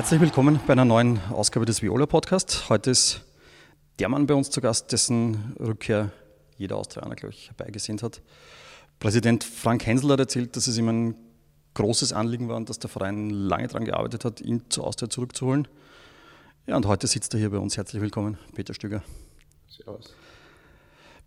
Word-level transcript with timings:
Herzlich 0.00 0.22
willkommen 0.22 0.58
bei 0.66 0.72
einer 0.72 0.86
neuen 0.86 1.20
Ausgabe 1.30 1.66
des 1.66 1.82
Viola 1.82 2.06
Podcast. 2.06 2.70
Heute 2.70 2.90
ist 2.90 3.20
der 3.98 4.08
Mann 4.08 4.26
bei 4.26 4.32
uns 4.32 4.48
zu 4.48 4.62
Gast, 4.62 4.92
dessen 4.92 5.54
Rückkehr 5.60 6.10
jeder 6.56 6.76
Australier, 6.76 7.14
glaube 7.16 7.34
ich, 7.34 7.48
herbeigesehnt 7.48 8.02
hat. 8.02 8.22
Präsident 8.98 9.44
Frank 9.44 9.84
Hensel 9.84 10.12
hat 10.12 10.20
erzählt, 10.20 10.56
dass 10.56 10.68
es 10.68 10.78
ihm 10.78 10.88
ein 10.88 11.14
großes 11.74 12.14
Anliegen 12.14 12.48
war 12.48 12.56
und 12.56 12.70
dass 12.70 12.78
der 12.78 12.88
Verein 12.88 13.28
lange 13.28 13.68
daran 13.68 13.84
gearbeitet 13.84 14.24
hat, 14.24 14.40
ihn 14.40 14.62
zur 14.70 14.86
Austria 14.86 15.10
zurückzuholen. 15.10 15.68
Ja, 16.66 16.76
und 16.76 16.86
heute 16.86 17.06
sitzt 17.06 17.34
er 17.34 17.40
hier 17.40 17.50
bei 17.50 17.58
uns. 17.58 17.76
Herzlich 17.76 18.00
willkommen, 18.00 18.38
Peter 18.54 18.72
Stöger. 18.72 19.02
Servus. 19.68 20.14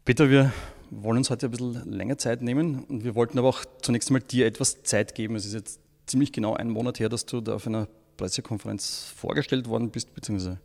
Peter, 0.04 0.32
wir 0.32 0.52
wollen 0.90 1.20
uns 1.20 1.30
heute 1.30 1.46
ein 1.46 1.52
bisschen 1.52 1.92
länger 1.92 2.18
Zeit 2.18 2.42
nehmen 2.42 2.86
und 2.86 3.04
wir 3.04 3.14
wollten 3.14 3.38
aber 3.38 3.50
auch 3.50 3.66
zunächst 3.84 4.10
einmal 4.10 4.24
dir 4.24 4.48
etwas 4.48 4.82
Zeit 4.82 5.14
geben. 5.14 5.36
Es 5.36 5.46
ist 5.46 5.54
jetzt 5.54 5.80
ziemlich 6.08 6.32
genau 6.32 6.56
ein 6.56 6.72
Monat 6.72 7.00
her, 7.00 7.10
dass 7.10 7.28
du 7.28 7.40
da 7.40 7.54
auf 7.54 7.68
einer 7.68 7.88
Pressekonferenz 8.18 9.12
vorgestellt 9.16 9.68
worden 9.68 9.90
bist, 9.90 10.14
beziehungsweise 10.14 10.60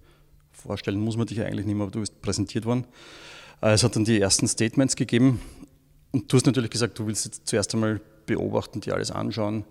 vorstellen 0.52 1.00
muss 1.00 1.16
man 1.16 1.26
dich 1.26 1.38
ja 1.38 1.44
eigentlich 1.44 1.66
nicht 1.66 1.74
mehr, 1.74 1.84
aber 1.84 1.92
du 1.92 2.00
bist 2.00 2.20
präsentiert 2.20 2.64
worden. 2.64 2.84
Äh, 3.62 3.72
es 3.72 3.84
hat 3.84 3.96
dann 3.96 4.04
die 4.04 4.20
ersten 4.20 4.46
Statements 4.48 4.96
gegeben 4.96 5.40
und 6.12 6.32
du 6.32 6.36
hast 6.36 6.46
natürlich 6.46 6.70
gesagt, 6.70 6.98
du 6.98 7.06
willst 7.06 7.24
jetzt 7.24 7.46
zuerst 7.46 7.74
einmal 7.74 8.00
beobachten, 8.26 8.80
dir 8.80 8.94
alles 8.94 9.10
anschauen. 9.10 9.64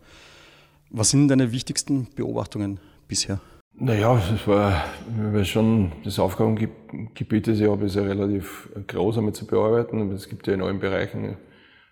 Was 0.90 1.10
sind 1.10 1.28
deine 1.28 1.52
wichtigsten 1.52 2.08
Beobachtungen 2.16 2.80
bisher? 3.08 3.42
Naja, 3.80 4.20
es 4.34 4.48
war, 4.48 4.86
weil 5.32 5.46
schon 5.46 5.92
das 6.04 6.18
Aufgabengebiet 6.18 7.48
ist 7.48 7.60
ja, 7.60 7.76
ist 7.76 7.96
ja 7.96 8.02
relativ 8.02 8.70
groß 8.88 9.20
einmal 9.20 9.34
zu 9.34 9.46
bearbeiten. 9.46 10.12
Es 10.12 10.28
gibt 10.28 10.48
ja 10.48 10.54
in 10.54 10.64
allen 10.64 10.80
Bereichen, 10.80 11.38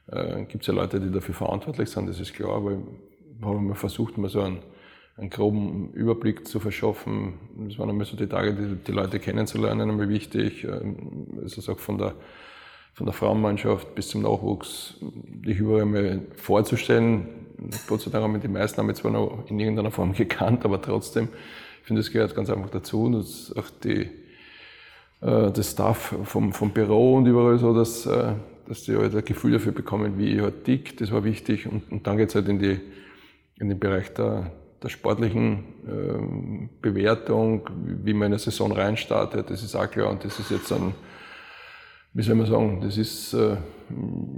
äh, 0.08 0.46
gibt 0.46 0.64
es 0.64 0.68
ja 0.68 0.74
Leute, 0.74 1.00
die 1.00 1.12
dafür 1.12 1.36
verantwortlich 1.36 1.90
sind, 1.90 2.08
das 2.10 2.20
ist 2.20 2.34
klar, 2.34 2.56
aber 2.56 2.72
ich 2.72 3.46
habe 3.46 3.60
mal 3.60 3.76
versucht, 3.76 4.18
mal 4.18 4.30
so 4.30 4.42
einen 4.42 4.60
einen 5.18 5.30
groben 5.30 5.92
Überblick 5.94 6.48
zu 6.48 6.60
verschaffen. 6.60 7.36
Das 7.68 7.80
waren 7.80 7.90
einmal 7.90 8.06
so 8.06 8.18
die 8.18 8.28
Tage, 8.28 8.54
die, 8.54 8.76
die 8.76 8.92
Leute 8.92 9.20
kennenzulernen, 9.20 9.90
einmal 9.90 10.10
wichtig. 10.10 10.68
Also 11.42 11.72
auch 11.72 11.80
von 11.80 11.98
der, 11.98 12.16
von 12.94 13.06
der 13.06 13.14
Frauenmannschaft 13.14 13.96
bis 13.96 14.10
zum 14.10 14.24
Nachwuchs, 14.24 14.96
dich 15.02 15.60
überall 15.60 15.84
einmal 15.84 16.22
vorzustellen. 16.36 17.28
Gott 17.88 18.02
sei 18.02 18.12
Dank 18.12 18.24
haben 18.24 18.42
die 18.42 18.48
meisten 18.50 18.78
haben 18.78 18.94
zwar 18.94 19.12
noch 19.12 19.46
in 19.50 19.60
irgendeiner 19.60 19.92
Form 19.92 20.14
gekannt, 20.18 20.66
aber 20.66 20.82
trotzdem, 20.82 21.30
ich 21.82 21.88
finde, 21.88 22.02
das 22.02 22.12
gehört 22.12 22.36
ganz 22.36 22.50
einfach 22.50 22.70
dazu. 22.70 23.04
Und 23.04 23.16
auch 23.16 23.70
die, 23.84 24.10
äh, 25.22 25.52
das 25.52 25.72
Staff 25.72 26.14
vom, 26.26 26.52
vom 26.52 26.72
Büro 26.72 27.16
und 27.16 27.26
überall 27.26 27.58
so, 27.58 27.74
dass, 27.74 28.06
äh, 28.06 28.34
dass 28.68 28.84
die 28.84 28.98
halt 28.98 29.16
ein 29.16 29.24
Gefühl 29.24 29.54
dafür 29.54 29.72
bekommen, 29.72 30.18
wie 30.18 30.36
ich 30.36 30.42
halt 30.42 30.68
dick, 30.68 30.98
das 30.98 31.14
war 31.14 31.24
wichtig. 31.24 31.68
Und, 31.68 31.90
und 31.90 32.06
dann 32.06 32.18
geht's 32.18 32.36
halt 32.36 32.50
in, 32.50 32.60
die, 32.60 32.82
in 33.60 33.70
den 33.70 33.80
Bereich 33.80 34.14
der, 34.14 34.52
der 34.84 34.90
sportlichen 34.90 35.64
äh, 35.88 36.68
Bewertung, 36.82 37.70
wie 38.04 38.14
man 38.14 38.28
in 38.28 38.34
eine 38.34 38.40
Saison 38.40 38.72
reinstartet, 38.72 39.50
das 39.50 39.64
ist 39.64 39.76
auch 39.76 39.90
klar. 39.90 40.12
Und 40.12 40.24
das 40.24 40.40
ist 40.40 40.52
jetzt 40.52 40.72
ein, 40.72 40.94
wie 42.14 42.24
soll 42.24 42.36
man 42.36 42.48
sagen, 42.48 42.82
das 42.82 42.98
ist 42.98 43.34
äh, 43.34 43.58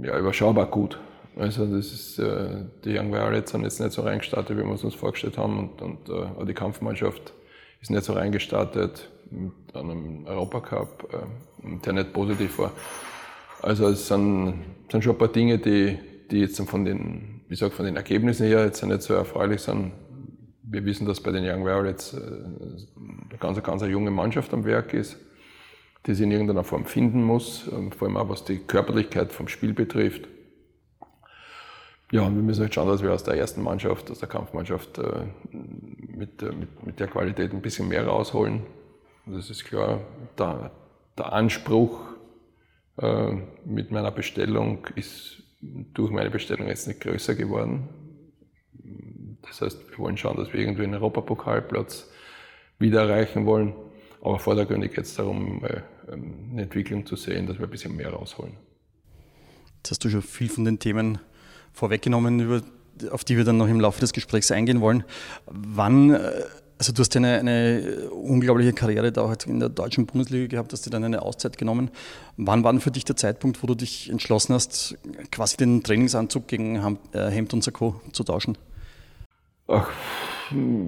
ja, 0.02 0.18
überschaubar 0.18 0.66
gut. 0.66 0.98
Also 1.36 1.66
das 1.66 1.92
ist, 1.92 2.18
äh, 2.18 2.64
die 2.84 2.98
Young 2.98 3.12
Violets 3.12 3.52
sind 3.52 3.62
jetzt 3.62 3.80
nicht 3.80 3.92
so 3.92 4.02
reingestartet, 4.02 4.56
wie 4.56 4.64
wir 4.64 4.72
es 4.72 4.84
uns 4.84 4.94
vorgestellt 4.94 5.38
haben. 5.38 5.58
Und, 5.58 5.82
und 5.82 6.08
äh, 6.08 6.44
die 6.46 6.54
Kampfmannschaft 6.54 7.32
ist 7.80 7.90
nicht 7.90 8.04
so 8.04 8.14
reingestartet 8.14 9.08
mit 9.30 9.52
einem 9.74 10.26
Europacup, 10.26 11.06
der 11.84 11.92
nicht 11.92 12.14
positiv 12.14 12.58
war. 12.58 12.72
Also 13.60 13.88
es 13.88 14.08
sind, 14.08 14.54
sind 14.90 15.04
schon 15.04 15.14
ein 15.14 15.18
paar 15.18 15.28
Dinge, 15.28 15.58
die, 15.58 15.98
die 16.30 16.40
jetzt 16.40 16.60
von 16.62 16.84
den, 16.84 17.42
wie 17.46 17.50
gesagt, 17.50 17.74
von 17.74 17.84
den 17.84 17.96
Ergebnissen 17.96 18.46
her 18.46 18.64
jetzt 18.64 18.82
nicht 18.82 19.02
so 19.02 19.14
erfreulich 19.14 19.60
sind, 19.60 19.92
wir 20.70 20.84
wissen, 20.84 21.06
dass 21.06 21.20
bei 21.20 21.32
den 21.32 21.44
Young 21.44 21.64
Violets 21.64 22.14
äh, 22.14 22.18
eine 22.18 23.38
ganz, 23.38 23.62
ganz 23.62 23.82
eine 23.82 23.92
junge 23.92 24.10
Mannschaft 24.10 24.52
am 24.52 24.64
Werk 24.64 24.92
ist, 24.92 25.16
die 26.06 26.14
sich 26.14 26.24
in 26.24 26.30
irgendeiner 26.30 26.64
Form 26.64 26.84
finden 26.84 27.22
muss, 27.22 27.68
ähm, 27.72 27.92
vor 27.92 28.08
allem 28.08 28.16
auch 28.16 28.28
was 28.28 28.44
die 28.44 28.58
Körperlichkeit 28.58 29.32
vom 29.32 29.48
Spiel 29.48 29.72
betrifft. 29.72 30.28
Ja, 32.10 32.22
und 32.22 32.36
wir 32.36 32.42
müssen 32.42 32.62
halt 32.62 32.74
schauen, 32.74 32.88
dass 32.88 33.02
wir 33.02 33.12
aus 33.12 33.24
der 33.24 33.34
ersten 33.34 33.62
Mannschaft, 33.62 34.10
aus 34.10 34.18
der 34.18 34.28
Kampfmannschaft 34.28 34.98
äh, 34.98 35.26
mit, 35.52 36.40
mit, 36.40 36.86
mit 36.86 37.00
der 37.00 37.06
Qualität 37.06 37.52
ein 37.52 37.60
bisschen 37.60 37.88
mehr 37.88 38.06
rausholen. 38.06 38.62
Das 39.26 39.50
ist 39.50 39.64
klar. 39.64 40.00
Der, 40.38 40.70
der 41.18 41.32
Anspruch 41.32 42.00
äh, 42.96 43.32
mit 43.64 43.90
meiner 43.90 44.10
Bestellung 44.10 44.86
ist 44.94 45.42
durch 45.60 46.10
meine 46.10 46.30
Bestellung 46.30 46.68
jetzt 46.68 46.88
nicht 46.88 47.00
größer 47.00 47.34
geworden. 47.34 47.88
Das 49.48 49.60
heißt, 49.60 49.90
wir 49.90 49.98
wollen 49.98 50.16
schauen, 50.16 50.36
dass 50.36 50.52
wir 50.52 50.60
irgendwie 50.60 50.84
einen 50.84 50.94
Europapokalplatz 50.94 52.06
wieder 52.78 53.02
erreichen 53.02 53.46
wollen. 53.46 53.74
Aber 54.20 54.38
vordergründig 54.38 54.94
geht 54.94 55.04
es 55.04 55.14
darum, 55.14 55.62
ähm, 56.10 56.50
eine 56.52 56.62
Entwicklung 56.62 57.06
zu 57.06 57.16
sehen, 57.16 57.46
dass 57.46 57.58
wir 57.58 57.66
ein 57.66 57.70
bisschen 57.70 57.96
mehr 57.96 58.10
rausholen. 58.10 58.54
Jetzt 59.76 59.90
hast 59.90 60.04
du 60.04 60.10
schon 60.10 60.22
viel 60.22 60.48
von 60.48 60.64
den 60.64 60.78
Themen 60.78 61.18
vorweggenommen, 61.72 62.62
auf 63.10 63.24
die 63.24 63.36
wir 63.36 63.44
dann 63.44 63.58
noch 63.58 63.68
im 63.68 63.80
Laufe 63.80 64.00
des 64.00 64.12
Gesprächs 64.12 64.50
eingehen 64.50 64.80
wollen. 64.80 65.04
Wann, 65.46 66.10
äh, 66.10 66.30
also 66.78 66.92
du 66.92 67.00
hast 67.00 67.14
ja 67.14 67.20
eine, 67.20 67.38
eine 67.38 68.10
unglaubliche 68.10 68.72
Karriere 68.72 69.12
da 69.12 69.28
halt 69.28 69.46
in 69.46 69.60
der 69.60 69.68
deutschen 69.68 70.06
Bundesliga 70.06 70.48
gehabt, 70.48 70.72
hast 70.72 70.84
dir 70.84 70.90
dann 70.90 71.04
eine 71.04 71.22
Auszeit 71.22 71.58
genommen. 71.58 71.90
Wann 72.36 72.64
war 72.64 72.72
denn 72.72 72.80
für 72.80 72.90
dich 72.90 73.04
der 73.04 73.16
Zeitpunkt, 73.16 73.62
wo 73.62 73.66
du 73.68 73.76
dich 73.76 74.10
entschlossen 74.10 74.54
hast, 74.54 74.96
quasi 75.30 75.56
den 75.56 75.82
Trainingsanzug 75.82 76.48
gegen 76.48 76.98
äh, 77.12 77.30
Hemd 77.30 77.54
und 77.54 77.62
Sakko 77.62 78.00
zu 78.12 78.24
tauschen? 78.24 78.58
Ach, 79.68 79.90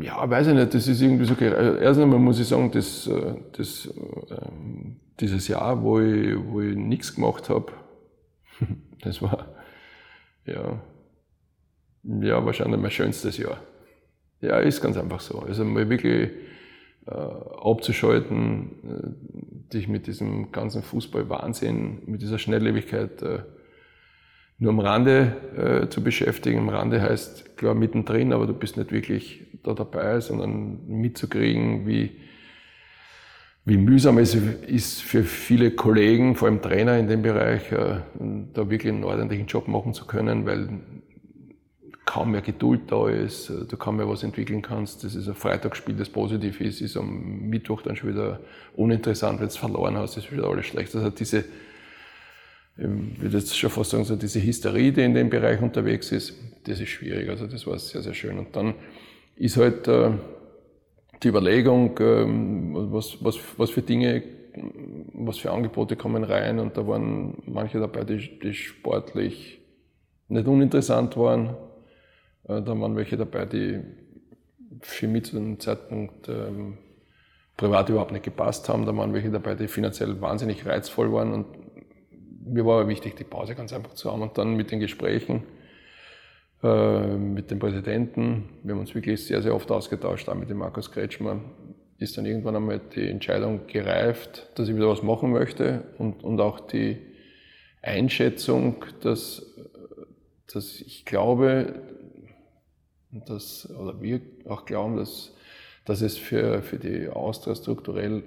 ja, 0.00 0.28
weiß 0.28 0.48
ich 0.48 0.54
nicht, 0.54 0.72
das 0.72 0.88
ist 0.88 1.02
irgendwie 1.02 1.26
so, 1.26 1.34
erst 1.34 2.00
einmal 2.00 2.18
muss 2.18 2.40
ich 2.40 2.48
sagen, 2.48 2.70
dass, 2.70 3.06
äh, 3.06 3.34
dass 3.52 3.92
ähm, 4.30 4.96
dieses 5.20 5.48
Jahr, 5.48 5.82
wo 5.82 6.00
ich, 6.00 6.34
wo 6.46 6.62
ich 6.62 6.74
nichts 6.74 7.14
gemacht 7.14 7.50
habe, 7.50 7.72
das 9.02 9.20
war, 9.20 9.54
ja, 10.46 10.80
ja, 12.04 12.44
wahrscheinlich 12.44 12.80
mein 12.80 12.90
schönstes 12.90 13.36
Jahr. 13.36 13.58
Ja, 14.40 14.58
ist 14.60 14.80
ganz 14.80 14.96
einfach 14.96 15.20
so. 15.20 15.40
Also 15.40 15.62
mal 15.66 15.90
wirklich 15.90 16.30
äh, 17.06 17.10
abzuschalten, 17.10 18.70
äh, 19.68 19.74
dich 19.74 19.88
mit 19.88 20.06
diesem 20.06 20.52
ganzen 20.52 20.82
Fußballwahnsinn, 20.82 22.04
mit 22.06 22.22
dieser 22.22 22.38
Schnelllebigkeit 22.38 23.20
äh, 23.20 23.40
nur 24.60 24.72
am 24.72 24.78
Rande 24.78 25.36
äh, 25.56 25.88
zu 25.88 26.04
beschäftigen. 26.04 26.58
Am 26.58 26.68
Rande 26.68 27.00
heißt 27.00 27.56
klar 27.56 27.74
mittendrin, 27.74 28.32
aber 28.32 28.46
du 28.46 28.52
bist 28.52 28.76
nicht 28.76 28.92
wirklich 28.92 29.42
da 29.62 29.72
dabei, 29.72 30.20
sondern 30.20 30.86
mitzukriegen, 30.86 31.86
wie, 31.86 32.12
wie 33.64 33.78
mühsam 33.78 34.18
es 34.18 34.34
ist 34.34 35.02
für 35.02 35.24
viele 35.24 35.70
Kollegen, 35.70 36.36
vor 36.36 36.48
allem 36.48 36.60
Trainer 36.60 36.98
in 36.98 37.08
dem 37.08 37.22
Bereich, 37.22 37.72
äh, 37.72 38.00
da 38.52 38.70
wirklich 38.70 38.92
einen 38.92 39.04
ordentlichen 39.04 39.46
Job 39.46 39.66
machen 39.66 39.94
zu 39.94 40.06
können, 40.06 40.44
weil 40.44 40.68
kaum 42.04 42.32
mehr 42.32 42.42
Geduld 42.42 42.82
da 42.88 43.08
ist, 43.08 43.48
äh, 43.48 43.64
du 43.64 43.78
kaum 43.78 43.96
mehr 43.96 44.08
was 44.10 44.22
entwickeln 44.22 44.60
kannst. 44.60 45.04
Das 45.04 45.14
ist 45.14 45.26
ein 45.26 45.34
Freitagsspiel, 45.34 45.94
das 45.94 46.10
positiv 46.10 46.60
ist, 46.60 46.82
ist 46.82 46.98
am 46.98 47.48
Mittwoch 47.48 47.80
dann 47.80 47.96
schon 47.96 48.10
wieder 48.10 48.40
uninteressant, 48.76 49.40
wenn 49.40 49.46
du 49.46 49.52
es 49.52 49.56
verloren 49.56 49.96
hast, 49.96 50.18
ist 50.18 50.30
wieder 50.30 50.44
alles 50.48 50.66
schlecht. 50.66 50.94
Also 50.94 51.08
diese 51.08 51.46
würde 52.76 53.36
jetzt 53.36 53.56
schon 53.56 53.70
fast 53.70 53.90
sagen, 53.90 54.04
so 54.04 54.16
diese 54.16 54.42
Hysterie, 54.42 54.92
die 54.92 55.02
in 55.02 55.14
dem 55.14 55.30
Bereich 55.30 55.60
unterwegs 55.60 56.12
ist, 56.12 56.34
das 56.64 56.80
ist 56.80 56.88
schwierig. 56.88 57.28
Also 57.28 57.46
das 57.46 57.66
war 57.66 57.78
sehr, 57.78 58.02
sehr 58.02 58.14
schön. 58.14 58.38
Und 58.38 58.54
dann 58.56 58.74
ist 59.36 59.56
halt 59.56 59.88
äh, 59.88 60.10
die 61.22 61.28
Überlegung, 61.28 61.98
ähm, 62.00 62.92
was, 62.92 63.22
was, 63.22 63.38
was 63.56 63.70
für 63.70 63.82
Dinge, 63.82 64.22
was 65.12 65.38
für 65.38 65.50
Angebote 65.50 65.96
kommen 65.96 66.24
rein. 66.24 66.58
Und 66.58 66.76
da 66.76 66.86
waren 66.86 67.42
manche 67.46 67.78
dabei, 67.80 68.04
die, 68.04 68.38
die 68.38 68.54
sportlich 68.54 69.60
nicht 70.28 70.46
uninteressant 70.46 71.16
waren. 71.16 71.56
Äh, 72.44 72.62
da 72.62 72.78
waren 72.78 72.96
welche 72.96 73.16
dabei, 73.16 73.46
die 73.46 73.80
für 74.80 75.08
mich 75.08 75.24
zu 75.24 75.36
dem 75.36 75.60
Zeitpunkt 75.60 76.28
ähm, 76.28 76.78
privat 77.56 77.88
überhaupt 77.90 78.12
nicht 78.12 78.24
gepasst 78.24 78.68
haben. 78.68 78.86
Da 78.86 78.96
waren 78.96 79.12
welche 79.12 79.30
dabei, 79.30 79.54
die 79.54 79.68
finanziell 79.68 80.20
wahnsinnig 80.20 80.64
reizvoll 80.64 81.12
waren 81.12 81.32
und 81.32 81.46
mir 82.40 82.64
war 82.64 82.80
aber 82.80 82.88
wichtig, 82.88 83.16
die 83.16 83.24
Pause 83.24 83.54
ganz 83.54 83.72
einfach 83.72 83.94
zu 83.94 84.10
haben 84.10 84.22
und 84.22 84.36
dann 84.38 84.56
mit 84.56 84.70
den 84.70 84.80
Gesprächen 84.80 85.44
äh, 86.62 87.16
mit 87.16 87.50
dem 87.50 87.58
Präsidenten, 87.58 88.50
wir 88.62 88.74
haben 88.74 88.80
uns 88.80 88.94
wirklich 88.94 89.24
sehr, 89.24 89.40
sehr 89.40 89.54
oft 89.54 89.70
ausgetauscht, 89.70 90.28
auch 90.28 90.34
mit 90.34 90.50
dem 90.50 90.58
Markus 90.58 90.90
Kretschmer, 90.90 91.40
ist 91.98 92.16
dann 92.16 92.26
irgendwann 92.26 92.56
einmal 92.56 92.80
die 92.94 93.08
Entscheidung 93.08 93.66
gereift, 93.66 94.50
dass 94.54 94.68
ich 94.68 94.76
wieder 94.76 94.88
was 94.88 95.02
machen 95.02 95.32
möchte 95.32 95.84
und, 95.98 96.22
und 96.22 96.40
auch 96.40 96.60
die 96.60 96.98
Einschätzung, 97.82 98.84
dass, 99.02 99.42
dass 100.52 100.80
ich 100.80 101.04
glaube, 101.04 101.82
dass, 103.10 103.68
oder 103.70 104.00
wir 104.02 104.20
auch 104.46 104.64
glauben, 104.66 104.96
dass, 104.96 105.34
dass 105.84 106.02
es 106.02 106.18
für, 106.18 106.62
für 106.62 106.78
die 106.78 107.08
Austria 107.08 107.54
strukturell 107.54 108.22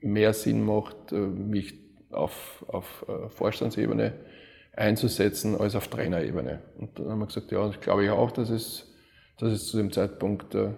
mehr 0.00 0.32
Sinn 0.32 0.64
macht, 0.64 1.12
äh, 1.12 1.16
mich 1.16 1.87
auf, 2.10 2.64
auf 2.68 3.04
äh, 3.08 3.28
Vorstandsebene 3.28 4.14
einzusetzen 4.74 5.56
als 5.56 5.74
auf 5.74 5.88
Trainerebene. 5.88 6.62
Und 6.78 6.98
dann 6.98 7.10
haben 7.10 7.18
wir 7.18 7.26
gesagt, 7.26 7.50
ja, 7.50 7.66
das 7.66 7.80
glaube 7.80 8.04
ich 8.04 8.10
auch, 8.10 8.30
dass 8.30 8.50
es, 8.50 8.86
dass 9.38 9.52
es 9.52 9.66
zu 9.68 9.76
dem 9.76 9.92
Zeitpunkt 9.92 10.54
äh, 10.54 10.72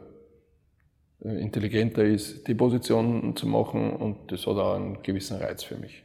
intelligenter 1.23 2.05
ist, 2.05 2.49
die 2.49 2.55
Position 2.55 3.37
zu 3.37 3.47
machen 3.47 3.95
und 3.95 4.33
das 4.33 4.47
hat 4.47 4.57
auch 4.57 4.75
einen 4.75 5.03
gewissen 5.03 5.37
Reiz 5.37 5.63
für 5.63 5.77
mich. 5.77 6.03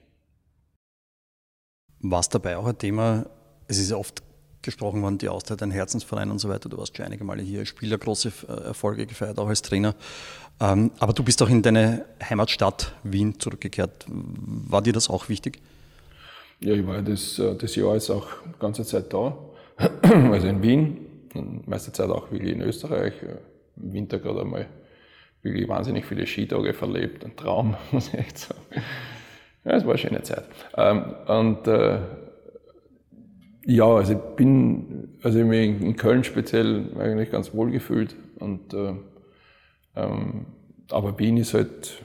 War 2.00 2.20
es 2.20 2.30
dabei 2.30 2.58
auch 2.58 2.66
ein 2.66 2.78
Thema, 2.78 3.30
es 3.68 3.80
ist 3.80 3.94
oft 3.94 4.22
gesprochen 4.66 5.02
worden, 5.02 5.18
die 5.18 5.30
Austria, 5.30 5.56
dein 5.56 5.72
Herzensverein 5.72 6.32
und 6.32 6.40
so 6.40 6.50
weiter. 6.50 6.68
Du 6.68 6.78
warst 6.78 6.98
schon 6.98 7.06
einige 7.06 7.24
Male 7.24 7.42
hier 7.42 7.66
Spieler, 7.66 7.98
große 7.98 8.32
äh, 8.50 8.66
Erfolge 8.66 9.06
gefeiert, 9.06 9.40
auch 9.40 9.48
als 9.48 9.62
Trainer. 9.62 9.96
Ähm, 10.60 10.92
aber 11.00 11.14
du 11.14 11.24
bist 11.24 11.42
auch 11.42 11.50
in 11.50 11.62
deine 11.62 12.06
Heimatstadt 12.22 12.94
Wien 13.04 13.40
zurückgekehrt. 13.40 14.06
War 14.08 14.82
dir 14.82 14.94
das 14.94 15.10
auch 15.10 15.30
wichtig? 15.30 15.60
Ja, 16.60 16.74
ich 16.74 16.86
war 16.86 17.02
das, 17.02 17.40
äh, 17.40 17.56
das 17.56 17.76
Jahr 17.76 17.94
jetzt 17.94 18.10
auch 18.10 18.28
die 18.46 18.60
ganze 18.60 18.84
Zeit 18.84 19.14
da. 19.14 19.38
Also 20.32 20.48
in 20.48 20.62
Wien, 20.62 20.98
meiste 21.66 21.92
Zeit 21.92 22.10
auch 22.10 22.32
wirklich 22.32 22.54
in 22.54 22.62
Österreich. 22.62 23.14
Äh, 23.24 23.82
Im 23.82 23.94
Winter 23.94 24.20
gerade 24.20 24.42
einmal 24.42 24.68
wirklich 25.42 25.68
wahnsinnig 25.68 26.06
viele 26.06 26.26
Skitage 26.26 26.74
verlebt. 26.74 27.24
Ein 27.24 27.36
Traum, 27.36 27.76
muss 27.92 28.08
ich 28.10 28.16
echt 28.16 28.38
sagen. 28.38 28.62
Ja, 29.66 29.74
es 29.74 29.84
war 29.84 29.92
eine 29.92 29.98
schöne 29.98 30.24
Zeit. 30.24 30.46
Ähm, 30.78 31.16
und 31.28 31.68
ja, 33.66 33.88
also 33.88 34.14
ich 34.14 34.20
bin, 34.36 35.18
also 35.24 35.40
ich 35.40 35.46
mich 35.46 35.82
in 35.82 35.96
Köln 35.96 36.24
speziell 36.24 36.86
eigentlich 37.00 37.32
ganz 37.32 37.54
wohl 37.54 37.72
gefühlt. 37.72 38.16
Und, 38.40 38.74
äh, 38.74 38.94
ähm, 39.96 40.46
aber 40.92 41.18
Wien 41.18 41.38
ist 41.38 41.54
halt, 41.56 42.04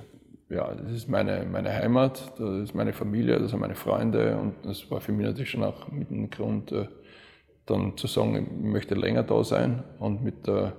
ja, 0.48 0.72
das 0.74 0.90
ist 0.92 1.08
meine, 1.08 1.46
meine 1.50 1.72
Heimat, 1.72 2.32
das 2.38 2.62
ist 2.64 2.74
meine 2.74 2.92
Familie, 2.92 3.38
das 3.38 3.50
sind 3.50 3.60
meine 3.60 3.74
Freunde 3.74 4.38
und 4.38 4.54
das 4.64 4.90
war 4.90 5.00
für 5.00 5.12
mich 5.12 5.26
natürlich 5.26 5.50
schon 5.50 5.62
auch 5.62 5.90
mit 5.90 6.10
dem 6.10 6.30
Grund, 6.30 6.72
äh, 6.72 6.86
dann 7.66 7.96
zu 7.96 8.06
sagen, 8.06 8.36
ich 8.36 8.64
möchte 8.64 8.94
länger 8.94 9.22
da 9.22 9.44
sein 9.44 9.84
und 9.98 10.24
mit 10.24 10.46
der, 10.46 10.72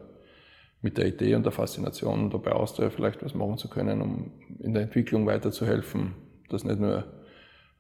mit 0.82 0.98
der 0.98 1.08
Idee 1.08 1.36
und 1.36 1.44
der 1.44 1.52
Faszination 1.52 2.32
dabei 2.32 2.54
Austria 2.54 2.90
vielleicht 2.90 3.24
was 3.24 3.36
machen 3.36 3.58
zu 3.58 3.70
können, 3.70 4.02
um 4.02 4.32
in 4.60 4.74
der 4.74 4.84
Entwicklung 4.84 5.28
weiterzuhelfen, 5.28 6.16
dass 6.50 6.64
nicht 6.64 6.80
nur 6.80 7.06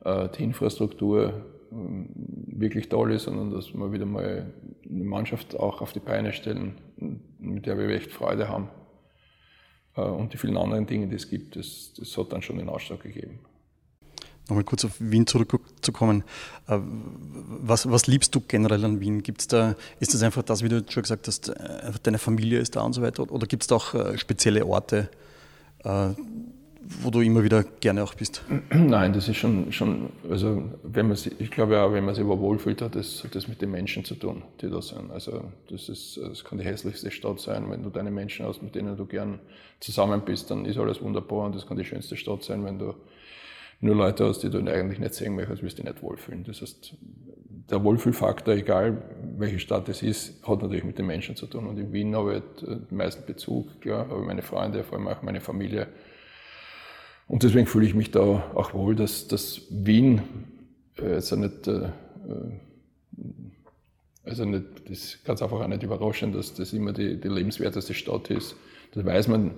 äh, 0.05 0.29
die 0.29 0.43
Infrastruktur 0.43 1.45
wirklich 1.71 2.89
toll 2.89 3.13
ist, 3.13 3.23
sondern 3.23 3.51
dass 3.51 3.73
wir 3.73 3.91
wieder 3.91 4.05
mal 4.05 4.51
eine 4.89 5.03
Mannschaft 5.03 5.57
auch 5.57 5.81
auf 5.81 5.93
die 5.93 5.99
Beine 5.99 6.33
stellen, 6.33 6.75
mit 7.39 7.65
der 7.65 7.77
wir 7.77 7.89
echt 7.89 8.11
Freude 8.11 8.49
haben. 8.49 8.69
Äh, 9.95 10.01
und 10.01 10.33
die 10.33 10.37
vielen 10.37 10.57
anderen 10.57 10.85
Dinge, 10.85 11.07
die 11.07 11.15
es 11.15 11.29
gibt, 11.29 11.55
das, 11.55 11.93
das 11.97 12.17
hat 12.17 12.31
dann 12.33 12.41
schon 12.41 12.57
den 12.57 12.69
Ausschlag 12.69 13.01
gegeben. 13.01 13.39
Nochmal 14.49 14.63
kurz 14.65 14.83
auf 14.83 14.95
Wien 14.99 15.25
zurückzukommen. 15.27 16.23
Äh, 16.67 16.79
was, 16.81 17.89
was 17.89 18.07
liebst 18.07 18.35
du 18.35 18.41
generell 18.41 18.83
an 18.83 18.99
Wien? 18.99 19.23
Gibt's 19.23 19.47
da, 19.47 19.75
ist 19.99 20.13
das 20.13 20.23
einfach 20.23 20.43
das, 20.43 20.63
wie 20.63 20.69
du 20.69 20.83
schon 20.89 21.03
gesagt 21.03 21.27
hast, 21.27 21.53
deine 22.03 22.17
Familie 22.17 22.59
ist 22.59 22.75
da 22.75 22.81
und 22.81 22.93
so 22.93 23.01
weiter? 23.01 23.31
Oder 23.31 23.47
gibt 23.47 23.63
es 23.63 23.67
da 23.67 23.75
auch 23.75 23.93
äh, 23.93 24.17
spezielle 24.17 24.65
Orte, 24.65 25.09
wo 26.99 27.09
du 27.09 27.21
immer 27.21 27.43
wieder 27.43 27.63
gerne 27.79 28.03
auch 28.03 28.13
bist? 28.13 28.43
Nein, 28.69 29.13
das 29.13 29.27
ist 29.27 29.37
schon, 29.37 29.71
schon 29.71 30.09
also 30.29 30.63
wenn 30.83 31.07
man 31.07 31.17
sich, 31.17 31.39
ich 31.39 31.51
glaube 31.51 31.81
auch, 31.81 31.93
wenn 31.93 32.05
man 32.05 32.15
sich 32.15 32.23
aber 32.23 32.39
wohlfühlt, 32.39 32.81
hat 32.81 32.95
das, 32.95 33.23
hat 33.23 33.35
das 33.35 33.47
mit 33.47 33.61
den 33.61 33.71
Menschen 33.71 34.03
zu 34.05 34.15
tun, 34.15 34.43
die 34.61 34.69
da 34.69 34.81
sind. 34.81 35.11
Also 35.11 35.51
das, 35.69 35.89
ist, 35.89 36.17
das 36.17 36.43
kann 36.43 36.57
die 36.57 36.65
hässlichste 36.65 37.11
Stadt 37.11 37.39
sein, 37.39 37.69
wenn 37.69 37.83
du 37.83 37.89
deine 37.89 38.11
Menschen 38.11 38.45
hast, 38.45 38.61
mit 38.61 38.75
denen 38.75 38.97
du 38.97 39.05
gern 39.05 39.39
zusammen 39.79 40.21
bist, 40.21 40.51
dann 40.51 40.65
ist 40.65 40.77
alles 40.77 41.01
wunderbar 41.01 41.45
und 41.45 41.55
das 41.55 41.65
kann 41.65 41.77
die 41.77 41.85
schönste 41.85 42.17
Stadt 42.17 42.43
sein, 42.43 42.63
wenn 42.63 42.79
du 42.79 42.93
nur 43.81 43.95
Leute 43.95 44.25
hast, 44.25 44.39
die 44.43 44.49
du 44.49 44.59
eigentlich 44.59 44.99
nicht 44.99 45.15
sehen 45.15 45.35
möchtest, 45.35 45.63
wirst 45.63 45.79
du 45.79 45.83
dich 45.83 45.91
nicht 45.91 46.03
wohlfühlen. 46.03 46.43
Das 46.43 46.61
heißt, 46.61 46.93
der 47.71 47.83
Wohlfühlfaktor, 47.83 48.53
egal 48.53 49.01
welche 49.37 49.59
Stadt 49.59 49.89
es 49.89 50.03
ist, 50.03 50.47
hat 50.47 50.61
natürlich 50.61 50.83
mit 50.83 50.99
den 50.99 51.07
Menschen 51.07 51.35
zu 51.35 51.47
tun. 51.47 51.65
Und 51.65 51.79
in 51.79 51.91
Wien 51.91 52.15
habe 52.15 52.35
ich 52.35 52.67
halt 52.67 52.89
den 52.91 52.97
meisten 52.97 53.25
Bezug, 53.25 53.81
klar, 53.81 54.07
habe 54.07 54.21
meine 54.21 54.43
Freunde, 54.43 54.83
vor 54.83 54.99
allem 54.99 55.07
auch 55.07 55.23
meine 55.23 55.41
Familie, 55.41 55.87
und 57.31 57.43
deswegen 57.43 57.65
fühle 57.65 57.85
ich 57.85 57.95
mich 57.95 58.11
da 58.11 58.19
auch 58.19 58.73
wohl, 58.73 58.93
dass, 58.93 59.29
dass 59.29 59.61
Wien 59.69 60.21
äh, 60.97 61.13
also 61.13 61.37
nicht, 61.37 61.65
äh, 61.65 61.87
also 64.25 64.43
nicht, 64.43 64.65
das 64.83 64.97
ist 64.97 65.23
ganz 65.23 65.41
einfach 65.41 65.61
auch 65.61 65.67
nicht 65.67 65.81
überraschend, 65.81 66.35
dass 66.35 66.53
das 66.53 66.73
immer 66.73 66.91
die, 66.91 67.21
die 67.21 67.29
lebenswerteste 67.29 67.93
Stadt 67.93 68.29
ist. 68.31 68.57
Das 68.93 69.05
weiß 69.05 69.29
man. 69.29 69.51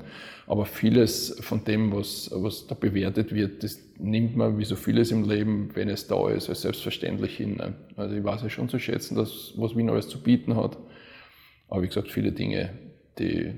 Aber 0.46 0.68
vieles 0.68 1.36
von 1.42 1.64
dem, 1.66 1.92
was, 1.92 2.30
was 2.32 2.68
da 2.68 2.76
bewertet 2.76 3.34
wird, 3.34 3.64
das 3.64 3.80
nimmt 3.98 4.36
man 4.36 4.60
wie 4.60 4.66
so 4.66 4.76
vieles 4.76 5.10
im 5.10 5.28
Leben, 5.28 5.72
wenn 5.74 5.90
es 5.90 6.06
da 6.06 6.30
ist, 6.30 6.50
als 6.50 6.62
selbstverständlich 6.62 7.36
hin. 7.38 7.56
Ne? 7.56 7.74
Also 7.96 8.16
ich 8.16 8.24
weiß 8.24 8.44
ja 8.44 8.52
schon 8.52 8.70
zu 8.70 8.78
schätzen, 8.78 9.16
dass, 9.16 9.54
was 9.56 9.76
Wien 9.76 9.90
alles 9.90 10.10
zu 10.10 10.22
bieten 10.22 10.56
hat. 10.56 10.78
Aber 11.70 11.82
wie 11.82 11.88
gesagt, 11.88 12.12
viele 12.12 12.34
Dinge, 12.34 12.70
die, 13.18 13.52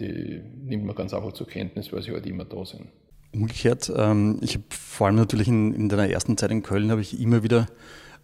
die 0.00 0.40
nimmt 0.64 0.86
man 0.86 0.96
ganz 0.96 1.14
einfach 1.14 1.34
zur 1.34 1.46
Kenntnis, 1.46 1.92
weil 1.92 2.02
sie 2.02 2.10
halt 2.10 2.26
immer 2.26 2.44
da 2.44 2.64
sind. 2.64 2.88
Umgekehrt, 3.34 3.92
ähm, 3.94 4.38
ich 4.42 4.54
habe 4.54 4.64
vor 4.70 5.08
allem 5.08 5.16
natürlich 5.16 5.48
in, 5.48 5.74
in 5.74 5.88
deiner 5.88 6.08
ersten 6.08 6.36
Zeit 6.36 6.52
in 6.52 6.62
Köln, 6.62 6.90
habe 6.90 7.00
ich 7.00 7.20
immer 7.20 7.42
wieder 7.42 7.66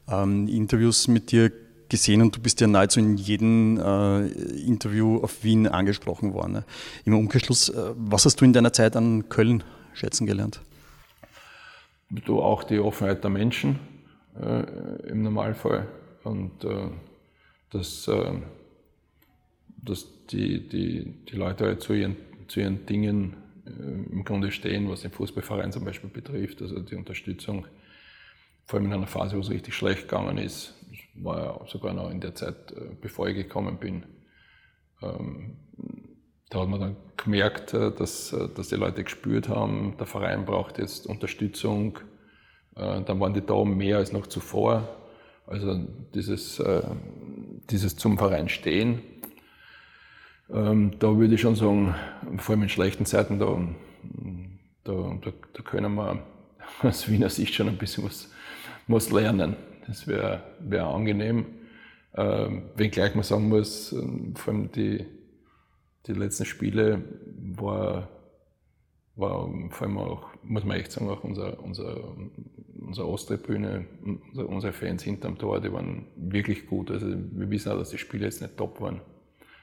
ähm, 0.09 0.47
Interviews 0.47 1.09
mit 1.09 1.33
dir 1.33 1.51
gesehen 1.89 2.23
und 2.23 2.37
du 2.37 2.41
bist 2.41 2.61
ja 2.61 2.69
nahezu 2.69 3.01
in 3.01 3.17
jedem 3.17 3.79
äh, 3.79 4.29
Interview 4.29 5.19
auf 5.19 5.43
Wien 5.43 5.67
angesprochen 5.67 6.33
worden. 6.33 6.53
Ne? 6.53 6.65
Im 7.05 7.15
Umkehrschluss, 7.15 7.71
äh, 7.71 7.93
was 7.97 8.25
hast 8.25 8.41
du 8.41 8.45
in 8.45 8.53
deiner 8.53 8.73
Zeit 8.73 8.95
an 8.95 9.29
Köln 9.29 9.65
schätzen 9.93 10.27
gelernt? 10.27 10.61
Du 12.25 12.41
auch 12.41 12.63
die 12.63 12.79
Offenheit 12.79 13.25
der 13.25 13.31
Menschen 13.31 13.81
äh, 14.41 14.63
im 15.09 15.23
Normalfall 15.23 15.89
und 16.23 16.65
äh, 16.65 16.89
dass, 17.71 18.07
äh, 18.07 18.33
dass 19.83 20.07
die, 20.31 20.69
die, 20.69 21.13
die 21.29 21.37
Leute 21.37 21.67
halt 21.67 21.83
zu 21.83 21.95
ihren, 21.95 22.17
zu 22.47 22.61
ihren 22.61 22.87
Dingen 22.87 23.35
im 24.11 24.25
Grunde 24.25 24.51
stehen, 24.51 24.89
was 24.91 25.03
den 25.03 25.11
Fußballverein 25.11 25.73
zum 25.73 25.85
Beispiel 25.85 26.11
betrifft. 26.11 26.63
Also 26.63 26.81
die 26.81 26.97
Unterstützung, 26.97 27.67
vor 28.67 28.79
allem 28.79 28.87
in 28.87 28.93
einer 28.93 29.07
Phase, 29.07 29.37
wo 29.37 29.41
es 29.41 29.51
richtig 29.51 29.75
schlecht 29.75 30.09
gegangen 30.09 30.39
ist, 30.39 30.75
war 31.15 31.39
ja 31.41 31.67
sogar 31.67 31.93
noch 31.93 32.11
in 32.11 32.21
der 32.21 32.35
Zeit, 32.35 32.73
äh, 32.73 32.95
bevor 33.01 33.29
ich 33.29 33.37
gekommen 33.37 33.79
bin. 33.79 34.05
Ähm, 35.03 35.57
da 36.51 36.61
hat 36.61 36.69
man 36.69 36.81
dann 36.81 36.97
gemerkt, 37.17 37.75
äh, 37.75 37.93
dass, 37.93 38.35
dass 38.55 38.69
die 38.69 38.77
Leute 38.77 39.05
gespürt 39.05 39.49
haben, 39.49 39.97
der 39.99 40.07
Verein 40.07 40.45
braucht 40.45 40.79
jetzt 40.79 41.07
Unterstützung. 41.07 41.99
Dann 42.73 43.21
waren 43.21 43.35
die 43.35 43.45
da 43.45 43.63
mehr 43.65 43.99
als 43.99 44.13
noch 44.13 44.29
zuvor. 44.29 44.97
Also 45.45 45.75
dieses, 46.15 46.63
dieses 47.69 47.97
zum 47.97 48.17
Verein 48.17 48.49
stehen, 48.49 49.03
ähm, 50.53 50.93
da 50.99 51.17
würde 51.17 51.35
ich 51.35 51.41
schon 51.41 51.57
sagen, 51.57 51.95
vor 52.39 52.55
allem 52.55 52.65
in 52.65 52.69
schlechten 52.69 53.07
Zeiten, 53.07 53.39
da, 53.39 53.59
da, 54.85 55.19
da, 55.21 55.33
da 55.53 55.63
können 55.63 55.95
wir 55.95 56.23
aus 56.83 57.09
Wiener 57.09 57.31
Sicht 57.31 57.55
schon 57.55 57.69
ein 57.69 57.79
bisschen 57.79 58.05
was, 58.05 58.31
was 58.87 59.11
lernen. 59.11 59.57
Das 59.87 60.07
wäre 60.07 60.43
wär 60.61 60.87
angenehm. 60.87 61.47
Ähm, 62.15 62.63
wenngleich 62.77 63.15
man 63.15 63.25
sagen 63.25 63.49
muss, 63.49 63.93
ähm, 63.93 64.35
vor 64.35 64.53
allem 64.53 64.73
die, 64.73 65.07
die 66.07 66.13
letzten 66.13 66.45
Spiele 66.45 67.03
war, 67.55 68.09
war 69.15 69.49
vor 69.71 69.87
allem 69.87 69.99
auch, 69.99 70.27
muss 70.43 70.65
man 70.65 70.79
echt 70.79 70.91
sagen, 70.91 71.09
auch 71.09 71.23
unser, 71.23 71.63
unser, 71.63 72.17
unsere 72.81 73.09
Osttribüne, 73.09 73.87
unsere 74.35 74.73
Fans 74.73 75.05
hinterm 75.05 75.39
Tor, 75.39 75.61
die 75.61 75.73
waren 75.73 76.07
wirklich 76.17 76.67
gut. 76.67 76.91
Also 76.91 77.07
wir 77.09 77.51
wissen 77.51 77.71
auch, 77.71 77.79
dass 77.79 77.91
die 77.91 77.99
Spiele 77.99 78.25
jetzt 78.25 78.43
nicht 78.43 78.57
top 78.57 78.81
waren. 78.81 79.01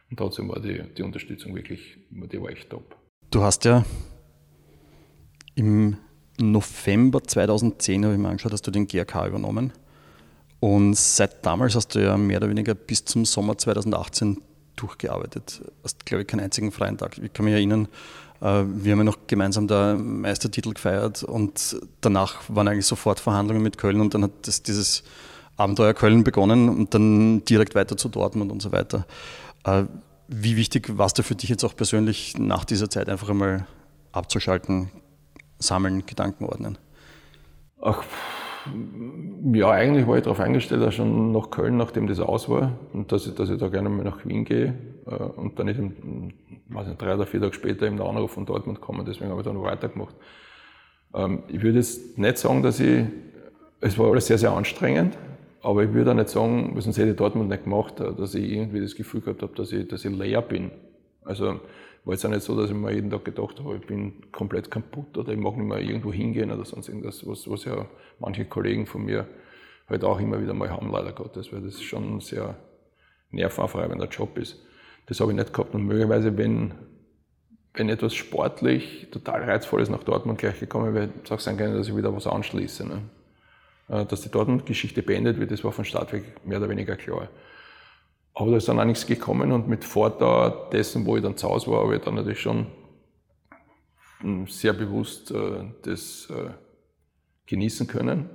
Und 0.09 0.17
trotzdem 0.17 0.49
war 0.49 0.59
die, 0.59 0.81
die 0.97 1.03
Unterstützung 1.03 1.55
wirklich, 1.55 1.97
die 2.09 2.41
war 2.41 2.49
echt 2.49 2.69
top. 2.69 2.95
Du 3.29 3.43
hast 3.43 3.65
ja 3.65 3.83
im 5.55 5.97
November 6.39 7.23
2010, 7.23 8.05
habe 8.05 8.13
ich 8.13 8.19
mir 8.19 8.29
angeschaut, 8.29 8.53
hast 8.53 8.65
du 8.67 8.71
den 8.71 8.87
GRK 8.87 9.27
übernommen. 9.27 9.73
Und 10.59 10.95
seit 10.95 11.45
damals 11.45 11.75
hast 11.75 11.95
du 11.95 11.99
ja 11.99 12.17
mehr 12.17 12.37
oder 12.37 12.49
weniger 12.49 12.73
bis 12.73 13.05
zum 13.05 13.25
Sommer 13.25 13.57
2018 13.57 14.41
durchgearbeitet. 14.75 15.61
Hast, 15.83 16.05
glaube 16.05 16.21
ich, 16.21 16.27
keinen 16.27 16.41
einzigen 16.41 16.71
freien 16.71 16.97
Tag. 16.97 17.17
Ich 17.17 17.33
kann 17.33 17.45
mich 17.45 17.53
erinnern, 17.53 17.87
äh, 18.41 18.63
wir 18.65 18.91
haben 18.91 18.99
ja 18.99 19.03
noch 19.03 19.27
gemeinsam 19.27 19.67
da 19.67 19.95
Meistertitel 19.95 20.73
gefeiert 20.73 21.23
und 21.23 21.77
danach 22.01 22.41
waren 22.47 22.67
eigentlich 22.67 22.85
sofort 22.85 23.19
Verhandlungen 23.19 23.63
mit 23.63 23.77
Köln 23.77 24.01
und 24.01 24.13
dann 24.13 24.23
hat 24.23 24.31
das, 24.43 24.63
dieses 24.63 25.03
Abenteuer 25.57 25.93
Köln 25.95 26.23
begonnen 26.23 26.69
und 26.69 26.93
dann 26.93 27.43
direkt 27.45 27.73
weiter 27.73 27.97
zu 27.97 28.09
Dortmund 28.09 28.51
und 28.51 28.61
so 28.61 28.71
weiter. 28.71 29.05
Äh, 29.67 29.83
wie 30.29 30.57
wichtig 30.57 30.97
war 30.97 31.05
es 31.05 31.13
da 31.13 31.24
für 31.24 31.36
dich 31.36 31.50
jetzt 31.50 31.63
auch 31.63 31.75
persönlich 31.75 32.38
nach 32.38 32.65
dieser 32.65 32.89
Zeit 32.89 33.09
einfach 33.09 33.29
einmal 33.29 33.65
abzuschalten, 34.12 34.89
sammeln, 35.59 36.05
Gedanken 36.05 36.45
ordnen? 36.45 36.77
Ach, 37.81 38.03
ja, 39.53 39.69
eigentlich 39.69 40.07
war 40.07 40.17
ich 40.17 40.24
darauf 40.24 40.39
eingestellt, 40.39 40.83
auch 40.83 40.91
schon 40.91 41.31
nach 41.31 41.50
Köln, 41.50 41.77
nachdem 41.77 42.07
das 42.07 42.19
aus 42.19 42.50
war, 42.50 42.74
und 42.91 43.12
dass 43.12 43.27
ich, 43.27 43.36
dass 43.36 43.50
ich 43.50 43.57
da 43.57 43.69
gerne 43.69 43.89
mal 43.89 44.03
nach 44.03 44.25
Wien 44.25 44.43
gehe 44.43 44.74
äh, 45.05 45.15
und 45.15 45.57
dann 45.57 45.67
nicht, 45.67 45.79
im, 45.79 46.33
weiß 46.67 46.88
nicht, 46.88 47.01
drei 47.01 47.15
oder 47.15 47.25
vier 47.25 47.39
Tage 47.39 47.53
später 47.53 47.89
der 47.89 48.05
Anruf 48.05 48.31
von 48.31 48.45
Dortmund 48.45 48.81
komme. 48.81 49.03
Deswegen 49.05 49.29
habe 49.29 49.41
ich 49.41 49.47
da 49.47 49.53
noch 49.53 49.63
weitergemacht. 49.63 50.15
Ähm, 51.13 51.43
ich 51.47 51.62
würde 51.62 51.77
jetzt 51.77 52.17
nicht 52.17 52.38
sagen, 52.38 52.63
dass 52.63 52.79
ich, 52.79 53.05
es 53.79 53.97
war 53.97 54.12
alles 54.12 54.27
sehr, 54.27 54.38
sehr 54.38 54.51
anstrengend, 54.51 55.17
aber 55.61 55.83
ich 55.83 55.93
würde 55.93 56.11
auch 56.11 56.15
nicht 56.15 56.29
sagen, 56.29 56.75
sonst 56.79 56.97
hätte 56.97 57.11
ich 57.11 57.15
Dortmund 57.15 57.49
nicht 57.49 57.63
gemacht, 57.63 57.99
dass 57.99 58.35
ich 58.35 58.51
irgendwie 58.51 58.81
das 58.81 58.95
Gefühl 58.95 59.21
gehabt 59.21 59.41
habe, 59.41 59.55
dass 59.55 59.71
ich, 59.71 59.87
dass 59.87 60.05
ich 60.05 60.15
leer 60.15 60.41
bin. 60.41 60.71
Also, 61.23 61.59
war 62.07 62.13
jetzt 62.13 62.25
auch 62.25 62.29
nicht 62.29 62.43
so, 62.43 62.59
dass 62.59 62.69
ich 62.69 62.75
mir 62.75 62.93
jeden 62.93 63.09
Tag 63.09 63.25
gedacht 63.25 63.59
habe, 63.59 63.75
ich 63.75 63.85
bin 63.85 64.31
komplett 64.31 64.71
kaputt 64.71 65.17
oder 65.17 65.33
ich 65.33 65.37
mag 65.37 65.57
nicht 65.57 65.67
mehr 65.67 65.79
irgendwo 65.79 66.13
hingehen 66.13 66.51
oder 66.51 66.63
sonst 66.63 66.87
irgendwas, 66.87 67.27
was, 67.27 67.49
was 67.49 67.65
ja 67.65 67.85
manche 68.19 68.45
Kollegen 68.45 68.85
von 68.85 69.03
mir 69.03 69.27
halt 69.89 70.03
auch 70.05 70.19
immer 70.19 70.41
wieder 70.41 70.53
mal 70.53 70.69
haben, 70.69 70.89
leider 70.89 71.11
Gottes, 71.11 71.51
weil 71.51 71.61
das 71.61 71.81
schon 71.81 72.17
ein 72.17 72.19
sehr 72.21 72.55
nervenaufreibender 73.31 74.07
Job 74.07 74.37
ist. 74.37 74.57
Das 75.07 75.19
habe 75.19 75.31
ich 75.31 75.37
nicht 75.37 75.53
gehabt 75.53 75.73
und 75.75 75.83
möglicherweise, 75.83 76.37
wenn, 76.37 76.73
wenn 77.73 77.89
etwas 77.89 78.13
sportlich 78.13 79.07
total 79.11 79.43
reizvolles 79.43 79.89
nach 79.89 80.03
Dortmund 80.03 80.39
gleich 80.39 80.59
gekommen 80.59 80.93
wäre, 80.93 81.09
es 81.23 81.31
auch 81.31 81.39
sein 81.41 81.57
können, 81.57 81.75
dass 81.75 81.89
ich 81.89 81.95
wieder 81.95 82.15
was 82.15 82.25
anschließe. 82.25 82.87
Ne? 82.87 83.01
Äh, 83.89 84.06
dass 84.06 84.22
die 84.22 84.29
Dortmund-Geschichte 84.29 85.01
beendet 85.01 85.39
wird, 85.39 85.51
das 85.51 85.63
war 85.63 85.72
von 85.72 85.86
Start 85.86 86.12
weg 86.13 86.46
mehr 86.46 86.58
oder 86.60 86.70
weniger 86.70 86.96
klar. 86.96 87.29
Aber 88.34 88.51
da 88.51 88.58
ist 88.58 88.67
dann 88.67 88.79
auch 88.79 88.86
nichts 88.86 89.08
gekommen 89.08 89.51
und 89.51 89.67
mit 89.67 89.84
Vordauer 89.84 90.70
dessen, 90.72 91.06
wo 91.06 91.17
ich 91.17 91.24
dann 91.24 91.38
zu 91.38 91.50
Hause 91.50 91.72
war, 91.72 91.84
habe 91.84 91.96
ich 91.96 92.01
dann 92.01 92.15
natürlich 92.15 92.41
schon 92.41 92.67
hm, 94.20 94.48
sehr 94.48 94.74
bewusst 94.74 95.32
äh, 95.32 95.72
das 95.84 96.29
äh, 96.29 96.51
genießen 97.46 97.88
können. 97.88 98.29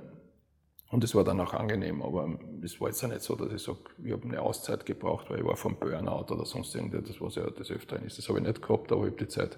Und 0.89 1.03
es 1.03 1.15
war 1.15 1.23
dann 1.23 1.39
auch 1.39 1.53
angenehm, 1.53 2.03
aber 2.03 2.37
es 2.61 2.79
war 2.79 2.89
jetzt 2.89 3.01
ja 3.01 3.07
nicht 3.07 3.21
so, 3.21 3.35
dass 3.35 3.51
ich 3.51 3.63
sage, 3.63 3.79
ich 4.03 4.11
habe 4.11 4.23
eine 4.25 4.41
Auszeit 4.41 4.85
gebraucht, 4.85 5.29
weil 5.29 5.39
ich 5.39 5.45
war 5.45 5.55
vom 5.55 5.75
Burnout 5.75 6.31
oder 6.31 6.45
sonst 6.45 6.75
irgendetwas, 6.75 7.19
was 7.19 7.35
ja 7.35 7.49
des 7.49 7.71
Öfteren 7.71 8.05
ist. 8.05 8.19
Das 8.19 8.29
habe 8.29 8.39
ich 8.39 8.45
nicht 8.45 8.61
gehabt, 8.61 8.91
aber 8.91 9.05
ich 9.05 9.11
habe 9.11 9.23
die 9.23 9.27
Zeit 9.27 9.57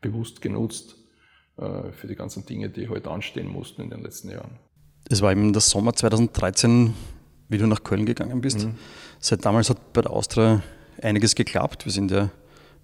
bewusst 0.00 0.40
genutzt 0.40 0.96
für 1.56 2.06
die 2.06 2.14
ganzen 2.14 2.46
Dinge, 2.46 2.68
die 2.68 2.88
halt 2.88 3.08
anstehen 3.08 3.48
mussten 3.48 3.82
in 3.82 3.90
den 3.90 4.02
letzten 4.02 4.30
Jahren. 4.30 4.60
Es 5.08 5.22
war 5.22 5.30
eben 5.32 5.52
der 5.52 5.62
Sommer 5.62 5.94
2013, 5.94 6.94
wie 7.48 7.58
du 7.58 7.66
nach 7.66 7.84
Köln 7.84 8.06
gegangen 8.06 8.40
bist. 8.40 8.64
Mhm. 8.64 8.74
Seit 9.20 9.44
damals 9.44 9.70
hat 9.70 9.92
bei 9.92 10.02
der 10.02 10.10
Austria 10.10 10.62
einiges 11.00 11.34
geklappt. 11.34 11.84
Wir 11.84 11.92
sind 11.92 12.10
ja 12.10 12.30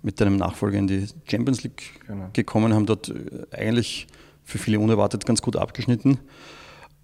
mit 0.02 0.20
deinem 0.20 0.36
Nachfolger 0.36 0.78
in 0.78 0.86
die 0.86 1.06
Champions 1.28 1.62
League 1.62 2.00
genau. 2.06 2.28
gekommen, 2.32 2.74
haben 2.74 2.86
dort 2.86 3.08
äh, 3.08 3.56
eigentlich 3.56 4.06
für 4.44 4.58
viele 4.58 4.80
unerwartet 4.80 5.26
ganz 5.26 5.42
gut 5.42 5.56
abgeschnitten. 5.56 6.18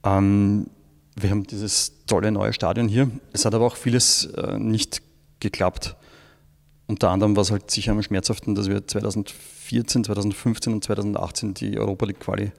Ähm, 0.04 0.66
wir 1.16 1.30
haben 1.30 1.44
dieses 1.44 2.04
tolle 2.06 2.30
neue 2.30 2.52
Stadion 2.52 2.88
hier. 2.88 3.10
Es 3.32 3.44
hat 3.44 3.54
aber 3.54 3.66
auch 3.66 3.76
vieles 3.76 4.26
äh, 4.26 4.58
nicht 4.58 5.02
geklappt. 5.40 5.96
Unter 6.86 7.10
anderem 7.10 7.36
war 7.36 7.42
es 7.42 7.50
halt 7.50 7.70
sicher 7.70 7.92
am 7.92 8.02
schmerzhaften, 8.02 8.54
dass 8.54 8.68
wir 8.68 8.86
2014, 8.86 10.04
2015 10.04 10.72
und 10.72 10.84
2018 10.84 11.54
die 11.54 11.78
Europa 11.78 12.06
League 12.06 12.20
Quali 12.20 12.52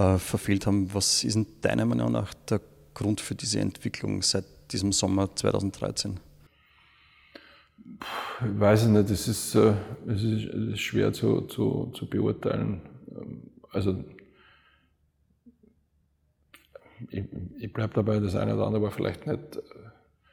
äh, 0.00 0.18
verfehlt 0.18 0.66
haben. 0.66 0.92
Was 0.94 1.24
ist 1.24 1.34
denn 1.34 1.46
deiner 1.60 1.84
Meinung 1.84 2.12
nach 2.12 2.32
der 2.48 2.60
Grund 2.94 3.20
für 3.20 3.34
diese 3.34 3.60
Entwicklung 3.60 4.22
seit 4.22 4.44
diesem 4.72 4.92
Sommer 4.92 5.34
2013? 5.34 6.18
Ich 8.40 8.60
weiß 8.60 8.86
nicht, 8.86 9.10
es 9.10 9.28
ist, 9.28 9.54
äh, 9.54 9.74
es 10.06 10.22
ist 10.22 10.80
schwer 10.80 11.12
zu, 11.12 11.42
zu, 11.42 11.92
zu 11.94 12.08
beurteilen. 12.08 12.80
Ähm, 13.10 13.42
also 13.70 14.02
ich, 17.10 17.24
ich 17.58 17.72
bleibe 17.72 17.92
dabei, 17.94 18.20
das 18.20 18.34
eine 18.36 18.54
oder 18.54 18.66
andere 18.66 18.84
war 18.84 18.90
vielleicht 18.90 19.26
nicht, 19.26 19.56
äh, 19.56 19.60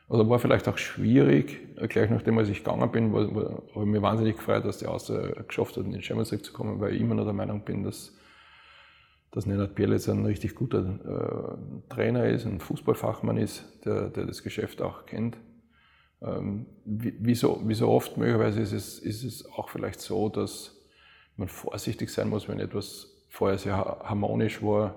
oder 0.08 0.30
war 0.30 0.40
vielleicht 0.40 0.70
auch 0.70 0.78
schwierig. 0.78 1.76
Gleich 1.90 2.10
nachdem, 2.10 2.38
als 2.38 2.48
ich 2.48 2.64
gegangen 2.64 2.90
bin, 2.90 3.14
habe 3.14 3.60
ich 3.76 3.86
mich 3.86 4.02
wahnsinnig 4.02 4.38
gefreut, 4.38 4.64
dass 4.64 4.78
die 4.78 4.88
Austria 4.88 5.42
geschafft 5.44 5.76
hat, 5.76 5.84
in 5.84 5.92
den 5.92 6.02
Champions 6.02 6.32
League 6.32 6.46
zu 6.46 6.54
kommen, 6.54 6.80
weil 6.80 6.96
ich 6.96 7.02
immer 7.02 7.16
noch 7.16 7.26
der 7.26 7.34
Meinung 7.34 7.66
bin, 7.66 7.84
dass, 7.84 8.17
dass 9.32 9.46
Nenad 9.46 9.76
Bielitz 9.76 10.08
ein 10.10 10.26
richtig 10.26 10.56
guter 10.56 10.80
äh, 10.80 11.94
Trainer 11.94 12.26
ist, 12.26 12.46
ein 12.46 12.60
Fußballfachmann 12.60 13.38
ist, 13.38 13.64
der, 13.86 14.10
der 14.10 14.26
das 14.26 14.44
Geschäft 14.44 14.82
auch 14.82 15.06
kennt. 15.06 15.38
Ähm, 16.22 16.66
wie, 16.86 17.14
wie, 17.20 17.36
so, 17.36 17.62
wie 17.66 17.76
so 17.76 17.90
oft 17.90 18.18
möglicherweise 18.18 18.62
ist 18.62 18.72
es, 18.72 19.00
ist 19.00 19.24
es 19.24 19.46
auch 19.52 19.70
vielleicht 19.70 20.00
so, 20.00 20.30
dass 20.30 20.76
man 21.36 21.48
vorsichtig 21.48 22.10
sein 22.10 22.30
muss, 22.30 22.48
wenn 22.48 22.60
etwas 22.60 23.14
vorher 23.30 23.58
sehr 23.58 23.78
harmonisch 23.78 24.64
war, 24.64 24.96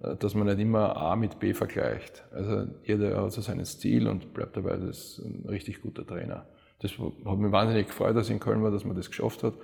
äh, 0.00 0.16
dass 0.16 0.34
man 0.34 0.46
nicht 0.46 0.60
immer 0.60 0.96
A 0.96 1.16
mit 1.16 1.38
B 1.38 1.52
vergleicht. 1.52 2.24
Also 2.32 2.68
jeder 2.84 3.22
hat 3.22 3.32
so 3.32 3.40
seinen 3.40 3.66
Stil 3.66 4.08
und 4.08 4.32
bleibt 4.32 4.56
dabei, 4.56 4.76
das 4.76 5.18
ist 5.18 5.18
ein 5.18 5.44
richtig 5.48 5.82
guter 5.82 6.06
Trainer. 6.06 6.46
Das 6.78 6.92
hat 6.92 7.38
mich 7.38 7.52
wahnsinnig 7.52 7.88
gefreut, 7.88 8.16
dass 8.16 8.30
in 8.30 8.40
Köln 8.40 8.62
war, 8.62 8.70
dass 8.70 8.84
man 8.84 8.96
das 8.96 9.08
geschafft 9.08 9.42
hat. 9.42 9.54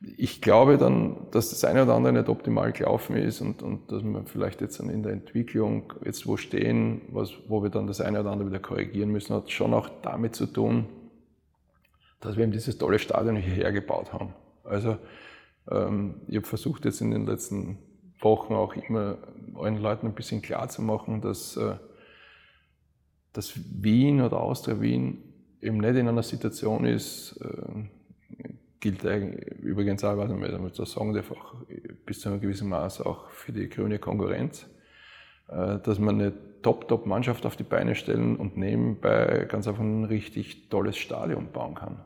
Ich 0.00 0.40
glaube 0.40 0.78
dann, 0.78 1.26
dass 1.32 1.50
das 1.50 1.64
eine 1.64 1.82
oder 1.82 1.94
andere 1.94 2.12
nicht 2.12 2.28
optimal 2.28 2.72
gelaufen 2.72 3.16
ist 3.16 3.40
und, 3.40 3.62
und 3.62 3.90
dass 3.90 4.02
wir 4.04 4.22
vielleicht 4.26 4.60
jetzt 4.60 4.78
in 4.78 5.02
der 5.02 5.12
Entwicklung, 5.12 5.92
jetzt 6.04 6.26
wo 6.26 6.36
stehen, 6.36 7.02
was, 7.10 7.32
wo 7.48 7.62
wir 7.62 7.70
dann 7.70 7.88
das 7.88 8.00
eine 8.00 8.20
oder 8.20 8.30
andere 8.30 8.48
wieder 8.48 8.60
korrigieren 8.60 9.10
müssen, 9.10 9.34
hat 9.34 9.50
schon 9.50 9.74
auch 9.74 9.88
damit 10.02 10.36
zu 10.36 10.46
tun, 10.46 10.86
dass 12.20 12.36
wir 12.36 12.44
eben 12.44 12.52
dieses 12.52 12.78
tolle 12.78 13.00
Stadion 13.00 13.36
hierher 13.36 13.72
gebaut 13.72 14.12
haben. 14.12 14.34
Also 14.62 14.98
ähm, 15.70 16.20
ich 16.28 16.36
habe 16.36 16.46
versucht 16.46 16.84
jetzt 16.84 17.00
in 17.00 17.10
den 17.10 17.26
letzten 17.26 17.78
Wochen 18.20 18.54
auch 18.54 18.74
immer 18.74 19.18
allen 19.54 19.78
Leuten 19.78 20.06
ein 20.06 20.14
bisschen 20.14 20.42
klar 20.42 20.68
zu 20.68 20.82
machen, 20.82 21.20
dass, 21.20 21.56
äh, 21.56 21.76
dass 23.32 23.52
Wien 23.82 24.20
oder 24.20 24.40
Austria 24.40 24.80
Wien 24.80 25.22
eben 25.60 25.78
nicht 25.78 25.96
in 25.96 26.08
einer 26.08 26.22
Situation 26.22 26.84
ist, 26.84 27.40
äh, 27.40 27.88
gilt 28.80 29.04
übrigens 29.62 30.04
auch, 30.04 30.16
was 30.16 30.30
man 30.30 30.72
so 30.72 30.84
sagen 30.84 31.12
darf, 31.14 31.30
auch 31.32 31.54
bis 32.06 32.20
zu 32.20 32.28
einem 32.28 32.40
gewissen 32.40 32.68
Maß 32.68 33.00
auch 33.02 33.28
für 33.30 33.52
die 33.52 33.68
grüne 33.68 33.98
Konkurrenz, 33.98 34.66
äh, 35.48 35.78
dass 35.78 35.98
man 35.98 36.20
eine 36.20 36.32
Top-Top-Mannschaft 36.62 37.46
auf 37.46 37.56
die 37.56 37.62
Beine 37.62 37.94
stellen 37.94 38.36
und 38.36 38.56
nebenbei 38.56 39.46
ganz 39.48 39.68
einfach 39.68 39.82
ein 39.82 40.04
richtig 40.04 40.68
tolles 40.68 40.96
Stadion 40.96 41.52
bauen 41.52 41.74
kann. 41.74 42.00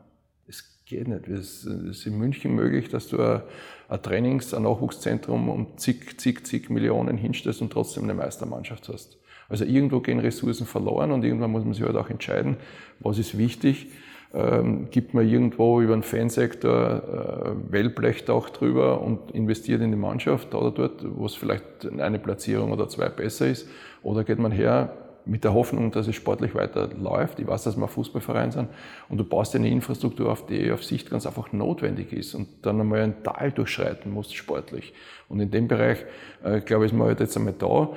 Es 0.47 0.83
geht 0.85 1.07
nicht. 1.07 1.27
Es 1.27 1.65
ist 1.65 2.05
in 2.05 2.17
München 2.17 2.53
möglich, 2.53 2.89
dass 2.89 3.07
du 3.07 3.19
ein 3.19 4.01
Trainings-, 4.01 4.53
ein 4.53 4.63
Nachwuchszentrum 4.63 5.49
um 5.49 5.77
zig, 5.77 6.19
zig, 6.19 6.45
zig 6.45 6.69
Millionen 6.69 7.17
hinstellst 7.17 7.61
und 7.61 7.71
trotzdem 7.71 8.03
eine 8.03 8.13
Meistermannschaft 8.13 8.89
hast. 8.89 9.17
Also 9.49 9.65
irgendwo 9.65 9.99
gehen 9.99 10.19
Ressourcen 10.19 10.65
verloren 10.65 11.11
und 11.11 11.23
irgendwann 11.23 11.51
muss 11.51 11.63
man 11.63 11.73
sich 11.73 11.83
halt 11.83 11.95
auch 11.95 12.09
entscheiden, 12.09 12.57
was 12.99 13.17
ist 13.17 13.37
wichtig. 13.37 13.87
Ähm, 14.33 14.87
gibt 14.89 15.13
man 15.13 15.27
irgendwo 15.27 15.79
über 15.79 15.93
den 15.93 16.01
Fansektor 16.01 17.53
äh, 17.53 17.71
Wellblechdach 17.71 18.49
drüber 18.49 19.01
und 19.01 19.31
investiert 19.31 19.81
in 19.81 19.91
die 19.91 19.97
Mannschaft 19.97 20.55
oder 20.55 20.71
dort, 20.71 21.05
wo 21.15 21.25
es 21.25 21.35
vielleicht 21.35 21.63
eine 21.99 22.17
Platzierung 22.17 22.71
oder 22.71 22.89
zwei 22.89 23.09
besser 23.09 23.47
ist? 23.47 23.69
Oder 24.01 24.23
geht 24.23 24.39
man 24.39 24.51
her, 24.51 24.93
mit 25.25 25.43
der 25.43 25.53
Hoffnung, 25.53 25.91
dass 25.91 26.07
es 26.07 26.15
sportlich 26.15 26.53
weiter 26.53 26.89
läuft. 26.99 27.39
Ich 27.39 27.47
weiß, 27.47 27.63
dass 27.63 27.77
wir 27.77 27.83
ein 27.83 27.89
Fußballverein 27.89 28.51
sind 28.51 28.69
und 29.09 29.17
du 29.17 29.23
baust 29.23 29.55
eine 29.55 29.69
Infrastruktur 29.69 30.31
auf, 30.31 30.45
die 30.45 30.71
auf 30.71 30.83
Sicht 30.83 31.09
ganz 31.09 31.25
einfach 31.25 31.53
notwendig 31.53 32.11
ist 32.11 32.35
und 32.35 32.47
dann 32.63 32.81
einmal 32.81 33.01
ein 33.01 33.23
Tal 33.23 33.51
durchschreiten 33.51 34.11
musst 34.11 34.35
sportlich. 34.35 34.93
Und 35.29 35.39
in 35.39 35.51
dem 35.51 35.67
Bereich, 35.67 35.99
äh, 36.43 36.59
glaube 36.59 36.85
ich, 36.85 36.91
ist 36.91 36.97
man 36.97 37.07
halt 37.07 37.19
jetzt 37.19 37.37
einmal 37.37 37.53
da. 37.57 37.89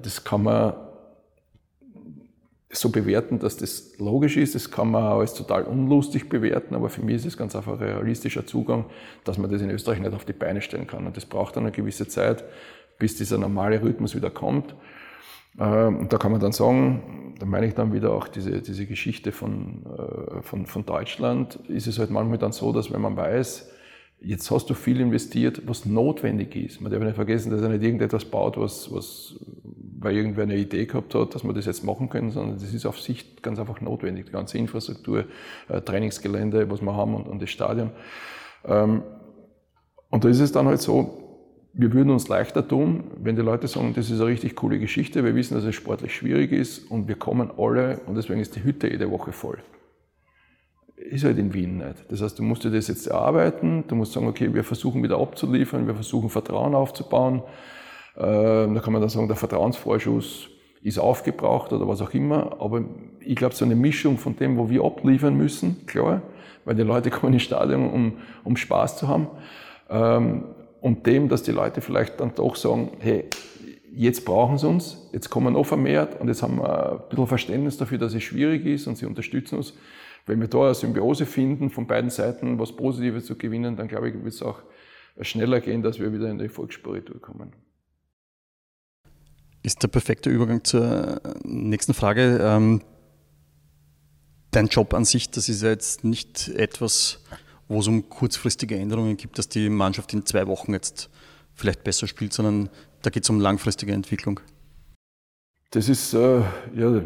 Das 0.00 0.24
kann 0.24 0.42
man 0.42 0.74
so 2.76 2.90
bewerten, 2.90 3.38
dass 3.38 3.56
das 3.56 3.98
logisch 3.98 4.36
ist. 4.36 4.54
Das 4.54 4.70
kann 4.70 4.90
man 4.90 5.04
als 5.04 5.34
total 5.34 5.64
unlustig 5.64 6.28
bewerten, 6.28 6.74
aber 6.74 6.88
für 6.88 7.02
mich 7.02 7.16
ist 7.16 7.26
es 7.26 7.36
ganz 7.36 7.54
einfach 7.54 7.72
ein 7.72 7.78
realistischer 7.78 8.46
Zugang, 8.46 8.86
dass 9.24 9.38
man 9.38 9.50
das 9.50 9.62
in 9.62 9.70
Österreich 9.70 10.00
nicht 10.00 10.14
auf 10.14 10.24
die 10.24 10.32
Beine 10.32 10.60
stellen 10.60 10.86
kann. 10.86 11.06
Und 11.06 11.16
das 11.16 11.26
braucht 11.26 11.56
dann 11.56 11.64
eine 11.64 11.72
gewisse 11.72 12.08
Zeit, 12.08 12.44
bis 12.98 13.16
dieser 13.16 13.38
normale 13.38 13.82
Rhythmus 13.82 14.14
wieder 14.14 14.30
kommt. 14.30 14.74
Ähm, 15.58 15.98
und 15.98 16.12
da 16.12 16.18
kann 16.18 16.32
man 16.32 16.40
dann 16.40 16.52
sagen, 16.52 17.34
da 17.38 17.46
meine 17.46 17.66
ich 17.66 17.74
dann 17.74 17.92
wieder 17.92 18.12
auch 18.12 18.28
diese, 18.28 18.60
diese 18.60 18.86
Geschichte 18.86 19.32
von, 19.32 19.84
äh, 19.86 20.42
von, 20.42 20.66
von 20.66 20.84
Deutschland, 20.84 21.56
ist 21.68 21.86
es 21.86 21.98
halt 21.98 22.10
manchmal 22.10 22.38
dann 22.38 22.52
so, 22.52 22.72
dass 22.72 22.92
wenn 22.92 23.00
man 23.00 23.16
weiß, 23.16 23.70
jetzt 24.24 24.50
hast 24.50 24.70
du 24.70 24.74
viel 24.74 25.00
investiert, 25.00 25.62
was 25.66 25.84
notwendig 25.84 26.56
ist. 26.56 26.80
Man 26.80 26.90
darf 26.90 27.02
nicht 27.02 27.14
vergessen, 27.14 27.50
dass 27.50 27.60
er 27.60 27.68
nicht 27.68 27.82
irgendetwas 27.82 28.24
baut, 28.24 28.56
was, 28.56 28.92
was, 28.92 29.36
weil 29.98 30.16
irgendwer 30.16 30.44
eine 30.44 30.56
Idee 30.56 30.86
gehabt 30.86 31.14
hat, 31.14 31.34
dass 31.34 31.44
man 31.44 31.54
das 31.54 31.66
jetzt 31.66 31.84
machen 31.84 32.08
können, 32.08 32.30
sondern 32.30 32.58
das 32.58 32.72
ist 32.72 32.86
auf 32.86 33.00
Sicht 33.00 33.42
ganz 33.42 33.58
einfach 33.58 33.80
notwendig. 33.80 34.26
Die 34.26 34.32
ganze 34.32 34.58
Infrastruktur, 34.58 35.24
äh, 35.68 35.80
Trainingsgelände, 35.80 36.70
was 36.70 36.80
wir 36.80 36.94
haben 36.94 37.14
und, 37.14 37.28
und 37.28 37.42
das 37.42 37.50
Stadion. 37.50 37.90
Ähm, 38.64 39.02
und 40.10 40.24
da 40.24 40.28
ist 40.28 40.40
es 40.40 40.52
dann 40.52 40.66
halt 40.66 40.80
so, 40.80 41.20
wir 41.72 41.92
würden 41.92 42.10
uns 42.10 42.28
leichter 42.28 42.66
tun, 42.66 43.04
wenn 43.16 43.34
die 43.36 43.42
Leute 43.42 43.66
sagen, 43.66 43.94
das 43.94 44.08
ist 44.08 44.20
eine 44.20 44.30
richtig 44.30 44.54
coole 44.54 44.78
Geschichte, 44.78 45.24
wir 45.24 45.34
wissen, 45.34 45.54
dass 45.54 45.64
es 45.64 45.74
sportlich 45.74 46.14
schwierig 46.14 46.52
ist 46.52 46.90
und 46.90 47.08
wir 47.08 47.16
kommen 47.16 47.50
alle 47.58 48.00
und 48.06 48.14
deswegen 48.14 48.40
ist 48.40 48.54
die 48.54 48.62
Hütte 48.62 48.88
jede 48.88 49.10
Woche 49.10 49.32
voll. 49.32 49.58
Ist 51.06 51.24
halt 51.24 51.36
in 51.36 51.52
Wien 51.52 51.76
nicht. 51.76 52.10
Das 52.10 52.22
heißt, 52.22 52.38
du 52.38 52.42
musst 52.42 52.64
dir 52.64 52.70
das 52.70 52.88
jetzt 52.88 53.06
erarbeiten, 53.06 53.84
du 53.86 53.94
musst 53.94 54.14
sagen, 54.14 54.26
okay, 54.26 54.54
wir 54.54 54.64
versuchen 54.64 55.02
wieder 55.02 55.18
abzuliefern, 55.18 55.86
wir 55.86 55.94
versuchen 55.94 56.30
Vertrauen 56.30 56.74
aufzubauen. 56.74 57.42
Ähm, 58.16 58.74
da 58.74 58.80
kann 58.80 58.94
man 58.94 59.02
dann 59.02 59.10
sagen, 59.10 59.28
der 59.28 59.36
Vertrauensvorschuss 59.36 60.48
ist 60.82 60.98
aufgebraucht 60.98 61.74
oder 61.74 61.86
was 61.86 62.00
auch 62.00 62.14
immer, 62.14 62.56
aber 62.58 62.84
ich 63.20 63.36
glaube, 63.36 63.54
so 63.54 63.66
eine 63.66 63.76
Mischung 63.76 64.16
von 64.16 64.36
dem, 64.36 64.56
wo 64.56 64.70
wir 64.70 64.82
abliefern 64.82 65.36
müssen, 65.36 65.84
klar, 65.86 66.22
weil 66.64 66.74
die 66.74 66.82
Leute 66.82 67.10
kommen 67.10 67.34
ins 67.34 67.42
Stadion, 67.42 67.90
um, 67.90 68.12
um 68.42 68.56
Spaß 68.56 68.96
zu 68.96 69.06
haben, 69.06 69.26
ähm, 69.90 70.44
und 70.80 71.06
dem, 71.06 71.28
dass 71.28 71.42
die 71.42 71.52
Leute 71.52 71.82
vielleicht 71.82 72.18
dann 72.20 72.34
doch 72.34 72.56
sagen, 72.56 72.92
hey, 73.00 73.24
jetzt 73.94 74.24
brauchen 74.24 74.56
sie 74.56 74.68
uns, 74.68 75.10
jetzt 75.12 75.28
kommen 75.28 75.52
noch 75.52 75.64
vermehrt 75.64 76.18
und 76.18 76.28
jetzt 76.28 76.42
haben 76.42 76.58
wir 76.58 76.92
ein 76.92 76.98
bisschen 77.10 77.26
Verständnis 77.26 77.76
dafür, 77.76 77.98
dass 77.98 78.14
es 78.14 78.22
schwierig 78.22 78.64
ist 78.64 78.86
und 78.86 78.96
sie 78.96 79.04
unterstützen 79.04 79.56
uns. 79.58 79.74
Wenn 80.26 80.40
wir 80.40 80.48
da 80.48 80.64
eine 80.64 80.74
Symbiose 80.74 81.26
finden, 81.26 81.70
von 81.70 81.86
beiden 81.86 82.10
Seiten 82.10 82.58
was 82.58 82.74
Positives 82.74 83.26
zu 83.26 83.36
gewinnen, 83.36 83.76
dann 83.76 83.88
glaube 83.88 84.08
ich, 84.08 84.14
wird 84.14 84.34
es 84.34 84.42
auch 84.42 84.62
schneller 85.20 85.60
gehen, 85.60 85.82
dass 85.82 85.98
wir 85.98 86.12
wieder 86.12 86.30
in 86.30 86.38
die 86.38 86.44
Erfolgsspur 86.44 87.00
kommen. 87.20 87.52
Ist 89.62 89.82
der 89.82 89.88
perfekte 89.88 90.30
Übergang 90.30 90.64
zur 90.64 91.20
nächsten 91.44 91.94
Frage. 91.94 92.38
Ähm, 92.42 92.82
dein 94.50 94.66
Job 94.68 94.94
an 94.94 95.04
sich, 95.04 95.30
das 95.30 95.48
ist 95.48 95.62
ja 95.62 95.70
jetzt 95.70 96.04
nicht 96.04 96.48
etwas, 96.48 97.20
wo 97.68 97.80
es 97.80 97.86
um 97.86 98.08
kurzfristige 98.08 98.76
Änderungen 98.76 99.16
gibt, 99.16 99.38
dass 99.38 99.48
die 99.48 99.68
Mannschaft 99.68 100.12
in 100.12 100.26
zwei 100.26 100.46
Wochen 100.46 100.72
jetzt 100.72 101.10
vielleicht 101.54 101.84
besser 101.84 102.06
spielt, 102.06 102.32
sondern 102.32 102.68
da 103.02 103.10
geht 103.10 103.24
es 103.24 103.30
um 103.30 103.40
langfristige 103.40 103.92
Entwicklung. 103.92 104.40
Das 105.70 105.88
ist, 105.88 106.14
äh, 106.14 106.40
ja, 106.74 107.02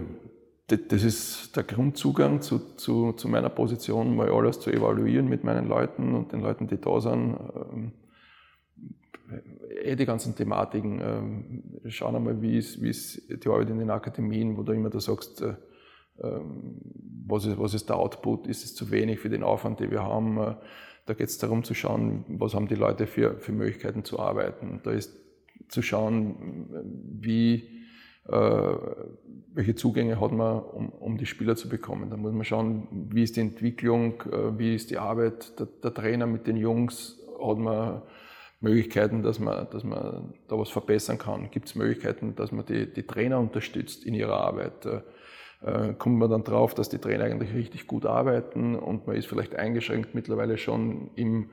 das 0.68 1.02
ist 1.02 1.56
der 1.56 1.62
Grundzugang 1.62 2.42
zu, 2.42 2.58
zu, 2.76 3.12
zu, 3.12 3.28
meiner 3.28 3.48
Position, 3.48 4.14
mal 4.14 4.30
alles 4.30 4.60
zu 4.60 4.70
evaluieren 4.70 5.26
mit 5.26 5.42
meinen 5.42 5.66
Leuten 5.66 6.14
und 6.14 6.32
den 6.32 6.42
Leuten, 6.42 6.66
die 6.68 6.78
da 6.78 7.00
sind. 7.00 7.38
Ähm, 7.72 7.92
eh 9.82 9.96
die 9.96 10.06
ganzen 10.06 10.34
Thematiken. 10.36 11.00
Ähm, 11.02 11.62
schauen 11.90 12.16
einmal, 12.16 12.42
wie 12.42 12.58
ist, 12.58 12.82
wie 12.82 12.90
ist 12.90 13.22
die 13.28 13.48
Arbeit 13.48 13.70
in 13.70 13.78
den 13.78 13.90
Akademien, 13.90 14.56
wo 14.56 14.62
du 14.62 14.72
immer 14.72 14.90
da 14.90 15.00
sagst, 15.00 15.40
äh, 15.40 15.54
ähm, 16.22 16.80
was, 17.26 17.46
ist, 17.46 17.58
was 17.58 17.74
ist 17.74 17.88
der 17.88 17.96
Output, 17.96 18.46
ist 18.46 18.64
es 18.64 18.74
zu 18.74 18.90
wenig 18.90 19.20
für 19.20 19.30
den 19.30 19.42
Aufwand, 19.42 19.80
den 19.80 19.90
wir 19.90 20.02
haben. 20.02 20.38
Äh, 20.38 20.56
da 21.06 21.14
geht 21.14 21.28
es 21.28 21.38
darum 21.38 21.64
zu 21.64 21.72
schauen, 21.74 22.24
was 22.28 22.54
haben 22.54 22.68
die 22.68 22.74
Leute 22.74 23.06
für, 23.06 23.38
für 23.38 23.52
Möglichkeiten 23.52 24.04
zu 24.04 24.18
arbeiten. 24.18 24.80
Da 24.82 24.90
ist 24.90 25.16
zu 25.68 25.80
schauen, 25.80 26.66
wie 27.20 27.77
welche 28.30 29.74
Zugänge 29.74 30.20
hat 30.20 30.30
man, 30.30 30.60
um, 30.60 30.88
um 30.90 31.18
die 31.18 31.26
Spieler 31.26 31.56
zu 31.56 31.68
bekommen. 31.68 32.10
Da 32.10 32.16
muss 32.16 32.32
man 32.32 32.44
schauen, 32.44 32.86
wie 33.10 33.24
ist 33.24 33.36
die 33.36 33.40
Entwicklung, 33.40 34.22
äh, 34.30 34.56
wie 34.56 34.74
ist 34.74 34.90
die 34.90 34.98
Arbeit 34.98 35.58
der, 35.58 35.66
der 35.82 35.92
Trainer 35.92 36.26
mit 36.26 36.46
den 36.46 36.56
Jungs, 36.56 37.18
hat 37.42 37.58
man 37.58 38.02
Möglichkeiten, 38.60 39.22
dass 39.22 39.40
man, 39.40 39.66
dass 39.70 39.82
man 39.82 40.34
da 40.46 40.58
was 40.58 40.70
verbessern 40.70 41.18
kann? 41.18 41.50
Gibt 41.50 41.66
es 41.66 41.74
Möglichkeiten, 41.74 42.36
dass 42.36 42.52
man 42.52 42.66
die, 42.66 42.86
die 42.92 43.04
Trainer 43.04 43.40
unterstützt 43.40 44.04
in 44.04 44.14
ihrer 44.14 44.38
Arbeit? 44.38 44.86
Äh, 44.86 45.94
kommt 45.98 46.18
man 46.18 46.30
dann 46.30 46.44
drauf, 46.44 46.74
dass 46.74 46.88
die 46.88 46.98
Trainer 46.98 47.24
eigentlich 47.24 47.52
richtig 47.52 47.88
gut 47.88 48.06
arbeiten 48.06 48.76
und 48.76 49.08
man 49.08 49.16
ist 49.16 49.26
vielleicht 49.26 49.56
eingeschränkt 49.56 50.14
mittlerweile 50.14 50.56
schon 50.56 51.10
im, 51.16 51.50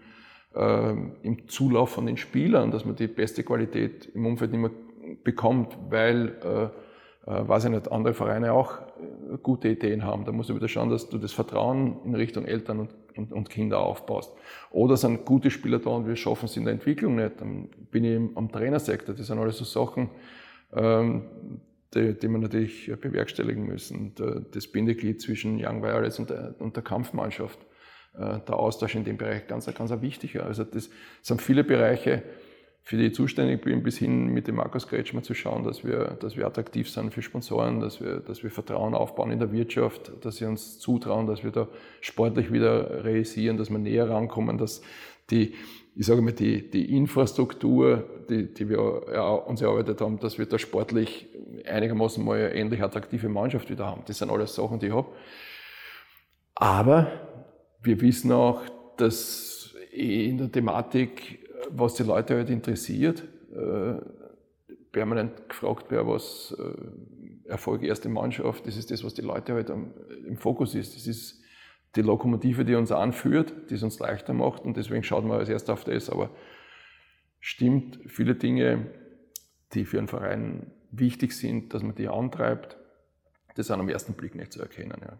äh, 0.53 0.91
im 1.23 1.47
Zulauf 1.47 1.89
von 1.89 2.05
den 2.05 2.17
Spielern, 2.17 2.69
dass 2.69 2.85
man 2.85 2.95
die 2.95 3.07
beste 3.07 3.43
Qualität 3.43 4.05
im 4.13 4.27
Umfeld 4.27 4.51
nicht 4.51 4.61
mehr 4.61 4.71
bekommt, 5.23 5.77
weil, 5.89 6.35
äh, 6.43 6.63
äh, 7.31 7.47
weiß 7.47 7.65
ich 7.65 7.71
nicht, 7.71 7.91
andere 7.91 8.13
Vereine 8.13 8.53
auch 8.53 8.79
äh, 8.79 9.37
gute 9.41 9.69
Ideen 9.69 10.03
haben. 10.03 10.25
Da 10.25 10.31
musst 10.31 10.49
du 10.49 10.55
wieder 10.55 10.67
schauen, 10.67 10.89
dass 10.89 11.09
du 11.09 11.17
das 11.17 11.31
Vertrauen 11.31 11.97
in 12.05 12.15
Richtung 12.15 12.45
Eltern 12.45 12.79
und, 12.79 12.89
und, 13.15 13.31
und 13.31 13.49
Kinder 13.49 13.79
aufbaust. 13.79 14.33
Oder 14.71 14.97
sind 14.97 15.25
gute 15.25 15.51
Spieler 15.51 15.79
da 15.79 15.91
und 15.91 16.07
wir 16.07 16.15
schaffen 16.15 16.45
es 16.45 16.57
in 16.57 16.65
der 16.65 16.73
Entwicklung 16.73 17.15
nicht. 17.15 17.41
Dann 17.41 17.69
bin 17.91 18.03
ich 18.03 18.37
am 18.37 18.51
Trainersektor. 18.51 19.15
Das 19.15 19.27
sind 19.27 19.39
alles 19.39 19.57
so 19.57 19.65
Sachen, 19.65 20.09
ähm, 20.73 21.61
die, 21.93 22.13
die 22.17 22.27
man 22.27 22.41
natürlich 22.41 22.91
bewerkstelligen 22.99 23.65
müssen. 23.65 24.13
Das 24.51 24.67
Bindeglied 24.67 25.21
zwischen 25.21 25.63
Young 25.63 25.81
Violets 25.81 26.19
und 26.19 26.29
der, 26.29 26.55
und 26.59 26.75
der 26.75 26.83
Kampfmannschaft. 26.83 27.59
Äh, 28.17 28.39
der 28.47 28.55
Austausch 28.57 28.95
in 28.95 29.03
dem 29.03 29.17
Bereich 29.17 29.47
ganz, 29.47 29.65
ganz 29.65 29.91
wichtiger. 30.01 30.45
Also 30.45 30.63
das 30.63 30.89
sind 31.21 31.41
viele 31.41 31.63
Bereiche, 31.63 32.23
für 32.85 32.97
die 32.97 33.07
ich 33.07 33.15
zuständig 33.15 33.61
bin, 33.61 33.81
bis 33.81 33.97
hin 33.97 34.27
mit 34.27 34.47
dem 34.47 34.55
Markus 34.55 34.87
Kretschmer 34.87 35.23
zu 35.23 35.33
schauen, 35.33 35.63
dass 35.63 35.83
wir, 35.83 36.17
dass 36.19 36.37
wir 36.37 36.45
attraktiv 36.45 36.87
sind 36.87 37.11
für 37.11 37.23
Sponsoren, 37.23 37.79
dass 37.79 37.99
wir, 37.99 38.19
dass 38.19 38.43
wir 38.43 38.51
Vertrauen 38.51 38.93
aufbauen 38.93 39.31
in 39.31 39.39
der 39.39 39.51
Wirtschaft, 39.51 40.11
dass 40.21 40.37
sie 40.37 40.45
uns 40.45 40.77
zutrauen, 40.77 41.25
dass 41.25 41.43
wir 41.43 41.49
da 41.49 41.67
sportlich 41.99 42.53
wieder 42.53 43.03
realisieren, 43.03 43.57
dass 43.57 43.71
wir 43.71 43.79
näher 43.79 44.07
rankommen, 44.07 44.59
dass 44.59 44.83
die, 45.31 45.55
ich 45.95 46.05
sage 46.05 46.21
mal, 46.21 46.33
die, 46.33 46.69
die 46.69 46.95
Infrastruktur, 46.95 48.07
die, 48.29 48.53
die 48.53 48.69
wir 48.69 49.01
ja, 49.11 49.29
uns 49.31 49.63
erarbeitet 49.63 49.99
haben, 50.01 50.19
dass 50.19 50.37
wir 50.37 50.45
da 50.45 50.59
sportlich 50.59 51.27
einigermaßen 51.65 52.23
mal 52.23 52.37
eine 52.37 52.53
ähnlich 52.53 52.83
attraktive 52.83 53.29
Mannschaft 53.29 53.67
wieder 53.71 53.87
haben. 53.87 54.03
Das 54.05 54.19
sind 54.19 54.29
alles 54.29 54.53
Sachen, 54.53 54.77
die 54.77 54.87
ich 54.87 54.93
habe. 54.93 55.09
Aber 56.53 57.07
wir 57.81 57.99
wissen 57.99 58.31
auch, 58.31 58.61
dass 58.97 59.75
in 59.91 60.37
der 60.37 60.51
Thematik 60.51 61.44
was 61.71 61.95
die 61.95 62.03
Leute 62.03 62.35
halt 62.35 62.49
interessiert. 62.49 63.23
Äh, 63.53 63.95
permanent 64.91 65.49
gefragt 65.49 65.87
wer 65.89 66.07
was 66.07 66.55
äh, 66.57 67.49
Erfolg 67.49 67.83
erste 67.83 68.09
Mannschaft, 68.09 68.65
das 68.65 68.77
ist 68.77 68.91
das, 68.91 69.03
was 69.03 69.13
die 69.13 69.21
Leute 69.21 69.53
halt 69.53 69.69
im 69.69 70.37
Fokus 70.37 70.73
ist. 70.73 70.95
Das 70.95 71.05
ist 71.05 71.41
die 71.95 72.01
Lokomotive, 72.01 72.65
die 72.65 72.75
uns 72.75 72.91
anführt, 72.91 73.53
die 73.69 73.75
es 73.75 73.83
uns 73.83 73.99
leichter 73.99 74.33
macht 74.33 74.63
und 74.63 74.77
deswegen 74.77 75.03
schaut 75.03 75.25
man 75.25 75.37
als 75.39 75.49
erstes 75.49 75.69
auf 75.69 75.83
das. 75.83 76.09
Aber 76.09 76.29
stimmt, 77.39 77.99
viele 78.07 78.35
Dinge, 78.35 78.87
die 79.73 79.85
für 79.85 79.97
einen 79.97 80.07
Verein 80.07 80.71
wichtig 80.91 81.33
sind, 81.33 81.73
dass 81.73 81.83
man 81.83 81.95
die 81.95 82.07
antreibt, 82.07 82.77
das 83.55 83.67
sind 83.67 83.79
am 83.79 83.89
ersten 83.89 84.13
Blick 84.13 84.35
nicht 84.35 84.53
zu 84.53 84.61
erkennen. 84.61 84.97
Ja. 85.01 85.19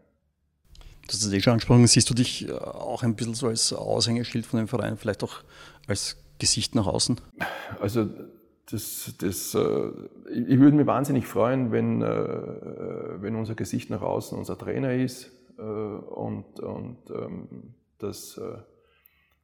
Hast 1.08 1.24
es 1.24 1.32
eh 1.32 1.40
schon 1.40 1.54
angesprochen, 1.54 1.86
siehst 1.86 2.10
du 2.10 2.14
dich 2.14 2.50
äh, 2.50 2.54
auch 2.54 3.04
ein 3.04 3.16
bisschen 3.16 3.36
so 3.36 3.48
als 3.48 3.72
Aushängeschild 3.72 4.46
von 4.46 4.58
dem 4.58 4.68
Verein, 4.68 4.98
vielleicht 4.98 5.24
auch 5.24 5.44
als 5.88 6.18
Gesicht 6.40 6.76
nach 6.76 6.88
außen? 6.88 7.20
Also 7.80 8.08
das, 8.72 9.14
das, 9.20 9.54
äh, 9.54 9.92
ich 10.32 10.60
würde 10.60 10.76
mich 10.76 10.88
wahnsinnig 10.88 11.28
freuen, 11.28 11.72
wenn, 11.72 12.02
äh, 12.02 13.22
wenn 13.22 13.36
unser 13.36 13.56
Gesicht 13.56 13.90
nach 13.90 14.02
außen 14.02 14.38
unser 14.38 14.58
Trainer 14.58 14.94
ist 14.94 15.32
äh, 15.58 15.62
und, 15.62 16.60
und 16.60 16.98
ähm, 17.12 17.76
dass, 18.00 18.40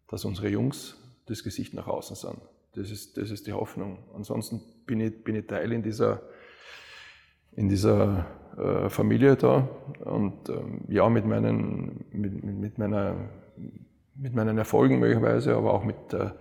dass 0.09 0.25
unsere 0.25 0.49
Jungs 0.49 0.97
das 1.25 1.41
Gesicht 1.41 1.73
nach 1.73 1.87
außen 1.87 2.17
sind. 2.17 2.37
Das 2.75 2.91
ist, 2.91 3.17
das 3.17 3.31
ist 3.31 3.47
die 3.47 3.53
Hoffnung. 3.53 3.99
Ansonsten 4.13 4.61
bin 4.85 4.99
ich, 4.99 5.23
bin 5.23 5.35
ich 5.35 5.47
Teil 5.47 5.71
in 5.71 5.81
dieser, 5.81 6.21
in 7.53 7.69
dieser 7.69 8.25
Familie 8.89 9.37
da 9.37 9.69
und 10.03 10.49
ähm, 10.49 10.81
ja, 10.89 11.09
mit 11.09 11.25
meinen, 11.25 12.03
mit, 12.11 12.43
mit, 12.43 12.77
meiner, 12.77 13.15
mit 14.15 14.35
meinen 14.35 14.57
Erfolgen 14.57 14.99
möglicherweise, 14.99 15.55
aber 15.55 15.73
auch 15.73 15.85
mit 15.85 15.95
der 16.11 16.35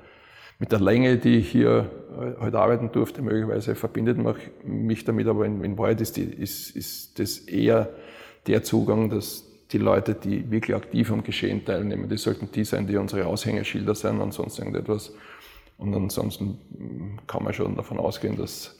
mit 0.60 0.72
der 0.72 0.78
Länge, 0.78 1.16
die 1.16 1.36
ich 1.36 1.50
hier 1.50 1.90
äh, 2.12 2.40
heute 2.40 2.60
arbeiten 2.60 2.92
durfte, 2.92 3.22
möglicherweise 3.22 3.74
verbindet 3.74 4.18
mich 4.62 5.04
damit, 5.04 5.26
aber 5.26 5.46
in, 5.46 5.64
in 5.64 5.76
Wahrheit 5.78 6.00
ist, 6.02 6.18
die, 6.18 6.22
ist, 6.22 6.76
ist 6.76 7.18
das 7.18 7.38
eher 7.38 7.88
der 8.46 8.62
Zugang, 8.62 9.08
dass 9.08 9.44
die 9.72 9.78
Leute, 9.78 10.14
die 10.14 10.50
wirklich 10.50 10.76
aktiv 10.76 11.10
am 11.10 11.24
Geschehen 11.24 11.64
teilnehmen, 11.64 12.08
die 12.08 12.18
sollten 12.18 12.50
die 12.52 12.64
sein, 12.64 12.86
die 12.86 12.96
unsere 12.96 13.24
Aushängeschilder 13.24 13.94
sind 13.94 14.20
und 14.20 14.34
sonst 14.34 14.58
irgendetwas. 14.58 15.14
Und 15.78 15.94
ansonsten 15.94 16.58
hm, 16.76 17.18
kann 17.26 17.42
man 17.42 17.54
schon 17.54 17.74
davon 17.74 17.98
ausgehen, 17.98 18.36
dass 18.36 18.78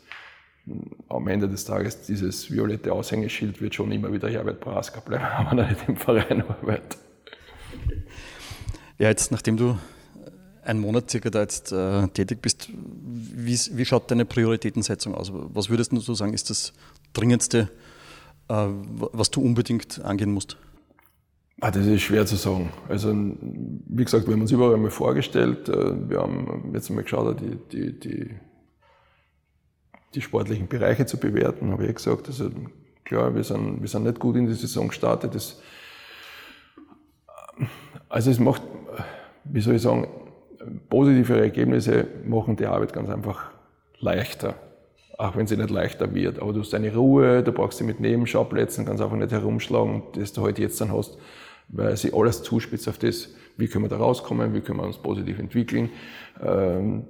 hm, 0.66 0.90
am 1.08 1.28
Ende 1.28 1.48
des 1.48 1.64
Tages 1.64 2.02
dieses 2.02 2.52
violette 2.52 2.92
Aushängeschild 2.92 3.62
wird 3.62 3.74
schon 3.74 3.90
immer 3.90 4.12
wieder 4.12 4.28
Herbert 4.28 4.60
Braska 4.60 5.00
bleiben, 5.00 5.24
wenn 5.50 5.58
er 5.58 5.68
nicht 5.70 5.88
im 5.88 5.96
Verein 5.96 6.42
arbeitet. 6.42 6.98
Ja, 8.98 9.08
jetzt 9.08 9.32
nachdem 9.32 9.56
du 9.56 9.78
einen 10.70 10.80
Monat 10.80 11.11
circa 11.11 11.30
da 11.30 11.40
jetzt 11.40 11.72
äh, 11.72 12.06
tätig 12.09 12.40
bist, 12.40 12.68
wie, 12.72 13.59
wie, 13.72 13.85
schaut 13.85 14.11
deine 14.11 14.24
Prioritätensetzung 14.24 15.14
aus? 15.14 15.33
Was 15.33 15.68
würdest 15.68 15.92
du 15.92 16.14
sagen, 16.14 16.33
ist 16.33 16.48
das 16.48 16.72
Dringendste, 17.12 17.68
äh, 18.48 18.66
was 19.12 19.30
du 19.30 19.42
unbedingt 19.42 20.02
angehen 20.04 20.33
musst? 20.33 20.56
Ah, 21.61 21.70
das 21.70 21.85
ist 21.87 22.02
schwer 22.02 22.24
zu 22.24 22.37
sagen. 22.37 22.72
Also, 22.88 23.12
wie 23.12 24.04
gesagt, 24.04 24.26
wir 24.26 24.33
haben 24.33 24.40
uns 24.40 24.52
überall 24.52 24.74
einmal 24.74 24.92
vorgestellt. 24.92 25.68
Äh, 25.68 26.09
wir 26.09 26.20
haben 26.20 26.70
jetzt 26.72 26.88
einmal 26.88 27.04
geschaut, 27.04 27.40
die, 27.40 27.59
die, 27.70 28.00
die, 28.00 28.30
die 30.14 30.20
sportlichen 30.22 30.68
Bereiche 30.68 31.04
zu 31.04 31.18
bewerten, 31.18 31.72
habe 31.72 31.87
ich 31.87 31.96
gesagt. 31.96 32.28
Also, 32.28 32.50
klar, 33.04 33.35
wir 33.35 33.44
sind, 33.44 33.83
wir 33.83 33.88
sind 33.88 34.04
nicht 34.04 34.20
gut 34.20 34.37
in 34.37 34.46
die 34.46 34.54
Saison 34.54 34.88
gestartet. 34.88 35.35
Das, 35.35 35.61
also, 38.09 38.30
es 38.30 38.38
macht, 38.38 38.62
wie 39.44 39.61
soll 39.61 39.74
ich 39.74 39.83
sagen, 39.83 40.06
positive 40.88 41.40
Ergebnisse 41.40 42.06
machen 42.24 42.56
die 42.56 42.66
Arbeit 42.66 42.92
ganz 42.92 43.08
einfach 43.08 43.50
leichter. 43.98 44.54
Auch 45.18 45.36
wenn 45.36 45.46
sie 45.46 45.56
nicht 45.56 45.70
leichter 45.70 46.14
wird. 46.14 46.40
Aber 46.40 46.52
du 46.52 46.60
hast 46.60 46.72
deine 46.72 46.94
Ruhe, 46.94 47.42
du 47.42 47.52
brauchst 47.52 47.78
sie 47.78 47.84
mit 47.84 48.00
Nebenschauplätzen, 48.00 48.86
kannst 48.86 49.02
einfach 49.02 49.16
nicht 49.16 49.32
herumschlagen, 49.32 50.02
das 50.14 50.32
du 50.32 50.40
heute 50.40 50.62
halt 50.62 50.70
jetzt 50.70 50.80
dann 50.80 50.92
hast, 50.92 51.18
weil 51.68 51.96
sie 51.96 52.12
alles 52.14 52.42
zuspitzt 52.42 52.88
auf 52.88 52.98
das, 52.98 53.28
wie 53.56 53.68
können 53.68 53.84
wir 53.84 53.90
da 53.90 53.98
rauskommen, 53.98 54.54
wie 54.54 54.60
können 54.60 54.78
wir 54.78 54.86
uns 54.86 54.96
positiv 54.96 55.38
entwickeln. 55.38 55.90
Ähm, 56.42 57.04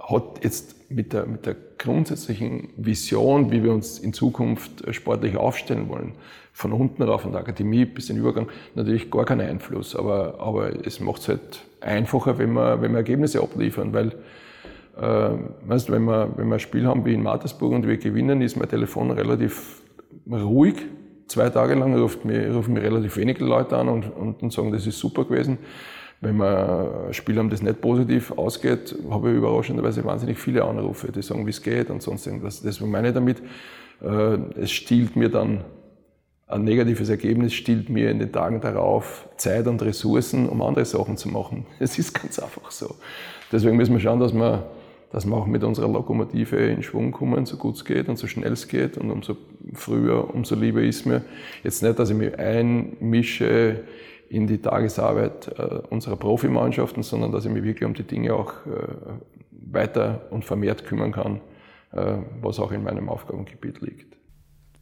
hat 0.00 0.42
jetzt 0.42 0.81
mit 0.94 1.12
der, 1.12 1.26
mit 1.26 1.46
der 1.46 1.56
grundsätzlichen 1.78 2.70
Vision, 2.76 3.50
wie 3.50 3.62
wir 3.62 3.72
uns 3.72 3.98
in 3.98 4.12
Zukunft 4.12 4.84
sportlich 4.94 5.36
aufstellen 5.36 5.88
wollen, 5.88 6.12
von 6.52 6.72
unten 6.72 7.02
rauf, 7.02 7.22
von 7.22 7.32
der 7.32 7.40
Akademie 7.40 7.84
bis 7.84 8.06
den 8.06 8.18
Übergang, 8.18 8.48
natürlich 8.74 9.10
gar 9.10 9.24
keinen 9.24 9.48
Einfluss. 9.48 9.96
Aber, 9.96 10.38
aber 10.40 10.86
es 10.86 11.00
macht 11.00 11.22
es 11.22 11.28
halt 11.28 11.64
einfacher, 11.80 12.38
wenn 12.38 12.52
wir, 12.52 12.80
wenn 12.80 12.92
wir 12.92 12.98
Ergebnisse 12.98 13.42
abliefern, 13.42 13.92
weil 13.92 14.12
äh, 15.00 15.30
weißt, 15.66 15.90
wenn, 15.90 16.04
wir, 16.04 16.30
wenn 16.36 16.48
wir 16.48 16.54
ein 16.54 16.60
Spiel 16.60 16.86
haben 16.86 17.04
wie 17.04 17.14
in 17.14 17.22
Mattersburg 17.22 17.72
und 17.72 17.86
wir 17.86 17.96
gewinnen, 17.96 18.42
ist 18.42 18.56
mein 18.56 18.68
Telefon 18.68 19.10
relativ 19.10 19.82
ruhig, 20.30 20.76
zwei 21.26 21.48
Tage 21.48 21.74
lang 21.74 21.94
ruft 21.96 22.24
mich, 22.24 22.48
rufen 22.50 22.74
mich 22.74 22.82
relativ 22.82 23.16
wenige 23.16 23.44
Leute 23.44 23.76
an 23.76 23.88
und, 23.88 24.14
und, 24.14 24.42
und 24.42 24.52
sagen, 24.52 24.70
das 24.72 24.86
ist 24.86 24.98
super 24.98 25.24
gewesen. 25.24 25.58
Wenn 26.22 26.36
wir 26.36 27.06
ein 27.08 27.14
Spiel 27.14 27.36
haben, 27.36 27.50
das 27.50 27.62
nicht 27.62 27.80
positiv 27.80 28.30
ausgeht, 28.30 28.94
habe 29.10 29.30
ich 29.30 29.36
überraschenderweise 29.36 30.04
wahnsinnig 30.04 30.38
viele 30.38 30.64
Anrufe, 30.64 31.10
die 31.10 31.20
sagen, 31.20 31.44
wie 31.46 31.50
es 31.50 31.60
geht 31.60 31.90
und 31.90 32.00
sonst 32.00 32.26
irgendwas. 32.26 32.62
Deswegen 32.62 32.92
meine 32.92 33.08
ich 33.08 33.14
damit, 33.14 33.42
äh, 34.00 34.38
es 34.60 34.70
stiehlt 34.70 35.16
mir 35.16 35.28
dann 35.28 35.64
ein 36.52 36.64
negatives 36.64 37.08
Ergebnis 37.08 37.54
stiehlt 37.54 37.88
mir 37.88 38.10
in 38.10 38.18
den 38.18 38.30
Tagen 38.30 38.60
darauf 38.60 39.28
Zeit 39.36 39.66
und 39.66 39.80
Ressourcen, 39.82 40.48
um 40.48 40.60
andere 40.60 40.84
Sachen 40.84 41.16
zu 41.16 41.28
machen. 41.28 41.66
Es 41.78 41.98
ist 41.98 42.12
ganz 42.12 42.38
einfach 42.38 42.70
so. 42.70 42.94
Deswegen 43.50 43.76
müssen 43.76 43.94
wir 43.94 44.00
schauen, 44.00 44.20
dass 44.20 44.34
wir, 44.34 44.70
dass 45.10 45.26
wir 45.26 45.34
auch 45.34 45.46
mit 45.46 45.64
unserer 45.64 45.88
Lokomotive 45.88 46.56
in 46.56 46.82
Schwung 46.82 47.10
kommen, 47.10 47.46
so 47.46 47.56
gut 47.56 47.76
es 47.76 47.84
geht 47.84 48.08
und 48.08 48.16
so 48.16 48.26
schnell 48.26 48.52
es 48.52 48.68
geht. 48.68 48.98
Und 48.98 49.10
umso 49.10 49.36
früher, 49.72 50.32
umso 50.34 50.54
lieber 50.54 50.82
ist 50.82 51.06
mir 51.06 51.24
jetzt 51.64 51.82
nicht, 51.82 51.98
dass 51.98 52.10
ich 52.10 52.16
mich 52.16 52.38
einmische 52.38 53.80
in 54.32 54.46
die 54.46 54.58
Tagesarbeit 54.58 55.48
äh, 55.58 55.80
unserer 55.90 56.16
Profimannschaften, 56.16 57.02
sondern 57.02 57.32
dass 57.32 57.44
ich 57.44 57.52
mich 57.52 57.62
wirklich 57.64 57.84
um 57.84 57.92
die 57.92 58.02
Dinge 58.02 58.34
auch 58.34 58.54
äh, 58.66 58.88
weiter 59.50 60.22
und 60.30 60.44
vermehrt 60.44 60.86
kümmern 60.86 61.12
kann, 61.12 61.40
äh, 61.92 62.16
was 62.40 62.58
auch 62.58 62.72
in 62.72 62.82
meinem 62.82 63.08
Aufgabengebiet 63.08 63.80
liegt 63.80 64.16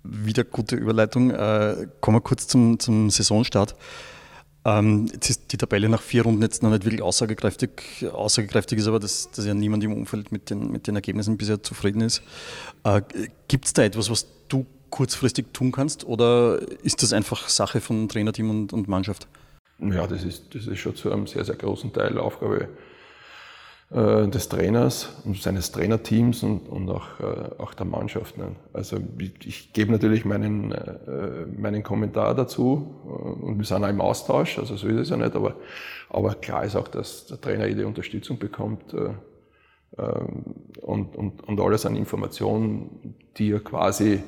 wieder 0.03 0.45
gute 0.45 0.77
Überleitung. 0.77 1.29
Kommen 1.29 2.17
wir 2.17 2.21
kurz 2.23 2.49
zum, 2.49 2.79
zum 2.79 3.11
Saisonstart. 3.11 3.77
Ähm, 4.65 5.11
jetzt 5.13 5.29
ist 5.29 5.53
die 5.53 5.59
Tabelle 5.59 5.91
nach 5.91 6.01
vier 6.01 6.23
Runden 6.23 6.41
jetzt 6.41 6.63
noch 6.63 6.71
nicht 6.71 6.87
wirklich 6.87 7.03
aussagekräftig. 7.03 8.07
Aussagekräftig 8.11 8.79
ist 8.79 8.87
aber, 8.87 8.99
dass, 8.99 9.31
dass 9.31 9.45
ja 9.45 9.53
niemand 9.53 9.85
im 9.85 9.93
Umfeld 9.93 10.33
mit 10.33 10.49
den, 10.49 10.73
mit 10.73 10.87
den 10.87 10.95
Ergebnissen 10.95 11.37
bisher 11.37 11.63
zufrieden 11.63 12.01
ist. 12.01 12.23
Gibt 13.47 13.67
es 13.67 13.75
da 13.75 13.83
etwas, 13.83 14.09
was 14.09 14.27
du 14.49 14.65
kurzfristig 14.91 15.53
tun 15.53 15.73
kannst 15.73 16.05
oder 16.05 16.61
ist 16.83 17.03
das 17.03 17.13
einfach 17.13 17.49
Sache 17.49 17.81
von 17.81 18.09
Trainerteam 18.09 18.51
und, 18.51 18.73
und 18.73 18.89
Mannschaft? 18.89 19.29
Ja, 19.83 20.07
das 20.07 20.25
ist, 20.25 20.55
das 20.55 20.67
ist 20.67 20.79
schon 20.79 20.95
zu 20.95 21.11
einem 21.11 21.27
sehr, 21.27 21.45
sehr 21.45 21.57
großen 21.57 21.93
Teil 21.93 22.19
Aufgabe 22.19 22.69
äh, 23.93 24.29
des 24.29 24.49
Trainers 24.49 25.09
und 25.25 25.43
seines 25.43 25.73
Trainerteams 25.73 26.45
und, 26.45 26.69
und 26.69 26.89
auch, 26.91 27.19
äh, 27.19 27.61
auch 27.61 27.75
der 27.75 27.87
Mannschaft. 27.87 28.39
Ne? 28.39 28.55
Also 28.73 28.99
ich, 29.41 29.73
gebe 29.73 29.91
natürlich 29.91 30.25
meinen, 30.25 30.71
äh, 30.71 31.47
meinen 31.59 31.83
Kommentar 31.83 32.37
dazu 32.37 32.95
und 33.43 33.59
wir 33.59 33.65
sind 33.65 33.83
auch 33.83 33.89
im 33.89 34.01
Austausch, 34.01 34.61
also 34.61 34.77
so 34.77 34.87
ist 34.87 34.97
es 34.97 35.09
ja 35.09 35.17
nicht, 35.17 35.35
aber, 35.35 35.57
aber 36.09 36.35
klar 36.35 36.65
ist 36.65 36.77
auch, 36.77 36.87
dass 36.87 37.27
der 37.27 37.41
Trainer 37.41 37.67
jede 37.67 37.85
Unterstützung 37.85 38.39
bekommt 38.39 38.95
und, 40.81 41.17
und, 41.17 41.43
und 41.43 41.61
alles 41.61 41.85
an 41.85 41.97
Informationen, 41.97 43.17
die 43.37 43.51
er 43.51 43.61
quasi 43.61 44.23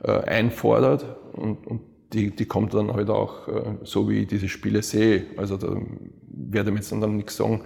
einfordert 0.00 1.06
und, 1.32 1.64
und 1.66 1.80
die, 2.12 2.30
die 2.30 2.46
kommt 2.46 2.72
dann 2.74 2.92
halt 2.92 3.10
auch 3.10 3.48
so, 3.82 4.08
wie 4.08 4.20
ich 4.20 4.26
diese 4.28 4.48
Spiele 4.48 4.82
sehe. 4.82 5.26
Also 5.36 5.56
da 5.56 5.76
werde 6.28 6.70
ich 6.70 6.76
jetzt 6.76 6.92
dann 6.92 7.16
nichts 7.16 7.36
sagen, 7.36 7.62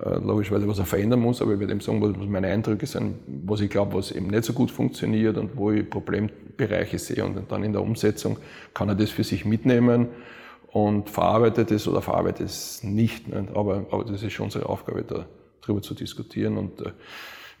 äh, 0.00 0.18
logischerweise, 0.18 0.66
was 0.66 0.78
er 0.78 0.86
verändern 0.86 1.20
muss, 1.20 1.42
aber 1.42 1.52
ich 1.52 1.60
werde 1.60 1.72
ihm 1.74 1.80
sagen, 1.80 2.00
was 2.00 2.26
meine 2.26 2.48
Eindrücke 2.48 2.86
sind, 2.86 3.16
was 3.44 3.60
ich 3.60 3.70
glaube, 3.70 3.94
was 3.94 4.10
eben 4.10 4.28
nicht 4.28 4.44
so 4.44 4.52
gut 4.52 4.70
funktioniert 4.70 5.36
und 5.36 5.56
wo 5.56 5.70
ich 5.70 5.88
Problembereiche 5.88 6.98
sehe. 6.98 7.24
Und 7.24 7.50
dann 7.52 7.62
in 7.62 7.72
der 7.72 7.82
Umsetzung 7.82 8.38
kann 8.74 8.88
er 8.88 8.94
das 8.94 9.10
für 9.10 9.22
sich 9.22 9.44
mitnehmen 9.44 10.08
und 10.68 11.10
verarbeitet 11.10 11.70
es 11.70 11.86
oder 11.86 12.00
verarbeitet 12.00 12.46
es 12.46 12.82
nicht. 12.82 13.26
Aber, 13.54 13.86
aber 13.90 14.04
das 14.04 14.22
ist 14.22 14.32
schon 14.32 14.44
unsere 14.44 14.68
Aufgabe, 14.68 15.04
da, 15.04 15.26
darüber 15.60 15.82
zu 15.82 15.94
diskutieren. 15.94 16.56
Und 16.56 16.80
äh, 16.80 16.92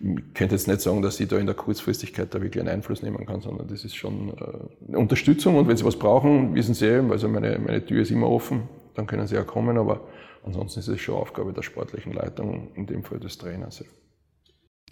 ich 0.02 0.34
könnte 0.34 0.54
jetzt 0.54 0.66
nicht 0.66 0.80
sagen, 0.80 1.00
dass 1.00 1.20
ich 1.20 1.28
da 1.28 1.38
in 1.38 1.46
der 1.46 1.54
Kurzfristigkeit 1.54 2.34
da 2.34 2.42
wirklich 2.42 2.60
einen 2.60 2.74
Einfluss 2.74 3.02
nehmen 3.02 3.24
kann, 3.24 3.40
sondern 3.40 3.68
das 3.68 3.84
ist 3.84 3.94
schon 3.94 4.30
äh, 4.30 4.88
eine 4.88 4.98
Unterstützung. 4.98 5.56
Und 5.56 5.68
wenn 5.68 5.76
Sie 5.76 5.84
was 5.84 5.96
brauchen, 5.96 6.54
wissen 6.54 6.74
Sie, 6.74 6.90
also 7.10 7.28
meine, 7.28 7.58
meine 7.58 7.84
Tür 7.84 8.02
ist 8.02 8.10
immer 8.10 8.28
offen, 8.28 8.62
dann 8.94 9.06
können 9.06 9.26
Sie 9.26 9.36
ja 9.36 9.44
kommen. 9.44 9.78
Aber 9.78 10.00
Ansonsten 10.44 10.80
ist 10.80 10.88
es 10.88 11.00
schon 11.00 11.14
Aufgabe 11.14 11.52
der 11.52 11.62
sportlichen 11.62 12.12
Leitung, 12.12 12.74
in 12.74 12.86
dem 12.86 13.04
Fall 13.04 13.20
des 13.20 13.38
Trainers. 13.38 13.84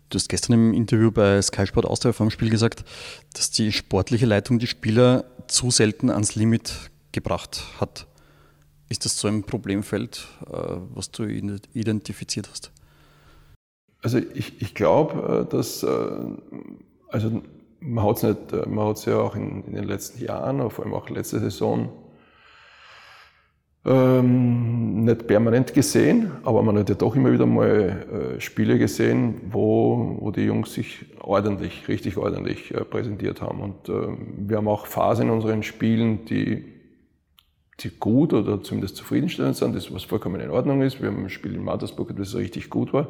Du 0.09 0.17
hast 0.17 0.29
gestern 0.29 0.55
im 0.55 0.75
Interview 0.75 1.11
bei 1.11 1.41
Sky 1.43 1.67
Sport 1.67 1.87
Austria 1.87 2.13
vor 2.13 2.27
dem 2.27 2.31
Spiel 2.31 2.51
gesagt, 2.51 2.85
dass 3.35 3.51
die 3.51 3.73
sportliche 3.73 4.27
Leitung 4.27 4.59
die 4.59 4.67
Spieler 4.67 5.25
zu 5.47 5.71
selten 5.71 6.11
ans 6.11 6.35
Limit 6.35 6.91
gebracht 7.13 7.65
hat. 7.81 8.07
Ist 8.89 9.05
das 9.05 9.19
so 9.19 9.29
ein 9.29 9.45
Problemfeld, 9.45 10.27
äh, 10.47 10.53
was 10.95 11.11
du 11.11 11.25
identifiziert 11.25 12.49
hast? 12.51 12.73
Also 14.03 14.19
ich, 14.19 14.61
ich 14.63 14.75
glaube, 14.75 15.47
äh, 15.47 15.51
dass 15.51 15.83
äh, 15.83 15.89
also 17.09 17.43
man 17.81 18.05
hat 18.05 18.23
es 18.23 19.05
ja 19.05 19.19
auch 19.19 19.35
in, 19.35 19.65
in, 19.65 19.75
den 19.75 19.85
letzten 19.85 20.25
Jahren, 20.25 20.71
vor 20.71 20.85
allem 20.85 20.95
auch 20.95 21.09
letzte 21.09 21.41
Saison, 21.41 21.91
ähm, 23.87 25.05
nicht 25.05 25.27
permanent 25.27 25.73
gesehen, 25.73 26.33
aber 26.45 26.63
man 26.63 26.79
hat 26.79 26.91
ja 26.91 26.95
doch 26.95 27.17
immer 27.17 27.33
wieder 27.33 27.47
mal 27.47 28.37
äh, 28.37 28.41
Spiele 28.41 28.79
gesehen, 28.79 29.41
wo, 29.51 30.19
wo 30.21 30.31
die 30.31 30.43
Jungs 30.43 30.75
sich 30.75 31.07
ordentlich, 31.21 31.89
richtig 31.89 32.19
ordentlich 32.19 32.75
äh, 32.75 32.85
präsentiert 32.85 33.41
haben. 33.41 33.61
Und 33.61 33.89
äh, 33.89 34.09
wir 34.37 34.59
haben 34.59 34.69
auch 34.69 34.85
Phasen 34.85 35.29
in 35.29 35.33
unseren 35.33 35.63
Spielen, 35.63 36.27
die, 36.27 36.67
die 37.81 37.89
gut 37.99 38.35
oder 38.35 38.63
zumindest 38.63 38.97
zufriedenstellend 38.97 39.57
sind, 39.57 39.75
das 39.75 39.93
was 39.95 40.05
vollkommen 40.05 40.43
in 40.43 40.51
Ordnung 40.51 40.83
ist. 40.83 41.01
Wir 41.01 41.09
haben 41.09 41.25
ein 41.25 41.31
Spiel 41.31 41.55
in 41.55 41.65
Mattersburg, 41.65 42.15
das 42.15 42.35
richtig 42.35 42.69
gut 42.69 42.93
war. 42.93 43.09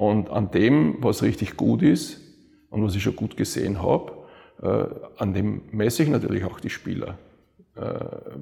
Und 0.00 0.30
an 0.30 0.50
dem, 0.50 0.96
was 1.00 1.22
richtig 1.22 1.58
gut 1.58 1.82
ist 1.82 2.22
und 2.70 2.82
was 2.82 2.94
ich 2.94 3.02
schon 3.02 3.16
gut 3.16 3.36
gesehen 3.36 3.82
habe, 3.82 4.12
äh, 4.62 4.86
an 5.18 5.34
dem 5.34 5.60
messe 5.72 6.02
ich 6.02 6.08
natürlich 6.08 6.42
auch 6.42 6.58
die 6.58 6.70
Spieler. 6.70 7.18
Äh, 7.76 7.82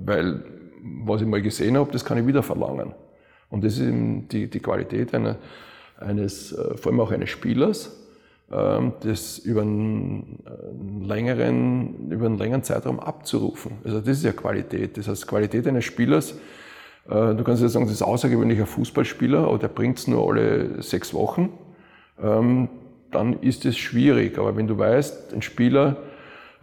weil 0.07 0.45
was 1.05 1.21
ich 1.21 1.27
mal 1.27 1.43
gesehen 1.43 1.77
habe, 1.77 1.91
das 1.91 2.05
kann 2.05 2.17
ich 2.17 2.29
wieder 2.29 2.45
verlangen. 2.45 2.95
Und 3.51 3.65
das 3.65 3.73
ist 3.73 3.81
eben 3.81 4.29
die, 4.29 4.49
die 4.49 4.61
Qualität 4.61 5.13
einer, 5.13 5.35
eines, 5.99 6.53
äh, 6.53 6.77
vor 6.77 6.93
allem 6.93 7.01
auch 7.01 7.11
eines 7.11 7.31
Spielers, 7.31 8.07
ähm, 8.53 8.93
das 9.01 9.39
über 9.39 9.63
einen, 9.63 10.45
längeren, 11.03 12.09
über 12.13 12.27
einen 12.27 12.39
längeren 12.39 12.63
Zeitraum 12.63 13.01
abzurufen. 13.01 13.79
Also 13.83 13.99
das 13.99 14.19
ist 14.19 14.23
ja 14.23 14.31
Qualität. 14.31 14.97
Das 14.97 15.09
heißt, 15.09 15.27
Qualität 15.27 15.67
eines 15.67 15.85
Spielers, 15.85 16.37
du 17.09 17.43
kannst 17.43 17.63
ja 17.63 17.69
sagen, 17.69 17.87
das 17.87 17.95
ist 17.95 18.03
außergewöhnlicher 18.03 18.67
Fußballspieler, 18.67 19.39
aber 19.39 19.59
der 19.59 19.69
bringt 19.69 19.99
es 19.99 20.07
nur 20.09 20.29
alle 20.29 20.83
sechs 20.83 21.15
Wochen. 21.15 21.51
Ähm, 22.23 22.69
dann 23.11 23.41
ist 23.41 23.65
es 23.65 23.79
schwierig. 23.79 24.39
Aber 24.39 24.57
wenn 24.57 24.67
du 24.67 24.77
weißt, 24.77 25.33
ein 25.33 25.43
Spieler, 25.43 25.97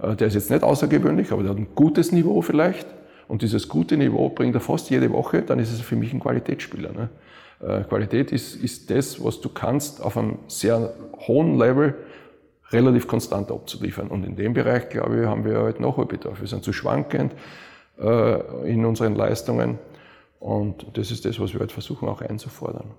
äh, 0.02 0.16
der 0.16 0.28
ist 0.28 0.36
jetzt 0.36 0.52
nicht 0.52 0.64
außergewöhnlich, 0.64 1.32
aber 1.32 1.44
der 1.44 1.52
hat 1.52 1.58
ein 1.58 1.70
gutes 1.76 2.12
Niveau 2.12 2.42
vielleicht, 2.42 2.88
und 3.28 3.42
dieses 3.42 3.68
gute 3.68 3.98
Niveau 3.98 4.30
bringt 4.30 4.54
er 4.54 4.62
fast 4.62 4.90
jede 4.90 5.12
Woche, 5.12 5.42
dann 5.42 5.58
ist 5.58 5.72
es 5.72 5.82
für 5.82 5.96
mich 5.96 6.14
ein 6.14 6.20
Qualitätsspieler. 6.20 6.92
Ne? 6.92 7.10
Äh, 7.60 7.84
Qualität 7.84 8.32
ist, 8.32 8.56
ist 8.56 8.90
das, 8.92 9.24
was 9.24 9.42
du 9.42 9.50
kannst 9.50 10.02
auf 10.04 10.18
einem 10.18 10.38
sehr 10.48 10.94
hohen 11.28 11.58
Level 11.58 11.96
relativ 12.72 13.08
konstant 13.08 13.52
abzuliefern. 13.52 14.10
Und 14.10 14.26
in 14.26 14.36
dem 14.36 14.54
Bereich, 14.54 14.90
glaube 14.90 15.22
ich, 15.22 15.26
haben 15.26 15.44
wir 15.44 15.58
halt 15.58 15.80
Nachholbedarf. 15.80 16.40
Wir 16.40 16.48
sind 16.48 16.64
zu 16.64 16.74
schwankend 16.74 17.34
äh, 18.00 18.72
in 18.72 18.86
unseren 18.86 19.16
Leistungen. 19.16 19.80
Und 20.46 20.86
das 20.94 21.10
ist 21.10 21.26
das, 21.26 21.40
was 21.40 21.54
wir 21.54 21.60
halt 21.60 21.72
versuchen 21.72 22.08
auch 22.08 22.22
einzufordern. 22.22 22.92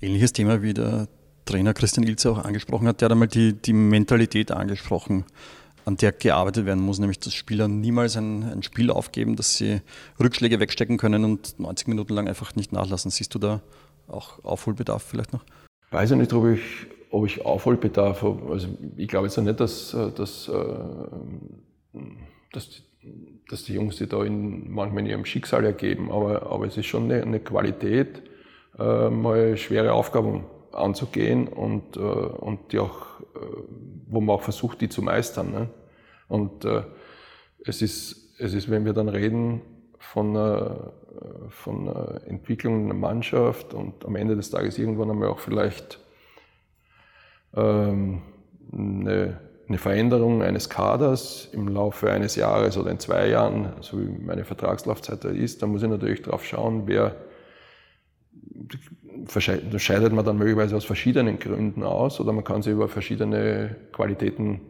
Ähnliches 0.00 0.32
Thema 0.32 0.62
wie 0.62 0.72
der 0.72 1.06
Trainer 1.44 1.74
Christian 1.74 2.06
Ilze 2.06 2.30
auch 2.30 2.42
angesprochen 2.42 2.88
hat, 2.88 3.02
der 3.02 3.06
hat 3.06 3.12
einmal 3.12 3.28
die, 3.28 3.52
die 3.52 3.74
Mentalität 3.74 4.50
angesprochen 4.50 5.26
an 5.84 5.98
der 5.98 6.12
gearbeitet 6.12 6.64
werden 6.64 6.82
muss, 6.82 6.98
nämlich 7.00 7.18
dass 7.18 7.34
Spieler 7.34 7.68
niemals 7.68 8.16
ein, 8.16 8.44
ein, 8.44 8.62
Spiel 8.62 8.90
aufgeben, 8.90 9.36
dass 9.36 9.56
sie 9.56 9.82
Rückschläge 10.18 10.58
wegstecken 10.58 10.96
können 10.96 11.22
und 11.24 11.60
90 11.60 11.86
Minuten 11.88 12.14
lang 12.14 12.28
einfach 12.28 12.56
nicht 12.56 12.72
nachlassen. 12.72 13.10
Siehst 13.10 13.34
du 13.34 13.38
da 13.38 13.60
auch 14.06 14.42
Aufholbedarf 14.42 15.02
vielleicht 15.02 15.34
noch? 15.34 15.44
Weiß 15.90 16.10
ich 16.10 16.16
nicht, 16.16 16.32
ob 16.32 16.46
ich, 16.46 16.62
ob 17.10 17.26
ich 17.26 17.44
Aufholbedarf 17.44 18.22
habe. 18.22 18.50
Also 18.50 18.68
ich 18.96 19.08
glaube 19.08 19.26
jetzt 19.26 19.36
nicht, 19.36 19.60
dass, 19.60 19.94
dass, 20.14 20.48
äh, 20.48 20.62
dass, 22.52 22.82
dass 23.48 23.64
die 23.64 23.74
Jungs 23.74 23.96
sich 23.96 24.08
da 24.08 24.22
in, 24.22 24.70
manchmal 24.70 25.04
in 25.04 25.10
ihrem 25.10 25.24
Schicksal 25.24 25.64
ergeben, 25.64 26.10
aber, 26.10 26.50
aber 26.50 26.66
es 26.66 26.76
ist 26.76 26.86
schon 26.86 27.04
eine, 27.04 27.22
eine 27.22 27.40
Qualität, 27.40 28.22
äh, 28.78 29.08
mal 29.10 29.56
schwere 29.56 29.92
Aufgaben 29.92 30.44
anzugehen 30.72 31.48
und, 31.48 31.96
äh, 31.96 32.00
und 32.00 32.72
die 32.72 32.78
auch, 32.78 33.06
wo 34.08 34.20
man 34.20 34.36
auch 34.36 34.42
versucht, 34.42 34.80
die 34.80 34.88
zu 34.88 35.02
meistern. 35.02 35.50
Ne? 35.50 35.68
Und 36.28 36.64
äh, 36.64 36.82
es, 37.64 37.82
ist, 37.82 38.34
es 38.38 38.54
ist, 38.54 38.70
wenn 38.70 38.84
wir 38.84 38.92
dann 38.92 39.08
reden 39.08 39.62
von, 39.98 40.36
äh, 40.36 40.70
von 41.48 41.88
äh, 41.88 42.28
Entwicklung 42.28 42.84
einer 42.84 42.94
Mannschaft 42.94 43.74
und 43.74 44.04
am 44.04 44.16
Ende 44.16 44.36
des 44.36 44.50
Tages 44.50 44.78
irgendwann 44.78 45.10
einmal 45.10 45.28
auch 45.28 45.40
vielleicht 45.40 46.00
ähm, 47.54 48.22
eine, 48.72 49.40
eine 49.68 49.78
Veränderung 49.78 50.42
eines 50.42 50.70
Kaders 50.70 51.48
im 51.52 51.68
Laufe 51.68 52.10
eines 52.10 52.36
Jahres 52.36 52.78
oder 52.78 52.90
in 52.90 52.98
zwei 52.98 53.28
Jahren, 53.28 53.74
so 53.80 54.00
wie 54.00 54.06
meine 54.06 54.44
Vertragslaufzeit 54.44 55.24
da 55.24 55.28
ist, 55.28 55.62
dann 55.62 55.70
muss 55.70 55.82
ich 55.82 55.88
natürlich 55.88 56.22
darauf 56.22 56.44
schauen, 56.44 56.84
wer 56.86 57.14
scheidet 59.76 60.12
man 60.12 60.24
dann 60.24 60.38
möglicherweise 60.38 60.76
aus 60.76 60.84
verschiedenen 60.84 61.38
Gründen 61.38 61.82
aus 61.82 62.18
oder 62.20 62.32
man 62.32 62.44
kann 62.44 62.62
sich 62.62 62.72
über 62.72 62.88
verschiedene 62.88 63.76
Qualitäten 63.92 64.60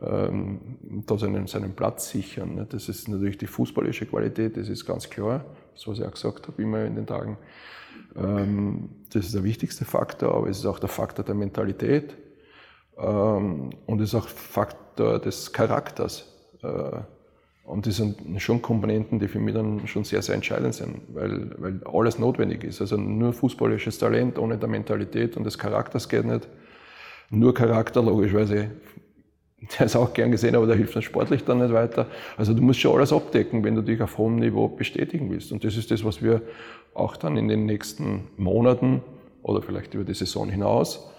ähm, 0.00 0.60
da 1.06 1.18
seinen, 1.18 1.46
seinen 1.46 1.74
Platz 1.74 2.10
sichern. 2.10 2.54
Ne? 2.54 2.66
Das 2.68 2.88
ist 2.88 3.08
natürlich 3.08 3.38
die 3.38 3.46
fußballische 3.46 4.06
Qualität, 4.06 4.56
das 4.56 4.68
ist 4.68 4.86
ganz 4.86 5.10
klar, 5.10 5.44
das 5.74 5.88
was 5.88 5.98
ich 5.98 6.04
auch 6.04 6.12
gesagt 6.12 6.46
habe 6.46 6.62
immer 6.62 6.84
in 6.84 6.94
den 6.94 7.06
Tagen. 7.06 7.38
Ähm, 8.14 8.90
das 9.12 9.26
ist 9.26 9.34
der 9.34 9.44
wichtigste 9.44 9.84
Faktor, 9.84 10.34
aber 10.34 10.48
es 10.48 10.58
ist 10.58 10.66
auch 10.66 10.78
der 10.78 10.88
Faktor 10.88 11.24
der 11.24 11.34
Mentalität 11.34 12.16
und 12.96 14.00
es 14.00 14.08
ist 14.08 14.14
auch 14.14 14.28
Faktor 14.28 15.18
des 15.18 15.52
Charakters. 15.52 16.32
Äh, 16.62 17.00
und 17.64 17.84
das 17.84 17.96
sind 17.96 18.16
schon 18.40 18.62
Komponenten, 18.62 19.18
die 19.18 19.26
für 19.26 19.40
mich 19.40 19.54
dann 19.54 19.88
schon 19.88 20.04
sehr, 20.04 20.22
sehr 20.22 20.36
entscheidend 20.36 20.74
sind, 20.74 21.00
weil, 21.08 21.50
weil 21.58 21.80
alles 21.84 22.18
notwendig 22.18 22.62
ist. 22.62 22.80
Also 22.80 22.96
nur 22.96 23.32
fußballisches 23.32 23.98
Talent 23.98 24.38
ohne 24.38 24.56
der 24.56 24.68
Mentalität 24.68 25.36
und 25.36 25.44
des 25.44 25.58
Charakters 25.58 26.08
geht 26.08 26.24
nicht. 26.24 26.48
Nur 27.28 27.54
Charakter, 27.54 28.02
logischerweise, 28.02 28.70
der 29.78 29.86
ist 29.86 29.96
auch 29.96 30.14
gern 30.14 30.30
gesehen, 30.30 30.54
aber 30.54 30.66
der 30.66 30.76
hilft 30.76 30.94
dann 30.94 31.02
sportlich 31.02 31.44
dann 31.44 31.58
nicht 31.58 31.72
weiter. 31.72 32.06
Also 32.36 32.54
du 32.54 32.62
musst 32.62 32.78
schon 32.78 32.96
alles 32.96 33.12
abdecken, 33.12 33.64
wenn 33.64 33.74
du 33.74 33.82
dich 33.82 34.00
auf 34.00 34.16
hohem 34.16 34.36
Niveau 34.36 34.68
bestätigen 34.68 35.28
willst. 35.30 35.50
Und 35.50 35.64
das 35.64 35.76
ist 35.76 35.90
das, 35.90 36.04
was 36.04 36.22
wir 36.22 36.42
auch 36.94 37.16
dann 37.16 37.36
in 37.36 37.48
den 37.48 37.66
nächsten 37.66 38.28
Monaten 38.36 39.02
oder 39.42 39.60
vielleicht 39.60 39.92
über 39.94 40.04
die 40.04 40.14
Saison 40.14 40.48
hinaus 40.48 41.10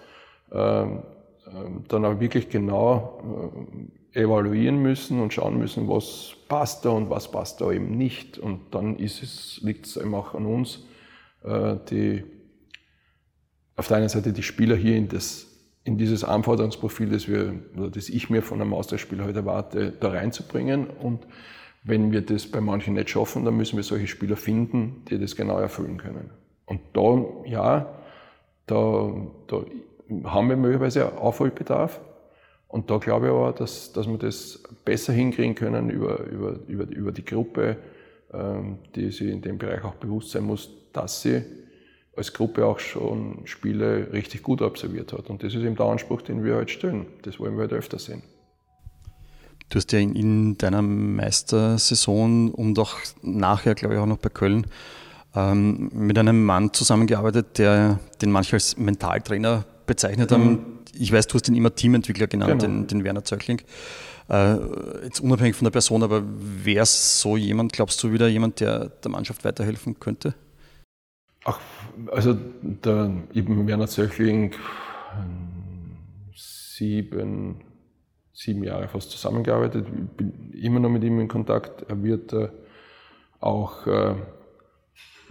ähm, 0.54 1.00
ähm, 1.00 1.04
dann 1.88 2.06
auch 2.06 2.20
wirklich 2.20 2.50
genau 2.50 3.22
äh, 4.14 4.22
evaluieren 4.24 4.82
müssen 4.82 5.22
und 5.22 5.34
schauen 5.34 5.58
müssen, 5.58 5.88
was 5.88 6.36
passt 6.48 6.86
da 6.86 6.90
und 6.90 7.10
was 7.10 7.32
passt 7.32 7.62
da 7.62 7.72
eben 7.72 7.98
nicht. 7.98 8.38
Und 8.38 8.74
dann 8.74 8.98
ist 8.98 9.22
es, 9.22 9.60
liegt 9.64 9.86
es 9.86 9.98
eben 9.98 10.16
auch 10.16 10.34
an 10.34 10.46
uns, 10.46 10.86
äh, 11.44 11.76
die, 11.90 12.24
auf 13.76 13.88
der 13.88 13.98
einen 13.98 14.10
Seite 14.10 14.34
die 14.34 14.44
Spieler 14.44 14.76
hier 14.76 14.96
in, 14.96 15.08
das, 15.08 15.48
in 15.84 15.98
dieses 15.98 16.24
Anforderungsprofil, 16.24 17.10
das, 17.10 17.28
wir, 17.28 17.54
oder 17.78 17.90
das 17.90 18.10
ich 18.10 18.30
mir 18.30 18.42
von 18.42 18.62
einem 18.62 18.74
Austauschspieler 18.74 19.26
heute 19.26 19.40
erwarte, 19.40 19.94
da 20.00 20.10
reinzubringen. 20.10 20.88
Und 20.88 21.28
wenn 21.84 22.12
wir 22.12 22.22
das 22.22 22.48
bei 22.48 22.60
manchen 22.60 22.96
nicht 22.96 23.10
schaffen, 23.10 23.46
dann 23.46 23.56
müssen 23.56 23.78
wir 23.78 23.84
solche 23.84 24.08
Spieler 24.08 24.36
finden, 24.36 25.04
die 25.10 25.20
das 25.20 25.36
genau 25.36 25.60
erfüllen 25.60 25.98
können. 25.98 26.32
Und 26.66 26.82
da, 26.94 27.24
ja, 27.46 27.94
da, 28.66 29.14
da 29.48 29.64
haben 30.24 30.50
wir 30.50 30.58
möglicherweise 30.58 31.18
Aufholbedarf. 31.18 32.00
Und 32.68 32.90
da 32.90 32.98
glaube 32.98 33.28
ich 33.28 33.32
aber, 33.32 33.54
dass, 33.54 33.94
dass 33.94 34.08
wir 34.08 34.18
das 34.18 34.62
besser 34.84 35.14
hinkriegen 35.14 35.56
können 35.56 35.90
über, 35.90 36.26
über, 36.26 36.60
über, 36.68 36.84
über 36.88 37.12
die 37.12 37.24
Gruppe, 37.24 37.78
ähm, 38.34 38.80
die 38.96 39.10
sich 39.12 39.30
in 39.30 39.42
dem 39.42 39.58
Bereich 39.58 39.84
auch 39.84 39.96
bewusst 39.96 40.32
sein 40.32 40.44
muss, 40.44 40.70
dass 40.92 41.22
sie 41.22 41.44
als 42.16 42.34
Gruppe 42.34 42.66
auch 42.66 42.80
schon 42.80 43.42
Spiele 43.46 44.12
richtig 44.12 44.44
gut 44.44 44.62
absolviert 44.62 45.14
hat. 45.14 45.30
Und 45.30 45.44
das 45.44 45.54
ist 45.54 45.62
eben 45.62 45.76
der 45.76 45.86
Anspruch, 45.86 46.24
den 46.24 46.44
wir 46.44 46.54
heute 46.54 46.58
halt 46.58 46.72
stellen. 46.72 47.06
Das 47.22 47.40
wollen 47.40 47.54
wir 47.56 47.64
heute 47.64 47.76
halt 47.76 47.84
öfter 47.84 48.00
sehen. 48.00 48.24
Du 49.70 49.78
hast 49.78 49.92
ja 49.92 50.00
in, 50.00 50.16
in 50.16 50.58
deiner 50.58 50.82
Meistersaison 50.82 52.52
und 52.52 52.80
auch 52.80 52.96
nachher, 53.22 53.76
glaube 53.76 53.96
ich, 53.96 54.00
auch 54.00 54.06
noch 54.06 54.18
bei 54.18 54.30
Köln 54.30 54.66
ähm, 55.36 55.90
mit 55.94 56.18
einem 56.18 56.44
Mann 56.44 56.74
zusammengearbeitet, 56.74 57.60
der 57.60 58.00
den 58.22 58.32
manche 58.32 58.56
als 58.56 58.78
Mentaltrainer 58.78 59.66
bezeichnet 59.88 60.32
haben. 60.32 60.50
Mhm. 60.50 60.66
Ich 60.94 61.12
weiß, 61.12 61.28
du 61.28 61.36
hast 61.36 61.48
ihn 61.48 61.56
immer 61.56 61.74
Teamentwickler 61.74 62.28
genannt, 62.28 62.62
genau. 62.62 62.74
den, 62.74 62.88
den, 62.88 63.04
Werner 63.04 63.24
Zöchling. 63.24 63.62
Äh, 64.30 64.58
jetzt 65.04 65.22
unabhängig 65.22 65.56
von 65.56 65.66
der 65.66 65.72
Person, 65.72 66.04
aber 66.04 66.22
wäre 66.26 66.84
es 66.84 67.22
so 67.22 67.38
jemand, 67.38 67.74
glaubst 67.74 68.04
du, 68.04 68.12
wieder 68.12 68.28
jemand, 68.28 68.60
der 68.60 68.90
der 68.90 69.12
Mannschaft 69.12 69.44
weiterhelfen 69.46 70.00
könnte? 70.00 70.36
Ach, 71.46 71.60
also 72.12 72.38
der 72.62 73.12
eben 73.34 73.68
Werner 73.68 73.88
Zöchling 73.88 74.54
sieben, 76.36 77.64
sieben 78.34 78.64
Jahre 78.64 78.88
fast 78.88 79.12
zusammengearbeitet, 79.12 79.88
ich 79.88 80.18
bin 80.18 80.52
immer 80.54 80.80
noch 80.80 80.90
mit 80.90 81.04
ihm 81.04 81.20
in 81.20 81.28
Kontakt. 81.28 81.84
Er 81.90 82.04
wird 82.04 82.34
äh, 82.34 82.50
auch 83.40 83.88
äh, 83.88 84.16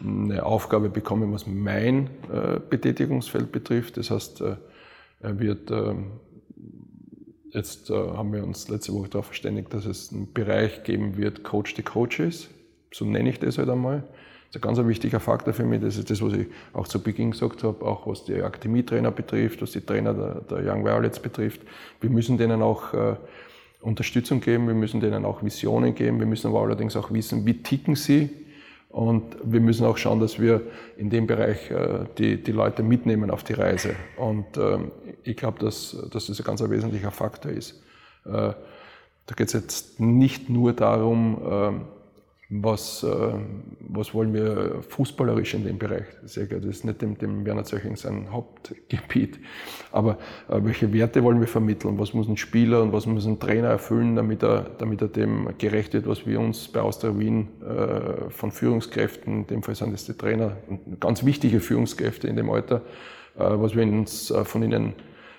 eine 0.01 0.45
Aufgabe 0.45 0.89
bekommen, 0.89 1.33
was 1.33 1.47
mein 1.47 2.11
äh, 2.33 2.61
Betätigungsfeld 2.69 3.51
betrifft. 3.53 3.97
Das 3.97 4.11
heißt, 4.11 4.41
äh, 4.43 4.57
er 5.21 5.41
wird, 5.41 5.71
äh, 5.71 5.95
jetzt 7.51 7.91
äh, 7.91 7.95
haben 7.95 8.33
wir 8.33 8.45
uns 8.45 8.69
letzte 8.69 8.93
Woche 8.93 9.09
darauf 9.09 9.27
verständigt, 9.27 9.73
dass 9.73 9.87
es 9.87 10.13
einen 10.13 10.33
Bereich 10.33 10.85
geben 10.85 11.17
wird, 11.17 11.45
Coach 11.45 11.75
the 11.77 11.83
Coaches. 11.83 12.49
So 12.93 13.05
nenne 13.05 13.31
ich 13.31 13.39
das 13.39 13.59
halt 13.59 13.69
einmal. 13.69 14.05
Das 14.49 14.57
ist 14.57 14.57
ein 14.57 14.75
ganz 14.75 14.89
wichtiger 14.89 15.21
Faktor 15.21 15.55
für 15.55 15.65
mich. 15.65 15.81
Das 15.81 15.97
ist 15.97 16.11
das, 16.11 16.23
was 16.23 16.35
ich 16.35 16.47
auch 16.73 16.87
zu 16.87 17.03
Beginn 17.03 17.33
gesagt 17.33 17.65
habe, 17.65 17.85
auch 17.85 18.07
was 18.07 18.25
die 18.25 18.41
Akademietrainer 18.41 19.11
betrifft, 19.11 19.61
was 19.63 19.73
die 19.73 19.81
Trainer 19.81 20.15
der, 20.15 20.41
der 20.43 20.73
Young 20.73 20.85
Violets 20.85 21.19
betrifft. 21.19 21.63
Wir 22.01 22.11
müssen 22.11 22.39
denen 22.39 22.63
auch 22.63 22.95
äh, 22.95 23.17
Unterstützung 23.81 24.41
geben, 24.41 24.67
wir 24.67 24.75
müssen 24.75 25.01
denen 25.01 25.25
auch 25.25 25.43
Visionen 25.43 25.95
geben, 25.95 26.19
wir 26.19 26.27
müssen 26.27 26.49
aber 26.49 26.61
allerdings 26.61 26.97
auch 26.97 27.13
wissen, 27.13 27.45
wie 27.47 27.63
ticken 27.63 27.97
sie, 27.97 28.31
und 28.89 29.37
wir 29.43 29.61
müssen 29.61 29.85
auch 29.85 29.99
schauen, 29.99 30.21
dass 30.21 30.41
wir 30.41 30.63
in 30.97 31.11
dem 31.11 31.27
Bereich 31.27 31.71
äh, 31.71 32.07
die, 32.19 32.43
die 32.43 32.53
Leute 32.53 32.83
mitnehmen 32.83 33.31
auf 33.31 33.45
die 33.45 33.53
Reise. 33.53 33.95
Und 34.17 34.57
ähm, 34.57 34.91
ich 35.23 35.37
glaube, 35.37 35.59
dass, 35.59 35.97
dass 36.11 36.27
das 36.27 36.41
ein 36.41 36.45
ganz 36.45 36.63
wesentlicher 36.63 37.11
Faktor 37.11 37.53
ist. 37.53 37.83
Äh, 38.25 38.53
da 39.27 39.35
geht 39.35 39.49
es 39.49 39.53
jetzt 39.53 40.01
nicht 40.01 40.49
nur 40.49 40.73
darum, 40.73 41.43
ähm, 41.45 41.81
was, 42.49 43.03
äh, 43.03 43.33
was 43.81 44.15
wollen 44.15 44.33
wir 44.33 44.81
fußballerisch 44.89 45.55
in 45.55 45.65
dem 45.65 45.79
Bereich? 45.79 46.05
Das 46.23 46.37
ist 46.37 46.85
nicht 46.85 47.03
dem, 47.03 47.19
dem 47.19 47.45
Werner 47.45 47.65
Zöching 47.65 47.97
sein 47.97 48.31
Hauptgebiet. 48.31 49.41
Aber 49.91 50.19
äh, 50.49 50.61
welche 50.63 50.93
Werte 50.93 51.25
wollen 51.25 51.41
wir 51.41 51.49
vermitteln? 51.49 51.99
Was 51.99 52.15
muss 52.15 52.29
ein 52.29 52.37
Spieler 52.37 52.83
und 52.83 52.93
was 52.93 53.07
muss 53.07 53.27
ein 53.27 53.41
Trainer 53.41 53.69
erfüllen, 53.69 54.15
damit 54.15 54.45
er, 54.45 54.71
damit 54.79 55.03
er 55.03 55.09
dem 55.09 55.49
gerecht 55.59 55.95
wird, 55.95 56.07
was 56.07 56.25
wir 56.25 56.39
uns 56.39 56.69
bei 56.69 56.81
Austria 56.81 57.19
Wien 57.19 57.49
äh, 57.63 58.31
von 58.31 58.53
Führungskräften, 58.53 59.41
in 59.41 59.47
dem 59.49 59.63
Fall 59.65 59.75
sind 59.75 59.93
es 59.93 60.05
die 60.05 60.15
Trainer, 60.15 60.57
ganz 61.01 61.25
wichtige 61.25 61.59
Führungskräfte 61.59 62.29
in 62.29 62.37
dem 62.37 62.51
Alter, 62.51 62.83
was 63.39 63.77
wir 63.77 63.83
uns 63.83 64.33
von 64.45 64.63
ihnen 64.63 64.95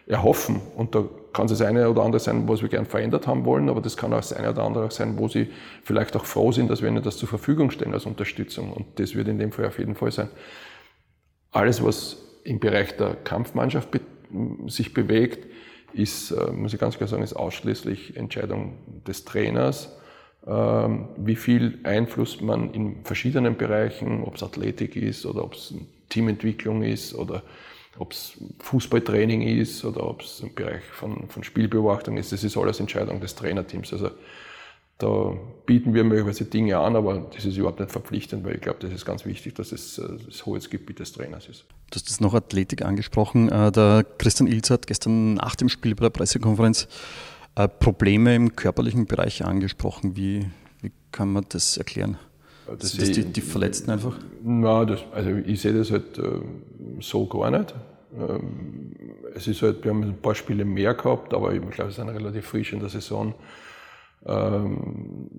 erhoffen. 0.07 0.61
Und 0.75 0.95
da 0.95 1.05
kann 1.33 1.45
es 1.45 1.51
das 1.51 1.61
eine 1.61 1.89
oder 1.89 2.03
andere 2.03 2.19
sein, 2.19 2.47
was 2.47 2.61
wir 2.61 2.69
gern 2.69 2.85
verändert 2.85 3.27
haben 3.27 3.45
wollen, 3.45 3.69
aber 3.69 3.81
das 3.81 3.97
kann 3.97 4.13
auch 4.13 4.17
das 4.17 4.33
eine 4.33 4.49
oder 4.49 4.63
andere 4.63 4.89
sein, 4.89 5.17
wo 5.17 5.27
sie 5.27 5.49
vielleicht 5.83 6.15
auch 6.15 6.25
froh 6.25 6.51
sind, 6.51 6.69
dass 6.69 6.81
wir 6.81 6.89
ihnen 6.89 7.03
das 7.03 7.17
zur 7.17 7.29
Verfügung 7.29 7.69
stellen 7.71 7.93
als 7.93 8.05
Unterstützung. 8.05 8.71
Und 8.71 8.99
das 8.99 9.15
wird 9.15 9.27
in 9.27 9.37
dem 9.37 9.51
Fall 9.51 9.65
auf 9.65 9.77
jeden 9.79 9.95
Fall 9.95 10.11
sein. 10.11 10.29
Alles, 11.51 11.83
was 11.83 12.17
im 12.43 12.59
Bereich 12.59 12.95
der 12.97 13.15
Kampfmannschaft 13.15 13.91
be 13.91 14.01
sich 14.67 14.93
bewegt, 14.93 15.47
ist, 15.93 16.31
äh, 16.31 16.51
muss 16.51 16.73
ich 16.73 16.79
ganz 16.79 16.97
klar 16.97 17.07
sagen, 17.07 17.23
ist 17.23 17.33
ausschließlich 17.33 18.17
Entscheidung 18.17 18.73
des 19.07 19.23
Trainers. 19.23 19.97
Ähm, 20.45 21.07
wie 21.17 21.37
viel 21.37 21.79
Einfluss 21.83 22.41
man 22.41 22.73
in 22.73 23.03
verschiedenen 23.05 23.57
Bereichen, 23.57 24.23
ob 24.23 24.35
es 24.35 24.43
Athletik 24.43 24.95
ist 24.95 25.25
oder 25.25 25.43
ob 25.43 25.53
es 25.53 25.73
Teamentwicklung 26.09 26.83
ist 26.83 27.15
oder 27.15 27.43
ob 27.99 28.11
es 28.11 28.37
Fußballtraining 28.59 29.41
ist 29.41 29.83
oder 29.85 30.07
ob 30.07 30.21
es 30.21 30.39
im 30.41 30.53
Bereich 30.53 30.83
von, 30.83 31.29
von 31.29 31.43
Spielbeobachtung 31.43 32.17
ist, 32.17 32.31
das 32.31 32.43
ist 32.43 32.57
alles 32.57 32.79
Entscheidung 32.79 33.19
des 33.19 33.35
Trainerteams. 33.35 33.93
Also 33.93 34.11
da 34.97 35.35
bieten 35.65 35.93
wir 35.93 36.03
möglicherweise 36.03 36.45
Dinge 36.45 36.79
an, 36.79 36.95
aber 36.95 37.29
das 37.33 37.45
ist 37.45 37.57
überhaupt 37.57 37.79
nicht 37.79 37.91
verpflichtend, 37.91 38.43
weil 38.43 38.55
ich 38.55 38.61
glaube, 38.61 38.79
das 38.79 38.91
ist 38.91 39.05
ganz 39.05 39.25
wichtig, 39.25 39.53
dass 39.55 39.71
es 39.71 39.99
äh, 39.99 40.07
das 40.25 40.45
Hoheitsgebiet 40.45 40.99
des 40.99 41.13
Trainers 41.13 41.47
ist. 41.47 41.65
Du 41.91 41.95
hast 41.95 42.09
jetzt 42.09 42.21
noch 42.21 42.33
Athletik 42.33 42.83
angesprochen. 42.83 43.49
Äh, 43.49 43.71
der 43.71 44.05
Christian 44.17 44.47
Ilz 44.47 44.71
hat 44.71 44.87
gestern 44.87 45.35
nach 45.35 45.55
dem 45.55 45.69
Spiel 45.69 45.93
bei 45.93 46.05
der 46.05 46.09
Pressekonferenz 46.09 46.87
äh, 47.55 47.67
Probleme 47.67 48.35
im 48.35 48.55
körperlichen 48.55 49.05
Bereich 49.05 49.45
angesprochen. 49.45 50.15
Wie, 50.15 50.49
wie 50.81 50.91
kann 51.11 51.31
man 51.31 51.45
das 51.49 51.77
erklären? 51.77 52.17
Das 52.79 52.91
sind 52.91 53.01
das 53.01 53.11
die, 53.11 53.25
die 53.25 53.41
Verletzten 53.41 53.91
einfach? 53.91 54.17
Nein, 54.43 54.87
das, 54.87 55.03
also 55.13 55.29
ich 55.29 55.61
sehe 55.61 55.73
das 55.73 55.91
halt 55.91 56.17
äh, 56.17 56.41
so 56.99 57.25
gar 57.25 57.51
nicht. 57.51 57.73
Ähm, 58.17 58.91
es 59.35 59.47
ist 59.47 59.61
halt, 59.61 59.83
wir 59.83 59.91
haben 59.91 60.03
ein 60.03 60.21
paar 60.21 60.35
Spiele 60.35 60.65
mehr 60.65 60.93
gehabt, 60.93 61.33
aber 61.33 61.53
ich 61.53 61.61
glaube, 61.69 61.91
es 61.91 61.95
sind 61.95 62.09
relativ 62.09 62.45
frisch 62.45 62.73
in 62.73 62.79
der 62.79 62.89
Saison. 62.89 63.33
Ähm, 64.25 65.29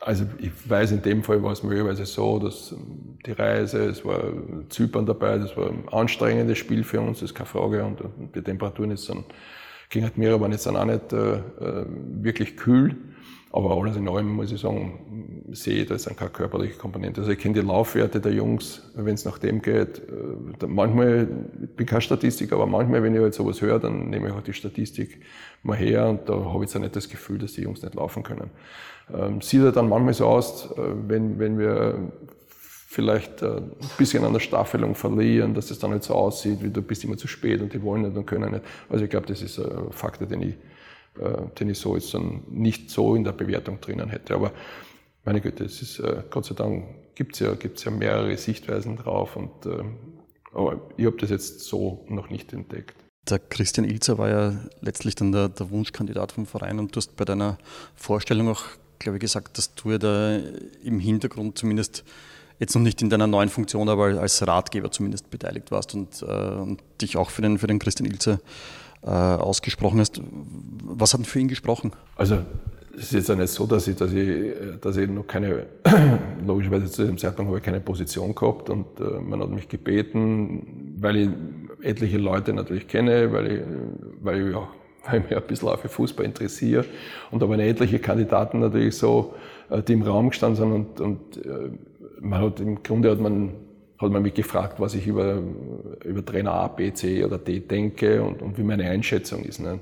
also 0.00 0.24
ich 0.38 0.50
weiß, 0.68 0.92
in 0.92 1.02
dem 1.02 1.22
Fall 1.22 1.42
war 1.42 1.52
es 1.52 1.62
möglicherweise 1.62 2.06
so, 2.06 2.38
dass 2.38 2.72
ähm, 2.72 3.18
die 3.24 3.32
Reise, 3.32 3.84
es 3.84 4.04
war 4.04 4.32
Zypern 4.70 5.06
dabei, 5.06 5.38
das 5.38 5.56
war 5.56 5.68
ein 5.68 5.88
anstrengendes 5.90 6.58
Spiel 6.58 6.84
für 6.84 7.00
uns, 7.00 7.20
das 7.20 7.30
ist 7.30 7.34
keine 7.34 7.46
Frage. 7.46 7.84
Und 7.84 8.00
die 8.34 8.42
Temperaturen 8.42 8.90
jetzt 8.90 9.08
dann, 9.08 9.24
ging 9.90 10.02
halt 10.02 10.16
mir 10.16 10.32
aber 10.34 10.48
jetzt 10.48 10.66
dann 10.66 10.76
auch 10.76 10.86
nicht 10.86 11.12
äh, 11.12 11.34
äh 11.34 11.86
wirklich 12.22 12.56
kühl. 12.56 12.96
Aber 13.52 13.76
alles 13.76 13.96
in 13.96 14.08
allem 14.08 14.28
muss 14.28 14.52
ich 14.52 14.60
sagen, 14.60 15.44
sehe 15.50 15.82
ich, 15.82 15.88
da 15.88 15.96
ist 15.96 16.06
keine 16.16 16.30
körperliche 16.30 16.78
Komponente. 16.78 17.20
Also 17.20 17.32
ich 17.32 17.38
kenne 17.38 17.54
die 17.54 17.66
Laufwerte 17.66 18.20
der 18.20 18.32
Jungs, 18.32 18.82
wenn 18.94 19.14
es 19.14 19.24
nach 19.24 19.38
dem 19.38 19.60
geht. 19.60 19.98
Äh, 19.98 20.66
manchmal, 20.66 21.28
ich 21.62 21.70
bin 21.70 21.86
kein 21.86 22.00
Statistiker, 22.00 22.56
aber 22.56 22.66
manchmal, 22.66 23.02
wenn 23.02 23.14
ich 23.14 23.20
halt 23.20 23.34
sowas 23.34 23.60
höre, 23.60 23.80
dann 23.80 24.08
nehme 24.08 24.28
ich 24.28 24.34
auch 24.34 24.42
die 24.42 24.52
Statistik 24.52 25.20
mal 25.64 25.76
her 25.76 26.08
und 26.08 26.28
da 26.28 26.34
habe 26.34 26.64
ich 26.64 26.72
jetzt 26.72 26.80
nicht 26.80 26.94
das 26.94 27.08
Gefühl, 27.08 27.38
dass 27.38 27.54
die 27.54 27.62
Jungs 27.62 27.82
nicht 27.82 27.94
laufen 27.96 28.22
können. 28.22 28.50
Ähm, 29.12 29.40
sieht 29.40 29.62
halt 29.62 29.74
dann 29.74 29.88
manchmal 29.88 30.14
so 30.14 30.26
aus, 30.26 30.70
äh, 30.70 30.80
wenn, 31.08 31.40
wenn 31.40 31.58
wir 31.58 32.12
vielleicht 32.86 33.42
äh, 33.42 33.56
ein 33.56 33.72
bisschen 33.98 34.24
an 34.24 34.32
der 34.32 34.40
Staffelung 34.40 34.94
verlieren, 34.94 35.54
dass 35.54 35.72
es 35.72 35.80
dann 35.80 35.90
nicht 35.90 36.04
so 36.04 36.14
aussieht, 36.14 36.62
wie 36.62 36.70
du 36.70 36.82
bist 36.82 37.02
immer 37.02 37.16
zu 37.16 37.26
spät 37.26 37.60
und 37.62 37.72
die 37.72 37.82
wollen 37.82 38.02
nicht 38.02 38.16
und 38.16 38.26
können 38.26 38.52
nicht. 38.52 38.64
Also 38.88 39.04
ich 39.04 39.10
glaube, 39.10 39.26
das 39.26 39.42
ist 39.42 39.58
ein 39.58 39.90
Faktor, 39.90 40.28
den 40.28 40.42
ich 40.42 40.54
äh, 41.18 41.54
den 41.58 41.70
ich 41.70 41.78
so 41.78 41.94
jetzt 41.94 42.14
dann 42.14 42.42
nicht 42.48 42.90
so 42.90 43.14
in 43.14 43.24
der 43.24 43.32
Bewertung 43.32 43.80
drinnen 43.80 44.08
hätte. 44.08 44.34
Aber 44.34 44.52
meine 45.24 45.40
Güte, 45.40 45.64
es 45.64 45.82
ist, 45.82 45.98
äh, 45.98 46.22
Gott 46.30 46.46
sei 46.46 46.54
Dank 46.54 46.84
gibt 47.14 47.34
es 47.34 47.40
ja, 47.40 47.54
gibt's 47.54 47.84
ja 47.84 47.90
mehrere 47.90 48.36
Sichtweisen 48.36 48.96
drauf 48.96 49.36
und 49.36 49.66
äh, 49.66 49.84
aber 50.52 50.80
ich 50.96 51.06
habe 51.06 51.16
das 51.16 51.30
jetzt 51.30 51.60
so 51.60 52.04
noch 52.08 52.30
nicht 52.30 52.52
entdeckt. 52.52 52.94
Der 53.28 53.38
Christian 53.38 53.88
Ilzer 53.88 54.18
war 54.18 54.28
ja 54.28 54.54
letztlich 54.80 55.14
dann 55.14 55.30
der, 55.30 55.48
der, 55.48 55.70
Wunschkandidat 55.70 56.32
vom 56.32 56.46
Verein 56.46 56.78
und 56.78 56.94
du 56.94 56.96
hast 56.96 57.16
bei 57.16 57.24
deiner 57.24 57.58
Vorstellung 57.94 58.48
auch, 58.48 58.64
glaube 58.98 59.18
ich, 59.18 59.20
gesagt, 59.20 59.58
dass 59.58 59.74
du 59.74 59.92
ja 59.92 59.98
da 59.98 60.38
im 60.82 60.98
Hintergrund 60.98 61.58
zumindest 61.58 62.04
jetzt 62.58 62.74
noch 62.74 62.82
nicht 62.82 63.00
in 63.02 63.10
deiner 63.10 63.26
neuen 63.26 63.48
Funktion, 63.48 63.88
aber 63.88 64.20
als 64.20 64.46
Ratgeber 64.46 64.90
zumindest 64.90 65.30
beteiligt 65.30 65.70
warst 65.70 65.94
und, 65.94 66.22
äh, 66.22 66.26
und 66.26 66.82
dich 67.00 67.16
auch 67.16 67.30
für 67.30 67.42
den, 67.42 67.58
für 67.58 67.66
den 67.66 67.78
Christian 67.78 68.10
Ilzer 68.10 68.38
äh, 69.02 69.08
ausgesprochen 69.08 70.00
hast. 70.00 70.20
Was 70.84 71.12
hat 71.12 71.20
denn 71.20 71.24
für 71.24 71.40
ihn 71.40 71.48
gesprochen? 71.48 71.92
Also 72.16 72.38
es 72.96 73.04
ist 73.04 73.12
jetzt 73.12 73.28
ja 73.28 73.34
nicht 73.34 73.48
so, 73.48 73.66
dass 73.66 73.88
ich, 73.88 73.96
dass 73.96 74.12
ich, 74.12 74.52
dass 74.80 74.96
ich 74.96 75.08
noch 75.08 75.26
keine, 75.26 75.66
logischerweise 76.46 76.90
zu 76.90 77.06
dem 77.06 77.16
Zeitpunkt 77.16 77.48
habe 77.48 77.58
ich 77.58 77.64
keine 77.64 77.80
Position 77.80 78.34
gehabt 78.34 78.68
und 78.68 78.86
äh, 79.00 79.20
man 79.20 79.40
hat 79.40 79.50
mich 79.50 79.68
gebeten, 79.68 80.96
weil 81.00 81.16
ich 81.16 81.28
etliche 81.82 82.18
Leute 82.18 82.52
natürlich 82.52 82.88
kenne, 82.88 83.32
weil 83.32 83.46
ich, 83.52 83.60
weil 84.20 84.48
ich, 84.48 84.54
auch, 84.54 84.68
weil 85.06 85.20
ich 85.20 85.30
mich 85.30 85.36
ein 85.36 85.46
bisschen 85.46 85.68
auch 85.68 85.78
für 85.78 85.88
Fußball 85.88 86.26
interessiere 86.26 86.84
und 87.30 87.42
aber 87.42 87.58
etliche 87.58 88.00
Kandidaten 88.00 88.58
natürlich 88.58 88.96
so, 88.96 89.34
äh, 89.70 89.82
die 89.82 89.94
im 89.94 90.02
Raum 90.02 90.30
gestanden 90.30 90.56
sind 90.56 90.72
und, 90.72 91.00
und 91.00 91.36
äh, 91.46 91.70
man 92.20 92.40
hat 92.40 92.60
im 92.60 92.82
Grunde 92.82 93.10
hat 93.10 93.20
man 93.20 93.52
hat 94.00 94.10
man 94.10 94.22
mich 94.22 94.34
gefragt, 94.34 94.80
was 94.80 94.94
ich 94.94 95.06
über, 95.06 95.42
über 96.04 96.24
Trainer 96.24 96.52
A, 96.52 96.68
B, 96.68 96.92
C 96.92 97.22
oder 97.22 97.36
D 97.36 97.60
denke 97.60 98.22
und, 98.22 98.40
und 98.40 98.56
wie 98.56 98.62
meine 98.62 98.88
Einschätzung 98.88 99.44
ist. 99.44 99.60
Ne? 99.60 99.78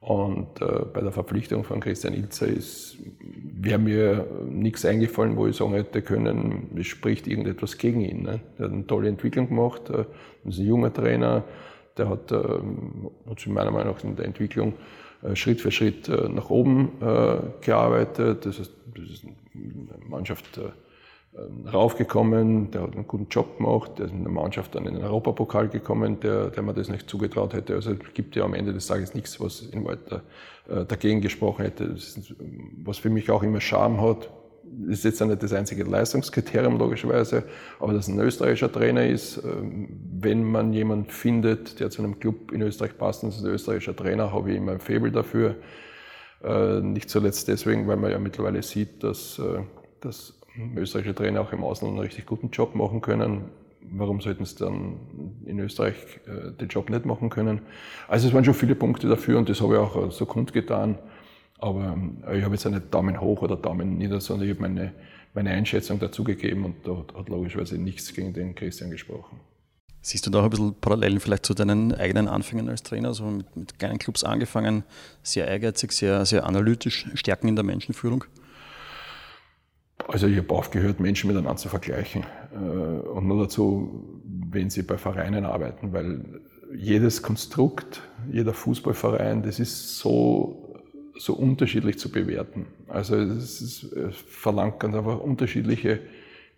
Und 0.00 0.62
äh, 0.62 0.84
bei 0.92 1.00
der 1.02 1.12
Verpflichtung 1.12 1.64
von 1.64 1.80
Christian 1.80 2.14
Ilzer 2.14 2.46
ist, 2.46 2.96
wäre 3.20 3.78
mir 3.78 4.26
nichts 4.48 4.84
eingefallen, 4.86 5.36
wo 5.36 5.46
ich 5.46 5.56
sagen 5.56 5.72
hätte 5.72 6.00
können, 6.00 6.70
es 6.78 6.86
spricht 6.86 7.26
irgendetwas 7.26 7.76
gegen 7.76 8.00
ihn. 8.00 8.22
Ne? 8.22 8.40
Der 8.58 8.66
hat 8.66 8.72
eine 8.72 8.86
tolle 8.86 9.08
Entwicklung 9.08 9.48
gemacht, 9.48 9.90
äh, 9.90 10.04
ist 10.48 10.58
ein 10.58 10.66
junger 10.66 10.92
Trainer, 10.92 11.44
der 11.98 12.08
hat, 12.08 12.32
äh, 12.32 12.36
hat 12.36 13.46
meiner 13.48 13.70
Meinung 13.70 13.94
nach 13.94 14.04
in 14.04 14.16
der 14.16 14.24
Entwicklung 14.24 14.72
äh, 15.22 15.36
Schritt 15.36 15.60
für 15.60 15.70
Schritt 15.70 16.08
äh, 16.08 16.28
nach 16.28 16.48
oben 16.48 16.92
äh, 17.02 17.36
gearbeitet. 17.60 18.46
Das 18.46 18.58
ist, 18.60 18.72
das 18.94 19.10
ist 19.10 19.24
eine 19.24 20.08
Mannschaft, 20.08 20.56
äh, 20.56 20.70
raufgekommen, 21.72 22.70
der 22.70 22.82
hat 22.82 22.94
einen 22.94 23.06
guten 23.06 23.26
Job 23.30 23.58
gemacht, 23.58 23.92
der 23.98 24.06
ist 24.06 24.12
in 24.12 24.22
der 24.22 24.32
Mannschaft 24.32 24.74
dann 24.74 24.86
in 24.86 24.94
den 24.94 25.04
Europapokal 25.04 25.68
gekommen, 25.68 26.18
der, 26.20 26.48
der 26.48 26.62
mir 26.62 26.72
das 26.72 26.88
nicht 26.88 27.10
zugetraut 27.10 27.52
hätte. 27.52 27.74
Also 27.74 27.92
es 27.92 27.98
gibt 28.14 28.36
ja 28.36 28.44
am 28.44 28.54
Ende 28.54 28.72
des 28.72 28.86
Tages 28.86 29.14
nichts, 29.14 29.38
was 29.40 29.60
in 29.60 29.84
Walter 29.84 30.22
äh, 30.68 30.84
dagegen 30.84 31.20
gesprochen 31.20 31.64
hätte. 31.64 31.84
Ist, 31.84 32.34
was 32.82 32.98
für 32.98 33.10
mich 33.10 33.30
auch 33.30 33.42
immer 33.42 33.60
Charme 33.60 34.00
hat, 34.00 34.30
ist 34.88 35.04
jetzt 35.04 35.20
nicht 35.20 35.42
das 35.42 35.52
einzige 35.52 35.84
Leistungskriterium 35.84 36.78
logischerweise, 36.78 37.44
aber 37.80 37.92
dass 37.92 38.08
ein 38.08 38.18
österreichischer 38.18 38.72
Trainer 38.72 39.06
ist, 39.06 39.42
ähm, 39.44 39.88
wenn 40.18 40.42
man 40.42 40.72
jemanden 40.72 41.10
findet, 41.10 41.80
der 41.80 41.90
zu 41.90 42.02
einem 42.02 42.18
Club 42.18 42.52
in 42.52 42.62
Österreich 42.62 42.96
passt 42.96 43.22
und 43.22 43.30
ist 43.30 43.44
ein 43.44 43.50
österreichischer 43.50 43.94
Trainer, 43.94 44.32
habe 44.32 44.50
ich 44.50 44.56
immer 44.56 44.72
ein 44.72 44.80
Faible 44.80 45.12
dafür. 45.12 45.56
Äh, 46.42 46.80
nicht 46.80 47.10
zuletzt 47.10 47.48
deswegen, 47.48 47.86
weil 47.88 47.96
man 47.96 48.10
ja 48.10 48.18
mittlerweile 48.18 48.62
sieht, 48.62 49.02
dass, 49.02 49.38
äh, 49.38 49.60
dass 50.00 50.35
österreichische 50.76 51.14
Trainer 51.14 51.40
auch 51.40 51.52
im 51.52 51.64
Ausland 51.64 51.92
einen 51.92 52.00
richtig 52.00 52.26
guten 52.26 52.50
Job 52.50 52.74
machen 52.74 53.00
können. 53.00 53.46
Warum 53.80 54.20
sollten 54.20 54.44
sie 54.44 54.56
dann 54.56 54.96
in 55.44 55.58
Österreich 55.60 55.94
äh, 56.26 56.52
den 56.52 56.68
Job 56.68 56.90
nicht 56.90 57.06
machen 57.06 57.30
können? 57.30 57.62
Also 58.08 58.28
es 58.28 58.34
waren 58.34 58.44
schon 58.44 58.54
viele 58.54 58.74
Punkte 58.74 59.08
dafür 59.08 59.38
und 59.38 59.48
das 59.48 59.60
habe 59.60 59.74
ich 59.74 59.80
auch 59.80 60.10
so 60.10 60.26
kundgetan. 60.26 60.98
Aber 61.58 61.96
äh, 62.26 62.38
ich 62.38 62.44
habe 62.44 62.54
jetzt 62.54 62.64
nicht 62.64 62.92
Daumen 62.92 63.20
hoch 63.20 63.42
oder 63.42 63.56
Daumen 63.56 63.96
nieder, 63.96 64.20
sondern 64.20 64.48
ich 64.48 64.54
habe 64.54 64.68
meine, 64.68 64.92
meine 65.34 65.50
Einschätzung 65.50 65.98
dazugegeben 65.98 66.64
und 66.64 66.86
da 66.86 67.04
hat 67.16 67.28
logischerweise 67.28 67.78
nichts 67.78 68.12
gegen 68.12 68.32
den 68.32 68.54
Christian 68.54 68.90
gesprochen. 68.90 69.40
Siehst 70.02 70.24
du 70.24 70.30
da 70.30 70.38
auch 70.40 70.44
ein 70.44 70.50
bisschen 70.50 70.74
Parallelen 70.80 71.18
vielleicht 71.18 71.44
zu 71.44 71.52
deinen 71.52 71.92
eigenen 71.92 72.28
Anfängen 72.28 72.68
als 72.68 72.84
Trainer? 72.84 73.08
Also 73.08 73.24
mit, 73.24 73.56
mit 73.56 73.78
kleinen 73.78 73.98
Clubs 73.98 74.22
angefangen, 74.22 74.84
sehr 75.22 75.48
ehrgeizig, 75.48 75.92
sehr, 75.92 76.24
sehr 76.26 76.46
analytisch, 76.46 77.08
Stärken 77.14 77.48
in 77.48 77.56
der 77.56 77.64
Menschenführung? 77.64 78.24
Also 80.08 80.26
ich 80.26 80.36
habe 80.36 80.54
aufgehört, 80.54 81.00
Menschen 81.00 81.28
miteinander 81.28 81.56
zu 81.56 81.68
vergleichen. 81.68 82.24
Äh, 82.52 82.58
und 82.58 83.26
nur 83.26 83.44
dazu, 83.44 84.22
wenn 84.50 84.70
sie 84.70 84.82
bei 84.82 84.98
Vereinen 84.98 85.44
arbeiten, 85.44 85.92
weil 85.92 86.24
jedes 86.74 87.22
Konstrukt, 87.22 88.02
jeder 88.30 88.52
Fußballverein, 88.52 89.42
das 89.42 89.58
ist 89.58 89.98
so, 89.98 90.82
so 91.18 91.34
unterschiedlich 91.34 91.98
zu 91.98 92.10
bewerten. 92.10 92.66
Also 92.88 93.16
es, 93.16 93.60
ist, 93.60 93.92
es 93.92 94.16
verlangt 94.16 94.80
ganz 94.80 94.94
einfach 94.94 95.18
unterschiedliche 95.18 96.00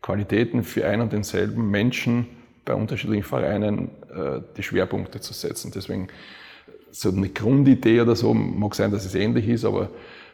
Qualitäten 0.02 0.64
für 0.64 0.86
einen 0.86 1.02
und 1.02 1.12
denselben 1.12 1.70
Menschen 1.70 2.26
bei 2.64 2.74
unterschiedlichen 2.74 3.24
Vereinen 3.24 3.90
äh, 4.14 4.40
die 4.56 4.62
Schwerpunkte 4.62 5.20
zu 5.20 5.32
setzen. 5.32 5.72
Deswegen 5.74 6.08
so 6.90 7.10
eine 7.10 7.28
Grundidee 7.28 8.00
oder 8.00 8.16
so 8.16 8.34
mag 8.34 8.74
sein, 8.74 8.90
dass 8.90 9.04
es 9.04 9.14
ähnlich 9.14 9.48
ist, 9.48 9.64
aber 9.64 9.90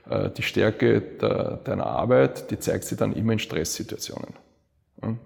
die 0.06 0.42
Stärke 0.42 1.00
der, 1.00 1.56
deiner 1.64 1.86
Arbeit, 1.86 2.50
die 2.50 2.58
zeigt 2.58 2.84
sich 2.84 2.98
dann 2.98 3.14
immer 3.14 3.32
in 3.32 3.38
Stresssituationen. 3.38 4.34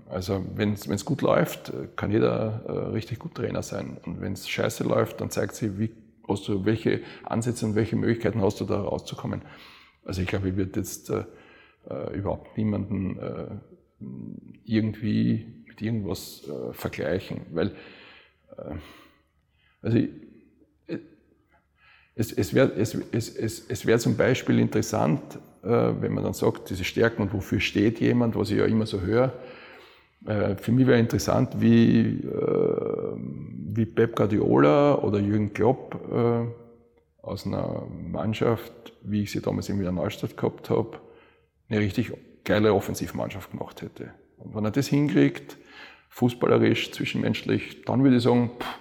Also 0.09 0.45
wenn 0.55 0.73
es 0.73 1.05
gut 1.05 1.23
läuft, 1.23 1.73
kann 1.97 2.11
jeder 2.11 2.63
äh, 2.67 2.73
richtig 2.93 3.19
gut 3.19 3.35
Trainer 3.35 3.63
sein. 3.63 3.99
Und 4.05 4.21
wenn 4.21 4.33
es 4.33 4.49
scheiße 4.49 4.85
läuft, 4.85 5.21
dann 5.21 5.31
zeigt 5.31 5.55
sich, 5.55 5.79
wie, 5.79 5.91
hast 6.27 6.49
du, 6.49 6.65
welche 6.65 7.01
Ansätze 7.25 7.67
und 7.67 7.75
welche 7.75 7.97
Möglichkeiten 7.97 8.41
hast 8.41 8.61
du 8.61 8.65
da 8.65 8.81
rauszukommen. 8.81 9.43
Also 10.05 10.23
ich 10.23 10.27
glaube, 10.27 10.49
ich 10.49 10.57
würde 10.57 10.81
jetzt 10.81 11.11
äh, 11.11 11.25
äh, 11.89 12.17
überhaupt 12.17 12.57
niemanden 12.57 13.19
äh, 13.19 13.47
irgendwie 14.65 15.65
mit 15.67 15.83
irgendwas 15.83 16.43
äh, 16.49 16.73
vergleichen, 16.73 17.43
weil 17.51 17.73
also 19.83 19.99
ich, 19.99 20.11
es, 22.19 22.33
es 22.33 22.53
wäre 22.53 22.73
es, 22.77 22.95
es, 23.13 23.35
es, 23.37 23.65
es 23.69 23.87
wär 23.87 23.99
zum 24.01 24.17
Beispiel 24.17 24.59
interessant, 24.59 25.21
äh, 25.63 25.69
wenn 25.69 26.13
man 26.13 26.25
dann 26.25 26.35
sagt, 26.35 26.69
diese 26.69 26.83
Stärken 26.83 27.23
und 27.23 27.33
wofür 27.33 27.61
steht 27.61 28.01
jemand, 28.01 28.35
was 28.35 28.51
ich 28.51 28.59
ja 28.59 28.67
immer 28.67 28.87
so 28.87 29.01
höre. 29.01 29.33
Äh, 30.27 30.57
für 30.57 30.73
mich 30.73 30.89
wäre 30.89 30.99
interessant, 30.99 31.61
wie, 31.61 32.19
äh, 32.21 33.17
wie 33.73 33.87
Pep 33.87 34.17
Guardiola 34.17 34.97
oder 34.97 35.21
Jürgen 35.21 35.53
Klopp 35.53 35.95
äh, 36.13 37.25
aus 37.25 37.47
einer 37.47 37.87
Mannschaft, 37.89 38.73
wie 39.03 39.23
ich 39.23 39.31
sie 39.31 39.41
damals 39.41 39.69
in 39.69 39.79
Wiener 39.79 39.93
Neustadt 39.93 40.37
gehabt 40.37 40.71
habe, 40.71 40.99
eine 41.69 41.79
richtig 41.79 42.13
geile 42.43 42.75
Offensivmannschaft 42.75 43.53
gemacht 43.53 43.81
hätte. 43.81 44.11
Und 44.39 44.57
wenn 44.57 44.65
er 44.65 44.73
das 44.73 44.89
hinkriegt, 44.89 45.57
fußballerisch, 46.09 46.91
zwischenmenschlich, 46.91 47.85
dann 47.85 48.03
würde 48.03 48.17
ich 48.17 48.25
sagen, 48.25 48.51
pff, 48.59 48.79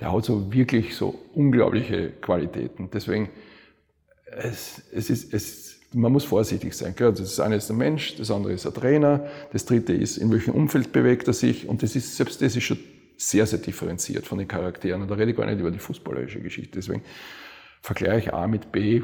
der 0.00 0.12
hat 0.12 0.24
so 0.24 0.52
wirklich 0.52 0.96
so 0.96 1.18
unglaubliche 1.34 2.10
Qualitäten. 2.10 2.88
Deswegen, 2.90 3.28
es, 4.24 4.82
es 4.92 5.10
ist, 5.10 5.34
es, 5.34 5.80
man 5.92 6.10
muss 6.12 6.24
vorsichtig 6.24 6.74
sein. 6.74 6.94
Das 6.96 7.38
eine 7.38 7.56
ist 7.56 7.68
der 7.68 7.76
Mensch, 7.76 8.16
das 8.16 8.30
andere 8.30 8.52
ist 8.54 8.64
der 8.64 8.72
Trainer, 8.72 9.26
das 9.52 9.66
dritte 9.66 9.92
ist, 9.92 10.16
in 10.16 10.30
welchem 10.32 10.54
Umfeld 10.54 10.92
bewegt 10.92 11.28
er 11.28 11.34
sich 11.34 11.68
und 11.68 11.82
das 11.82 11.96
ist, 11.96 12.16
selbst 12.16 12.40
das 12.40 12.56
ist 12.56 12.64
schon 12.64 12.78
sehr, 13.16 13.44
sehr 13.46 13.58
differenziert 13.58 14.26
von 14.26 14.38
den 14.38 14.48
Charakteren. 14.48 15.02
Und 15.02 15.10
da 15.10 15.14
rede 15.14 15.32
ich 15.32 15.36
gar 15.36 15.44
nicht 15.44 15.60
über 15.60 15.70
die 15.70 15.78
fußballerische 15.78 16.40
Geschichte. 16.40 16.78
Deswegen 16.78 17.02
Vergleich 17.82 18.32
A 18.32 18.46
mit 18.46 18.72
B, 18.72 19.02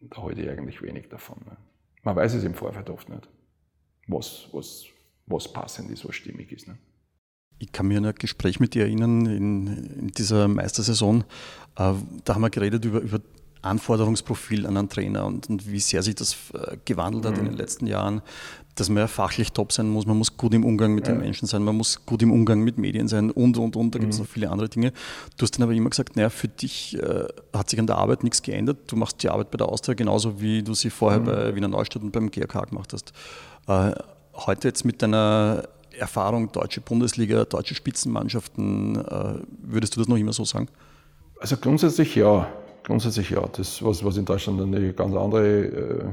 da 0.00 0.22
halte 0.22 0.42
ich 0.42 0.48
eigentlich 0.48 0.82
wenig 0.82 1.08
davon. 1.08 1.38
Ne? 1.46 1.56
Man 2.02 2.16
weiß 2.16 2.34
es 2.34 2.44
im 2.44 2.54
Vorfeld 2.54 2.90
oft 2.90 3.08
nicht, 3.08 3.28
was, 4.06 4.48
was, 4.52 4.84
was 5.26 5.52
passend 5.52 5.90
ist, 5.90 6.06
was 6.06 6.14
stimmig 6.14 6.52
ist. 6.52 6.68
Ne? 6.68 6.76
Ich 7.58 7.72
kann 7.72 7.86
mich 7.86 7.96
an 7.96 8.04
ein 8.04 8.14
Gespräch 8.14 8.60
mit 8.60 8.74
dir 8.74 8.82
erinnern 8.82 9.26
in, 9.26 9.66
in 9.66 10.08
dieser 10.08 10.48
Meistersaison. 10.48 11.24
Äh, 11.76 11.92
da 12.24 12.34
haben 12.34 12.42
wir 12.42 12.50
geredet 12.50 12.84
über, 12.84 13.00
über 13.00 13.20
Anforderungsprofil 13.64 14.66
an 14.66 14.76
einen 14.76 14.88
Trainer 14.88 15.26
und, 15.26 15.48
und, 15.48 15.70
wie 15.70 15.80
sehr 15.80 16.02
sich 16.02 16.14
das 16.14 16.36
äh, 16.52 16.76
gewandelt 16.84 17.24
hat 17.24 17.34
mhm. 17.34 17.40
in 17.40 17.44
den 17.46 17.56
letzten 17.56 17.86
Jahren, 17.86 18.22
dass 18.74 18.88
man 18.88 18.98
ja 18.98 19.06
fachlich 19.06 19.52
top 19.52 19.72
sein 19.72 19.88
muss, 19.88 20.06
man 20.06 20.18
muss 20.18 20.36
gut 20.36 20.52
im 20.54 20.64
Umgang 20.64 20.94
mit 20.94 21.06
ja. 21.06 21.14
den 21.14 21.20
Menschen 21.20 21.46
sein, 21.46 21.62
man 21.62 21.76
muss 21.76 22.04
gut 22.04 22.22
im 22.22 22.32
Umgang 22.32 22.60
mit 22.60 22.76
Medien 22.76 23.08
sein 23.08 23.30
und, 23.30 23.56
und, 23.56 23.76
und, 23.76 23.94
da 23.94 23.98
gibt 23.98 24.12
es 24.12 24.18
mhm. 24.18 24.24
noch 24.24 24.30
viele 24.30 24.50
andere 24.50 24.68
Dinge. 24.68 24.92
Du 25.36 25.42
hast 25.42 25.52
dann 25.52 25.62
aber 25.62 25.72
immer 25.72 25.90
gesagt, 25.90 26.16
naja, 26.16 26.30
für 26.30 26.48
dich 26.48 26.98
äh, 26.98 27.26
hat 27.52 27.70
sich 27.70 27.78
an 27.78 27.86
der 27.86 27.96
Arbeit 27.96 28.22
nichts 28.24 28.42
geändert, 28.42 28.78
du 28.88 28.96
machst 28.96 29.22
die 29.22 29.28
Arbeit 29.28 29.50
bei 29.50 29.58
der 29.58 29.68
Austria 29.68 29.94
genauso, 29.94 30.40
wie 30.40 30.62
du 30.62 30.74
sie 30.74 30.90
vorher 30.90 31.20
mhm. 31.20 31.24
bei 31.24 31.54
Wiener 31.54 31.68
Neustadt 31.68 32.02
und 32.02 32.12
beim 32.12 32.30
GRK 32.30 32.66
gemacht 32.66 32.92
hast. 32.92 33.12
Äh, 33.66 33.92
heute 34.34 34.68
jetzt 34.68 34.84
mit 34.84 35.00
deiner 35.00 35.68
Erfahrung, 35.98 36.52
deutsche 36.52 36.80
Bundesliga, 36.80 37.44
deutsche 37.44 37.74
Spitzenmannschaften, 37.74 38.96
äh, 38.96 39.40
würdest 39.62 39.96
du 39.96 40.00
das 40.00 40.08
noch 40.08 40.16
immer 40.16 40.32
so 40.32 40.44
sagen? 40.44 40.68
Also 41.40 41.56
grundsätzlich 41.56 42.14
ja. 42.14 42.52
Grundsätzlich 42.82 43.30
ja. 43.30 43.46
Das, 43.56 43.82
was, 43.82 44.04
was 44.04 44.16
in 44.16 44.24
Deutschland 44.24 44.60
eine 44.60 44.92
ganz 44.92 45.14
andere 45.14 45.64
äh, 45.64 46.04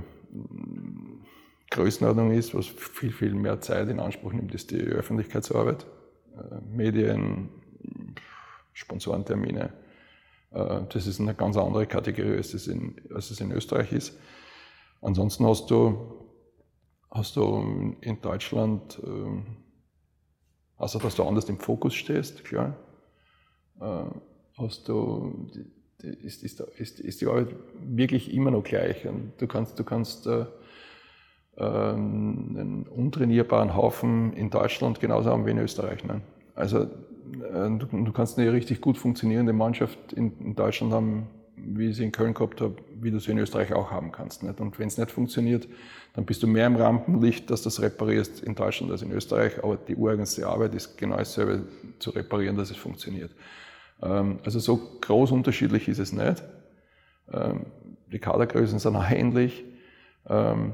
Größenordnung 1.69 2.31
ist, 2.31 2.55
was 2.55 2.65
viel, 2.67 3.11
viel 3.11 3.33
mehr 3.33 3.59
Zeit 3.61 3.89
in 3.89 3.99
Anspruch 3.99 4.33
nimmt, 4.33 4.53
ist 4.53 4.71
die 4.71 4.79
Öffentlichkeitsarbeit. 4.79 5.85
Äh, 6.37 6.61
Medien, 6.75 7.49
Sponsorentermine, 8.73 9.73
Äh, 10.51 10.81
das 10.89 11.07
ist 11.07 11.19
eine 11.19 11.33
ganz 11.33 11.57
andere 11.57 11.87
Kategorie, 11.87 12.37
als 12.37 12.53
es 12.53 12.67
in, 12.67 12.95
als 13.13 13.31
es 13.31 13.39
in 13.39 13.51
Österreich 13.51 13.91
ist. 13.91 14.17
Ansonsten 15.01 15.45
hast 15.45 15.71
du, 15.71 16.27
hast 17.09 17.35
du 17.35 17.95
in 18.01 18.21
Deutschland, 18.21 18.99
ähm, 19.05 19.45
außer 20.81 20.99
dass 20.99 21.15
du 21.15 21.23
anders 21.23 21.47
im 21.47 21.59
Fokus 21.59 21.93
stehst, 21.93 22.43
klar, 22.43 22.75
äh, 23.79 24.03
hast 24.57 24.89
du, 24.89 25.47
ist, 26.01 26.43
ist, 26.43 26.59
ist, 26.59 26.99
ist 26.99 27.21
die 27.21 27.27
Arbeit 27.27 27.55
wirklich 27.85 28.33
immer 28.33 28.49
noch 28.49 28.63
gleich. 28.63 29.07
Und 29.07 29.33
du 29.37 29.45
kannst, 29.45 29.77
du 29.77 29.83
kannst 29.83 30.25
äh, 30.25 30.45
ähm, 31.57 32.55
einen 32.57 32.87
untrainierbaren 32.87 33.75
Haufen 33.75 34.33
in 34.33 34.49
Deutschland 34.49 34.99
genauso 34.99 35.29
haben 35.29 35.45
wie 35.45 35.51
in 35.51 35.59
Österreich. 35.59 36.03
Ne? 36.03 36.21
Also 36.55 36.79
äh, 36.79 36.87
du, 37.77 37.85
du, 37.85 38.11
kannst 38.11 38.39
eine 38.39 38.51
richtig 38.51 38.81
gut 38.81 38.97
funktionierende 38.97 39.53
Mannschaft 39.53 40.13
in, 40.13 40.35
in, 40.39 40.55
Deutschland 40.55 40.93
haben, 40.93 41.27
wie 41.55 41.89
ich 41.89 41.97
sie 41.97 42.03
in 42.03 42.11
Köln 42.11 42.33
gehabt 42.33 42.61
habe, 42.61 42.75
wie 42.99 43.11
du 43.11 43.19
sie 43.19 43.31
in 43.31 43.37
Österreich 43.37 43.73
auch 43.73 43.91
haben 43.91 44.11
kannst. 44.11 44.43
Nicht? 44.43 44.59
Und 44.59 44.77
wenn 44.79 44.87
es 44.87 44.97
nicht 44.97 45.11
funktioniert, 45.11 45.67
dann 46.13 46.25
bist 46.25 46.43
du 46.43 46.47
mehr 46.47 46.67
im 46.67 46.75
Rampenlicht, 46.75 47.49
dass 47.49 47.61
du 47.61 47.67
das 47.67 47.81
reparierst 47.81 48.41
in 48.41 48.55
Deutschland 48.55 48.91
als 48.91 49.01
in 49.01 49.11
Österreich, 49.11 49.63
aber 49.63 49.77
die 49.77 49.95
ureigenste 49.95 50.47
Arbeit 50.47 50.75
ist 50.75 50.97
genau 50.97 51.17
dasselbe 51.17 51.67
zu 51.99 52.11
reparieren, 52.11 52.57
dass 52.57 52.71
es 52.71 52.77
funktioniert. 52.77 53.31
Ähm, 54.01 54.39
also 54.43 54.59
so 54.59 54.77
groß 55.01 55.31
unterschiedlich 55.31 55.87
ist 55.87 55.99
es 55.99 56.11
nicht. 56.11 56.43
Ähm, 57.31 57.65
die 58.11 58.19
Kadergrößen 58.19 58.79
sind 58.79 58.95
auch 58.95 59.09
ähnlich. 59.09 59.63
Ähm, 60.27 60.73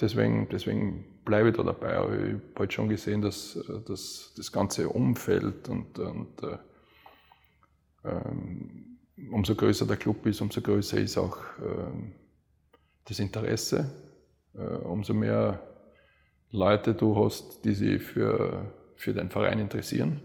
deswegen, 0.00 0.48
deswegen 0.48 1.04
bleibe 1.24 1.50
ich 1.50 1.56
da 1.56 1.62
dabei. 1.62 1.96
Aber 1.96 2.12
ich 2.14 2.32
habe 2.32 2.42
halt 2.58 2.72
schon 2.72 2.88
gesehen, 2.88 3.20
dass, 3.20 3.58
dass 3.86 4.32
das 4.36 4.52
ganze 4.52 4.88
Umfeld 4.88 5.68
und, 5.68 5.98
und 5.98 6.42
äh, 6.42 6.58
ähm, 8.04 8.95
umso 9.30 9.54
größer 9.54 9.86
der 9.86 9.96
Club 9.96 10.26
ist, 10.26 10.40
umso 10.40 10.60
größer 10.60 10.98
ist 10.98 11.16
auch 11.18 11.38
äh, 11.58 12.12
das 13.04 13.18
Interesse. 13.18 13.90
Äh, 14.54 14.60
umso 14.60 15.14
mehr 15.14 15.60
Leute 16.50 16.94
du 16.94 17.16
hast, 17.16 17.64
die 17.64 17.74
sich 17.74 18.02
für, 18.02 18.72
für 18.94 19.12
den 19.12 19.30
Verein 19.30 19.58
interessieren, 19.58 20.20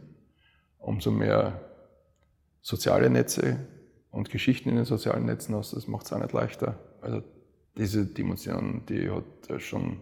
umso 0.77 1.11
mehr 1.11 1.59
soziale 2.61 3.09
Netze 3.09 3.57
und 4.11 4.29
Geschichten 4.29 4.69
in 4.69 4.75
den 4.75 4.85
sozialen 4.85 5.25
Netzen 5.25 5.55
hast, 5.55 5.73
das 5.73 5.87
macht 5.87 6.05
es 6.05 6.13
auch 6.13 6.19
nicht 6.19 6.33
leichter. 6.33 6.77
Also 7.01 7.23
diese 7.77 8.05
Dimension, 8.05 8.85
die 8.87 9.09
hat 9.09 9.61
schon 9.61 9.99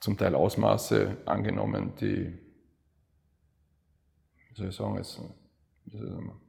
zum 0.00 0.16
Teil 0.16 0.34
Ausmaße 0.34 1.18
angenommen, 1.24 1.92
die, 2.00 2.38
wie 4.48 4.54
soll 4.54 4.68
ich 4.68 4.74
sagen, 4.74 4.96
jetzt, 4.96 5.20
sagen 5.92 6.40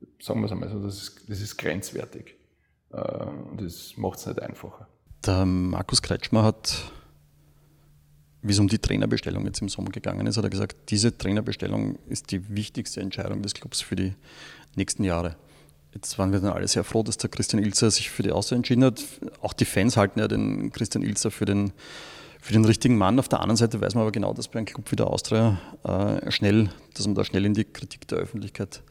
wir 0.00 0.44
es 0.44 0.52
einmal 0.52 0.68
so, 0.68 0.82
das 0.82 0.96
ist, 0.96 1.28
das 1.28 1.40
ist 1.40 1.56
grenzwertig. 1.56 2.36
Äh, 2.92 2.96
und 2.96 3.60
das 3.60 3.96
macht 3.96 4.18
es 4.18 4.26
nicht 4.26 4.40
einfacher. 4.40 4.88
Der 5.26 5.44
Markus 5.44 6.02
Kretschmer 6.02 6.44
hat, 6.44 6.90
wie 8.42 8.52
es 8.52 8.58
um 8.58 8.68
die 8.68 8.78
Trainerbestellung 8.78 9.44
jetzt 9.44 9.60
im 9.60 9.68
Sommer 9.68 9.90
gegangen 9.90 10.26
ist, 10.26 10.36
hat 10.36 10.44
er 10.44 10.50
gesagt, 10.50 10.90
diese 10.90 11.16
Trainerbestellung 11.16 11.98
ist 12.08 12.30
die 12.30 12.54
wichtigste 12.54 13.00
Entscheidung 13.00 13.42
des 13.42 13.54
Clubs 13.54 13.80
für 13.82 13.96
die 13.96 14.14
nächsten 14.76 15.04
Jahre. 15.04 15.36
Jetzt 15.92 16.18
waren 16.18 16.32
wir 16.32 16.40
dann 16.40 16.52
alle 16.52 16.68
sehr 16.68 16.84
froh, 16.84 17.02
dass 17.02 17.16
der 17.16 17.30
Christian 17.30 17.62
Ilzer 17.62 17.90
sich 17.90 18.10
für 18.10 18.22
die 18.22 18.30
Austria 18.30 18.56
entschieden 18.56 18.84
hat. 18.84 19.02
Auch 19.42 19.52
die 19.52 19.64
Fans 19.64 19.96
halten 19.96 20.20
ja 20.20 20.28
den 20.28 20.70
Christian 20.72 21.02
Ilzer 21.02 21.30
für 21.30 21.44
den, 21.44 21.72
für 22.40 22.52
den 22.52 22.64
richtigen 22.64 22.96
Mann. 22.96 23.18
Auf 23.18 23.28
der 23.28 23.40
anderen 23.40 23.56
Seite 23.56 23.80
weiß 23.80 23.94
man 23.94 24.02
aber 24.02 24.12
genau, 24.12 24.32
dass 24.32 24.48
bei 24.48 24.58
einem 24.58 24.66
Club 24.66 24.90
wie 24.90 24.96
der 24.96 25.08
Austria 25.08 25.60
äh, 25.82 26.30
schnell, 26.30 26.70
dass 26.94 27.06
man 27.06 27.16
da 27.16 27.24
schnell 27.24 27.44
in 27.44 27.54
die 27.54 27.64
Kritik 27.64 28.06
der 28.06 28.18
Öffentlichkeit 28.18 28.82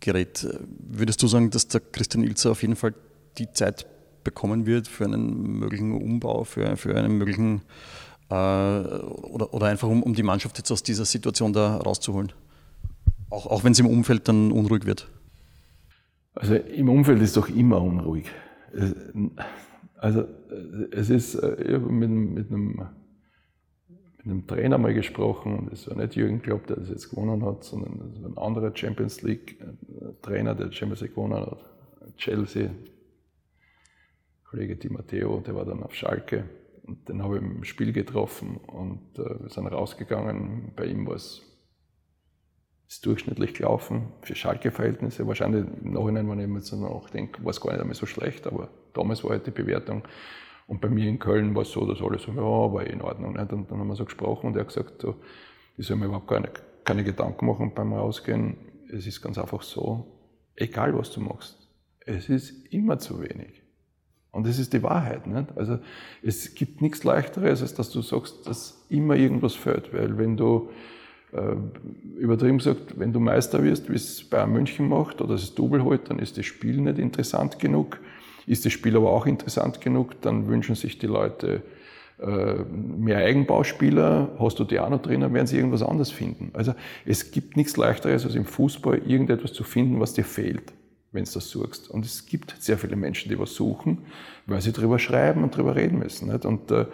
gerät. 0.00 0.46
Würdest 0.78 1.22
du 1.22 1.26
sagen, 1.26 1.50
dass 1.50 1.68
der 1.68 1.80
Christian 1.80 2.24
Ilzer 2.24 2.52
auf 2.52 2.62
jeden 2.62 2.76
Fall 2.76 2.94
die 3.38 3.52
Zeit 3.52 3.86
bekommen 4.24 4.66
wird 4.66 4.88
für 4.88 5.04
einen 5.04 5.58
möglichen 5.58 5.92
Umbau, 5.92 6.44
für, 6.44 6.76
für 6.76 6.96
einen 6.96 7.16
möglichen 7.16 7.62
äh, 8.30 8.34
oder, 8.34 9.54
oder 9.54 9.66
einfach 9.66 9.88
um, 9.88 10.02
um 10.02 10.14
die 10.14 10.22
Mannschaft 10.22 10.58
jetzt 10.58 10.70
aus 10.70 10.82
dieser 10.82 11.04
Situation 11.04 11.52
da 11.52 11.76
rauszuholen? 11.76 12.32
Auch, 13.30 13.46
auch 13.46 13.64
wenn 13.64 13.72
es 13.72 13.78
im 13.78 13.86
Umfeld 13.86 14.28
dann 14.28 14.52
unruhig 14.52 14.86
wird? 14.86 15.08
Also 16.34 16.54
im 16.54 16.88
Umfeld 16.88 17.20
ist 17.22 17.36
doch 17.36 17.48
immer 17.48 17.80
unruhig. 17.80 18.26
Also 19.96 20.24
es 20.92 21.10
ist, 21.10 21.34
habe 21.36 21.78
mit, 21.90 22.10
mit, 22.10 22.50
einem, 22.50 22.86
mit 24.24 24.26
einem 24.26 24.46
Trainer 24.46 24.78
mal 24.78 24.92
gesprochen, 24.92 25.68
das 25.70 25.88
war 25.88 25.96
nicht 25.96 26.14
Jürgen 26.14 26.42
Klopp, 26.42 26.66
der 26.66 26.76
das 26.76 26.90
jetzt 26.90 27.10
gewonnen 27.10 27.44
hat, 27.44 27.64
sondern 27.64 27.98
das 27.98 28.22
war 28.22 28.30
ein 28.30 28.38
anderer 28.38 28.76
Champions 28.76 29.22
League 29.22 29.58
Trainer, 30.22 30.54
der 30.54 30.70
Champions 30.72 31.00
League 31.00 31.14
gewonnen 31.14 31.34
hat, 31.34 31.58
Chelsea, 32.16 32.70
Kollege 34.44 34.76
Di 34.76 34.88
Matteo, 34.90 35.40
der 35.40 35.54
war 35.54 35.64
dann 35.64 35.82
auf 35.82 35.94
Schalke 35.94 36.44
und 36.82 37.08
den 37.08 37.22
habe 37.22 37.36
ich 37.36 37.42
im 37.42 37.64
Spiel 37.64 37.92
getroffen 37.92 38.56
und 38.56 39.18
äh, 39.18 39.42
wir 39.42 39.48
sind 39.48 39.66
rausgegangen. 39.66 40.72
Bei 40.74 40.86
ihm 40.86 41.06
war 41.06 41.14
es 41.14 41.40
durchschnittlich 43.02 43.54
gelaufen 43.54 44.12
für 44.22 44.34
Schalke-Verhältnisse. 44.34 45.26
Wahrscheinlich 45.26 45.64
im 45.82 45.92
Nachhinein, 45.92 46.28
wenn 46.28 46.40
ich 46.40 46.48
mir 46.48 46.58
jetzt 46.58 46.72
nachdenke, 46.72 47.44
war 47.44 47.50
es 47.50 47.60
gar 47.60 47.70
nicht 47.70 47.80
einmal 47.80 47.94
so 47.94 48.06
schlecht, 48.06 48.48
aber 48.48 48.68
damals 48.92 49.22
war 49.22 49.30
halt 49.30 49.46
die 49.46 49.52
Bewertung. 49.52 50.02
Und 50.70 50.80
bei 50.80 50.88
mir 50.88 51.08
in 51.08 51.18
Köln 51.18 51.52
war 51.56 51.62
es 51.62 51.72
so, 51.72 51.84
dass 51.84 52.00
alle 52.00 52.20
so, 52.20 52.30
ja, 52.30 52.42
war 52.42 52.86
eh 52.86 52.92
in 52.92 53.02
Ordnung. 53.02 53.36
Und 53.36 53.38
dann 53.50 53.66
haben 53.68 53.88
wir 53.88 53.96
so 53.96 54.04
gesprochen 54.04 54.46
und 54.46 54.54
er 54.54 54.60
hat 54.60 54.68
gesagt, 54.68 55.02
so, 55.02 55.16
ich 55.76 55.84
soll 55.84 55.96
mir 55.96 56.04
überhaupt 56.04 56.28
keine, 56.28 56.48
keine 56.84 57.02
Gedanken 57.02 57.44
machen 57.46 57.74
beim 57.74 57.92
Rausgehen. 57.92 58.56
Es 58.88 59.04
ist 59.04 59.20
ganz 59.20 59.36
einfach 59.36 59.62
so, 59.62 60.06
egal 60.54 60.96
was 60.96 61.10
du 61.10 61.22
machst, 61.22 61.68
es 62.06 62.28
ist 62.28 62.72
immer 62.72 63.00
zu 63.00 63.20
wenig. 63.20 63.64
Und 64.30 64.46
das 64.46 64.60
ist 64.60 64.72
die 64.72 64.80
Wahrheit. 64.84 65.26
Nicht? 65.26 65.48
Also 65.56 65.80
es 66.22 66.54
gibt 66.54 66.80
nichts 66.82 67.02
Leichteres, 67.02 67.62
als 67.62 67.74
dass 67.74 67.90
du 67.90 68.00
sagst, 68.00 68.46
dass 68.46 68.86
immer 68.90 69.16
irgendwas 69.16 69.56
fällt. 69.56 69.92
Weil 69.92 70.18
wenn 70.18 70.36
du 70.36 70.70
äh, 71.32 71.56
übertrieben 72.16 72.58
gesagt, 72.58 72.96
wenn 72.96 73.12
du 73.12 73.18
Meister 73.18 73.64
wirst, 73.64 73.90
wie 73.90 73.96
es 73.96 74.22
Bayern 74.22 74.52
München 74.52 74.88
macht, 74.88 75.20
oder 75.20 75.32
das 75.32 75.52
Double 75.52 75.82
holt, 75.82 76.08
dann 76.10 76.20
ist 76.20 76.38
das 76.38 76.46
Spiel 76.46 76.80
nicht 76.80 77.00
interessant 77.00 77.58
genug. 77.58 77.98
Ist 78.50 78.64
das 78.64 78.72
Spiel 78.72 78.96
aber 78.96 79.10
auch 79.12 79.26
interessant 79.26 79.80
genug, 79.80 80.20
dann 80.22 80.48
wünschen 80.48 80.74
sich 80.74 80.98
die 80.98 81.06
Leute 81.06 81.62
äh, 82.20 82.64
mehr 82.64 83.18
Eigenbauspieler. 83.18 84.32
Hast 84.40 84.58
du 84.58 84.64
die 84.64 84.80
auch 84.80 84.90
noch 84.90 85.00
drin, 85.00 85.20
dann 85.20 85.32
werden 85.32 85.46
sie 85.46 85.56
irgendwas 85.56 85.84
anderes 85.84 86.10
finden. 86.10 86.50
Also 86.52 86.74
es 87.06 87.30
gibt 87.30 87.56
nichts 87.56 87.76
leichteres, 87.76 88.24
als 88.24 88.34
im 88.34 88.44
Fußball 88.44 89.02
irgendetwas 89.06 89.52
zu 89.52 89.62
finden, 89.62 90.00
was 90.00 90.14
dir 90.14 90.24
fehlt, 90.24 90.72
wenn 91.12 91.22
du 91.22 91.30
das 91.30 91.48
suchst. 91.48 91.88
Und 91.88 92.04
es 92.04 92.26
gibt 92.26 92.56
sehr 92.58 92.76
viele 92.76 92.96
Menschen, 92.96 93.28
die 93.30 93.38
was 93.38 93.54
suchen, 93.54 93.98
weil 94.46 94.60
sie 94.60 94.72
drüber 94.72 94.98
schreiben 94.98 95.44
und 95.44 95.56
drüber 95.56 95.76
reden 95.76 96.00
müssen. 96.00 96.32
Nicht? 96.32 96.44
Und 96.44 96.72
äh, 96.72 96.86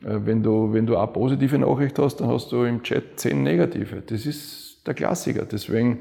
wenn 0.00 0.42
du, 0.42 0.72
wenn 0.72 0.86
du 0.86 0.96
eine 0.96 1.06
positive 1.08 1.58
Nachricht 1.58 1.98
hast, 1.98 2.16
dann 2.16 2.28
hast 2.28 2.50
du 2.50 2.64
im 2.64 2.82
Chat 2.82 3.20
zehn 3.20 3.42
negative. 3.42 4.02
Das 4.06 4.24
ist 4.24 4.80
der 4.86 4.94
Klassiker. 4.94 5.44
Deswegen 5.44 5.98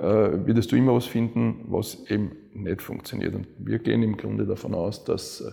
äh, 0.00 0.46
würdest 0.46 0.72
du 0.72 0.76
immer 0.76 0.94
was 0.94 1.04
finden, 1.04 1.66
was 1.68 1.98
eben 2.08 2.32
nicht 2.54 2.80
funktioniert. 2.80 3.34
Und 3.34 3.48
wir 3.58 3.78
gehen 3.80 4.02
im 4.02 4.16
Grunde 4.16 4.46
davon 4.46 4.74
aus, 4.74 5.04
dass, 5.04 5.42
äh, 5.42 5.52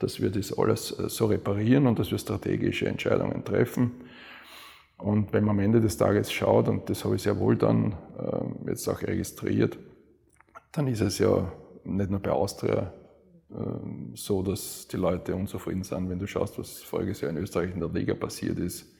dass 0.00 0.20
wir 0.20 0.30
das 0.30 0.56
alles 0.56 0.98
äh, 0.98 1.08
so 1.08 1.26
reparieren 1.26 1.86
und 1.86 1.96
dass 1.96 2.10
wir 2.10 2.18
strategische 2.18 2.88
Entscheidungen 2.88 3.44
treffen. 3.44 3.92
Und 4.96 5.32
wenn 5.32 5.44
man 5.44 5.56
am 5.56 5.64
Ende 5.64 5.80
des 5.80 5.96
Tages 5.96 6.32
schaut, 6.32 6.66
und 6.66 6.90
das 6.90 7.04
habe 7.04 7.14
ich 7.14 7.22
sehr 7.22 7.38
wohl 7.38 7.54
dann 7.54 7.94
jetzt 8.66 8.88
auch 8.88 9.00
registriert, 9.00 9.78
dann 10.72 10.88
ist 10.88 11.02
es 11.02 11.20
ja 11.20 11.52
nicht 11.84 12.10
nur 12.10 12.18
bei 12.18 12.32
Austria 12.32 12.92
so, 14.14 14.42
dass 14.42 14.88
die 14.88 14.96
Leute 14.96 15.36
unzufrieden 15.36 15.84
sind. 15.84 16.10
Wenn 16.10 16.18
du 16.18 16.26
schaust, 16.26 16.58
was 16.58 16.82
voriges 16.82 17.20
Jahr 17.20 17.30
in 17.30 17.36
Österreich 17.36 17.72
in 17.72 17.78
der 17.78 17.90
Liga 17.90 18.14
passiert 18.14 18.58
ist, 18.58 18.92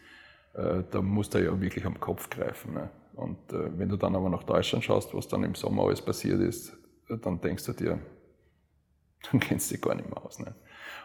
da 0.55 1.03
musst 1.03 1.35
du 1.35 1.45
ja 1.45 1.61
wirklich 1.61 1.85
am 1.85 1.99
Kopf 1.99 2.31
greifen. 2.31 2.74
Ne? 2.74 2.91
Und 3.19 3.53
äh, 3.53 3.77
wenn 3.77 3.89
du 3.89 3.97
dann 3.97 4.14
aber 4.14 4.31
nach 4.31 4.45
Deutschland 4.45 4.85
schaust, 4.85 5.12
was 5.12 5.27
dann 5.27 5.43
im 5.43 5.57
Sommer 5.57 5.83
alles 5.83 6.01
passiert 6.01 6.41
ist, 6.41 6.73
dann 7.09 7.41
denkst 7.41 7.64
du 7.64 7.73
dir, 7.73 7.99
dann 9.33 9.41
kennst 9.41 9.71
du 9.71 9.75
dich 9.75 9.83
gar 9.83 9.97
nicht 9.97 10.09
mehr 10.09 10.25
aus. 10.25 10.39
Ne? 10.39 10.55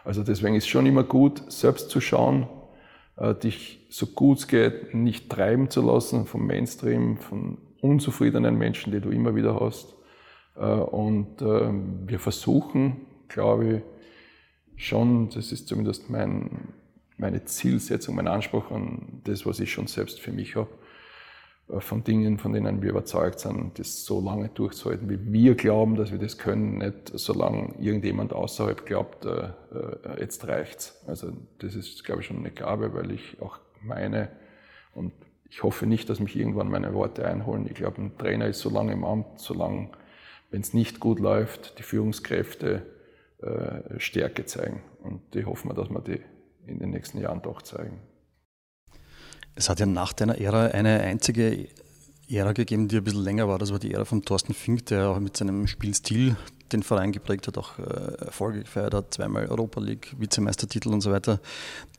Also 0.04 0.22
deswegen 0.22 0.54
ist 0.54 0.68
schon 0.68 0.86
immer 0.86 1.02
gut, 1.02 1.42
selbst 1.50 1.90
zu 1.90 2.00
schauen, 2.00 2.46
äh, 3.16 3.34
dich 3.34 3.88
so 3.90 4.06
gut 4.06 4.38
es 4.38 4.46
geht 4.46 4.94
nicht 4.94 5.28
treiben 5.28 5.70
zu 5.70 5.82
lassen 5.82 6.26
vom 6.26 6.46
Mainstream, 6.46 7.16
von 7.16 7.58
unzufriedenen 7.80 8.56
Menschen, 8.56 8.92
die 8.92 9.00
du 9.00 9.10
immer 9.10 9.34
wieder 9.34 9.60
hast. 9.60 9.94
Und 10.54 11.42
ähm, 11.42 12.08
wir 12.08 12.20
versuchen, 12.20 13.06
glaube 13.28 13.82
ich 14.76 14.84
schon, 14.84 15.28
das 15.30 15.50
ist 15.50 15.66
zumindest 15.66 16.08
mein, 16.10 16.68
meine 17.16 17.44
Zielsetzung, 17.44 18.14
mein 18.14 18.28
Anspruch 18.28 18.70
an 18.70 19.20
das, 19.24 19.44
was 19.46 19.58
ich 19.58 19.72
schon 19.72 19.88
selbst 19.88 20.20
für 20.20 20.32
mich 20.32 20.54
habe, 20.54 20.70
äh, 20.70 20.83
von 21.78 22.04
Dingen, 22.04 22.38
von 22.38 22.52
denen 22.52 22.82
wir 22.82 22.90
überzeugt 22.90 23.40
sind, 23.40 23.78
das 23.78 24.04
so 24.04 24.20
lange 24.20 24.50
durchzuhalten, 24.50 25.08
wie 25.08 25.32
wir 25.32 25.54
glauben, 25.54 25.96
dass 25.96 26.12
wir 26.12 26.18
das 26.18 26.36
können, 26.36 26.78
nicht 26.78 27.12
solange 27.14 27.74
irgendjemand 27.80 28.32
außerhalb 28.32 28.84
glaubt, 28.84 29.24
äh, 29.24 29.48
äh, 29.74 30.20
jetzt 30.20 30.46
reicht's. 30.46 31.02
Also 31.06 31.32
das 31.58 31.74
ist, 31.74 32.04
glaube 32.04 32.20
ich, 32.20 32.26
schon 32.26 32.38
eine 32.38 32.50
Gabe, 32.50 32.92
weil 32.92 33.10
ich 33.10 33.40
auch 33.40 33.58
meine 33.82 34.28
und 34.94 35.12
ich 35.48 35.62
hoffe 35.62 35.86
nicht, 35.86 36.10
dass 36.10 36.20
mich 36.20 36.36
irgendwann 36.36 36.68
meine 36.68 36.94
Worte 36.94 37.26
einholen. 37.26 37.66
Ich 37.66 37.74
glaube, 37.74 38.02
ein 38.02 38.18
Trainer 38.18 38.48
ist 38.48 38.60
so 38.60 38.70
lange 38.70 38.92
im 38.92 39.04
Amt, 39.04 39.38
solange 39.38 39.88
wenn 40.50 40.60
es 40.60 40.74
nicht 40.74 41.00
gut 41.00 41.18
läuft, 41.18 41.78
die 41.78 41.82
Führungskräfte 41.82 42.82
äh, 43.40 44.00
Stärke 44.00 44.46
zeigen. 44.46 44.82
Und 45.02 45.20
die 45.34 45.44
hoffen 45.44 45.70
wir, 45.70 45.74
dass 45.74 45.90
wir 45.90 46.00
die 46.00 46.20
in 46.66 46.78
den 46.78 46.90
nächsten 46.90 47.20
Jahren 47.20 47.40
doch 47.42 47.62
zeigen. 47.62 48.00
Es 49.54 49.68
hat 49.68 49.80
ja 49.80 49.86
nach 49.86 50.12
deiner 50.12 50.38
Ära 50.38 50.66
eine 50.66 51.00
einzige 51.00 51.68
Ära 52.28 52.52
gegeben, 52.52 52.88
die 52.88 52.96
ein 52.96 53.04
bisschen 53.04 53.22
länger 53.22 53.48
war. 53.48 53.58
Das 53.58 53.70
war 53.70 53.78
die 53.78 53.92
Ära 53.92 54.04
von 54.04 54.22
Thorsten 54.22 54.54
Fink, 54.54 54.86
der 54.86 55.08
auch 55.10 55.20
mit 55.20 55.36
seinem 55.36 55.66
Spielstil 55.66 56.36
den 56.72 56.82
Verein 56.82 57.12
geprägt 57.12 57.46
hat, 57.46 57.58
auch 57.58 57.78
äh, 57.78 58.24
Erfolge 58.24 58.60
gefeiert 58.60 58.94
hat, 58.94 59.14
zweimal 59.14 59.46
Europa 59.46 59.80
League, 59.80 60.14
Vizemeistertitel 60.18 60.88
und 60.88 61.02
so 61.02 61.12
weiter. 61.12 61.40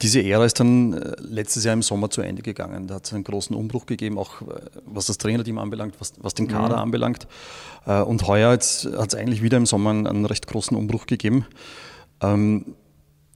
Diese 0.01 0.21
Ära 0.21 0.43
ist 0.43 0.59
dann 0.59 0.93
äh, 0.93 1.15
letztes 1.19 1.63
Jahr 1.63 1.73
im 1.73 1.83
Sommer 1.83 2.09
zu 2.09 2.21
Ende 2.21 2.41
gegangen. 2.41 2.87
Da 2.87 2.95
hat 2.95 3.05
es 3.05 3.13
einen 3.13 3.23
großen 3.23 3.55
Umbruch 3.55 3.85
gegeben, 3.85 4.17
auch 4.17 4.41
äh, 4.41 4.45
was 4.85 5.05
das 5.05 5.17
Trainerteam 5.17 5.59
anbelangt, 5.59 5.95
was, 5.99 6.13
was 6.17 6.33
den 6.33 6.47
Kader 6.47 6.77
mhm. 6.77 6.81
anbelangt. 6.83 7.27
Und 7.85 8.25
heuer 8.27 8.49
hat 8.49 8.63
es 8.63 9.15
eigentlich 9.15 9.43
wieder 9.43 9.57
im 9.57 9.67
Sommer 9.67 9.91
einen, 9.91 10.07
einen 10.07 10.25
recht 10.25 10.47
großen 10.47 10.75
Umbruch 10.75 11.05
gegeben. 11.05 11.45
Ähm, 12.19 12.75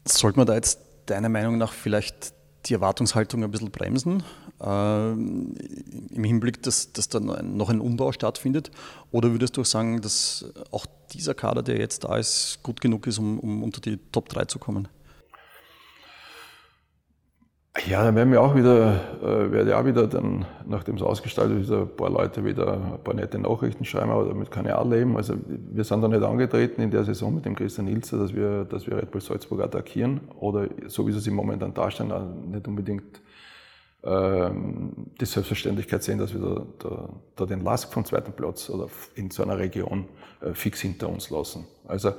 sollte 0.05 0.39
man 0.39 0.47
da 0.47 0.55
jetzt 0.55 0.79
deiner 1.05 1.29
Meinung 1.29 1.59
nach 1.59 1.71
vielleicht 1.71 2.33
die 2.65 2.73
Erwartungshaltung 2.73 3.43
ein 3.43 3.51
bisschen 3.51 3.71
bremsen, 3.71 4.23
äh, 4.61 5.11
im 5.11 6.23
Hinblick, 6.23 6.61
dass, 6.63 6.91
dass 6.91 7.09
da 7.09 7.19
noch 7.19 7.69
ein 7.69 7.79
Umbau 7.79 8.11
stattfindet? 8.11 8.71
Oder 9.11 9.31
würdest 9.31 9.57
du 9.57 9.63
sagen, 9.63 10.01
dass 10.01 10.45
auch 10.71 10.85
dieser 11.13 11.33
Kader, 11.33 11.63
der 11.63 11.77
jetzt 11.77 12.03
da 12.03 12.17
ist, 12.17 12.59
gut 12.63 12.81
genug 12.81 13.07
ist, 13.07 13.17
um, 13.17 13.39
um 13.39 13.63
unter 13.63 13.81
die 13.81 13.97
Top 14.11 14.29
3 14.29 14.45
zu 14.45 14.59
kommen? 14.59 14.87
Ja, 17.87 18.03
dann 18.03 18.15
werden 18.15 18.31
wir 18.31 18.41
auch 18.41 18.55
wieder, 18.55 18.99
äh, 19.21 19.51
werde 19.51 19.77
auch 19.77 19.85
wieder 19.85 20.07
dann, 20.07 20.45
nachdem 20.65 20.95
es 20.95 21.03
ausgestaltet 21.03 21.61
ist, 21.61 21.71
ein 21.71 21.87
paar 21.95 22.09
Leute 22.09 22.43
wieder 22.43 22.73
ein 22.73 23.03
paar 23.03 23.13
nette 23.13 23.37
Nachrichten 23.37 23.85
schreiben, 23.85 24.09
aber 24.09 24.25
damit 24.25 24.49
kann 24.49 24.65
ich 24.65 24.71
auch 24.73 24.89
leben. 24.89 25.15
Also 25.15 25.35
wir 25.45 25.83
sind 25.83 26.01
da 26.01 26.07
nicht 26.07 26.23
angetreten 26.23 26.81
in 26.81 26.89
der 26.89 27.03
Saison 27.03 27.33
mit 27.35 27.45
dem 27.45 27.55
Christian 27.55 27.87
Ilzer, 27.87 28.17
dass 28.17 28.33
wir, 28.33 28.65
dass 28.65 28.87
wir 28.87 28.97
Red 28.97 29.11
Bull 29.11 29.21
Salzburg 29.21 29.61
attackieren 29.61 30.21
oder 30.39 30.67
so 30.87 31.07
wie 31.07 31.11
sie 31.11 31.19
sich 31.19 31.31
momentan 31.31 31.73
darstellen, 31.73 32.49
nicht 32.49 32.67
unbedingt 32.67 33.21
ähm, 34.03 34.93
die 35.21 35.25
Selbstverständlichkeit 35.25 36.01
sehen, 36.01 36.17
dass 36.17 36.33
wir 36.33 36.41
da, 36.41 36.65
da, 36.79 37.09
da, 37.35 37.45
den 37.45 37.61
Lask 37.61 37.93
vom 37.93 38.03
zweiten 38.03 38.33
Platz 38.33 38.69
oder 38.69 38.87
in 39.13 39.29
so 39.29 39.43
einer 39.43 39.59
Region 39.59 40.05
äh, 40.41 40.53
fix 40.53 40.81
hinter 40.81 41.07
uns 41.07 41.29
lassen. 41.29 41.67
Also 41.87 42.13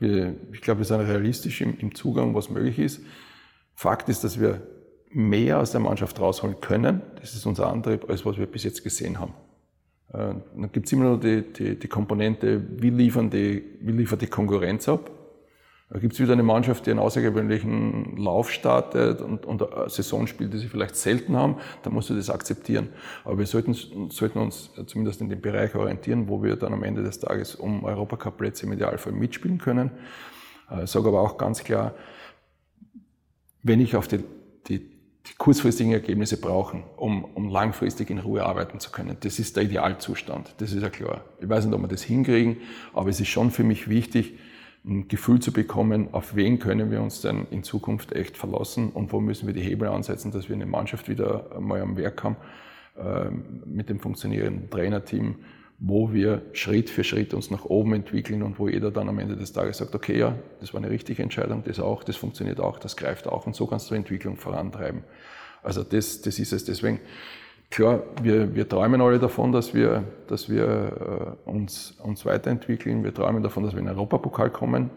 wir, 0.00 0.34
ich 0.52 0.62
glaube, 0.62 0.78
wir 0.78 0.84
sind 0.84 1.00
realistisch 1.00 1.60
im, 1.60 1.78
im 1.78 1.94
Zugang, 1.94 2.34
was 2.34 2.50
möglich 2.50 2.78
ist. 2.78 3.00
Fakt 3.74 4.08
ist, 4.08 4.24
dass 4.24 4.40
wir 4.40 4.62
mehr 5.16 5.60
aus 5.60 5.70
der 5.70 5.80
Mannschaft 5.80 6.20
rausholen 6.20 6.60
können. 6.60 7.00
Das 7.20 7.34
ist 7.34 7.46
unser 7.46 7.68
Antrieb, 7.68 8.08
als 8.10 8.26
was 8.26 8.36
wir 8.36 8.44
bis 8.44 8.64
jetzt 8.64 8.84
gesehen 8.84 9.18
haben. 9.18 9.32
Äh, 10.12 10.34
dann 10.54 10.70
gibt 10.72 10.86
es 10.86 10.92
immer 10.92 11.04
noch 11.04 11.20
die, 11.20 11.40
die, 11.40 11.78
die, 11.78 11.88
Komponente, 11.88 12.62
wie, 12.82 12.90
liefern 12.90 13.30
die, 13.30 13.64
wie 13.80 13.92
liefert 13.92 14.20
die 14.20 14.26
Konkurrenz 14.26 14.88
ab. 14.90 15.10
Da 15.88 16.00
gibt 16.00 16.12
es 16.12 16.20
wieder 16.20 16.34
eine 16.34 16.42
Mannschaft, 16.42 16.84
die 16.84 16.90
einen 16.90 16.98
außergewöhnlichen 16.98 18.18
Lauf 18.18 18.50
startet 18.50 19.22
und, 19.22 19.46
und 19.46 19.72
eine 19.72 19.88
Saison 19.88 20.26
spielt, 20.26 20.52
die 20.52 20.58
sie 20.58 20.66
vielleicht 20.66 20.96
selten 20.96 21.34
haben, 21.34 21.56
dann 21.82 21.94
musst 21.94 22.10
du 22.10 22.14
das 22.14 22.28
akzeptieren. 22.28 22.88
Aber 23.24 23.38
wir 23.38 23.46
sollten, 23.46 23.72
sollten 24.10 24.38
uns 24.38 24.70
zumindest 24.86 25.22
in 25.22 25.30
dem 25.30 25.40
Bereich 25.40 25.74
orientieren, 25.76 26.28
wo 26.28 26.42
wir 26.42 26.56
dann 26.56 26.74
am 26.74 26.82
Ende 26.82 27.02
des 27.02 27.20
Tages 27.20 27.54
um 27.54 27.84
Europacup-Plätze 27.84 28.66
im 28.66 28.72
Idealfall 28.72 29.12
mitspielen 29.12 29.58
können. 29.58 29.92
Ich 30.72 30.82
äh, 30.82 30.86
sage 30.86 31.08
aber 31.08 31.22
auch 31.22 31.38
ganz 31.38 31.64
klar, 31.64 31.94
wenn 33.62 33.80
ich 33.80 33.96
auf 33.96 34.08
die, 34.08 34.24
die 34.66 34.95
die 35.28 35.34
kurzfristigen 35.36 35.92
Ergebnisse 35.92 36.40
brauchen, 36.40 36.84
um, 36.96 37.24
um 37.24 37.48
langfristig 37.48 38.10
in 38.10 38.18
Ruhe 38.18 38.44
arbeiten 38.44 38.78
zu 38.80 38.90
können. 38.90 39.16
Das 39.20 39.38
ist 39.38 39.56
der 39.56 39.64
Idealzustand, 39.64 40.54
das 40.58 40.72
ist 40.72 40.82
ja 40.82 40.90
klar. 40.90 41.24
Ich 41.40 41.48
weiß 41.48 41.66
nicht, 41.66 41.74
ob 41.74 41.80
wir 41.80 41.88
das 41.88 42.02
hinkriegen, 42.02 42.58
aber 42.94 43.10
es 43.10 43.20
ist 43.20 43.28
schon 43.28 43.50
für 43.50 43.64
mich 43.64 43.88
wichtig, 43.88 44.38
ein 44.84 45.08
Gefühl 45.08 45.40
zu 45.40 45.52
bekommen, 45.52 46.08
auf 46.12 46.36
wen 46.36 46.60
können 46.60 46.92
wir 46.92 47.02
uns 47.02 47.20
denn 47.20 47.46
in 47.50 47.64
Zukunft 47.64 48.12
echt 48.12 48.36
verlassen 48.36 48.90
und 48.90 49.12
wo 49.12 49.20
müssen 49.20 49.48
wir 49.48 49.54
die 49.54 49.62
Hebel 49.62 49.88
ansetzen, 49.88 50.30
dass 50.30 50.48
wir 50.48 50.54
eine 50.54 50.66
Mannschaft 50.66 51.08
wieder 51.08 51.58
mal 51.58 51.80
am 51.80 51.96
Werk 51.96 52.22
haben, 52.22 52.36
äh, 52.96 53.30
mit 53.64 53.88
dem 53.88 53.98
funktionierenden 53.98 54.70
Trainerteam, 54.70 55.36
wo 55.78 56.12
wir 56.12 56.42
Schritt 56.52 56.88
für 56.88 57.04
Schritt 57.04 57.34
uns 57.34 57.50
nach 57.50 57.64
oben 57.66 57.92
entwickeln 57.92 58.42
und 58.42 58.58
wo 58.58 58.68
jeder 58.68 58.90
dann 58.90 59.08
am 59.08 59.18
Ende 59.18 59.36
des 59.36 59.52
Tages 59.52 59.78
sagt, 59.78 59.94
okay, 59.94 60.18
ja, 60.18 60.34
das 60.60 60.72
war 60.72 60.80
eine 60.80 60.90
richtige 60.90 61.22
Entscheidung, 61.22 61.62
das 61.64 61.80
auch, 61.80 62.02
das 62.02 62.16
funktioniert 62.16 62.60
auch, 62.60 62.78
das 62.78 62.96
greift 62.96 63.26
auch 63.26 63.46
und 63.46 63.54
so 63.54 63.66
kannst 63.66 63.90
du 63.90 63.94
Entwicklung 63.94 64.36
vorantreiben. 64.36 65.04
Also 65.62 65.82
das, 65.82 66.22
das 66.22 66.38
ist 66.38 66.52
es. 66.52 66.64
Deswegen, 66.64 67.00
klar, 67.70 68.02
wir, 68.22 68.54
wir 68.54 68.68
träumen 68.68 69.00
alle 69.00 69.18
davon, 69.18 69.52
dass 69.52 69.74
wir, 69.74 70.04
dass 70.28 70.48
wir 70.48 71.36
äh, 71.46 71.50
uns, 71.50 71.94
uns 72.02 72.24
weiterentwickeln. 72.24 73.04
Wir 73.04 73.12
träumen 73.12 73.42
davon, 73.42 73.64
dass 73.64 73.74
wir 73.74 73.80
in 73.80 73.86
den 73.86 73.94
Europapokal 73.94 74.50
kommen. 74.50 74.90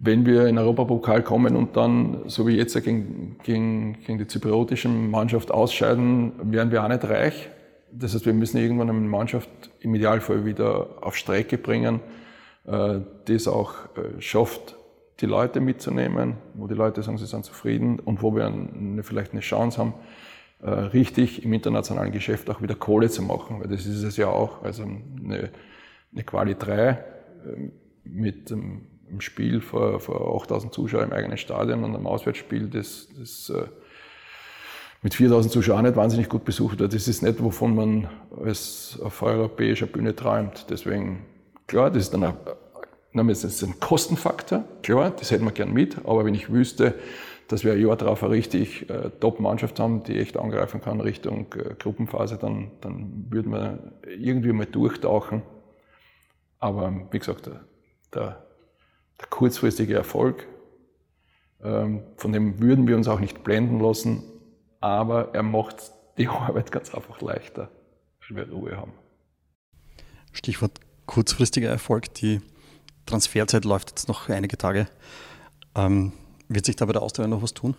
Wenn 0.00 0.26
wir 0.26 0.42
in 0.42 0.56
den 0.56 0.58
Europapokal 0.58 1.22
kommen 1.22 1.56
und 1.56 1.76
dann, 1.76 2.22
so 2.26 2.46
wie 2.46 2.56
jetzt 2.56 2.74
gegen, 2.82 3.36
gegen, 3.42 3.98
gegen 4.04 4.18
die 4.18 4.26
zypriotische 4.26 4.88
Mannschaft 4.88 5.50
ausscheiden, 5.50 6.32
werden 6.42 6.70
wir 6.70 6.84
auch 6.84 6.88
nicht 6.88 7.04
reich 7.04 7.48
das 7.92 8.14
heißt, 8.14 8.26
wir 8.26 8.34
müssen 8.34 8.58
irgendwann 8.58 8.90
eine 8.90 9.00
Mannschaft 9.00 9.48
im 9.80 9.94
Idealfall 9.94 10.44
wieder 10.44 11.02
auf 11.02 11.16
Strecke 11.16 11.58
bringen, 11.58 12.00
äh, 12.66 13.00
die 13.26 13.34
es 13.34 13.48
auch 13.48 13.74
äh, 13.96 14.20
schafft, 14.20 14.76
die 15.20 15.26
Leute 15.26 15.60
mitzunehmen, 15.60 16.36
wo 16.54 16.66
die 16.66 16.74
Leute 16.74 17.02
sagen, 17.02 17.18
sie 17.18 17.26
sind 17.26 17.44
zufrieden 17.44 17.98
und 17.98 18.22
wo 18.22 18.34
wir 18.34 18.46
eine, 18.46 19.02
vielleicht 19.02 19.32
eine 19.32 19.40
Chance 19.40 19.78
haben, 19.78 19.94
äh, 20.62 20.70
richtig 20.70 21.44
im 21.44 21.52
internationalen 21.52 22.12
Geschäft 22.12 22.50
auch 22.50 22.62
wieder 22.62 22.74
Kohle 22.74 23.10
zu 23.10 23.22
machen, 23.22 23.60
weil 23.60 23.68
das 23.68 23.86
ist 23.86 24.02
es 24.02 24.16
ja 24.16 24.28
auch. 24.28 24.62
Also 24.62 24.84
eine, 24.84 25.50
eine 26.12 26.24
Quali 26.24 26.54
3 26.54 27.04
mit 28.04 28.52
einem 28.52 29.20
Spiel 29.20 29.60
vor, 29.60 30.00
vor 30.00 30.36
8000 30.42 30.72
Zuschauern 30.72 31.08
im 31.08 31.12
eigenen 31.12 31.38
Stadion 31.38 31.84
und 31.84 31.94
einem 31.94 32.06
Auswärtsspiel, 32.06 32.68
das, 32.68 33.08
das 33.18 33.52
mit 35.02 35.14
4000 35.14 35.52
Zuschauern 35.52 35.84
nicht 35.84 35.96
wahnsinnig 35.96 36.28
gut 36.28 36.44
besucht 36.44 36.80
wird. 36.80 36.92
Das 36.92 37.06
ist 37.06 37.22
nicht, 37.22 37.42
wovon 37.42 37.74
man 37.74 38.08
als 38.44 38.98
auf 39.02 39.22
europäischer 39.22 39.86
Bühne 39.86 40.14
träumt. 40.14 40.66
Deswegen, 40.70 41.24
klar, 41.66 41.90
das 41.90 42.04
ist 42.04 42.14
dann 42.14 42.24
ein, 42.24 42.34
das 43.28 43.44
ist 43.44 43.62
ein 43.62 43.78
Kostenfaktor, 43.80 44.64
klar, 44.82 45.10
das 45.10 45.30
hätten 45.30 45.44
wir 45.44 45.52
gern 45.52 45.72
mit, 45.72 45.98
aber 46.04 46.24
wenn 46.24 46.34
ich 46.34 46.52
wüsste, 46.52 46.94
dass 47.48 47.64
wir 47.64 47.72
ein 47.72 47.80
Jahr 47.80 47.96
darauf 47.96 48.22
eine 48.22 48.32
richtig 48.32 48.90
äh, 48.90 49.10
Top-Mannschaft 49.20 49.80
haben, 49.80 50.02
die 50.04 50.18
echt 50.18 50.36
angreifen 50.36 50.82
kann 50.82 51.00
Richtung 51.00 51.46
äh, 51.54 51.74
Gruppenphase, 51.78 52.36
dann, 52.36 52.70
dann 52.82 53.26
würden 53.30 53.50
wir 53.52 53.78
irgendwie 54.06 54.52
mal 54.52 54.66
durchtauchen. 54.66 55.42
Aber 56.58 56.92
wie 57.10 57.18
gesagt, 57.18 57.46
der, 57.46 57.64
der, 58.14 58.46
der 59.18 59.28
kurzfristige 59.30 59.94
Erfolg, 59.94 60.46
ähm, 61.64 62.02
von 62.16 62.32
dem 62.32 62.60
würden 62.60 62.86
wir 62.86 62.96
uns 62.96 63.08
auch 63.08 63.20
nicht 63.20 63.42
blenden 63.44 63.80
lassen, 63.80 64.22
aber 64.80 65.34
er 65.34 65.42
macht 65.42 65.92
die 66.18 66.28
Arbeit 66.28 66.72
ganz 66.72 66.94
einfach 66.94 67.20
leichter, 67.20 67.70
weil 68.28 68.36
wir 68.36 68.52
Ruhe 68.52 68.76
haben. 68.76 68.92
Stichwort 70.32 70.80
kurzfristiger 71.06 71.68
Erfolg. 71.68 72.12
Die 72.14 72.40
Transferzeit 73.06 73.64
läuft 73.64 73.90
jetzt 73.90 74.08
noch 74.08 74.28
einige 74.28 74.58
Tage. 74.58 74.86
Ähm, 75.74 76.12
wird 76.48 76.66
sich 76.66 76.76
da 76.76 76.86
bei 76.86 76.92
der 76.92 77.02
Austria 77.02 77.26
noch 77.26 77.42
was 77.42 77.54
tun? 77.54 77.74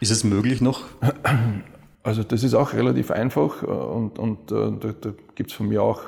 Ist 0.00 0.10
es 0.10 0.24
möglich 0.24 0.60
noch? 0.60 0.84
Also 2.02 2.22
das 2.22 2.42
ist 2.44 2.54
auch 2.54 2.72
relativ 2.72 3.10
einfach 3.10 3.62
und, 3.62 4.18
und 4.18 4.50
äh, 4.50 4.72
da, 4.80 4.92
da 4.92 5.12
gibt 5.34 5.50
es 5.50 5.54
von 5.54 5.68
mir 5.68 5.82
auch, 5.82 6.00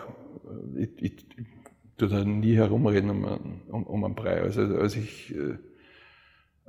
äh, 0.75 0.85
ich, 0.85 1.03
ich, 1.03 1.13
ich 1.37 1.47
tue 1.99 2.09
da 2.09 2.25
nie 2.25 2.57
herumreden 2.57 3.11
um, 3.11 3.61
um, 3.69 3.87
um 3.87 4.05
einen 4.07 4.15
Preis. 4.15 4.57
Also 4.57 4.79
als 4.79 4.97
ich 4.97 5.35
äh, 5.35 5.59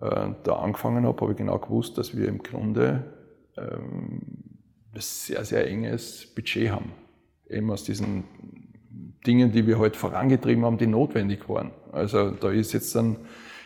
äh 0.06 0.34
da 0.44 0.56
angefangen 0.58 1.06
habe, 1.06 1.22
habe 1.22 1.32
ich 1.32 1.38
genau 1.38 1.58
gewusst, 1.58 1.98
dass 1.98 2.18
wir 2.18 2.28
im 2.28 2.44
Grunde 2.44 3.14
ähm, 3.58 4.22
sehr, 4.96 5.44
sehr 5.46 5.68
enges 5.68 6.28
Budget 6.36 6.72
haben. 6.72 6.92
Eben 7.50 7.72
aus 7.72 7.84
diesen 7.84 8.24
Dingen, 9.26 9.52
die 9.52 9.66
wir 9.66 9.76
heute 9.76 9.94
halt 9.94 9.96
vorangetrieben 9.96 10.66
haben, 10.66 10.78
die 10.78 10.88
notwendig 10.88 11.48
waren. 11.50 11.72
Also 11.92 12.32
da 12.32 12.52
ist 12.52 12.74
jetzt 12.74 12.96
dann 12.96 13.18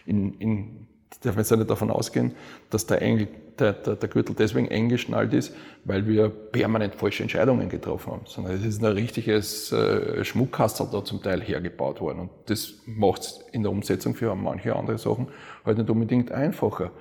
in, 0.06 0.34
in 0.36 0.88
darf 1.22 1.36
man 1.36 1.44
jetzt 1.44 1.52
nicht 1.52 1.70
davon 1.70 1.90
ausgehen, 1.90 2.34
dass 2.70 2.86
der, 2.86 3.02
Engel, 3.02 3.28
der, 3.58 3.74
der, 3.74 3.96
der, 3.96 4.10
Gürtel 4.10 4.36
deswegen 4.38 4.68
eng 4.68 4.90
geschnallt 4.90 5.34
ist, 5.34 5.54
weil 5.84 6.08
wir 6.08 6.30
permanent 6.30 6.96
falsche 6.96 7.24
Entscheidungen 7.24 7.70
getroffen 7.70 8.14
haben, 8.14 8.22
sondern 8.26 8.54
es 8.54 8.66
ist 8.66 8.84
ein 8.84 8.92
richtiges 8.92 9.72
äh, 9.72 10.24
Schmuckkastel 10.24 10.88
da 10.92 11.04
zum 11.04 11.24
Teil 11.24 11.42
hergebaut 11.42 12.02
worden. 12.02 12.20
Und 12.20 12.30
das 12.46 12.76
macht 12.86 13.22
es 13.22 13.46
in 13.52 13.64
der 13.64 13.72
Umsetzung 13.72 14.16
für 14.16 14.36
manche 14.36 14.76
andere 14.76 14.98
Sachen 14.98 15.28
halt 15.66 15.78
nicht 15.78 15.90
unbedingt 15.90 16.32
einfacher. 16.32 16.92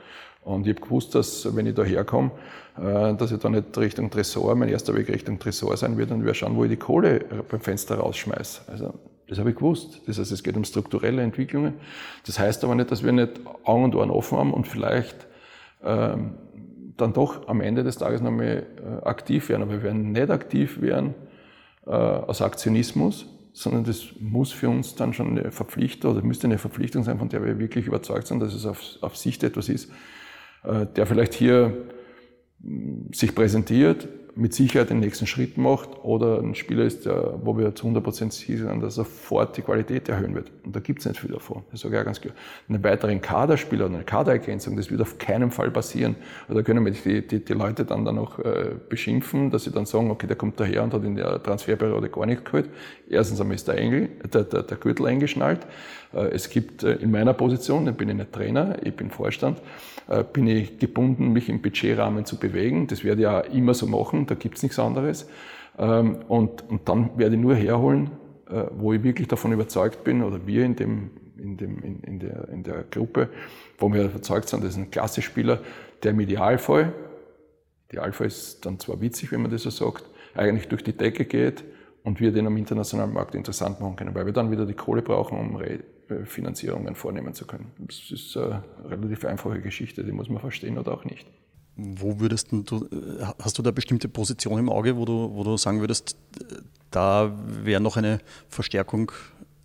Und 0.47 0.65
ich 0.65 0.77
habe 0.77 0.87
gewusst, 0.87 1.13
dass 1.17 1.57
wenn 1.57 1.67
ich 1.67 1.75
da 1.75 1.83
herkomme, 1.83 2.31
äh, 2.79 3.15
dass 3.15 3.33
ich 3.33 3.39
da 3.39 3.49
nicht 3.49 3.77
Richtung 3.77 4.11
Tresor, 4.11 4.55
mein 4.55 4.69
erster 4.69 4.95
Weg 4.95 5.09
Richtung 5.09 5.41
Tresor 5.41 5.77
sein 5.77 5.99
wird 5.99 6.13
und 6.13 6.25
wir 6.25 6.35
schauen, 6.35 6.55
wo 6.55 6.63
ich 6.63 6.71
die 6.71 6.77
Kohle 6.77 7.25
beim 7.51 7.61
Fenster 7.61 7.97
rausschmeiße. 7.97 8.61
Also 8.69 8.95
das 9.27 9.41
habe 9.41 9.51
ich 9.51 9.57
gewusst. 9.57 10.03
Das 10.07 10.21
heißt, 10.21 10.31
es 10.31 10.45
geht 10.45 10.57
um 10.57 10.63
strukturelle 10.63 11.21
Entwicklungen. 11.21 11.75
Das 12.27 12.39
heißt 12.39 12.63
aber 12.63 12.77
nicht, 12.77 12.93
dass 12.93 13.03
wir 13.03 13.11
nicht 13.11 13.41
Augen 13.65 13.85
und 13.85 13.97
Ohren 13.97 14.11
offen 14.11 14.39
haben 14.39 14.55
und 14.55 14.69
vielleicht 14.69 15.27
ähm, 15.83 16.35
dann 16.97 17.13
doch 17.13 17.49
am 17.49 17.61
Ende 17.61 17.83
des 17.83 17.99
Tages 17.99 18.21
nochmal 18.21 18.67
äh, 18.77 19.05
aktiv 19.05 19.49
werden. 19.49 19.63
Aber 19.63 19.73
wir 19.73 19.83
werden 19.83 20.13
nicht 20.13 20.31
aktiv 20.31 20.81
werden 20.81 21.15
äh, 21.87 21.91
aus 21.91 22.41
Aktionismus, 22.41 23.27
sondern 23.53 23.83
das 23.83 24.05
muss 24.21 24.53
für 24.53 24.69
uns 24.69 24.95
dann 24.95 25.13
schon 25.13 25.37
eine 25.37 25.51
Verpflichtung 25.51 26.13
oder 26.13 26.23
müsste 26.23 26.47
eine 26.47 26.59
Verpflichtung 26.59 27.03
sein, 27.03 27.19
von 27.19 27.31
der 27.31 27.45
wir 27.45 27.59
wirklich 27.59 27.89
überzeugt 27.89 28.29
sind, 28.29 28.39
dass 28.39 28.55
es 28.55 28.65
auf, 28.65 28.81
auf 29.01 29.17
Sicht 29.17 29.43
etwas 29.43 29.69
ist, 29.69 29.91
der 30.65 31.07
vielleicht 31.07 31.35
hier 31.35 31.73
sich 33.13 33.35
präsentiert, 33.35 34.09
mit 34.37 34.53
Sicherheit 34.53 34.91
den 34.91 35.01
nächsten 35.01 35.27
Schritt 35.27 35.57
macht 35.57 35.89
oder 36.03 36.41
ein 36.41 36.55
Spieler 36.55 36.85
ist, 36.85 37.07
der, 37.07 37.41
wo 37.43 37.57
wir 37.57 37.75
zu 37.75 37.87
100% 37.87 38.33
sicher 38.33 38.69
sind, 38.69 38.83
dass 38.83 38.99
er 38.99 39.05
sofort 39.05 39.57
die 39.57 39.63
Qualität 39.63 40.11
erhöhen 40.11 40.35
wird. 40.35 40.51
Und 40.63 40.77
da 40.77 40.81
gibt 40.81 41.01
es 41.01 41.07
nicht 41.07 41.19
viel 41.19 41.31
davon. 41.31 41.63
Das 41.73 41.81
sage 41.81 41.95
ich 41.95 42.01
auch 42.03 42.05
ganz 42.05 42.21
klar. 42.21 42.35
Einen 42.69 42.85
weiteren 42.85 43.23
Kaderspieler 43.23 43.87
oder 43.87 43.95
eine 43.95 44.05
Kaderergänzung, 44.05 44.77
das 44.77 44.91
wird 44.91 45.01
auf 45.01 45.17
keinen 45.17 45.51
Fall 45.51 45.71
passieren. 45.71 46.17
Da 46.49 46.61
können 46.61 46.85
wir 46.85 46.93
die, 46.93 47.27
die, 47.27 47.43
die 47.43 47.53
Leute 47.55 47.87
dann, 47.87 48.05
dann 48.05 48.19
auch 48.19 48.39
äh, 48.39 48.73
beschimpfen, 48.89 49.51
dass 49.51 49.65
sie 49.65 49.71
dann 49.71 49.87
sagen, 49.87 50.11
okay, 50.11 50.27
der 50.27 50.37
kommt 50.37 50.61
daher 50.61 50.85
und 50.85 50.93
hat 50.93 51.03
in 51.03 51.17
der 51.17 51.43
Transferperiode 51.43 52.11
gar 52.11 52.27
nicht 52.27 52.45
geholt. 52.45 52.69
Erstens 53.09 53.41
einmal 53.41 53.55
ist 53.55 53.67
der, 53.67 53.79
Engel, 53.79 54.11
der, 54.33 54.45
der, 54.45 54.65
der 54.65 54.77
Gürtel 54.77 55.07
eingeschnallt. 55.07 55.67
Äh, 56.13 56.29
es 56.29 56.51
gibt 56.51 56.83
äh, 56.83 56.95
in 56.97 57.11
meiner 57.11 57.35
Position, 57.35 57.87
ich 57.89 57.95
bin 57.95 58.09
ich 58.09 58.17
nicht 58.17 58.33
Trainer, 58.33 58.77
ich 58.83 58.95
bin 58.95 59.11
Vorstand, 59.11 59.61
äh, 60.09 60.25
bin 60.25 60.47
ich 60.47 60.79
gebunden, 60.79 61.33
mich 61.33 61.49
im 61.49 61.61
Budgetrahmen 61.61 62.25
zu 62.25 62.37
bewegen. 62.37 62.87
Das 62.87 63.05
werde 63.05 63.21
ich 63.21 63.25
ja 63.25 63.41
immer 63.41 63.75
so 63.75 63.87
machen, 63.87 64.26
da 64.31 64.35
gibt 64.35 64.57
es 64.57 64.63
nichts 64.63 64.79
anderes. 64.79 65.29
Ähm, 65.79 66.19
und, 66.29 66.69
und 66.69 66.89
dann 66.89 67.19
werde 67.19 67.37
ich 67.37 67.41
nur 67.41 67.55
herholen, 67.55 68.11
wo 68.79 68.93
ich 68.93 69.03
wirklich 69.03 69.27
davon 69.27 69.51
überzeugt 69.51 70.05
bin, 70.05 70.23
oder 70.23 70.47
wir 70.47 70.65
in, 70.65 70.77
dem, 70.77 71.11
in, 71.37 71.57
dem, 71.57 71.83
in, 71.83 72.01
in, 72.03 72.19
der, 72.21 72.49
in 72.49 72.63
der 72.63 72.85
Gruppe, 72.85 73.29
wo 73.77 73.93
wir 73.93 74.05
überzeugt 74.05 74.49
sind, 74.49 74.63
das 74.63 74.71
ist 74.71 74.77
ein 74.77 74.93
klasse 74.93 75.21
Spieler, 75.21 75.59
der 76.05 76.13
im 76.13 76.21
Idealfall, 76.21 76.93
Idealfall 77.89 78.27
ist 78.27 78.65
dann 78.65 78.79
zwar 78.79 79.01
witzig, 79.01 79.33
wenn 79.33 79.43
man 79.43 79.51
das 79.51 79.63
so 79.63 79.71
sagt, 79.71 80.05
eigentlich 80.35 80.69
durch 80.69 80.85
die 80.85 80.97
Decke 80.97 81.25
geht 81.25 81.65
und 82.03 82.21
wir 82.21 82.33
den 82.33 82.47
am 82.47 82.57
internationalen 82.57 83.13
Markt 83.13 83.35
interessant 83.35 83.81
machen 83.81 83.97
können, 83.97 84.15
weil 84.15 84.27
wir 84.27 84.33
dann 84.33 84.51
wieder 84.51 84.67
die 84.67 84.75
Kohle 84.75 85.03
brauchen, 85.03 85.39
um 85.39 85.61
Finanzierungen 86.25 86.95
vornehmen 86.95 87.35
zu 87.35 87.47
können. 87.47 87.73
Das 87.79 88.11
ist 88.11 88.37
eine 88.37 88.63
relativ 88.85 89.25
einfache 89.25 89.61
Geschichte, 89.61 90.05
die 90.05 90.13
muss 90.13 90.29
man 90.29 90.41
verstehen 90.41 90.79
oder 90.79 90.93
auch 90.93 91.05
nicht. 91.05 91.27
Wo 91.77 92.21
würdest 92.21 92.53
du, 92.53 92.89
hast 93.39 93.59
du 93.59 93.63
da 93.63 93.71
bestimmte 93.71 94.09
Position 94.09 94.59
im 94.59 94.71
Auge, 94.71 94.97
wo 94.97 95.05
du, 95.05 95.31
wo 95.35 95.45
du 95.45 95.57
sagen 95.57 95.81
würdest, 95.81 96.17
da 96.91 97.31
wäre 97.47 97.83
noch 97.83 97.99
eine 97.99 98.19
Verstärkung 98.49 99.13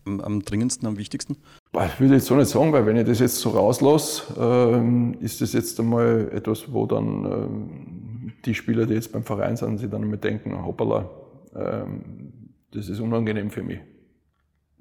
am, 0.06 0.20
am, 0.20 0.42
dringendsten, 0.44 0.88
am 0.88 0.98
wichtigsten? 0.98 1.38
Ich 1.74 2.00
würde 2.02 2.16
jetzt 2.16 2.26
so 2.26 2.36
nicht 2.36 2.50
sagen, 2.50 2.74
weil 2.74 2.86
wenn 2.86 2.98
ich 2.98 3.06
das 3.06 3.20
jetzt 3.20 3.38
so 3.38 3.52
rauslasse, 3.52 4.24
ähm, 4.38 5.16
ist 5.22 5.40
das 5.40 5.54
jetzt 5.54 5.80
einmal 5.80 6.30
etwas, 6.34 6.72
wo 6.74 6.86
dann 6.86 7.26
ähm, 7.26 8.34
die 8.44 8.56
Spieler, 8.56 8.86
die 8.86 8.96
jetzt 8.96 9.14
beim 9.14 9.24
Verein 9.24 9.56
sind, 9.56 9.78
sich 9.78 9.90
dann 9.90 10.02
einmal 10.02 10.18
denken, 10.18 10.66
hoppala, 10.66 11.10
ähm, 11.56 12.34
das 12.72 12.90
ist 12.90 13.00
unangenehm 13.00 13.50
für 13.52 13.64
mich 13.64 13.80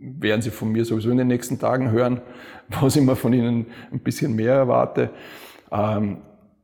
werden 0.00 0.40
Sie 0.40 0.50
von 0.50 0.72
mir 0.72 0.84
sowieso 0.84 1.10
in 1.10 1.18
den 1.18 1.28
nächsten 1.28 1.58
Tagen 1.58 1.90
hören, 1.90 2.22
was 2.80 2.96
ich 2.96 3.02
mir 3.02 3.16
von 3.16 3.32
Ihnen 3.32 3.66
ein 3.92 4.00
bisschen 4.00 4.34
mehr 4.34 4.54
erwarte. 4.54 5.10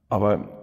Aber 0.09 0.56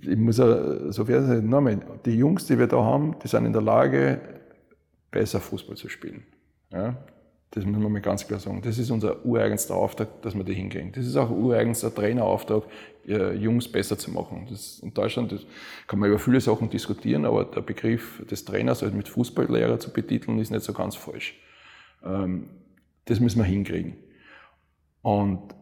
ich, 0.00 0.16
muss 0.16 0.38
ja 0.38 0.90
so 0.90 1.04
sein, 1.04 1.48
nochmal, 1.48 1.80
die 2.04 2.16
Jungs, 2.16 2.46
die 2.46 2.58
wir 2.58 2.66
da 2.66 2.82
haben, 2.82 3.16
die 3.22 3.28
sind 3.28 3.46
in 3.46 3.52
der 3.52 3.62
Lage, 3.62 4.20
besser 5.10 5.40
Fußball 5.40 5.76
zu 5.76 5.88
spielen. 5.88 6.24
Ja? 6.70 6.96
Das 7.50 7.66
muss 7.66 7.78
man 7.78 7.92
mal 7.92 8.00
ganz 8.00 8.26
klar 8.26 8.40
sagen. 8.40 8.62
Das 8.62 8.78
ist 8.78 8.90
unser 8.90 9.24
ureigenster 9.26 9.74
Auftrag, 9.74 10.22
dass 10.22 10.34
wir 10.34 10.42
die 10.42 10.54
hinkriegen. 10.54 10.90
Das 10.92 11.06
ist 11.06 11.16
auch 11.16 11.30
ureigenster 11.30 11.94
Trainerauftrag, 11.94 12.62
Jungs 13.04 13.68
besser 13.70 13.98
zu 13.98 14.10
machen. 14.10 14.46
Das 14.48 14.78
in 14.78 14.94
Deutschland 14.94 15.32
das 15.32 15.44
kann 15.86 15.98
man 15.98 16.08
über 16.08 16.18
viele 16.18 16.40
Sachen 16.40 16.70
diskutieren, 16.70 17.26
aber 17.26 17.44
der 17.44 17.60
Begriff 17.60 18.24
des 18.30 18.46
Trainers 18.46 18.82
also 18.82 18.96
mit 18.96 19.08
Fußballlehrer 19.08 19.78
zu 19.78 19.92
betiteln, 19.92 20.38
ist 20.38 20.50
nicht 20.50 20.64
so 20.64 20.72
ganz 20.72 20.96
falsch. 20.96 21.34
Ähm, 22.02 22.48
das 23.04 23.20
müssen 23.20 23.38
wir 23.38 23.44
hinkriegen. 23.44 23.96
Und 25.02 25.54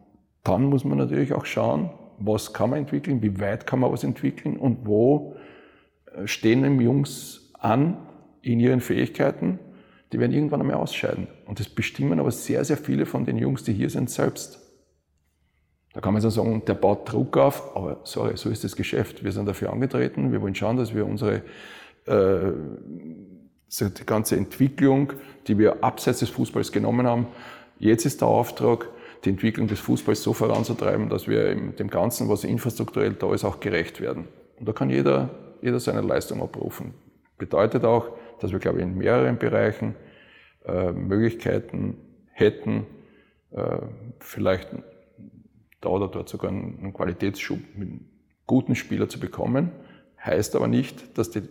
dann 0.43 0.63
muss 0.65 0.85
man 0.85 0.97
natürlich 0.97 1.33
auch 1.33 1.45
schauen, 1.45 1.89
was 2.25 2.53
kann 2.53 2.69
man 2.69 2.79
entwickeln, 2.79 3.21
wie 3.21 3.39
weit 3.39 3.67
kann 3.67 3.79
man 3.79 3.91
was 3.91 4.03
entwickeln 4.03 4.57
und 4.57 4.85
wo 4.85 5.35
äh, 6.15 6.27
stehen 6.27 6.63
dem 6.63 6.79
Jungs 6.81 7.51
an 7.59 7.97
in 8.41 8.59
ihren 8.59 8.81
Fähigkeiten 8.81 9.59
die 10.11 10.19
werden 10.19 10.33
irgendwann 10.33 10.61
einmal 10.61 10.77
ausscheiden. 10.77 11.27
Und 11.45 11.59
das 11.59 11.69
bestimmen 11.69 12.19
aber 12.19 12.31
sehr, 12.31 12.65
sehr 12.65 12.77
viele 12.77 13.05
von 13.05 13.25
den 13.25 13.37
Jungs, 13.37 13.63
die 13.63 13.73
hier 13.73 13.89
sind, 13.89 14.09
selbst. 14.09 14.59
Da 15.93 16.01
kann 16.01 16.13
man 16.13 16.21
so 16.21 16.29
sagen, 16.29 16.63
der 16.65 16.73
baut 16.73 17.11
Druck 17.11 17.37
auf, 17.37 17.75
aber 17.75 18.01
sorry, 18.03 18.37
so 18.37 18.49
ist 18.49 18.63
das 18.63 18.75
Geschäft. 18.75 19.23
Wir 19.23 19.31
sind 19.31 19.45
dafür 19.45 19.71
angetreten, 19.71 20.31
wir 20.31 20.41
wollen 20.41 20.55
schauen, 20.55 20.77
dass 20.77 20.93
wir 20.93 21.05
unsere 21.05 21.41
äh, 22.05 22.51
die 23.79 24.05
ganze 24.05 24.35
Entwicklung, 24.35 25.13
die 25.47 25.57
wir 25.57 25.83
abseits 25.83 26.19
des 26.19 26.29
Fußballs 26.29 26.73
genommen 26.73 27.07
haben, 27.07 27.27
jetzt 27.79 28.05
ist 28.05 28.19
der 28.19 28.27
Auftrag, 28.27 28.89
die 29.23 29.29
Entwicklung 29.29 29.67
des 29.67 29.79
Fußballs 29.79 30.23
so 30.23 30.33
voranzutreiben, 30.33 31.09
dass 31.09 31.27
wir 31.27 31.55
dem 31.55 31.89
Ganzen, 31.89 32.27
was 32.29 32.43
infrastrukturell 32.43 33.13
da 33.13 33.33
ist, 33.33 33.45
auch 33.45 33.59
gerecht 33.59 34.01
werden. 34.01 34.27
Und 34.59 34.67
da 34.67 34.73
kann 34.73 34.89
jeder, 34.89 35.29
jeder 35.61 35.79
seine 35.79 36.01
Leistung 36.01 36.41
abrufen. 36.41 36.93
Bedeutet 37.37 37.85
auch, 37.85 38.09
dass 38.39 38.51
wir, 38.51 38.59
glaube 38.59 38.79
ich, 38.79 38.83
in 38.83 38.97
mehreren 38.97 39.37
Bereichen 39.37 39.95
äh, 40.65 40.91
Möglichkeiten 40.91 41.97
hätten, 42.31 42.85
äh, 43.51 43.77
vielleicht 44.19 44.69
da 45.81 45.89
oder 45.89 46.07
dort 46.07 46.29
sogar 46.29 46.51
einen, 46.51 46.93
Qualitätsschub 46.93 47.59
mit 47.75 47.89
guten 48.45 48.75
Spieler 48.75 49.09
zu 49.09 49.19
bekommen. 49.19 49.71
Heißt 50.23 50.55
aber 50.55 50.67
nicht, 50.67 51.17
dass, 51.17 51.31
die, 51.31 51.41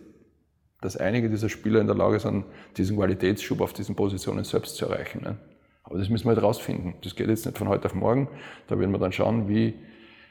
dass 0.79 0.97
einige 0.97 1.29
dieser 1.29 1.49
Spieler 1.49 1.81
in 1.81 1.87
der 1.87 1.95
Lage 1.95 2.19
sind, 2.19 2.45
diesen 2.77 2.97
Qualitätsschub 2.97 3.61
auf 3.61 3.73
diesen 3.73 3.95
Positionen 3.95 4.43
selbst 4.43 4.75
zu 4.75 4.85
erreichen. 4.85 5.21
Ne? 5.23 5.37
Aber 5.91 5.99
das 5.99 6.09
müssen 6.09 6.25
wir 6.25 6.31
halt 6.31 6.41
rausfinden. 6.41 6.93
Das 7.03 7.15
geht 7.15 7.27
jetzt 7.27 7.45
nicht 7.45 7.57
von 7.57 7.67
heute 7.67 7.85
auf 7.85 7.93
morgen. 7.93 8.29
Da 8.67 8.79
werden 8.79 8.91
wir 8.91 8.97
dann 8.97 9.11
schauen, 9.11 9.49
wie, 9.49 9.73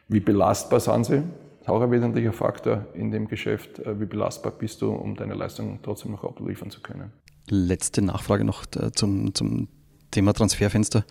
wie 0.08 0.20
belastbar 0.20 0.80
sind 0.80 1.04
sie 1.04 1.22
auch 1.70 1.80
ein 1.80 1.90
wesentlicher 1.90 2.32
Faktor 2.32 2.86
in 2.94 3.10
dem 3.10 3.28
Geschäft. 3.28 3.78
Äh, 3.78 4.00
wie 4.00 4.06
belastbar 4.06 4.52
bist 4.52 4.82
du, 4.82 4.92
um 4.92 5.16
deine 5.16 5.34
Leistung 5.34 5.78
trotzdem 5.82 6.12
noch 6.12 6.24
abliefern 6.24 6.70
zu 6.70 6.80
können? 6.80 7.12
Letzte 7.48 8.02
Nachfrage 8.02 8.44
noch 8.44 8.64
äh, 8.76 8.90
zum, 8.92 9.34
zum 9.34 9.68
Thema 10.10 10.32
Transferfenster. 10.32 11.04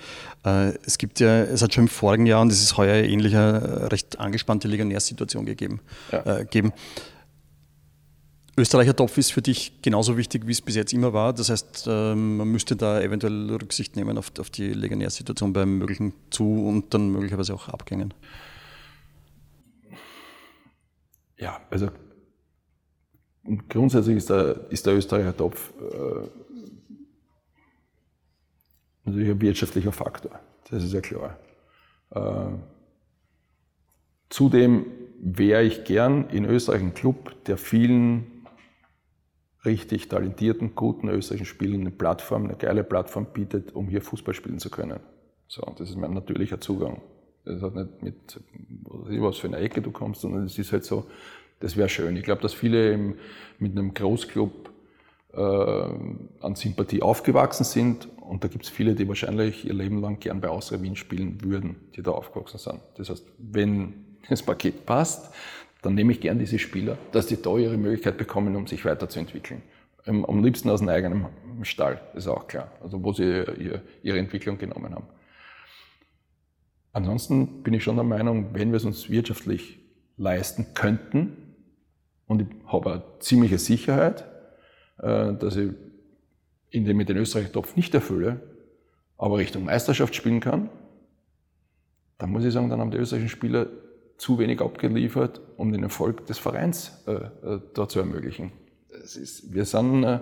Äh, 0.45 0.73
es 0.85 0.97
gibt 0.97 1.19
ja, 1.19 1.43
es 1.43 1.61
hat 1.61 1.73
schon 1.73 1.85
im 1.85 1.87
vorigen 1.87 2.25
Jahr 2.25 2.41
und 2.41 2.51
es 2.51 2.61
ist 2.61 2.77
heuer 2.77 3.03
ähnlich 3.03 3.35
eine 3.35 3.91
recht 3.91 4.19
angespannte 4.19 4.67
Legionärssituation 4.67 5.45
gegeben. 5.45 5.81
Ja. 6.11 6.43
Geben. 6.43 6.73
Österreicher 8.59 8.95
Topf 8.95 9.17
ist 9.17 9.31
für 9.31 9.41
dich 9.41 9.81
genauso 9.81 10.17
wichtig, 10.17 10.45
wie 10.45 10.51
es 10.51 10.61
bis 10.61 10.75
jetzt 10.75 10.93
immer 10.93 11.13
war. 11.13 11.33
Das 11.33 11.49
heißt, 11.49 11.87
man 11.87 12.47
müsste 12.47 12.75
da 12.75 13.01
eventuell 13.01 13.49
Rücksicht 13.49 13.95
nehmen 13.95 14.17
auf, 14.17 14.29
die 14.31 14.73
Legionärssituation 14.73 15.53
beim 15.53 15.77
möglichen 15.77 16.13
Zu- 16.29 16.67
und 16.67 16.93
dann 16.93 17.09
möglicherweise 17.09 17.53
auch 17.53 17.69
Abgängen. 17.69 18.13
Ja, 21.37 21.61
also 21.69 21.89
grundsätzlich 23.69 24.17
ist 24.17 24.29
der, 24.29 24.69
ist 24.69 24.85
der 24.85 24.95
Österreicher 24.95 25.35
Topf 25.35 25.71
äh, 25.79 26.27
natürlich 29.05 29.29
ein 29.29 29.41
wirtschaftlicher 29.41 29.91
Faktor. 29.91 30.39
Das 30.69 30.83
ist 30.83 30.93
ja 30.93 31.01
klar. 31.01 31.39
Äh, 32.11 32.57
zudem 34.29 34.85
wäre 35.21 35.63
ich 35.63 35.85
gern 35.85 36.29
in 36.29 36.45
Österreich 36.45 36.81
ein 36.81 36.93
Club, 36.93 37.43
der 37.45 37.57
vielen 37.57 38.38
richtig 39.65 40.07
talentierten, 40.07 40.75
guten 40.75 41.09
österreichischen 41.09 41.49
Spielern 41.49 41.81
eine 41.81 41.91
Plattform, 41.91 42.45
eine 42.45 42.55
geile 42.55 42.83
Plattform 42.83 43.27
bietet, 43.33 43.75
um 43.75 43.87
hier 43.87 44.01
Fußball 44.01 44.33
spielen 44.33 44.59
zu 44.59 44.69
können. 44.69 44.99
So, 45.47 45.61
das 45.77 45.89
ist 45.89 45.97
mein 45.97 46.13
natürlicher 46.13 46.61
Zugang. 46.61 47.01
Das 47.45 47.61
hat 47.61 47.75
nicht 47.75 48.03
mit, 48.03 48.39
was 49.21 49.37
für 49.37 49.47
eine 49.47 49.57
Ecke 49.57 49.81
du 49.81 49.91
kommst, 49.91 50.21
sondern 50.21 50.43
es 50.43 50.57
ist 50.57 50.71
halt 50.71 50.85
so, 50.85 51.07
das 51.59 51.75
wäre 51.75 51.89
schön. 51.89 52.15
Ich 52.15 52.23
glaube, 52.23 52.41
dass 52.41 52.53
viele 52.53 52.93
im, 52.93 53.15
mit 53.57 53.71
einem 53.71 53.93
Großclub 53.93 54.69
äh, 55.33 55.39
an 55.39 56.55
Sympathie 56.55 57.01
aufgewachsen 57.01 57.63
sind 57.63 58.07
und 58.21 58.43
da 58.43 58.47
gibt 58.47 58.65
es 58.65 58.69
viele, 58.69 58.95
die 58.95 59.07
wahrscheinlich 59.07 59.65
ihr 59.65 59.73
Leben 59.73 60.01
lang 60.01 60.19
gern 60.19 60.39
bei 60.39 60.49
Austria 60.49 60.81
Wien 60.81 60.95
spielen 60.95 61.43
würden, 61.43 61.75
die 61.95 62.03
da 62.03 62.11
aufgewachsen 62.11 62.59
sind. 62.59 62.79
Das 62.95 63.09
heißt, 63.09 63.25
wenn 63.37 64.05
das 64.29 64.43
Paket 64.43 64.85
passt, 64.85 65.33
dann 65.81 65.95
nehme 65.95 66.11
ich 66.11 66.19
gern 66.19 66.39
diese 66.39 66.59
Spieler, 66.59 66.97
dass 67.11 67.27
die 67.27 67.41
da 67.41 67.57
ihre 67.57 67.77
Möglichkeit 67.77 68.17
bekommen, 68.17 68.55
um 68.55 68.67
sich 68.67 68.83
weiterzuentwickeln. 68.85 69.61
Am 70.05 70.43
liebsten 70.43 70.69
aus 70.69 70.81
einem 70.81 70.89
eigenen 70.89 71.25
Stall, 71.63 72.01
ist 72.15 72.27
auch 72.27 72.47
klar, 72.47 72.71
also 72.81 73.03
wo 73.03 73.13
sie 73.13 73.43
ihre 74.01 74.19
Entwicklung 74.19 74.57
genommen 74.57 74.95
haben. 74.95 75.07
Ansonsten 76.91 77.61
bin 77.63 77.73
ich 77.73 77.83
schon 77.83 77.95
der 77.95 78.03
Meinung, 78.03 78.53
wenn 78.53 78.71
wir 78.71 78.77
es 78.77 78.85
uns 78.85 79.09
wirtschaftlich 79.09 79.79
leisten 80.17 80.73
könnten, 80.73 81.49
und 82.27 82.43
ich 82.43 82.47
habe 82.67 82.93
eine 82.93 83.03
ziemliche 83.19 83.57
Sicherheit, 83.57 84.23
äh, 84.99 85.33
dass 85.33 85.55
ich 85.55 85.71
in 86.69 86.85
dem 86.85 86.97
mit 86.97 87.09
den 87.09 87.17
österreichischen 87.17 87.53
Topf 87.53 87.75
nicht 87.75 87.93
erfülle, 87.95 88.39
aber 89.17 89.37
Richtung 89.37 89.65
Meisterschaft 89.65 90.13
spielen 90.13 90.39
kann, 90.39 90.69
dann 92.19 92.29
muss 92.29 92.45
ich 92.45 92.53
sagen, 92.53 92.69
dann 92.69 92.79
haben 92.79 92.91
die 92.91 92.97
österreichischen 92.97 93.29
Spieler 93.29 93.67
zu 94.19 94.37
wenig 94.37 94.61
abgeliefert, 94.61 95.41
um 95.57 95.71
den 95.71 95.81
Erfolg 95.81 96.27
des 96.27 96.37
Vereins 96.37 97.03
äh, 97.07 97.13
äh 97.13 97.59
da 97.73 97.89
zu 97.89 97.99
ermöglichen. 97.99 98.51
Ist, 98.91 99.51
wir 99.51 99.65
sind 99.65 100.03
äh, 100.03 100.19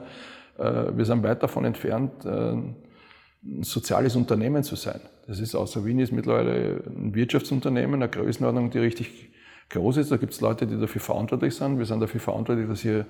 äh, 0.57 0.95
wir 0.95 1.05
sind 1.05 1.23
weit 1.23 1.43
davon 1.43 1.65
entfernt, 1.65 2.25
äh, 2.25 2.29
ein 2.29 3.63
soziales 3.63 4.15
Unternehmen 4.15 4.63
zu 4.63 4.75
sein. 4.75 4.99
Das 5.27 5.39
ist 5.39 5.55
außer 5.55 5.85
Wien 5.85 5.99
ist 5.99 6.11
mittlerweile 6.11 6.83
ein 6.85 7.13
Wirtschaftsunternehmen, 7.13 7.95
eine 7.95 8.09
Größenordnung, 8.09 8.71
die 8.71 8.79
richtig 8.79 9.29
groß 9.69 9.97
ist. 9.97 10.11
Da 10.11 10.17
gibt 10.17 10.33
es 10.33 10.41
Leute, 10.41 10.65
die 10.65 10.79
dafür 10.79 11.01
verantwortlich 11.01 11.55
sind. 11.55 11.77
Wir 11.77 11.85
sind 11.85 11.99
dafür 11.99 12.19
verantwortlich, 12.19 12.67
dass 12.67 12.81
hier 12.81 13.05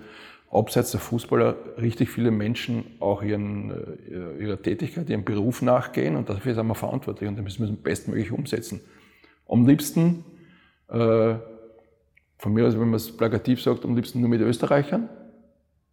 abseits 0.51 0.91
der 0.91 0.99
Fußballer 0.99 1.55
richtig 1.79 2.09
viele 2.09 2.31
Menschen 2.31 2.85
auch 2.99 3.21
ihren, 3.21 3.71
äh, 3.71 4.43
ihrer 4.43 4.61
Tätigkeit, 4.61 5.09
ihrem 5.09 5.23
Beruf 5.23 5.61
nachgehen 5.61 6.15
und 6.15 6.29
dafür 6.29 6.55
sind 6.55 6.67
wir 6.67 6.75
verantwortlich 6.75 7.29
und 7.29 7.37
das 7.37 7.59
müssen 7.59 7.77
wir 7.77 7.83
bestmöglich 7.83 8.31
umsetzen. 8.31 8.81
Am 9.47 9.67
liebsten, 9.67 10.23
äh, 10.89 11.35
von 12.37 12.53
mir 12.53 12.67
aus, 12.67 12.73
wenn 12.73 12.89
man 12.89 12.95
es 12.95 13.15
plakativ 13.15 13.61
sagt, 13.61 13.83
am 13.85 13.95
liebsten 13.95 14.19
nur 14.19 14.29
mit 14.29 14.41
Österreichern. 14.41 15.09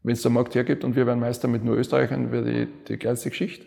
Wenn 0.02 0.12
es 0.12 0.22
der 0.22 0.30
Markt 0.30 0.54
hergibt 0.54 0.84
und 0.84 0.96
wir 0.96 1.06
werden 1.06 1.20
Meister 1.20 1.48
mit 1.48 1.64
nur 1.64 1.76
Österreichern, 1.76 2.30
wäre 2.30 2.44
die, 2.44 2.68
die 2.88 2.98
geilste 2.98 3.30
Geschichte. 3.30 3.66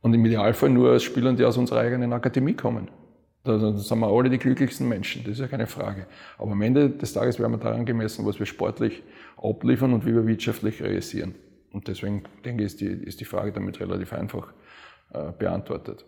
Und 0.00 0.14
im 0.14 0.24
Idealfall 0.24 0.70
nur 0.70 0.92
als 0.92 1.02
Spielern, 1.02 1.36
die 1.36 1.44
aus 1.44 1.56
unserer 1.56 1.80
eigenen 1.80 2.12
Akademie 2.12 2.54
kommen. 2.54 2.90
Da 3.42 3.58
sind 3.58 3.98
wir 3.98 4.06
alle 4.06 4.30
die 4.30 4.38
glücklichsten 4.38 4.88
Menschen, 4.88 5.22
das 5.24 5.34
ist 5.34 5.40
ja 5.40 5.48
keine 5.48 5.66
Frage. 5.66 6.06
Aber 6.38 6.52
am 6.52 6.62
Ende 6.62 6.88
des 6.88 7.12
Tages 7.12 7.38
werden 7.38 7.52
wir 7.52 7.58
daran 7.58 7.84
gemessen, 7.84 8.24
was 8.24 8.38
wir 8.38 8.46
sportlich 8.46 9.02
abliefern 9.36 9.92
und 9.92 10.06
wie 10.06 10.14
wir 10.14 10.26
wirtschaftlich 10.26 10.82
realisieren. 10.82 11.34
Und 11.72 11.88
deswegen 11.88 12.22
denke 12.44 12.62
ich, 12.62 12.68
ist 12.68 12.80
die, 12.80 12.86
ist 12.86 13.20
die 13.20 13.26
Frage 13.26 13.52
damit 13.52 13.80
relativ 13.80 14.12
einfach 14.14 14.52
äh, 15.12 15.32
beantwortet. 15.38 16.06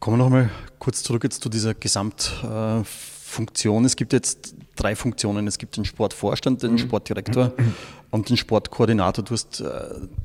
Kommen 0.00 0.18
wir 0.18 0.24
nochmal 0.24 0.50
kurz 0.78 1.02
zurück 1.02 1.24
jetzt 1.24 1.42
zu 1.42 1.48
dieser 1.48 1.74
Gesamtfunktion. 1.74 3.84
Es 3.84 3.96
gibt 3.96 4.12
jetzt 4.12 4.54
drei 4.76 4.94
Funktionen. 4.94 5.46
Es 5.46 5.58
gibt 5.58 5.76
den 5.76 5.84
Sportvorstand, 5.84 6.62
den 6.62 6.72
mhm. 6.72 6.78
Sportdirektor 6.78 7.52
und 8.10 8.28
den 8.28 8.36
Sportkoordinator. 8.36 9.24
Du 9.24 9.32
hast 9.32 9.60
äh, 9.60 9.66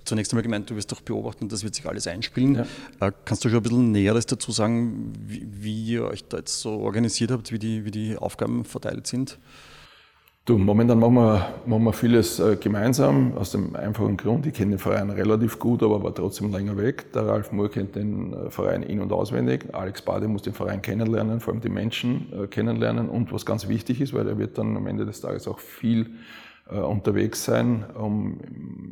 zunächst 0.03 0.34
einmal 0.34 0.43
gemeint, 0.43 0.69
du 0.69 0.76
wirst 0.76 0.91
doch 0.91 1.01
beobachten, 1.01 1.49
das 1.49 1.63
wird 1.63 1.76
sich 1.76 1.88
alles 1.88 2.07
einspielen. 2.07 2.55
Ja. 2.55 3.07
Äh, 3.07 3.11
kannst 3.26 3.45
du 3.45 3.49
schon 3.49 3.59
ein 3.59 3.63
bisschen 3.63 3.91
Näheres 3.91 4.26
dazu 4.26 4.51
sagen, 4.51 5.13
wie, 5.26 5.47
wie, 5.51 5.86
ihr 5.86 6.05
euch 6.05 6.24
da 6.26 6.38
jetzt 6.38 6.59
so 6.59 6.80
organisiert 6.80 7.32
habt, 7.32 7.51
wie 7.51 7.59
die, 7.59 7.86
wie 7.86 7.91
die 7.91 8.17
Aufgaben 8.17 8.65
verteilt 8.65 9.07
sind? 9.07 9.39
Du, 10.44 10.58
momentan 10.58 10.98
machen 10.98 11.14
wir, 11.14 11.54
machen 11.68 11.84
wir 11.84 11.94
vieles 11.94 12.39
äh, 12.39 12.56
gemeinsam, 12.56 13.38
aus 13.38 13.52
dem 13.52 13.76
einfachen 13.76 14.18
Grund, 14.18 14.48
ich 14.48 14.56
kenne 14.56 14.72
den 14.72 14.80
Verein 14.80 15.12
relativ 15.12 15.60
gut, 15.60 15.84
aber 15.84 16.02
war 16.02 16.16
trotzdem 16.16 16.52
länger 16.52 16.78
weg. 16.78 17.14
Der 17.14 17.28
Ralf 17.28 17.52
Moore 17.52 17.70
kennt 17.70 17.96
den 17.96 18.34
äh, 18.34 18.50
Verein 18.50 18.82
in- 18.82 19.02
und 19.02 19.12
auswendig. 19.12 19.66
Alex 19.72 20.02
Bade 20.02 20.28
muss 20.28 20.42
den 20.42 20.54
Verein 20.54 20.82
kennenlernen, 20.82 21.42
vor 21.42 21.54
allem 21.54 21.62
die 21.62 21.70
Menschen 21.70 22.34
äh, 22.34 22.48
kennenlernen. 22.48 23.08
Und 23.08 23.32
was 23.32 23.46
ganz 23.46 23.68
wichtig 23.68 24.02
ist, 24.02 24.16
weil 24.16 24.28
er 24.28 24.39
wird 24.39 24.58
dann 24.58 24.76
am 24.76 24.88
Ende 24.88 25.06
des 25.06 25.22
Tages 25.22 25.48
auch 25.48 25.60
viel 25.60 26.10
unterwegs 26.68 27.44
sein, 27.44 27.84
um 27.96 28.39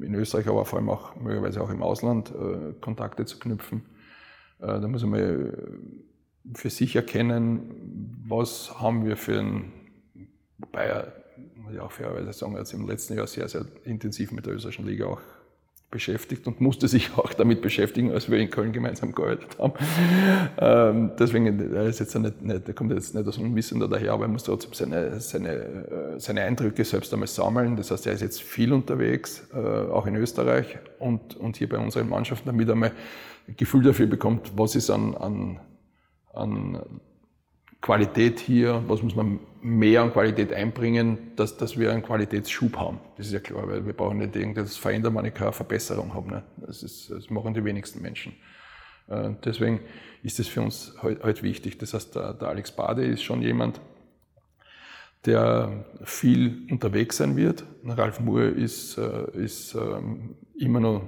in 0.01 0.13
Österreich, 0.13 0.49
aber 0.49 0.65
vor 0.65 0.79
allem 0.79 0.89
auch 0.89 1.15
möglicherweise 1.15 1.61
auch 1.61 1.69
im 1.69 1.81
Ausland 1.81 2.33
Kontakte 2.81 3.23
zu 3.23 3.39
knüpfen. 3.39 3.85
Da 4.57 4.85
muss 4.85 5.05
man 5.05 5.53
für 6.55 6.69
sich 6.69 6.97
erkennen, 6.97 8.17
was 8.27 8.81
haben 8.81 9.05
wir 9.05 9.15
für 9.15 9.39
ein, 9.39 9.71
wobei 10.57 10.87
er 10.87 11.18
muss 11.69 11.75
ich 11.75 11.81
auch 11.81 11.91
fairerweise 11.91 12.33
sagen, 12.33 12.57
hat 12.57 12.67
sich 12.67 12.79
im 12.79 12.87
letzten 12.87 13.15
Jahr 13.15 13.27
sehr, 13.27 13.47
sehr 13.47 13.65
intensiv 13.83 14.31
mit 14.31 14.45
der 14.45 14.55
österreichischen 14.55 14.87
Liga 14.87 15.05
auch 15.05 15.21
beschäftigt 15.91 16.45
und 16.47 16.61
musste 16.61 16.87
sich 16.87 17.11
auch 17.17 17.33
damit 17.33 17.61
beschäftigen, 17.61 18.11
als 18.11 18.29
wir 18.29 18.39
in 18.39 18.49
Köln 18.49 18.71
gemeinsam 18.71 19.13
gearbeitet 19.13 19.57
haben. 19.59 19.73
Ähm, 20.57 21.11
deswegen, 21.17 21.59
ist 21.59 21.99
jetzt 21.99 22.15
nicht, 22.15 22.41
nicht, 22.41 22.67
er 22.67 22.73
kommt 22.73 22.91
jetzt 22.91 23.13
nicht 23.13 23.27
aus 23.27 23.37
Unwissender 23.37 23.87
daher, 23.87 24.13
aber 24.13 24.25
er 24.25 24.29
muss 24.29 24.43
trotzdem 24.43 24.73
seine, 24.73 25.19
seine, 25.19 25.49
äh, 25.49 26.19
seine 26.19 26.41
Eindrücke 26.41 26.83
selbst 26.85 27.13
einmal 27.13 27.27
sammeln. 27.27 27.75
Das 27.75 27.91
heißt, 27.91 28.07
er 28.07 28.13
ist 28.13 28.21
jetzt 28.21 28.41
viel 28.41 28.73
unterwegs, 28.73 29.47
äh, 29.53 29.57
auch 29.57 30.05
in 30.07 30.15
Österreich 30.15 30.77
und, 30.99 31.35
und 31.37 31.57
hier 31.57 31.69
bei 31.69 31.77
unseren 31.77 32.09
Mannschaften, 32.09 32.47
damit 32.47 32.67
er 32.67 32.75
mal 32.75 32.91
ein 33.47 33.55
Gefühl 33.55 33.83
dafür 33.83 34.07
bekommt, 34.07 34.53
was 34.55 34.75
ist 34.75 34.89
an, 34.89 35.15
an, 35.15 35.59
an 36.33 36.99
Qualität 37.81 38.39
hier, 38.39 38.83
was 38.87 39.01
muss 39.01 39.15
man 39.15 39.39
mehr 39.61 40.01
an 40.01 40.11
Qualität 40.11 40.53
einbringen, 40.53 41.31
dass, 41.35 41.57
dass 41.57 41.77
wir 41.77 41.91
einen 41.91 42.03
Qualitätsschub 42.03 42.77
haben. 42.77 42.99
Das 43.17 43.27
ist 43.27 43.33
ja 43.33 43.39
klar, 43.39 43.67
weil 43.67 43.85
wir 43.85 43.93
brauchen 43.93 44.17
nicht 44.17 44.35
irgendwas 44.35 44.77
verändern, 44.77 45.15
wenn 45.15 45.25
ich 45.25 45.33
keine 45.33 45.53
Verbesserung 45.53 46.13
habe. 46.13 46.29
Ne? 46.29 46.43
Das, 46.57 46.83
ist, 46.83 47.09
das 47.09 47.29
machen 47.29 47.53
die 47.53 47.63
wenigsten 47.63 48.01
Menschen. 48.01 48.33
Äh, 49.07 49.31
deswegen 49.43 49.79
ist 50.23 50.39
es 50.39 50.47
für 50.47 50.61
uns 50.61 50.95
heute 51.01 51.23
halt 51.23 51.43
wichtig. 51.43 51.77
Das 51.77 51.93
heißt, 51.93 52.15
der, 52.15 52.33
der 52.33 52.49
Alex 52.49 52.71
Bade 52.71 53.05
ist 53.05 53.23
schon 53.23 53.41
jemand, 53.41 53.79
der 55.25 55.85
viel 56.03 56.67
unterwegs 56.71 57.17
sein 57.17 57.35
wird. 57.35 57.65
Ralf 57.85 58.19
Moore 58.19 58.47
ist, 58.47 58.97
äh, 58.97 59.31
ist 59.33 59.75
ähm, 59.75 60.35
immer 60.57 60.79
noch 60.79 61.01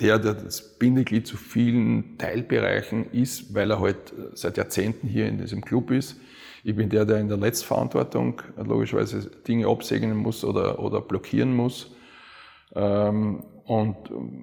der, 0.00 0.18
der 0.18 0.34
das 0.34 0.78
Bindeglied 0.78 1.26
zu 1.26 1.36
vielen 1.36 2.18
Teilbereichen 2.18 3.10
ist, 3.12 3.54
weil 3.54 3.70
er 3.70 3.80
halt 3.80 4.12
seit 4.34 4.56
Jahrzehnten 4.56 5.08
hier 5.08 5.26
in 5.26 5.38
diesem 5.38 5.62
Club 5.62 5.90
ist. 5.90 6.16
Ich 6.64 6.74
bin 6.74 6.88
der, 6.88 7.04
der 7.04 7.18
in 7.18 7.28
der 7.28 7.36
Letztverantwortung 7.36 8.42
logischerweise 8.56 9.30
Dinge 9.46 9.68
absegnen 9.68 10.16
muss 10.16 10.44
oder, 10.44 10.78
oder 10.78 11.00
blockieren 11.00 11.54
muss. 11.54 11.90
Ähm, 12.74 13.44
und, 13.66 13.96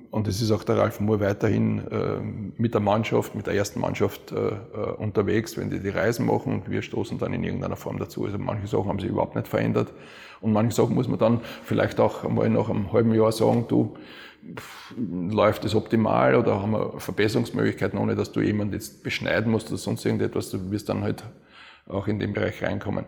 und 0.10 0.28
es 0.28 0.42
ist 0.42 0.50
auch 0.50 0.64
der 0.64 0.78
Ralf 0.78 1.00
Moore 1.00 1.20
weiterhin 1.20 1.80
äh, 1.92 2.20
mit 2.58 2.74
der 2.74 2.82
Mannschaft, 2.82 3.36
mit 3.36 3.46
der 3.46 3.54
ersten 3.54 3.80
Mannschaft 3.80 4.32
äh, 4.32 4.36
äh, 4.36 4.92
unterwegs, 4.98 5.58
wenn 5.58 5.70
die 5.70 5.80
die 5.80 5.90
Reisen 5.90 6.26
machen 6.26 6.54
und 6.54 6.72
wir 6.72 6.82
stoßen 6.82 7.20
dann 7.20 7.32
in 7.34 7.44
irgendeiner 7.44 7.76
Form 7.76 8.00
dazu. 8.00 8.26
Also 8.26 8.40
manche 8.40 8.66
Sachen 8.66 8.88
haben 8.88 9.00
sich 9.00 9.10
überhaupt 9.10 9.36
nicht 9.36 9.48
verändert 9.48 9.94
und 10.42 10.54
manche 10.54 10.76
Sachen 10.76 10.96
muss 10.96 11.08
man 11.08 11.20
dann 11.20 11.42
vielleicht 11.64 12.00
auch 12.00 12.24
einmal 12.24 12.50
nach 12.50 12.68
einem 12.70 12.92
halben 12.92 13.14
Jahr 13.14 13.32
sagen, 13.32 13.66
du, 13.68 13.96
läuft 14.98 15.66
es 15.66 15.76
optimal 15.76 16.36
oder 16.36 16.62
haben 16.62 16.72
wir 16.72 17.00
Verbesserungsmöglichkeiten, 17.00 18.00
ohne 18.00 18.16
dass 18.16 18.32
du 18.32 18.42
jemanden 18.42 18.74
jetzt 18.74 19.04
beschneiden 19.04 19.52
musst 19.52 19.68
oder 19.70 19.78
sonst 19.78 20.06
irgendetwas, 20.06 20.50
du 20.50 20.72
wirst 20.72 20.90
dann 20.90 21.04
halt 21.04 21.24
auch 21.88 22.08
in 22.08 22.20
den 22.20 22.34
Bereich 22.34 22.62
reinkommen. 22.64 23.06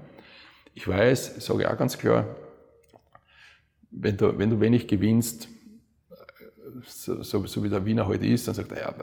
Ich 0.73 0.87
weiß, 0.87 1.37
ich 1.37 1.43
sage 1.43 1.71
auch 1.71 1.77
ganz 1.77 1.97
klar, 1.97 2.35
wenn 3.91 4.17
du, 4.17 4.37
wenn 4.37 4.49
du 4.49 4.59
wenig 4.59 4.87
gewinnst, 4.87 5.47
so, 6.85 7.21
so, 7.21 7.45
so 7.45 7.63
wie 7.63 7.69
der 7.69 7.85
Wiener 7.85 8.07
heute 8.07 8.25
ist, 8.25 8.47
dann 8.47 8.55
sagt 8.55 8.71
er, 8.71 8.79
ja, 8.79 8.93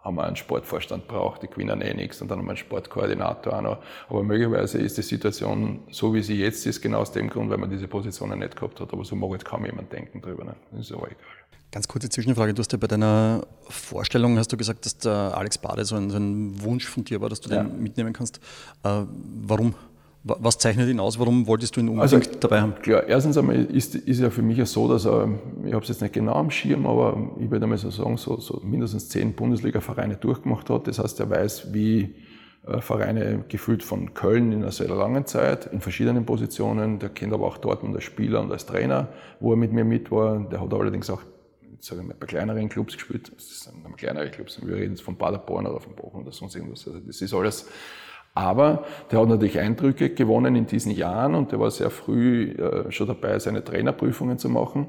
haben 0.00 0.16
wir 0.16 0.24
einen 0.24 0.36
Sportvorstand 0.36 1.08
braucht, 1.08 1.42
die 1.42 1.48
gewinnen 1.48 1.80
eh 1.80 1.94
nichts 1.94 2.22
und 2.22 2.30
dann 2.30 2.38
haben 2.38 2.46
wir 2.46 2.50
einen 2.50 2.56
Sportkoordinator 2.56 3.56
auch 3.56 3.62
noch. 3.62 3.78
Aber 4.08 4.22
möglicherweise 4.22 4.78
ist 4.78 4.96
die 4.96 5.02
Situation 5.02 5.80
so, 5.90 6.14
wie 6.14 6.22
sie 6.22 6.38
jetzt 6.38 6.66
ist, 6.66 6.80
genau 6.80 7.00
aus 7.00 7.12
dem 7.12 7.28
Grund, 7.28 7.50
weil 7.50 7.58
man 7.58 7.70
diese 7.70 7.88
Positionen 7.88 8.38
nicht 8.38 8.56
gehabt 8.56 8.80
hat. 8.80 8.92
Aber 8.92 9.04
so 9.04 9.16
mag 9.16 9.32
jetzt 9.32 9.44
kaum 9.44 9.64
jemand 9.64 9.92
denken 9.92 10.20
drüber. 10.20 10.44
Ne? 10.44 10.56
Ist 10.78 10.92
aber 10.92 11.06
egal. 11.06 11.18
Ganz 11.72 11.88
kurze 11.88 12.08
Zwischenfrage. 12.08 12.54
Du 12.54 12.60
hast 12.60 12.72
ja 12.72 12.78
bei 12.78 12.86
deiner 12.86 13.46
Vorstellung, 13.68 14.38
hast 14.38 14.52
du 14.52 14.56
gesagt, 14.56 14.86
dass 14.86 14.98
der 14.98 15.36
Alex 15.36 15.58
Bade 15.58 15.84
so 15.84 15.96
ein, 15.96 16.10
so 16.10 16.16
ein 16.16 16.62
Wunsch 16.62 16.86
von 16.86 17.04
dir 17.04 17.20
war, 17.20 17.28
dass 17.28 17.40
du 17.40 17.50
ja. 17.50 17.62
den 17.62 17.82
mitnehmen 17.82 18.12
kannst. 18.12 18.38
Äh, 18.82 19.02
warum? 19.42 19.74
Was 20.28 20.58
zeichnet 20.58 20.88
ihn 20.88 20.98
aus? 20.98 21.20
Warum 21.20 21.46
wolltest 21.46 21.76
du 21.76 21.80
ihn 21.80 21.88
unbedingt 21.88 22.26
also, 22.26 22.38
dabei 22.40 22.60
haben? 22.60 22.74
Klar, 22.82 23.06
erstens 23.06 23.38
einmal 23.38 23.64
ist, 23.64 23.94
ist 23.94 24.20
ja 24.20 24.28
für 24.30 24.42
mich 24.42 24.58
ja 24.58 24.66
so, 24.66 24.88
dass 24.88 25.06
er, 25.06 25.28
ich 25.64 25.72
habe 25.72 25.84
es 25.84 25.88
jetzt 25.88 26.02
nicht 26.02 26.14
genau 26.14 26.32
am 26.32 26.50
Schirm, 26.50 26.84
aber 26.84 27.30
ich 27.38 27.48
würde 27.48 27.64
einmal 27.64 27.78
so 27.78 27.90
sagen, 27.90 28.16
so, 28.16 28.40
so 28.40 28.60
mindestens 28.64 29.08
zehn 29.08 29.34
Bundesliga-Vereine 29.34 30.16
durchgemacht 30.16 30.68
hat. 30.68 30.88
Das 30.88 30.98
heißt, 30.98 31.20
er 31.20 31.30
weiß, 31.30 31.72
wie 31.72 32.16
äh, 32.66 32.80
Vereine 32.80 33.44
gefühlt 33.48 33.84
von 33.84 34.14
Köln 34.14 34.50
in 34.50 34.62
einer 34.62 34.72
sehr 34.72 34.88
langen 34.88 35.26
Zeit, 35.26 35.66
in 35.66 35.80
verschiedenen 35.80 36.26
Positionen. 36.26 36.98
Der 36.98 37.10
kennt 37.10 37.32
aber 37.32 37.46
auch 37.46 37.58
Dortmund 37.58 37.94
als 37.94 38.02
Spieler 38.02 38.40
und 38.40 38.50
als 38.50 38.66
Trainer, 38.66 39.08
wo 39.38 39.52
er 39.52 39.56
mit 39.56 39.72
mir 39.72 39.84
mit 39.84 40.10
war. 40.10 40.40
Der 40.50 40.60
hat 40.60 40.74
allerdings 40.74 41.08
auch 41.08 41.22
sagen 41.78 42.08
wir, 42.08 42.14
bei 42.14 42.26
kleineren 42.26 42.68
Clubs 42.68 42.94
gespielt. 42.94 43.30
Das 43.32 43.60
sind 43.60 43.96
kleinere 43.96 44.28
Clubs. 44.30 44.60
Wir 44.66 44.74
reden 44.74 44.94
jetzt 44.94 45.02
von 45.02 45.16
Paderborn 45.16 45.66
oder 45.68 45.78
von 45.78 45.94
Bochum 45.94 46.22
oder 46.22 46.32
sonst 46.32 46.56
irgendwas. 46.56 46.84
Also 46.88 46.98
das 46.98 47.20
ist 47.20 47.32
alles 47.32 47.68
aber 48.36 48.84
der 49.10 49.20
hat 49.20 49.28
natürlich 49.28 49.58
Eindrücke 49.58 50.10
gewonnen 50.10 50.56
in 50.56 50.66
diesen 50.66 50.92
Jahren 50.92 51.34
und 51.34 51.52
der 51.52 51.58
war 51.58 51.70
sehr 51.70 51.88
früh 51.88 52.50
äh, 52.50 52.92
schon 52.92 53.06
dabei, 53.06 53.38
seine 53.38 53.64
Trainerprüfungen 53.64 54.36
zu 54.36 54.50
machen. 54.50 54.86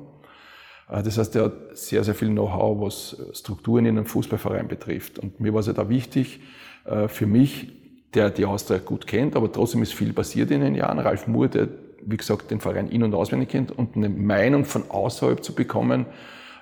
Äh, 0.89 1.01
das 1.01 1.17
heißt, 1.17 1.33
er 1.37 1.45
hat 1.45 1.53
sehr, 1.71 2.03
sehr 2.03 2.13
viel 2.13 2.27
Know-how, 2.27 2.81
was 2.81 3.17
Strukturen 3.33 3.85
in 3.85 3.97
einem 3.97 4.05
Fußballverein 4.05 4.67
betrifft. 4.67 5.17
Und 5.19 5.39
mir 5.39 5.53
war 5.53 5.61
es 5.61 5.67
ja 5.67 5.73
da 5.73 5.87
wichtig, 5.87 6.41
äh, 6.83 7.07
für 7.07 7.25
mich, 7.25 7.71
der 8.13 8.31
die 8.31 8.43
Austria 8.43 8.79
gut 8.79 9.07
kennt, 9.07 9.37
aber 9.37 9.49
trotzdem 9.49 9.81
ist 9.81 9.93
viel 9.93 10.11
passiert 10.11 10.51
in 10.51 10.59
den 10.59 10.75
Jahren. 10.75 10.99
Ralf 10.99 11.27
Moore, 11.27 11.47
der, 11.47 11.69
wie 12.05 12.17
gesagt, 12.17 12.51
den 12.51 12.59
Verein 12.59 12.89
in- 12.89 13.03
und 13.03 13.13
auswendig 13.13 13.47
kennt 13.47 13.71
und 13.71 13.95
eine 13.95 14.09
Meinung 14.09 14.65
von 14.65 14.89
außerhalb 14.89 15.41
zu 15.41 15.55
bekommen, 15.55 16.01
äh, 16.01 16.05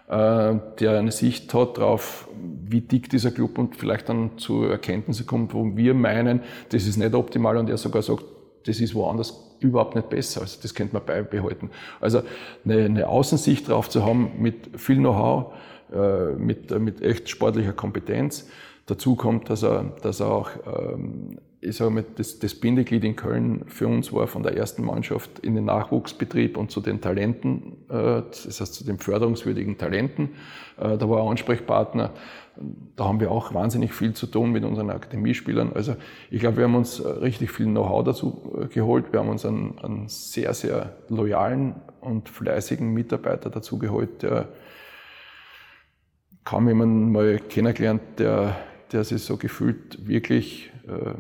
der 0.08 1.00
eine 1.00 1.12
Sicht 1.12 1.52
hat 1.54 1.78
darauf, 1.78 2.28
wie 2.68 2.82
dick 2.82 3.10
dieser 3.10 3.32
Club 3.32 3.58
und 3.58 3.76
vielleicht 3.76 4.08
dann 4.08 4.38
zu 4.38 4.64
Erkenntnissen 4.64 5.26
kommt, 5.26 5.54
wo 5.54 5.76
wir 5.76 5.94
meinen, 5.96 6.42
das 6.70 6.86
ist 6.86 6.98
nicht 6.98 7.16
optimal 7.16 7.58
und 7.58 7.70
er 7.70 7.78
sogar 7.78 8.04
sagt, 8.04 8.24
das 8.66 8.80
ist 8.80 8.94
woanders 8.94 9.56
überhaupt 9.60 9.96
nicht 9.96 10.10
besser. 10.10 10.42
Also 10.42 10.60
das 10.62 10.74
könnte 10.74 10.94
man 10.94 11.06
beibehalten. 11.06 11.70
Also 12.02 12.22
eine, 12.64 12.86
eine 12.86 13.08
Außensicht 13.08 13.70
drauf 13.70 13.90
zu 13.90 14.06
haben 14.06 14.34
mit 14.40 14.80
viel 14.80 14.98
Know-how, 14.98 15.54
äh, 15.94 16.34
mit, 16.34 16.78
mit 16.80 17.02
echt 17.02 17.30
sportlicher 17.30 17.74
Kompetenz. 17.74 18.48
Dazu 18.86 19.16
kommt, 19.16 19.50
dass 19.50 19.64
er, 19.64 19.94
dass 20.02 20.20
er 20.20 20.32
auch 20.32 20.50
ähm, 20.66 21.40
ich 21.66 21.78
sage 21.78 21.92
mal, 21.92 22.06
das, 22.16 22.40
das 22.40 22.56
Bindeglied 22.56 23.04
in 23.04 23.16
Köln 23.16 23.64
für 23.68 23.88
uns 23.88 24.14
war 24.14 24.28
von 24.28 24.44
der 24.44 24.56
ersten 24.56 24.84
Mannschaft 24.84 25.40
in 25.40 25.56
den 25.56 25.66
Nachwuchsbetrieb 25.66 26.58
und 26.58 26.72
zu 26.72 26.80
den 26.80 27.02
Talenten, 27.02 27.78
äh, 27.90 28.22
das 28.30 28.60
heißt 28.62 28.74
zu 28.74 28.86
den 28.86 29.00
förderungswürdigen 29.00 29.78
Talenten. 29.78 30.30
Äh, 30.78 30.98
da 30.98 31.10
war 31.10 31.24
ein 31.24 31.30
Ansprechpartner. 31.30 32.12
Da 32.96 33.06
haben 33.06 33.20
wir 33.20 33.32
auch 33.32 33.54
wahnsinnig 33.54 33.94
viel 33.94 34.14
zu 34.14 34.28
tun 34.28 34.52
mit 34.52 34.64
unseren 34.64 34.90
Akademiespielern. 34.90 35.74
Also 35.74 35.96
ich 36.32 36.40
glaube, 36.40 36.58
wir 36.58 36.64
haben 36.66 36.76
uns 36.76 37.04
richtig 37.04 37.52
viel 37.52 37.66
Know-how 37.66 38.06
dazu 38.06 38.68
geholt. 38.74 39.12
Wir 39.12 39.20
haben 39.20 39.28
uns 39.28 39.46
einen, 39.46 39.78
einen 39.80 40.08
sehr, 40.08 40.54
sehr 40.54 40.96
loyalen 41.10 41.76
und 42.00 42.30
fleißigen 42.30 42.94
Mitarbeiter 42.94 43.50
dazu 43.50 43.78
geholt, 43.78 44.24
der 44.24 44.48
kaum 46.46 46.68
jemanden 46.70 47.12
mal 47.12 47.40
kennengelernt, 47.40 48.02
der, 48.20 48.56
der 48.94 49.04
sich 49.04 49.24
so 49.24 49.36
gefühlt 49.36 50.08
wirklich 50.08 50.72
äh, 50.88 51.16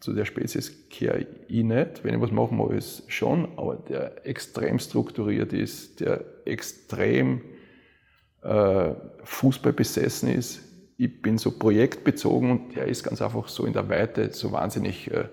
zu 0.00 0.12
der 0.12 0.24
Spezies 0.24 0.88
kehre 0.88 1.26
ich 1.48 1.64
nicht. 1.64 2.04
Wenn 2.04 2.14
ich 2.14 2.20
was 2.20 2.30
machen 2.30 2.56
mag, 2.56 2.70
ist 2.70 3.10
schon, 3.10 3.48
aber 3.56 3.76
der 3.76 4.26
extrem 4.26 4.78
strukturiert 4.78 5.52
ist, 5.52 6.00
der 6.00 6.24
extrem 6.44 7.42
äh, 8.42 8.94
Fußball 9.24 9.72
besessen 9.72 10.28
ist. 10.30 10.60
Ich 10.96 11.20
bin 11.22 11.38
so 11.38 11.58
projektbezogen 11.58 12.50
und 12.50 12.76
der 12.76 12.86
ist 12.86 13.02
ganz 13.02 13.22
einfach 13.22 13.48
so 13.48 13.66
in 13.66 13.72
der 13.72 13.88
Weite 13.88 14.32
so 14.32 14.52
wahnsinnig 14.52 15.10
äh, 15.10 15.28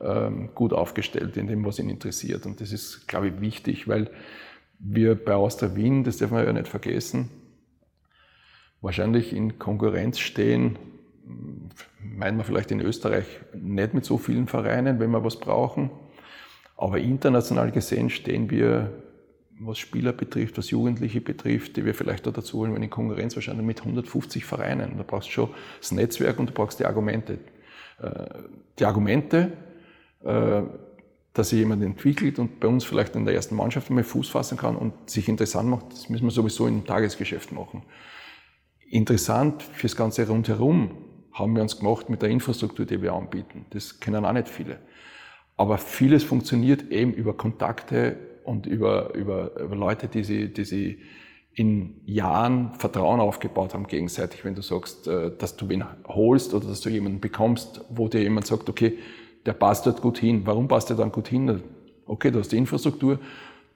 ähm, 0.00 0.50
gut 0.54 0.72
aufgestellt 0.72 1.36
in 1.36 1.46
dem, 1.46 1.64
was 1.64 1.78
ihn 1.78 1.88
interessiert. 1.88 2.46
Und 2.46 2.60
das 2.60 2.72
ist, 2.72 3.06
glaube 3.06 3.28
ich, 3.28 3.40
wichtig, 3.40 3.88
weil 3.88 4.10
wir 4.78 5.14
bei 5.14 5.34
Austria 5.34 5.74
Wien, 5.76 6.04
das 6.04 6.18
darf 6.18 6.30
man 6.30 6.44
ja 6.44 6.52
nicht 6.52 6.68
vergessen, 6.68 7.30
wahrscheinlich 8.80 9.32
in 9.32 9.58
Konkurrenz 9.58 10.18
stehen 10.18 10.78
meinen 11.98 12.36
wir 12.36 12.44
vielleicht 12.44 12.70
in 12.70 12.80
Österreich 12.80 13.26
nicht 13.54 13.94
mit 13.94 14.04
so 14.04 14.18
vielen 14.18 14.46
Vereinen, 14.46 15.00
wenn 15.00 15.10
wir 15.10 15.24
was 15.24 15.38
brauchen. 15.38 15.90
Aber 16.76 16.98
international 16.98 17.70
gesehen 17.70 18.10
stehen 18.10 18.50
wir, 18.50 18.92
was 19.60 19.78
Spieler 19.78 20.12
betrifft, 20.12 20.58
was 20.58 20.70
Jugendliche 20.70 21.20
betrifft, 21.20 21.76
die 21.76 21.84
wir 21.84 21.94
vielleicht 21.94 22.26
da 22.26 22.30
dazu 22.30 22.58
holen, 22.58 22.82
in 22.82 22.90
Konkurrenz 22.90 23.36
wahrscheinlich 23.36 23.64
mit 23.64 23.80
150 23.80 24.44
Vereinen. 24.44 24.96
Da 24.96 25.04
brauchst 25.06 25.28
du 25.28 25.32
schon 25.32 25.50
das 25.80 25.92
Netzwerk 25.92 26.38
und 26.38 26.50
du 26.50 26.52
brauchst 26.52 26.80
die 26.80 26.86
Argumente. 26.86 27.38
Äh, 28.00 28.26
die 28.78 28.84
Argumente, 28.84 29.52
äh, 30.24 30.62
dass 31.32 31.50
sich 31.50 31.60
jemand 31.60 31.82
entwickelt 31.82 32.38
und 32.38 32.60
bei 32.60 32.68
uns 32.68 32.84
vielleicht 32.84 33.14
in 33.16 33.24
der 33.24 33.34
ersten 33.34 33.54
Mannschaft 33.54 33.88
einmal 33.88 34.04
Fuß 34.04 34.28
fassen 34.28 34.58
kann 34.58 34.76
und 34.76 35.10
sich 35.10 35.28
interessant 35.28 35.68
macht, 35.68 35.92
das 35.92 36.08
müssen 36.08 36.24
wir 36.24 36.30
sowieso 36.30 36.66
im 36.66 36.84
Tagesgeschäft 36.84 37.52
machen. 37.52 37.82
Interessant 38.88 39.62
fürs 39.62 39.96
ganze 39.96 40.26
Rundherum 40.28 41.03
haben 41.34 41.54
wir 41.54 41.62
uns 41.62 41.78
gemacht 41.78 42.08
mit 42.08 42.22
der 42.22 42.30
Infrastruktur, 42.30 42.86
die 42.86 43.02
wir 43.02 43.12
anbieten. 43.12 43.66
Das 43.70 44.00
kennen 44.00 44.24
auch 44.24 44.32
nicht 44.32 44.48
viele. 44.48 44.78
Aber 45.56 45.78
vieles 45.78 46.24
funktioniert 46.24 46.90
eben 46.90 47.12
über 47.12 47.36
Kontakte 47.36 48.16
und 48.44 48.66
über, 48.66 49.14
über, 49.14 49.58
über 49.58 49.76
Leute, 49.76 50.08
die 50.08 50.24
sie, 50.24 50.52
die 50.52 50.64
sie 50.64 50.98
in 51.52 52.00
Jahren 52.04 52.72
Vertrauen 52.74 53.20
aufgebaut 53.20 53.74
haben 53.74 53.86
gegenseitig. 53.86 54.44
Wenn 54.44 54.54
du 54.54 54.62
sagst, 54.62 55.06
äh, 55.06 55.30
dass 55.36 55.56
du 55.56 55.68
wen 55.68 55.84
holst 56.06 56.54
oder 56.54 56.66
dass 56.66 56.80
du 56.80 56.88
jemanden 56.88 57.20
bekommst, 57.20 57.80
wo 57.90 58.08
dir 58.08 58.22
jemand 58.22 58.46
sagt, 58.46 58.68
okay, 58.68 58.98
der 59.46 59.52
passt 59.52 59.86
dort 59.86 60.00
gut 60.00 60.18
hin. 60.18 60.42
Warum 60.44 60.68
passt 60.68 60.88
der 60.88 60.96
dann 60.96 61.12
gut 61.12 61.28
hin? 61.28 61.62
Okay, 62.06 62.30
du 62.30 62.38
hast 62.40 62.50
die 62.52 62.56
Infrastruktur 62.56 63.18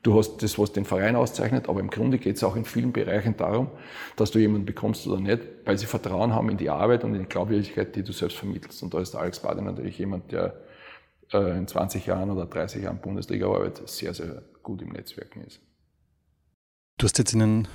Du 0.09 0.16
hast 0.16 0.38
das, 0.38 0.59
was 0.59 0.72
den 0.72 0.86
Verein 0.86 1.16
auszeichnet, 1.16 1.68
aber 1.68 1.80
im 1.80 1.90
Grunde 1.90 2.16
geht 2.16 2.36
es 2.36 2.42
auch 2.42 2.56
in 2.56 2.64
vielen 2.64 2.94
Bereichen 2.94 3.36
darum, 3.36 3.68
dass 4.16 4.30
du 4.30 4.38
jemanden 4.38 4.64
bekommst 4.64 5.06
oder 5.06 5.20
nicht, 5.20 5.42
weil 5.66 5.76
sie 5.76 5.84
Vertrauen 5.84 6.32
haben 6.32 6.48
in 6.48 6.56
die 6.56 6.70
Arbeit 6.70 7.04
und 7.04 7.14
in 7.14 7.20
die 7.20 7.28
Glaubwürdigkeit, 7.28 7.94
die 7.94 8.02
du 8.02 8.12
selbst 8.12 8.38
vermittelst. 8.38 8.82
Und 8.82 8.94
da 8.94 9.00
ist 9.00 9.14
Alex 9.14 9.40
Bader 9.40 9.61
natürlich 9.61 9.98
jemand, 9.98 10.32
der 10.32 10.54
äh, 11.30 11.59
in 11.59 11.68
20 11.68 12.06
Jahren 12.06 12.30
oder 12.30 12.46
30 12.46 12.84
Jahren 12.84 13.02
Bundesliga-Arbeit 13.02 13.86
sehr, 13.86 14.14
sehr 14.14 14.40
gut 14.62 14.80
im 14.80 14.92
Netzwerken 14.92 15.42
ist. 15.42 15.61
Du 16.96 17.04
hast 17.04 17.18
jetzt 17.18 17.34
in 17.34 17.40
den 17.40 17.68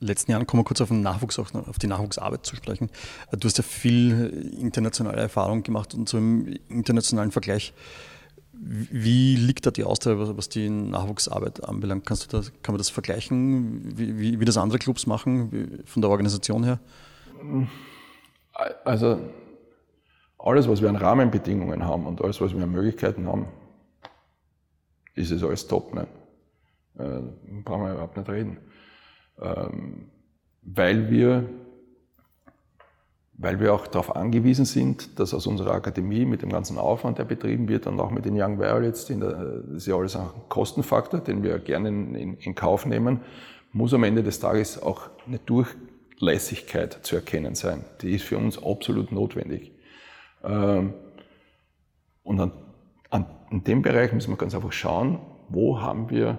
letzten 0.00 0.32
Jahren, 0.32 0.48
kommen 0.48 0.62
wir 0.62 0.64
kurz 0.64 0.80
auf 0.80 0.88
den 0.88 1.02
Nachwuchs, 1.02 1.38
auf 1.38 1.78
die 1.80 1.86
Nachwuchsarbeit 1.86 2.44
zu 2.44 2.56
sprechen. 2.56 2.90
Du 3.30 3.46
hast 3.46 3.58
ja 3.58 3.62
viel 3.62 4.56
internationale 4.58 5.18
Erfahrung 5.18 5.62
gemacht 5.62 5.94
und 5.94 6.08
so 6.08 6.18
im 6.18 6.58
internationalen 6.68 7.30
Vergleich 7.30 7.72
wie 8.62 9.36
liegt 9.36 9.64
da 9.64 9.70
die 9.70 9.84
Austria, 9.84 10.16
was 10.18 10.48
die 10.50 10.68
Nachwuchsarbeit 10.68 11.64
anbelangt? 11.64 12.04
Kannst 12.04 12.30
du 12.30 12.36
das, 12.36 12.52
kann 12.62 12.74
man 12.74 12.78
das 12.78 12.90
vergleichen, 12.90 13.96
wie, 13.96 14.18
wie, 14.18 14.40
wie 14.40 14.44
das 14.44 14.58
andere 14.58 14.78
Clubs 14.78 15.06
machen, 15.06 15.82
von 15.86 16.02
der 16.02 16.10
Organisation 16.10 16.64
her? 16.64 16.78
Also 18.84 19.18
alles, 20.38 20.68
was 20.68 20.82
wir 20.82 20.90
an 20.90 20.96
Rahmenbedingungen 20.96 21.84
haben 21.84 22.06
und 22.06 22.22
alles, 22.22 22.40
was 22.40 22.54
wir 22.54 22.62
an 22.62 22.70
Möglichkeiten 22.70 23.26
haben, 23.26 23.46
ist 25.14 25.30
es 25.30 25.42
alles 25.42 25.66
top. 25.66 25.94
Ne? 25.94 26.06
Äh, 26.98 27.20
brauchen 27.62 27.84
wir 27.84 27.92
überhaupt 27.92 28.16
nicht 28.16 28.28
reden. 28.28 28.58
Ähm, 29.40 30.10
weil 30.62 31.10
wir 31.10 31.48
weil 33.42 33.58
wir 33.58 33.72
auch 33.72 33.86
darauf 33.86 34.14
angewiesen 34.14 34.66
sind, 34.66 35.18
dass 35.18 35.32
aus 35.32 35.46
unserer 35.46 35.72
Akademie 35.72 36.26
mit 36.26 36.42
dem 36.42 36.50
ganzen 36.50 36.76
Aufwand, 36.76 37.16
der 37.16 37.24
betrieben 37.24 37.68
wird 37.68 37.86
und 37.86 37.98
auch 37.98 38.10
mit 38.10 38.26
den 38.26 38.38
Young 38.38 38.58
Violets, 38.58 39.06
das 39.06 39.34
ist 39.76 39.86
ja 39.86 39.96
alles 39.96 40.14
ein 40.14 40.28
Kostenfaktor, 40.50 41.20
den 41.20 41.42
wir 41.42 41.58
gerne 41.58 41.88
in, 41.88 42.14
in, 42.14 42.34
in, 42.34 42.54
Kauf 42.54 42.84
nehmen, 42.84 43.20
muss 43.72 43.94
am 43.94 44.04
Ende 44.04 44.22
des 44.22 44.40
Tages 44.40 44.82
auch 44.82 45.08
eine 45.26 45.38
Durchlässigkeit 45.38 46.98
zu 47.02 47.16
erkennen 47.16 47.54
sein. 47.54 47.86
Die 48.02 48.14
ist 48.14 48.24
für 48.24 48.36
uns 48.36 48.62
absolut 48.62 49.10
notwendig. 49.10 49.72
Ähm, 50.44 50.92
und 52.22 52.40
an, 52.40 52.52
an, 53.08 53.24
in 53.50 53.64
dem 53.64 53.80
Bereich 53.80 54.12
müssen 54.12 54.32
wir 54.32 54.36
ganz 54.36 54.54
einfach 54.54 54.72
schauen, 54.72 55.18
wo 55.48 55.80
haben 55.80 56.10
wir 56.10 56.36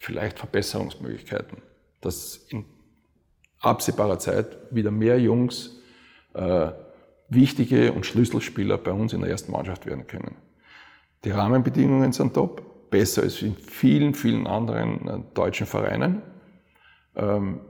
vielleicht 0.00 0.40
Verbesserungsmöglichkeiten, 0.40 1.58
dass 2.00 2.38
in 2.48 2.64
absehbarer 3.60 4.18
Zeit 4.18 4.58
wieder 4.72 4.90
mehr 4.90 5.20
Jungs 5.20 5.79
wichtige 7.30 7.92
und 7.92 8.04
Schlüsselspieler 8.04 8.76
bei 8.76 8.92
uns 8.92 9.12
in 9.12 9.20
der 9.20 9.30
ersten 9.30 9.52
Mannschaft 9.52 9.86
werden 9.86 10.06
können. 10.06 10.36
Die 11.24 11.30
Rahmenbedingungen 11.30 12.12
sind 12.12 12.34
top, 12.34 12.90
besser 12.90 13.22
als 13.22 13.40
in 13.42 13.54
vielen, 13.54 14.14
vielen 14.14 14.46
anderen 14.46 15.08
äh, 15.08 15.18
deutschen 15.34 15.66
Vereinen. 15.66 16.22
Ähm, 17.14 17.60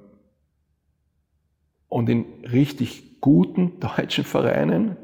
und 1.89 2.09
in 2.09 2.25
richtig 2.51 3.21
guten 3.21 3.81
deutschen 3.97 4.25
Vereinen 4.25 4.97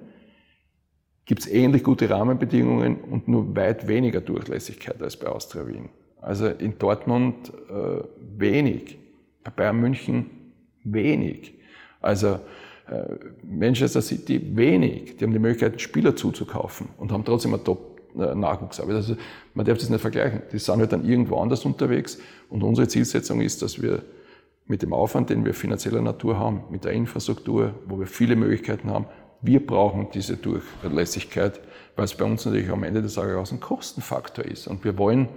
gibt 1.27 1.43
es 1.43 1.49
ähnlich 1.49 1.83
gute 1.83 2.09
Rahmenbedingungen 2.09 3.01
und 3.01 3.29
nur 3.29 3.55
weit 3.57 3.89
weniger 3.89 4.21
Durchlässigkeit 4.21 5.03
als 5.03 5.19
bei 5.19 5.27
Austria 5.27 5.67
Wien. 5.67 5.91
Also 6.21 6.47
in 6.47 6.79
Dortmund 6.79 7.53
äh, 7.69 8.05
wenig, 8.39 8.99
bei 9.45 9.51
Bayern 9.51 9.81
München 9.81 10.31
wenig. 10.85 11.55
Also 12.01 12.35
äh, 12.35 12.41
Manchester 13.43 14.01
City 14.01 14.41
wenig. 14.57 15.17
Die 15.17 15.25
haben 15.25 15.33
die 15.33 15.39
Möglichkeit, 15.39 15.81
Spieler 15.81 16.15
zuzukaufen 16.15 16.89
und 16.99 17.11
haben 17.13 17.25
trotzdem 17.25 17.55
eine 17.55 17.65
Top-Nachwuchsarbeit. 17.65 18.97
Also 18.97 19.17
man 19.55 19.67
darf 19.67 19.79
das 19.79 19.91
nicht 19.91 20.01
vergleichen. 20.01 20.43
Die 20.53 20.59
sind 20.59 20.79
halt 20.79 20.93
dann 20.93 21.05
irgendwo 21.05 21.39
anders 21.39 21.65
unterwegs 21.65 22.19
und 22.49 22.63
unsere 22.63 22.87
Zielsetzung 22.87 23.41
ist, 23.41 23.63
dass 23.63 23.83
wir 23.83 24.03
mit 24.67 24.83
dem 24.83 24.93
Aufwand, 24.93 25.31
den 25.31 25.45
wir 25.45 25.55
finanzieller 25.55 26.01
Natur 26.01 26.39
haben, 26.39 26.65
mit 26.71 26.85
der 26.85 26.93
Infrastruktur, 26.93 27.75
wo 27.87 27.99
wir 27.99 28.07
viele 28.07 28.37
Möglichkeiten 28.37 28.91
haben, 28.91 29.07
wir 29.43 29.65
brauchen 29.65 30.09
diese 30.13 30.37
Durchlässigkeit, 30.37 31.61
weil 31.95 32.05
es 32.07 32.15
bei 32.15 32.25
uns 32.25 32.45
natürlich 32.45 32.71
am 32.71 32.83
Ende 32.83 33.03
des 33.03 33.15
Tages 33.15 33.37
auch 33.37 33.53
ein 33.53 33.61
Kostenfaktor 33.61 34.45
ist. 34.45 34.67
Und 34.67 34.83
wir 34.85 34.99
wollen, 34.99 35.29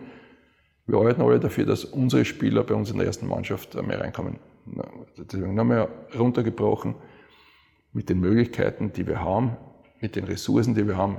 wir 0.88 0.98
arbeiten 0.98 1.22
alle 1.22 1.40
dafür, 1.40 1.66
dass 1.66 1.86
unsere 1.86 2.26
Spieler 2.26 2.64
bei 2.64 2.74
uns 2.74 2.90
in 2.90 2.98
der 2.98 3.06
ersten 3.06 3.28
Mannschaft 3.28 3.76
mehr 3.82 4.02
reinkommen. 4.02 4.38
Deswegen 5.18 5.54
nochmal 5.54 5.90
runtergebrochen 6.18 6.96
mit 7.94 8.10
den 8.10 8.20
Möglichkeiten, 8.20 8.94
die 8.94 9.08
wir 9.08 9.20
haben, 9.22 9.58
mit 10.00 10.16
den 10.16 10.26
Ressourcen, 10.26 10.76
die 10.76 10.88
wir 10.88 10.98
haben, 10.98 11.18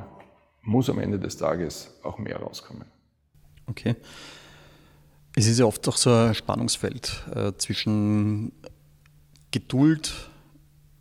muss 0.62 0.88
am 0.90 0.98
Ende 0.98 1.18
des 1.18 1.36
Tages 1.36 1.94
auch 2.02 2.18
mehr 2.18 2.38
rauskommen. 2.38 2.84
Okay. 3.66 3.96
Es 5.36 5.46
ist 5.46 5.58
ja 5.58 5.64
oft 5.64 5.86
auch 5.88 5.96
so 5.96 6.10
ein 6.10 6.34
Spannungsfeld 6.34 7.24
äh, 7.34 7.52
zwischen 7.56 8.52
Geduld 9.50 10.12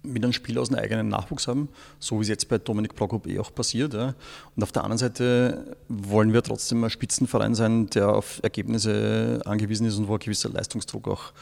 mit 0.01 0.23
einem 0.23 0.33
Spieler 0.33 0.61
aus 0.61 0.69
einem 0.69 0.79
eigenen 0.79 1.09
Nachwuchs 1.09 1.47
haben, 1.47 1.69
so 1.99 2.17
wie 2.19 2.21
es 2.21 2.29
jetzt 2.29 2.47
bei 2.47 2.57
Dominik 2.57 2.95
Prokop 2.95 3.27
eh 3.27 3.39
auch 3.39 3.53
passiert. 3.53 3.93
Ja. 3.93 4.15
Und 4.55 4.63
auf 4.63 4.71
der 4.71 4.83
anderen 4.83 4.97
Seite 4.97 5.77
wollen 5.87 6.31
wir 6.31 6.41
trotzdem 6.41 6.83
ein 6.83 6.89
Spitzenverein 6.89 7.53
sein, 7.55 7.87
der 7.87 8.09
auf 8.09 8.39
Ergebnisse 8.41 9.41
angewiesen 9.45 9.87
ist 9.87 9.97
und 9.97 10.07
wo 10.07 10.13
ein 10.13 10.19
gewisser 10.19 10.49
Leistungsdruck 10.49 11.07
auch 11.07 11.33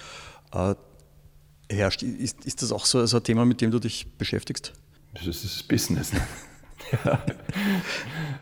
äh, 0.53 0.75
herrscht. 1.69 2.03
Ist, 2.03 2.45
ist 2.45 2.61
das 2.61 2.71
auch 2.71 2.85
so, 2.85 3.05
so 3.05 3.17
ein 3.17 3.23
Thema, 3.23 3.45
mit 3.45 3.61
dem 3.61 3.71
du 3.71 3.79
dich 3.79 4.07
beschäftigst? 4.17 4.73
Das 5.13 5.27
ist 5.27 5.43
das 5.43 5.63
Business. 5.63 6.13
Ne? 6.13 6.21
ja. 7.05 7.23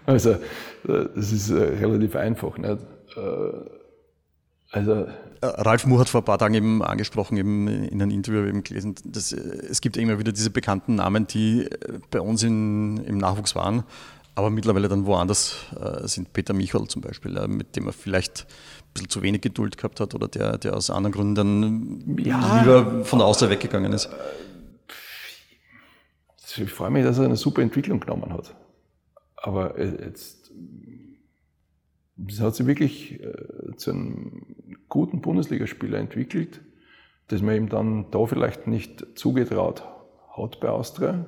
Also, 0.05 0.37
das 0.83 1.31
ist 1.31 1.49
äh, 1.49 1.55
relativ 1.55 2.15
einfach. 2.15 2.57
Nicht? 2.57 2.79
Äh, 3.15 3.51
also, 4.71 4.91
äh, 4.91 5.07
Ralf 5.41 5.85
Moore 5.85 6.01
hat 6.01 6.09
vor 6.09 6.21
ein 6.21 6.25
paar 6.25 6.37
Tagen 6.37 6.53
eben 6.53 6.83
angesprochen, 6.83 7.37
eben 7.37 7.67
in 7.67 8.01
einem 8.01 8.11
Interview 8.11 8.45
eben 8.45 8.63
gelesen, 8.63 8.95
dass 9.05 9.31
es 9.31 9.81
gibt 9.81 9.97
immer 9.97 10.19
wieder 10.19 10.31
diese 10.31 10.49
bekannten 10.49 10.95
Namen, 10.95 11.27
die 11.27 11.69
bei 12.11 12.19
uns 12.19 12.43
in, 12.43 12.97
im 12.97 13.17
Nachwuchs 13.17 13.55
waren, 13.55 13.83
Aber 14.35 14.49
mittlerweile 14.49 14.89
dann 14.89 15.05
woanders 15.05 15.55
sind 16.03 16.33
Peter 16.33 16.53
Michal 16.53 16.87
zum 16.87 17.01
Beispiel, 17.01 17.47
mit 17.47 17.75
dem 17.75 17.87
er 17.87 17.93
vielleicht 17.93 18.47
bisschen 18.95 19.09
zu 19.09 19.21
wenig 19.21 19.41
Geduld 19.41 19.77
gehabt 19.77 19.99
hat 19.99 20.15
oder 20.15 20.27
der, 20.27 20.57
der 20.57 20.75
aus 20.75 20.89
anderen 20.89 21.13
Gründen 21.13 21.35
dann 21.35 22.17
ja, 22.17 22.61
lieber 22.61 23.05
von 23.05 23.19
der 23.19 23.27
Außer 23.27 23.49
weggegangen 23.51 23.93
ist. 23.93 24.09
Ich 26.57 26.71
freue 26.71 26.89
mich, 26.89 27.03
dass 27.03 27.19
er 27.19 27.25
eine 27.25 27.35
super 27.35 27.61
Entwicklung 27.61 27.99
genommen 27.99 28.33
hat. 28.33 28.55
Aber 29.35 29.79
jetzt 29.79 30.45
es 32.27 32.39
hat 32.39 32.55
sich 32.55 32.65
wirklich 32.65 33.21
äh, 33.21 33.75
zu 33.75 33.91
einem 33.91 34.55
guten 34.87 35.21
Bundesligaspieler 35.21 35.97
entwickelt, 35.97 36.61
dass 37.27 37.41
man 37.41 37.55
ihm 37.55 37.69
dann 37.69 38.09
da 38.11 38.25
vielleicht 38.25 38.67
nicht 38.67 39.05
zugetraut 39.15 39.83
hat 40.31 40.59
bei 40.59 40.69
Austria. 40.69 41.25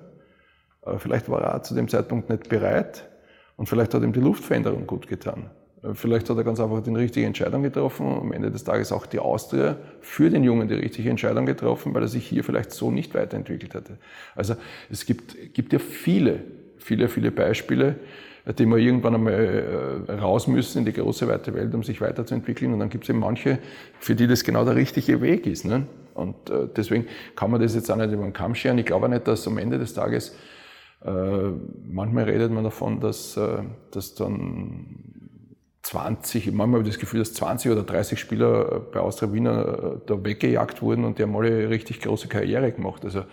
Aber 0.82 1.00
vielleicht 1.00 1.30
war 1.30 1.42
er 1.42 1.56
auch 1.56 1.62
zu 1.64 1.76
dem 1.76 1.88
Zeitpunkt 1.88 2.30
nicht 2.30 2.50
bereit 2.50 3.10
und 3.58 3.68
vielleicht 3.68 3.94
hat 3.94 4.04
ihm 4.04 4.14
die 4.14 4.20
Luftveränderung 4.20 4.88
gut 4.88 5.08
getan. 5.08 5.50
Äh, 5.84 5.94
vielleicht 5.94 6.30
hat 6.30 6.38
er 6.38 6.44
ganz 6.44 6.60
einfach 6.60 6.82
die 6.82 6.94
richtige 6.94 7.26
Entscheidung 7.26 7.64
getroffen 7.64 8.06
am 8.08 8.32
Ende 8.32 8.52
des 8.52 8.64
Tages 8.64 8.92
auch 8.92 9.06
die 9.06 9.20
Austria 9.20 9.78
für 10.02 10.30
den 10.30 10.44
Jungen 10.44 10.68
die 10.68 10.76
richtige 10.76 11.10
Entscheidung 11.10 11.46
getroffen, 11.46 11.94
weil 11.94 12.04
er 12.04 12.08
sich 12.08 12.26
hier 12.26 12.44
vielleicht 12.44 12.72
so 12.72 12.92
nicht 12.92 13.14
weiterentwickelt 13.14 13.74
hätte. 13.74 13.98
Also 14.36 14.56
es 14.90 15.06
gibt, 15.06 15.54
gibt 15.54 15.74
ja 15.74 15.80
viele, 15.80 16.44
viele, 16.78 17.10
viele 17.10 17.32
Beispiele, 17.32 17.96
die 18.58 18.66
wir 18.66 18.78
irgendwann 18.78 19.16
einmal 19.16 20.06
äh, 20.08 20.12
raus 20.14 20.48
müssen 20.48 20.80
in 20.80 20.86
die 20.86 20.94
große 20.94 21.28
weite 21.28 21.54
Welt, 21.54 21.74
um 21.76 21.84
sich 21.84 22.00
weiterzuentwickeln. 22.00 22.72
Und 22.72 22.80
dann 22.80 22.90
gibt 22.90 23.04
es 23.04 23.10
eben 23.10 23.20
manche, 23.20 23.60
für 24.00 24.16
die 24.16 24.26
das 24.26 24.46
genau 24.46 24.64
der 24.64 24.78
richtige 24.78 25.20
Weg 25.20 25.46
ist. 25.48 25.66
Ne? 25.66 25.86
Und 26.14 26.50
äh, 26.50 26.68
deswegen 26.74 27.08
kann 27.36 27.52
man 27.52 27.62
das 27.62 27.76
jetzt 27.76 27.92
auch 27.92 27.98
nicht 27.98 28.12
über 28.12 28.24
den 28.24 28.32
Kamm 28.32 28.56
scheren. 28.56 28.78
Ich 28.78 28.86
glaube 28.86 29.10
nicht, 29.10 29.28
dass 29.28 29.46
am 29.48 29.58
Ende 29.58 29.78
des 29.78 29.94
Tages, 29.94 30.34
äh, 31.04 31.10
manchmal 31.90 32.24
redet 32.24 32.50
man 32.50 32.64
davon, 32.64 33.02
dass, 33.02 33.38
dass 33.92 34.16
dann 34.16 35.17
20, 35.88 36.48
manchmal 36.48 36.80
habe 36.80 36.90
ich 36.90 36.96
das 36.96 37.00
Gefühl, 37.00 37.20
dass 37.20 37.34
20 37.34 37.72
oder 37.72 37.84
30 37.84 38.20
Spieler 38.20 38.82
bei 38.92 39.00
Austria 39.00 39.32
Wiener 39.32 40.02
da 40.06 40.22
weggejagt 40.22 40.82
wurden 40.82 41.06
und 41.06 41.18
die 41.18 41.24
haben 41.24 41.34
alle 41.34 41.70
richtig 41.70 42.02
große 42.02 42.28
Karriere 42.28 42.74
gemacht. 42.74 43.06
Also 43.06 43.24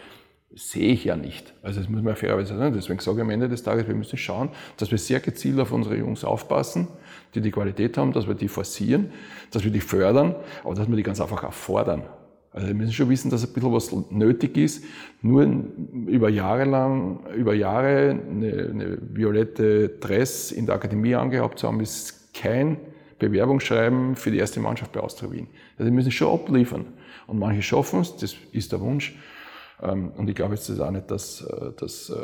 sehe 0.55 0.92
ich 0.92 1.02
ja 1.02 1.16
nicht. 1.16 1.52
Also 1.62 1.80
das 1.80 1.88
muss 1.88 2.00
man 2.02 2.14
fairerweise 2.14 2.57
sagen. 2.57 2.72
Deswegen 2.72 3.00
sage 3.00 3.16
ich 3.16 3.22
am 3.22 3.30
Ende 3.30 3.48
des 3.48 3.64
Tages, 3.64 3.88
wir 3.88 3.94
müssen 3.96 4.16
schauen, 4.16 4.50
dass 4.76 4.92
wir 4.92 4.98
sehr 4.98 5.18
gezielt 5.18 5.59
auf 5.59 5.72
unsere 5.72 5.96
Jungs 5.96 6.22
aufpassen, 6.22 6.86
die 7.34 7.40
die 7.40 7.50
Qualität 7.50 7.98
haben, 7.98 8.12
dass 8.12 8.28
wir 8.28 8.34
die 8.34 8.46
forcieren, 8.46 9.11
dass 9.50 9.64
wir 9.64 9.72
die 9.72 9.80
fördern, 9.80 10.36
aber 10.62 10.76
dass 10.76 10.88
wir 10.88 10.94
die 10.94 11.02
ganz 11.02 11.20
einfach 11.20 11.42
auch 11.42 11.52
fordern. 11.52 12.05
Also 12.52 12.68
wir 12.68 12.74
müssen 12.74 12.92
schon 12.92 13.11
wissen, 13.11 13.32
dass 13.32 13.44
ein 13.44 13.52
bisschen 13.52 13.72
was 13.72 13.90
nötig 14.11 14.57
ist. 14.57 14.84
Nur 15.22 15.44
über 16.07 16.28
Jahre 16.28 16.66
lang, 16.66 17.26
über 17.34 17.52
Jahre 17.55 18.11
eine, 18.11 18.68
eine 18.70 18.98
violette 19.12 19.88
Dress 19.88 20.52
in 20.52 20.66
der 20.66 20.76
Akademie 20.76 21.16
angehabt 21.16 21.59
zu 21.59 21.66
haben, 21.66 21.80
ist 21.80 22.24
kein 22.35 22.76
Bewerbungsschreiben 23.18 24.16
für 24.16 24.30
die 24.30 24.39
erste 24.39 24.61
Mannschaft 24.61 24.93
bei 24.93 25.01
Austria 25.01 25.30
Wien. 25.30 25.49
Also 25.78 25.87
wir 25.87 25.93
müssen 25.93 26.11
schon 26.11 26.32
abliefern. 26.32 26.87
Und 27.26 27.39
manche 27.39 27.62
schaffen 27.62 28.01
es, 28.01 28.16
das 28.16 28.37
ist 28.53 28.72
der 28.72 28.80
Wunsch. 28.80 29.16
Ähm, 29.82 30.12
und 30.16 30.28
ich 30.28 30.35
glaube 30.35 30.55
jetzt 30.55 30.68
auch 30.80 30.91
nicht, 30.91 31.11
dass, 31.11 31.43
äh, 31.43 31.72
dass, 31.76 32.11
äh, 32.11 32.16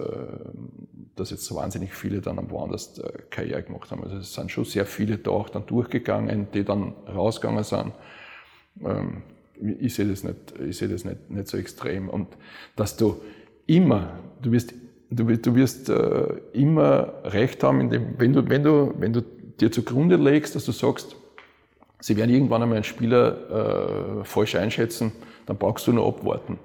dass 1.17 1.31
jetzt 1.31 1.45
so 1.45 1.57
wahnsinnig 1.57 1.95
viele 1.95 2.21
dann 2.21 2.39
am 2.39 2.51
woanders 2.51 2.99
äh, 2.99 3.11
Karriere 3.31 3.63
gemacht 3.63 3.91
haben. 3.91 4.03
Also 4.03 4.17
es 4.17 4.35
sind 4.35 4.51
schon 4.51 4.65
sehr 4.65 4.87
viele 4.87 5.19
da 5.19 5.31
auch 5.31 5.49
dann 5.49 5.67
durchgegangen, 5.67 6.49
die 6.53 6.65
dann 6.65 6.95
rausgegangen 7.09 7.65
sind. 7.65 7.93
Ähm, 8.85 9.23
ich 9.81 9.95
sehe 9.95 10.07
das, 10.07 10.25
nicht, 10.25 10.37
ich 10.67 10.79
sehe 10.79 10.89
das 10.89 11.05
nicht, 11.05 11.31
nicht 11.31 11.49
so 11.49 11.59
extrem. 11.59 12.09
Und 12.09 12.29
dass 12.77 12.97
du 12.97 13.21
immer, 13.67 14.19
du 14.41 14.53
wirst, 14.53 14.73
du, 15.11 15.25
du 15.37 15.55
wirst 15.55 15.93
immer 16.55 17.13
recht 17.25 17.63
haben, 17.63 17.83
indem, 17.83 18.15
wenn, 18.17 18.33
du, 18.33 18.49
wenn, 18.49 18.63
du, 18.63 18.95
wenn 18.99 19.13
du 19.13 19.23
dir 19.61 19.71
zugrunde 19.71 20.17
legst, 20.17 20.55
dass 20.55 20.65
du 20.65 20.73
sagst, 20.73 21.17
sie 22.01 22.17
werden 22.17 22.31
irgendwann 22.31 22.63
einmal 22.63 22.77
einen 22.77 22.85
Spieler 22.85 24.21
äh, 24.21 24.25
falsch 24.25 24.55
einschätzen, 24.55 25.13
dann 25.47 25.59
brauchst 25.59 25.87
du 25.87 25.93
nur 25.93 26.07
abwarten 26.07 26.59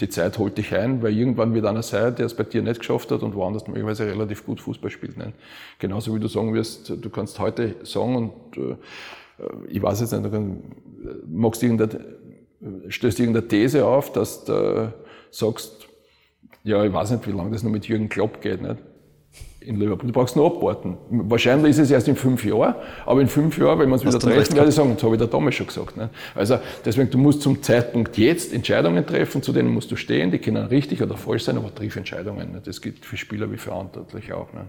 die 0.00 0.08
Zeit 0.08 0.38
holt 0.38 0.56
dich 0.58 0.74
ein, 0.74 1.02
weil 1.02 1.16
irgendwann 1.16 1.54
wird 1.54 1.66
einer 1.66 1.82
sein, 1.82 2.14
der 2.14 2.26
es 2.26 2.34
bei 2.34 2.44
dir 2.44 2.62
nicht 2.62 2.80
geschafft 2.80 3.10
hat 3.10 3.22
und 3.22 3.34
woanders 3.34 3.66
möglicherweise 3.66 4.06
relativ 4.06 4.46
gut 4.46 4.60
Fußball 4.60 4.90
spielt. 4.90 5.16
Nicht? 5.16 5.32
Genauso 5.78 6.14
wie 6.14 6.20
du 6.20 6.28
sagen 6.28 6.54
wirst, 6.54 6.90
du 6.90 7.10
kannst 7.10 7.38
heute 7.40 7.74
sagen 7.82 8.16
und 8.16 8.32
äh, 8.56 8.76
ich 9.68 9.82
weiß 9.82 10.00
jetzt 10.00 10.12
nicht, 10.12 10.24
du 10.24 10.30
kann, 10.30 10.62
magst 11.26 11.62
irgendeine, 11.62 12.04
stößt 12.88 13.18
irgendeine 13.18 13.48
These 13.48 13.84
auf, 13.84 14.12
dass 14.12 14.44
du 14.44 14.92
sagst, 15.30 15.88
ja, 16.62 16.84
ich 16.84 16.92
weiß 16.92 17.10
nicht, 17.10 17.26
wie 17.26 17.32
lange 17.32 17.50
das 17.50 17.64
noch 17.64 17.70
mit 17.70 17.86
Jürgen 17.88 18.08
Klopp 18.08 18.40
geht. 18.40 18.62
Nicht? 18.62 18.76
In 19.66 19.76
Liverpool. 19.76 20.08
Du 20.08 20.12
brauchst 20.12 20.36
nur 20.36 20.46
abwarten. 20.46 20.96
Wahrscheinlich 21.10 21.70
ist 21.70 21.78
es 21.78 21.90
erst 21.90 22.08
in 22.08 22.16
fünf 22.16 22.44
Jahren, 22.44 22.74
aber 23.06 23.20
in 23.20 23.28
fünf 23.28 23.56
Jahren, 23.58 23.78
wenn 23.78 23.88
wir 23.88 23.94
uns 23.94 24.04
wieder 24.04 24.18
treffen, 24.18 24.56
werde 24.56 24.68
ich 24.68 24.74
sagen, 24.74 24.94
das 24.94 25.02
habe 25.02 25.14
ich 25.14 25.18
der 25.18 25.28
damals 25.28 25.54
schon 25.54 25.66
gesagt. 25.66 25.96
Ne? 25.96 26.10
Also 26.34 26.58
deswegen, 26.84 27.10
du 27.10 27.18
musst 27.18 27.42
zum 27.42 27.62
Zeitpunkt 27.62 28.16
jetzt 28.18 28.52
Entscheidungen 28.52 29.06
treffen, 29.06 29.42
zu 29.42 29.52
denen 29.52 29.72
musst 29.72 29.90
du 29.90 29.96
stehen, 29.96 30.30
die 30.30 30.38
können 30.38 30.66
richtig 30.66 31.02
oder 31.02 31.16
falsch 31.16 31.44
sein, 31.44 31.56
aber 31.56 31.74
triff 31.74 31.96
Entscheidungen. 31.96 32.52
Ne? 32.52 32.62
Das 32.64 32.80
gilt 32.80 33.04
für 33.04 33.16
Spieler 33.16 33.50
wie 33.50 33.58
Verantwortliche 33.58 34.36
auch. 34.36 34.52
Ne? 34.52 34.66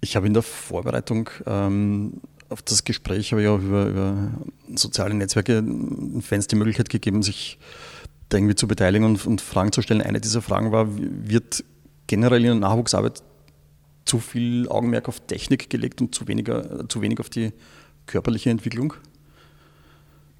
Ich 0.00 0.16
habe 0.16 0.26
in 0.26 0.34
der 0.34 0.42
Vorbereitung 0.42 1.30
ähm, 1.46 2.20
auf 2.50 2.62
das 2.62 2.84
Gespräch 2.84 3.32
habe 3.32 3.42
ich 3.42 3.48
auch 3.48 3.58
über, 3.58 3.86
über 3.86 4.30
soziale 4.74 5.14
Netzwerke 5.14 5.64
Fans 6.20 6.46
die 6.46 6.56
Möglichkeit 6.56 6.88
gegeben, 6.88 7.22
sich 7.22 7.58
irgendwie 8.32 8.54
zu 8.54 8.66
beteiligen 8.66 9.04
und, 9.04 9.26
und 9.26 9.40
Fragen 9.40 9.72
zu 9.72 9.82
stellen. 9.82 10.02
Eine 10.02 10.20
dieser 10.20 10.42
Fragen 10.42 10.72
war, 10.72 10.86
wird 10.88 11.64
generell 12.06 12.40
in 12.40 12.60
der 12.60 12.70
Nachwuchsarbeit 12.70 13.22
zu 14.04 14.18
viel 14.18 14.68
Augenmerk 14.68 15.08
auf 15.08 15.20
Technik 15.20 15.70
gelegt 15.70 16.00
und 16.00 16.14
zu, 16.14 16.28
weniger, 16.28 16.88
zu 16.88 17.00
wenig 17.00 17.20
auf 17.20 17.30
die 17.30 17.52
körperliche 18.06 18.50
Entwicklung? 18.50 18.94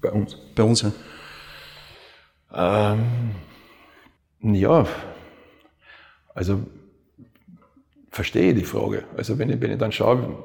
Bei 0.01 0.11
uns? 0.11 0.37
Bei 0.55 0.63
uns, 0.63 0.81
ja. 0.81 0.91
Ähm, 2.53 3.31
ja, 4.41 4.87
also 6.33 6.65
verstehe 8.09 8.53
die 8.53 8.63
Frage. 8.63 9.03
Also 9.17 9.37
wenn 9.39 9.49
ich, 9.49 9.59
wenn 9.59 9.71
ich 9.71 9.77
dann 9.79 9.91
schaue, 9.91 10.43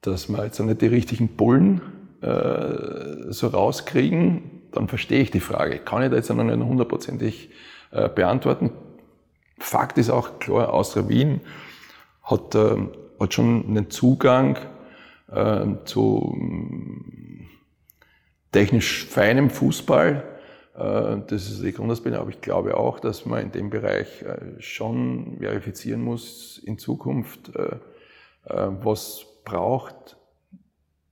dass 0.00 0.28
wir 0.28 0.44
jetzt 0.44 0.60
nicht 0.60 0.80
die 0.82 0.86
richtigen 0.86 1.28
Bullen 1.28 1.80
äh, 2.20 3.32
so 3.32 3.48
rauskriegen, 3.48 4.55
dann 4.76 4.88
verstehe 4.88 5.20
ich 5.20 5.30
die 5.30 5.40
Frage. 5.40 5.78
Kann 5.78 6.02
ich 6.02 6.10
da 6.10 6.16
jetzt 6.16 6.30
noch 6.30 6.42
nicht 6.42 6.58
hundertprozentig 6.58 7.50
äh, 7.90 8.08
beantworten. 8.08 8.70
Fakt 9.58 9.98
ist 9.98 10.10
auch 10.10 10.38
klar, 10.38 10.72
Austria 10.72 11.08
Wien 11.08 11.40
hat, 12.22 12.54
äh, 12.54 12.76
hat 13.18 13.34
schon 13.34 13.66
einen 13.66 13.90
Zugang 13.90 14.58
äh, 15.32 15.64
zu 15.84 16.34
mm, 16.36 17.46
technisch 18.52 19.06
feinem 19.06 19.50
Fußball. 19.50 20.24
Äh, 20.74 21.16
das 21.26 21.50
ist 21.50 21.62
die 21.62 21.72
Grundausbildung, 21.72 22.20
aber 22.20 22.30
ich 22.30 22.40
glaube 22.40 22.76
auch, 22.76 23.00
dass 23.00 23.24
man 23.24 23.42
in 23.42 23.52
dem 23.52 23.70
Bereich 23.70 24.22
äh, 24.22 24.60
schon 24.60 25.38
verifizieren 25.40 26.02
muss 26.02 26.58
in 26.58 26.78
Zukunft, 26.78 27.52
was 28.48 29.26
braucht 29.44 30.15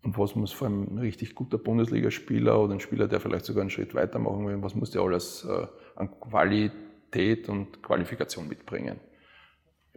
und 0.05 0.19
was 0.19 0.35
muss 0.35 0.53
vor 0.53 0.69
allem 0.69 0.83
ein 0.95 0.99
richtig 0.99 1.35
guter 1.35 1.57
Bundesligaspieler 1.57 2.61
oder 2.61 2.75
ein 2.75 2.81
Spieler, 2.81 3.09
der 3.09 3.21
vielleicht 3.21 3.47
sogar 3.47 3.63
einen 3.63 3.71
Schritt 3.71 3.95
weitermachen 3.95 4.47
will, 4.47 4.63
was 4.63 4.75
muss 4.75 4.91
der 4.91 5.01
alles 5.01 5.45
äh, 5.45 5.67
an 5.97 6.11
Qualität 6.21 7.49
und 7.49 7.83
Qualifikation 7.83 8.47
mitbringen? 8.47 9.01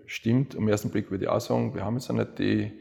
Stimmt, 0.06 0.56
am 0.56 0.68
ersten 0.70 0.90
Blick 0.90 1.12
würde 1.12 1.26
ich 1.26 1.30
auch 1.30 1.42
sagen, 1.42 1.76
wir 1.76 1.84
haben 1.84 1.96
jetzt 1.96 2.10
nicht 2.12 2.40
die, 2.40 2.72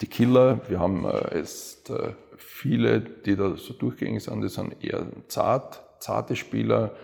die 0.00 0.06
Killer, 0.06 0.60
wir 0.68 0.78
haben 0.78 1.04
äh, 1.04 1.38
jetzt 1.38 1.90
äh, 1.90 2.14
viele, 2.36 3.00
die 3.00 3.34
da 3.34 3.56
so 3.56 3.74
durchgängig 3.74 4.22
sind, 4.22 4.42
die 4.42 4.48
sind 4.48 4.84
eher 4.84 5.06
zart, 5.28 5.82
zarte 5.98 6.36
Spieler, 6.36 6.94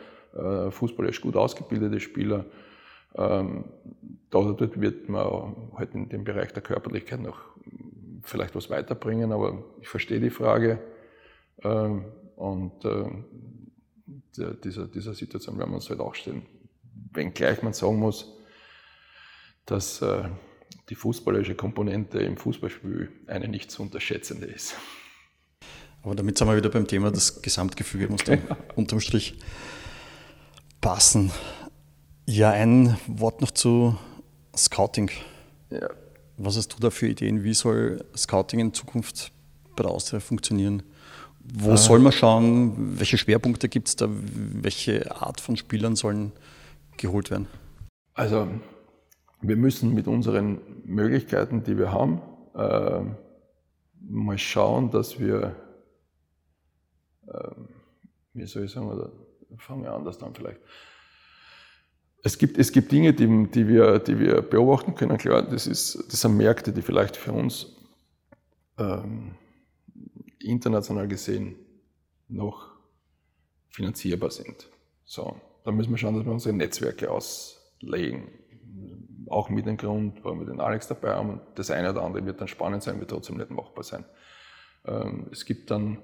fußballisch 0.70 1.20
gut 1.20 1.36
ausgebildete 1.36 2.00
Spieler. 2.00 2.46
Ähm, 3.14 3.64
dort 4.30 4.80
wird 4.80 5.10
man 5.10 5.70
halt 5.76 5.94
in 5.94 6.08
dem 6.08 6.24
Bereich 6.24 6.54
der 6.54 6.62
Körperlichkeit 6.62 7.20
noch 7.20 7.51
vielleicht 8.22 8.54
was 8.54 8.70
weiterbringen, 8.70 9.32
aber 9.32 9.64
ich 9.80 9.88
verstehe 9.88 10.20
die 10.20 10.30
Frage. 10.30 10.78
Ähm, 11.62 12.04
und 12.36 12.84
äh, 12.84 13.10
dieser, 14.64 14.86
dieser 14.86 15.14
Situation 15.14 15.58
werden 15.58 15.70
wir 15.70 15.76
uns 15.76 15.90
halt 15.90 16.00
auch 16.00 16.14
stellen. 16.14 16.46
Wenngleich 17.12 17.62
man 17.62 17.72
sagen 17.72 17.98
muss, 17.98 18.32
dass 19.66 20.02
äh, 20.02 20.24
die 20.88 20.94
fußballerische 20.94 21.54
Komponente 21.54 22.18
im 22.20 22.36
Fußballspiel 22.36 23.10
eine 23.26 23.48
nicht 23.48 23.70
zu 23.70 23.82
unterschätzende 23.82 24.46
ist. 24.46 24.74
Aber 26.02 26.14
damit 26.14 26.36
sind 26.36 26.48
wir 26.48 26.56
wieder 26.56 26.70
beim 26.70 26.86
Thema, 26.86 27.10
das 27.10 27.42
Gesamtgefüge 27.42 28.08
muss 28.08 28.24
dann 28.24 28.42
ja. 28.48 28.56
unterm 28.74 29.00
Strich 29.00 29.38
passen. 30.80 31.30
Ja, 32.26 32.50
ein 32.50 32.96
Wort 33.06 33.40
noch 33.40 33.52
zu 33.52 33.96
Scouting. 34.56 35.10
Ja. 35.70 35.88
Was 36.36 36.56
hast 36.56 36.68
du 36.68 36.80
da 36.80 36.90
für 36.90 37.08
Ideen? 37.08 37.44
Wie 37.44 37.54
soll 37.54 38.04
Scouting 38.16 38.60
in 38.60 38.72
Zukunft 38.74 39.32
bei 39.76 39.82
der 39.82 39.92
Austria 39.92 40.20
funktionieren? 40.20 40.82
Wo 41.40 41.72
ah. 41.72 41.76
soll 41.76 41.98
man 41.98 42.12
schauen? 42.12 42.98
Welche 42.98 43.18
Schwerpunkte 43.18 43.68
gibt 43.68 43.88
es 43.88 43.96
da? 43.96 44.08
Welche 44.08 45.14
Art 45.20 45.40
von 45.40 45.56
Spielern 45.56 45.96
sollen 45.96 46.32
geholt 46.96 47.30
werden? 47.30 47.48
Also 48.14 48.48
wir 49.40 49.56
müssen 49.56 49.92
mit 49.92 50.06
unseren 50.06 50.60
Möglichkeiten, 50.84 51.64
die 51.64 51.76
wir 51.76 51.92
haben, 51.92 52.22
äh, 52.54 53.00
mal 54.00 54.38
schauen, 54.38 54.90
dass 54.90 55.18
wir, 55.18 55.56
äh, 57.26 57.50
wie 58.34 58.46
soll 58.46 58.64
ich 58.64 58.70
sagen, 58.70 58.88
oder 58.88 59.10
fangen 59.58 59.82
wir 59.82 59.92
anders 59.92 60.22
an 60.22 60.34
vielleicht. 60.34 60.60
Es 62.24 62.38
gibt, 62.38 62.56
es 62.56 62.70
gibt 62.70 62.92
Dinge, 62.92 63.12
die, 63.12 63.48
die, 63.50 63.66
wir, 63.66 63.98
die 63.98 64.18
wir 64.18 64.42
beobachten 64.42 64.94
können. 64.94 65.18
Klar, 65.18 65.42
das, 65.42 65.66
ist, 65.66 66.04
das 66.08 66.20
sind 66.20 66.36
Märkte, 66.36 66.72
die 66.72 66.82
vielleicht 66.82 67.16
für 67.16 67.32
uns 67.32 67.76
ähm, 68.78 69.34
international 70.38 71.08
gesehen 71.08 71.56
noch 72.28 72.70
finanzierbar 73.70 74.30
sind. 74.30 74.68
So, 75.04 75.40
da 75.64 75.72
müssen 75.72 75.90
wir 75.90 75.98
schauen, 75.98 76.14
dass 76.14 76.24
wir 76.24 76.32
unsere 76.32 76.54
Netzwerke 76.54 77.10
auslegen. 77.10 78.28
Auch 79.28 79.48
mit 79.50 79.66
dem 79.66 79.76
Grund, 79.76 80.22
warum 80.22 80.40
wir 80.40 80.46
den 80.46 80.60
Alex 80.60 80.86
dabei 80.88 81.14
haben. 81.14 81.40
Das 81.56 81.70
eine 81.70 81.90
oder 81.90 82.02
andere 82.02 82.24
wird 82.24 82.40
dann 82.40 82.48
spannend 82.48 82.82
sein, 82.82 83.00
wird 83.00 83.10
trotzdem 83.10 83.38
nicht 83.38 83.50
machbar 83.50 83.82
sein. 83.82 84.04
Ähm, 84.84 85.26
es 85.32 85.44
gibt 85.44 85.70
dann 85.70 85.98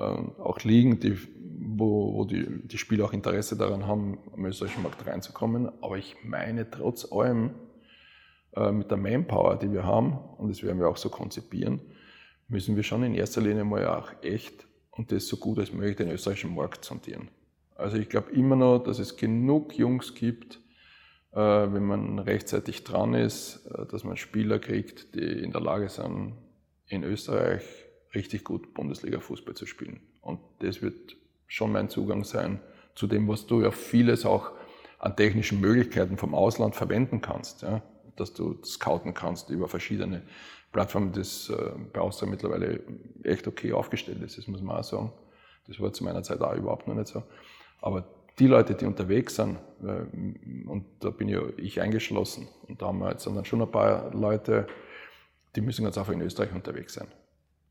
auch 0.00 0.60
Ligen, 0.60 1.00
die, 1.00 1.16
wo, 1.58 2.14
wo 2.14 2.24
die, 2.24 2.46
die 2.66 2.78
Spieler 2.78 3.06
auch 3.06 3.12
Interesse 3.12 3.56
daran 3.56 3.86
haben, 3.86 4.18
am 4.32 4.44
österreichischen 4.44 4.82
Markt 4.82 5.06
reinzukommen. 5.06 5.70
Aber 5.80 5.96
ich 5.96 6.16
meine, 6.24 6.70
trotz 6.70 7.10
allem, 7.10 7.54
äh, 8.56 8.72
mit 8.72 8.90
der 8.90 8.98
Manpower, 8.98 9.56
die 9.56 9.70
wir 9.70 9.84
haben, 9.84 10.18
und 10.38 10.48
das 10.48 10.62
werden 10.62 10.78
wir 10.78 10.88
auch 10.88 10.96
so 10.96 11.08
konzipieren, 11.08 11.80
müssen 12.48 12.76
wir 12.76 12.82
schon 12.82 13.02
in 13.02 13.14
erster 13.14 13.40
Linie 13.40 13.64
mal 13.64 13.86
auch 13.86 14.10
echt 14.22 14.66
und 14.90 15.12
das 15.12 15.26
so 15.28 15.36
gut 15.36 15.58
als 15.58 15.72
möglich 15.72 15.96
den 15.96 16.10
österreichischen 16.10 16.54
Markt 16.54 16.84
sondieren. 16.84 17.28
Also 17.74 17.98
ich 17.98 18.08
glaube 18.08 18.32
immer 18.32 18.56
noch, 18.56 18.78
dass 18.78 18.98
es 18.98 19.16
genug 19.16 19.76
Jungs 19.76 20.14
gibt, 20.14 20.60
äh, 21.32 21.38
wenn 21.38 21.84
man 21.84 22.18
rechtzeitig 22.18 22.84
dran 22.84 23.12
ist, 23.12 23.66
äh, 23.66 23.84
dass 23.86 24.04
man 24.04 24.16
Spieler 24.16 24.58
kriegt, 24.58 25.14
die 25.14 25.42
in 25.42 25.52
der 25.52 25.60
Lage 25.60 25.88
sind, 25.90 26.34
in 26.86 27.04
Österreich 27.04 27.62
richtig 28.16 28.44
gut 28.44 28.74
Bundesliga-Fußball 28.74 29.54
zu 29.54 29.66
spielen. 29.66 30.00
Und 30.22 30.40
das 30.58 30.82
wird 30.82 31.16
schon 31.46 31.72
mein 31.72 31.88
Zugang 31.88 32.24
sein 32.24 32.60
zu 32.94 33.06
dem, 33.06 33.28
was 33.28 33.46
du 33.46 33.62
ja 33.62 33.70
vieles 33.70 34.26
auch 34.26 34.50
an 34.98 35.14
technischen 35.14 35.60
Möglichkeiten 35.60 36.16
vom 36.16 36.34
Ausland 36.34 36.74
verwenden 36.74 37.20
kannst. 37.20 37.62
Ja? 37.62 37.82
Dass 38.16 38.32
du 38.32 38.58
scouten 38.64 39.14
kannst 39.14 39.50
über 39.50 39.68
verschiedene 39.68 40.22
Plattformen, 40.72 41.12
das 41.12 41.50
äh, 41.50 41.72
bei 41.92 42.00
Austria 42.00 42.28
mittlerweile 42.28 42.80
echt 43.22 43.46
okay 43.46 43.72
aufgestellt 43.72 44.22
ist, 44.22 44.36
das 44.38 44.46
muss 44.46 44.62
man 44.62 44.76
auch 44.76 44.84
sagen. 44.84 45.12
Das 45.68 45.80
war 45.80 45.92
zu 45.92 46.04
meiner 46.04 46.22
Zeit 46.22 46.40
auch 46.40 46.54
überhaupt 46.54 46.86
noch 46.88 46.94
nicht 46.94 47.08
so. 47.08 47.22
Aber 47.80 48.06
die 48.38 48.46
Leute, 48.46 48.74
die 48.74 48.86
unterwegs 48.86 49.36
sind, 49.36 49.58
äh, 49.82 50.68
und 50.68 50.84
da 51.00 51.10
bin 51.10 51.28
ja 51.28 51.40
ich 51.56 51.80
eingeschlossen, 51.80 52.48
und 52.68 52.80
da 52.80 52.86
haben 52.86 52.98
wir 52.98 53.10
jetzt 53.10 53.26
dann 53.26 53.44
schon 53.44 53.62
ein 53.62 53.70
paar 53.70 54.12
Leute, 54.14 54.66
die 55.54 55.60
müssen 55.60 55.84
ganz 55.84 55.96
einfach 55.96 56.12
in 56.12 56.20
Österreich 56.20 56.54
unterwegs 56.54 56.94
sein. 56.94 57.08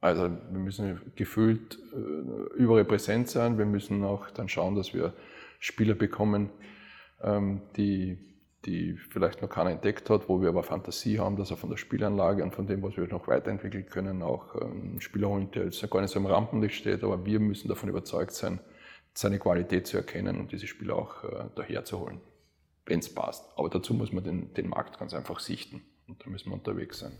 Also 0.05 0.29
wir 0.29 0.59
müssen 0.59 1.01
gefühlt 1.15 1.79
äh, 1.91 2.57
überall 2.57 2.85
präsent 2.85 3.27
sein. 3.27 3.57
Wir 3.57 3.65
müssen 3.65 4.03
auch 4.03 4.29
dann 4.29 4.47
schauen, 4.47 4.75
dass 4.75 4.93
wir 4.93 5.13
Spieler 5.59 5.95
bekommen, 5.95 6.51
ähm, 7.23 7.63
die, 7.75 8.19
die 8.65 8.97
vielleicht 9.09 9.41
noch 9.41 9.49
keiner 9.49 9.71
entdeckt 9.71 10.11
hat, 10.11 10.29
wo 10.29 10.43
wir 10.43 10.49
aber 10.49 10.61
Fantasie 10.61 11.17
haben, 11.17 11.37
dass 11.37 11.49
er 11.49 11.57
von 11.57 11.71
der 11.71 11.77
Spielanlage 11.77 12.43
und 12.43 12.53
von 12.53 12.67
dem, 12.67 12.83
was 12.83 12.95
wir 12.97 13.07
noch 13.07 13.27
weiterentwickeln 13.27 13.87
können, 13.87 14.21
auch 14.21 14.53
einen 14.53 14.93
ähm, 14.93 15.01
Spieler 15.01 15.29
holen, 15.29 15.49
der 15.55 15.63
jetzt 15.63 15.89
gar 15.89 16.01
nicht 16.01 16.11
so 16.11 16.19
im 16.19 16.27
Rampenlicht 16.27 16.75
steht, 16.75 17.03
aber 17.03 17.25
wir 17.25 17.39
müssen 17.39 17.67
davon 17.67 17.89
überzeugt 17.89 18.33
sein, 18.33 18.59
seine 19.15 19.39
Qualität 19.39 19.87
zu 19.87 19.97
erkennen 19.97 20.39
und 20.39 20.51
diese 20.51 20.67
Spieler 20.67 20.97
auch 20.97 21.23
äh, 21.23 21.45
daher 21.55 21.83
zu 21.83 21.99
holen, 21.99 22.21
wenn 22.85 22.99
es 22.99 23.11
passt. 23.11 23.43
Aber 23.57 23.69
dazu 23.69 23.95
muss 23.95 24.13
man 24.13 24.23
den, 24.23 24.53
den 24.53 24.69
Markt 24.69 24.99
ganz 24.99 25.15
einfach 25.15 25.39
sichten 25.39 25.81
und 26.07 26.23
da 26.23 26.29
müssen 26.29 26.51
wir 26.51 26.53
unterwegs 26.53 26.99
sein. 26.99 27.13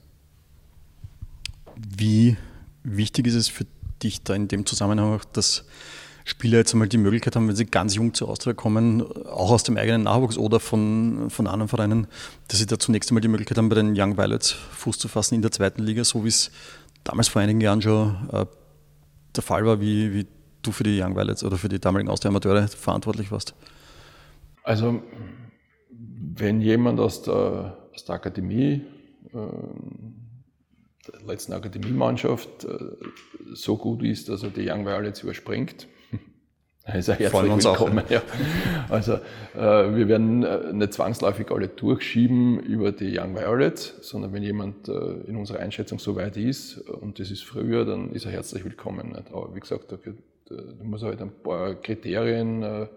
Wie 1.98 2.38
wichtig 2.86 3.28
ist 3.28 3.36
es 3.36 3.48
für 3.48 3.66
dich 4.02 4.24
da 4.24 4.34
in 4.36 4.48
dem 4.48 4.66
Zusammenhang 4.66 5.16
auch, 5.16 5.26
dass 5.26 5.66
Spieler 6.24 6.58
jetzt 6.58 6.74
einmal 6.74 6.88
die 6.88 6.98
Möglichkeit 6.98 7.36
haben, 7.36 7.48
wenn 7.48 7.56
sie 7.56 7.66
ganz 7.66 7.94
jung 7.94 8.14
zur 8.14 8.30
Austria 8.30 8.54
kommen, 8.54 9.04
auch 9.28 9.52
aus 9.52 9.64
dem 9.64 9.78
eigenen 9.78 10.04
Nachwuchs 10.04 10.38
oder 10.38 10.60
von, 10.60 11.30
von 11.30 11.46
anderen 11.46 11.68
Vereinen, 11.68 12.08
dass 12.48 12.58
sie 12.60 12.66
da 12.66 12.80
zunächst 12.80 13.12
einmal 13.12 13.22
die 13.22 13.28
Möglichkeit 13.28 13.60
haben, 13.60 13.70
bei 13.70 13.76
den 13.76 13.94
Young 13.96 14.18
Violets 14.18 14.52
Fuß 14.52 14.98
zu 14.98 15.08
fassen 15.08 15.36
in 15.36 15.44
der 15.44 15.52
zweiten 15.52 15.84
Liga, 15.84 16.04
so 16.04 16.24
wie 16.24 16.30
es 16.30 16.52
damals 17.04 17.28
vor 17.28 17.44
einigen 17.44 17.62
Jahren 17.62 17.82
schon 17.82 18.16
äh, 18.32 18.46
der 19.36 19.44
Fall 19.44 19.66
war, 19.66 19.80
wie, 19.82 20.14
wie 20.14 20.26
du 20.64 20.72
für 20.72 20.84
die 20.84 21.00
Young 21.00 21.16
Violets 21.16 21.44
oder 21.44 21.58
für 21.58 21.70
die 21.70 21.80
damaligen 21.80 22.10
Austria-Amateure 22.10 22.68
verantwortlich 22.70 23.32
warst? 23.32 23.54
Also, 24.64 25.04
wenn 25.92 26.60
jemand 26.60 27.00
aus 27.00 27.22
der, 27.22 27.78
aus 27.94 28.04
der 28.04 28.16
Akademie 28.16 28.82
äh, 29.32 29.38
der 31.08 31.22
letzten 31.26 31.54
Akademiemannschaft 31.54 32.66
äh, 32.66 32.78
so 33.54 33.78
gut 33.78 34.04
ist, 34.04 34.30
dass 34.30 34.44
er 34.44 34.50
die 34.50 34.70
Young 34.70 34.86
Violets 34.86 35.24
überspringt. 35.24 35.88
er 36.84 36.94
herzlich 36.94 37.34
uns 37.52 37.66
willkommen. 37.66 38.00
Auch, 38.00 38.10
ja. 38.10 38.22
Also 38.90 39.14
äh, 39.56 39.96
wir 39.96 40.08
werden 40.08 40.44
äh, 40.44 40.74
nicht 40.74 40.94
zwangsläufig 40.94 41.52
alle 41.52 41.68
durchschieben 41.68 42.60
über 42.60 42.92
die 42.92 43.18
Young 43.18 43.36
Violets, 43.36 43.96
sondern 44.02 44.34
wenn 44.34 44.44
jemand 44.44 44.88
in 44.88 45.36
unserer 45.36 45.60
Einschätzung 45.60 46.00
so 46.00 46.16
weit 46.16 46.38
ist 46.38 46.78
und 46.78 47.20
das 47.20 47.32
ist 47.32 47.44
früher, 47.44 47.86
dann 47.86 48.12
ist 48.12 48.26
er 48.26 48.32
herzlich 48.32 48.64
willkommen. 48.64 49.16
Aber 49.16 49.54
wie 49.56 49.60
gesagt, 49.60 49.92
da, 49.92 49.98
da 49.98 50.84
muss 50.84 51.02
er 51.02 51.10
halt 51.10 51.22
ein 51.22 51.32
paar 51.44 51.76
Kriterien 51.76 52.88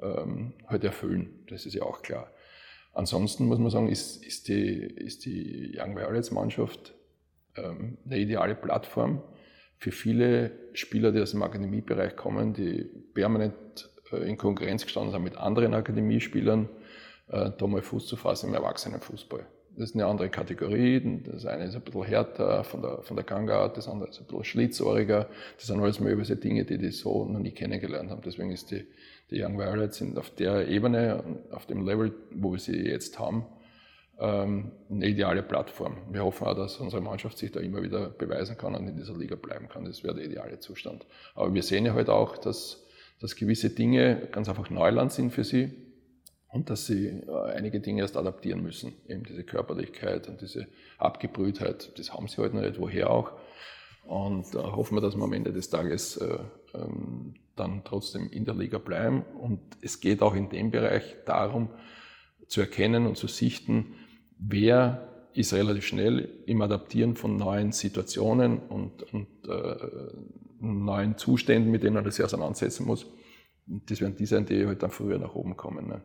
ähm, 0.00 0.52
halt 0.66 0.84
erfüllen. 0.84 1.44
Das 1.48 1.66
ist 1.66 1.74
ja 1.74 1.82
auch 1.82 2.02
klar. 2.02 2.30
Ansonsten 2.92 3.46
muss 3.46 3.58
man 3.58 3.70
sagen, 3.70 3.88
ist, 3.88 4.24
ist, 4.24 4.48
die, 4.48 4.80
ist 4.80 5.24
die 5.24 5.76
Young 5.78 5.96
Violets 5.96 6.30
Mannschaft 6.30 6.95
eine 7.62 8.18
ideale 8.18 8.54
Plattform 8.54 9.22
für 9.78 9.92
viele 9.92 10.52
Spieler, 10.72 11.12
die 11.12 11.20
aus 11.20 11.32
dem 11.32 11.42
Akademiebereich 11.42 12.16
kommen, 12.16 12.54
die 12.54 12.84
permanent 13.14 13.54
äh, 14.12 14.28
in 14.28 14.36
Konkurrenz 14.36 14.84
gestanden 14.84 15.12
sind 15.12 15.22
mit 15.22 15.36
anderen 15.36 15.74
Akademiespielern, 15.74 16.68
äh, 17.28 17.50
da 17.56 17.66
mal 17.66 17.82
Fuß 17.82 18.06
zu 18.06 18.16
fassen 18.16 18.48
im 18.48 18.54
Erwachsenenfußball. 18.54 19.46
Das 19.76 19.90
ist 19.90 19.94
eine 19.94 20.06
andere 20.06 20.30
Kategorie. 20.30 21.20
Das 21.24 21.44
eine 21.44 21.64
ist 21.64 21.74
ein 21.74 21.82
bisschen 21.82 22.04
härter 22.04 22.64
von 22.64 22.80
der, 22.80 23.02
von 23.02 23.14
der 23.14 23.26
Gangart, 23.26 23.76
das 23.76 23.88
andere 23.88 24.08
ist 24.08 24.18
ein 24.18 24.26
bisschen 24.26 24.44
schlitzohriger. 24.44 25.28
Das 25.58 25.66
sind 25.66 25.80
alles 25.80 26.00
mögliche 26.00 26.36
Dinge, 26.36 26.64
die 26.64 26.78
die 26.78 26.90
so 26.90 27.26
noch 27.26 27.40
nie 27.40 27.50
kennengelernt 27.50 28.10
haben. 28.10 28.22
Deswegen 28.24 28.52
ist 28.52 28.70
die, 28.70 28.86
die 29.30 29.42
Young 29.42 29.58
Violets 29.58 29.98
sind 29.98 30.18
auf 30.18 30.30
der 30.30 30.68
Ebene, 30.68 31.22
auf 31.50 31.66
dem 31.66 31.84
Level, 31.84 32.14
wo 32.30 32.52
wir 32.52 32.58
sie 32.58 32.88
jetzt 32.88 33.18
haben, 33.18 33.44
ähm, 34.18 34.72
eine 34.90 35.06
ideale 35.06 35.42
Plattform. 35.42 35.98
Wir 36.10 36.24
hoffen 36.24 36.46
auch, 36.46 36.54
dass 36.54 36.78
unsere 36.78 37.02
Mannschaft 37.02 37.38
sich 37.38 37.52
da 37.52 37.60
immer 37.60 37.82
wieder 37.82 38.08
beweisen 38.08 38.56
kann 38.56 38.74
und 38.74 38.88
in 38.88 38.96
dieser 38.96 39.16
Liga 39.16 39.36
bleiben 39.36 39.68
kann. 39.68 39.84
Das 39.84 40.02
wäre 40.04 40.14
der 40.14 40.24
ideale 40.24 40.58
Zustand. 40.58 41.06
Aber 41.34 41.52
wir 41.52 41.62
sehen 41.62 41.84
ja 41.84 41.92
heute 41.92 42.12
halt 42.12 42.20
auch, 42.20 42.38
dass, 42.38 42.86
dass 43.20 43.36
gewisse 43.36 43.70
Dinge 43.70 44.28
ganz 44.32 44.48
einfach 44.48 44.70
Neuland 44.70 45.12
sind 45.12 45.32
für 45.32 45.44
sie 45.44 45.70
und 46.48 46.70
dass 46.70 46.86
sie 46.86 47.08
äh, 47.08 47.52
einige 47.54 47.80
Dinge 47.80 48.02
erst 48.02 48.16
adaptieren 48.16 48.62
müssen. 48.62 48.94
Eben 49.06 49.24
diese 49.24 49.44
Körperlichkeit 49.44 50.28
und 50.28 50.40
diese 50.40 50.66
Abgebrühtheit, 50.98 51.98
das 51.98 52.14
haben 52.14 52.28
sie 52.28 52.38
heute 52.38 52.54
halt 52.54 52.64
noch 52.64 52.70
nicht, 52.70 52.80
woher 52.80 53.10
auch. 53.10 53.32
Und 54.06 54.54
da 54.54 54.76
hoffen 54.76 54.96
wir, 54.96 55.02
dass 55.02 55.16
wir 55.16 55.24
am 55.24 55.32
Ende 55.32 55.52
des 55.52 55.68
Tages 55.68 56.16
äh, 56.16 56.38
ähm, 56.74 57.34
dann 57.56 57.82
trotzdem 57.84 58.30
in 58.30 58.44
der 58.44 58.54
Liga 58.54 58.78
bleiben. 58.78 59.24
Und 59.40 59.60
es 59.82 60.00
geht 60.00 60.22
auch 60.22 60.34
in 60.34 60.48
dem 60.48 60.70
Bereich 60.70 61.16
darum, 61.26 61.70
zu 62.46 62.60
erkennen 62.60 63.06
und 63.06 63.16
zu 63.16 63.26
sichten, 63.26 63.94
wer 64.38 65.08
ist 65.34 65.52
relativ 65.52 65.84
schnell 65.86 66.28
im 66.46 66.62
Adaptieren 66.62 67.14
von 67.14 67.36
neuen 67.36 67.72
Situationen 67.72 68.58
und, 68.58 69.02
und 69.12 69.28
äh, 69.48 69.76
neuen 70.60 71.18
Zuständen, 71.18 71.70
mit 71.70 71.82
denen 71.82 71.96
er 71.96 72.10
sich 72.10 72.24
auseinandersetzen 72.24 72.86
muss. 72.86 73.06
Und 73.68 73.90
das 73.90 74.00
werden 74.00 74.16
die 74.16 74.26
sein, 74.26 74.46
die 74.46 74.66
halt 74.66 74.82
dann 74.82 74.90
früher 74.90 75.18
nach 75.18 75.34
oben 75.34 75.56
kommen. 75.56 75.88
Ne? 75.88 76.00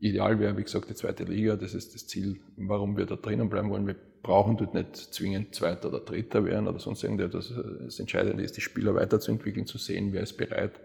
Ideal 0.00 0.40
wäre, 0.40 0.56
wie 0.56 0.62
gesagt, 0.62 0.90
die 0.90 0.94
zweite 0.94 1.24
Liga. 1.24 1.56
Das 1.56 1.74
ist 1.74 1.94
das 1.94 2.06
Ziel, 2.06 2.40
warum 2.56 2.96
wir 2.96 3.06
da 3.06 3.16
drinnen 3.16 3.48
bleiben 3.48 3.70
wollen. 3.70 3.86
Wir 3.86 3.96
brauchen 4.22 4.56
dort 4.56 4.74
nicht 4.74 4.96
zwingend 4.96 5.54
Zweiter 5.54 5.88
oder 5.88 6.00
Dritter 6.00 6.44
werden 6.44 6.66
oder 6.66 6.78
sonst 6.78 7.04
irgendetwas. 7.04 7.52
Das 7.80 8.00
Entscheidende 8.00 8.42
ist, 8.42 8.56
die 8.56 8.60
Spieler 8.60 8.94
weiterzuentwickeln, 8.94 9.66
zu 9.66 9.78
sehen, 9.78 10.12
wer 10.12 10.22
ist 10.22 10.36
bereit. 10.36 10.80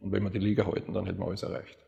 Und 0.00 0.12
wenn 0.12 0.22
wir 0.22 0.30
die 0.30 0.38
Liga 0.38 0.66
halten, 0.66 0.92
dann 0.92 1.06
hätten 1.06 1.18
wir 1.18 1.26
alles 1.26 1.42
erreicht. 1.42 1.78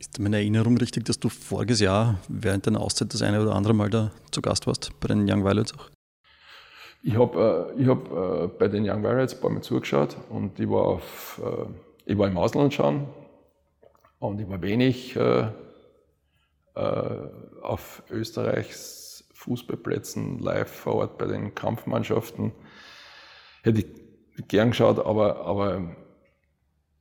Ist 0.00 0.20
meine 0.20 0.36
Erinnerung 0.36 0.76
richtig, 0.76 1.04
dass 1.06 1.18
du 1.18 1.28
voriges 1.28 1.80
Jahr 1.80 2.20
während 2.28 2.66
deiner 2.68 2.80
Auszeit 2.80 3.12
das 3.12 3.22
eine 3.22 3.42
oder 3.42 3.56
andere 3.56 3.74
Mal 3.74 3.90
da 3.90 4.12
zu 4.30 4.40
Gast 4.40 4.68
warst, 4.68 4.90
bei 5.00 5.08
den 5.08 5.28
Young 5.28 5.44
Violets 5.44 5.74
auch? 5.74 5.90
Ich 7.02 7.16
habe 7.16 7.74
äh, 7.76 7.86
hab, 7.86 8.12
äh, 8.12 8.46
bei 8.58 8.68
den 8.68 8.88
Young 8.88 9.02
Violets 9.02 9.34
ein 9.34 9.40
paar 9.40 9.50
Mal 9.50 9.62
zugeschaut 9.62 10.16
und 10.30 10.60
ich 10.60 10.68
war, 10.70 10.84
auf, 10.84 11.40
äh, 11.44 12.12
ich 12.12 12.16
war 12.16 12.28
im 12.28 12.38
Ausland 12.38 12.74
schon 12.74 13.08
und 14.20 14.40
ich 14.40 14.48
war 14.48 14.62
wenig 14.62 15.16
äh, 15.16 15.48
äh, 16.74 17.28
auf 17.62 18.04
Österreichs 18.08 19.24
Fußballplätzen 19.34 20.38
live 20.38 20.70
vor 20.70 20.94
Ort 20.94 21.18
bei 21.18 21.26
den 21.26 21.56
Kampfmannschaften. 21.56 22.52
Hätte 23.62 23.80
ich 23.80 24.48
gern 24.48 24.70
geschaut, 24.70 25.04
aber, 25.04 25.44
aber 25.44 25.96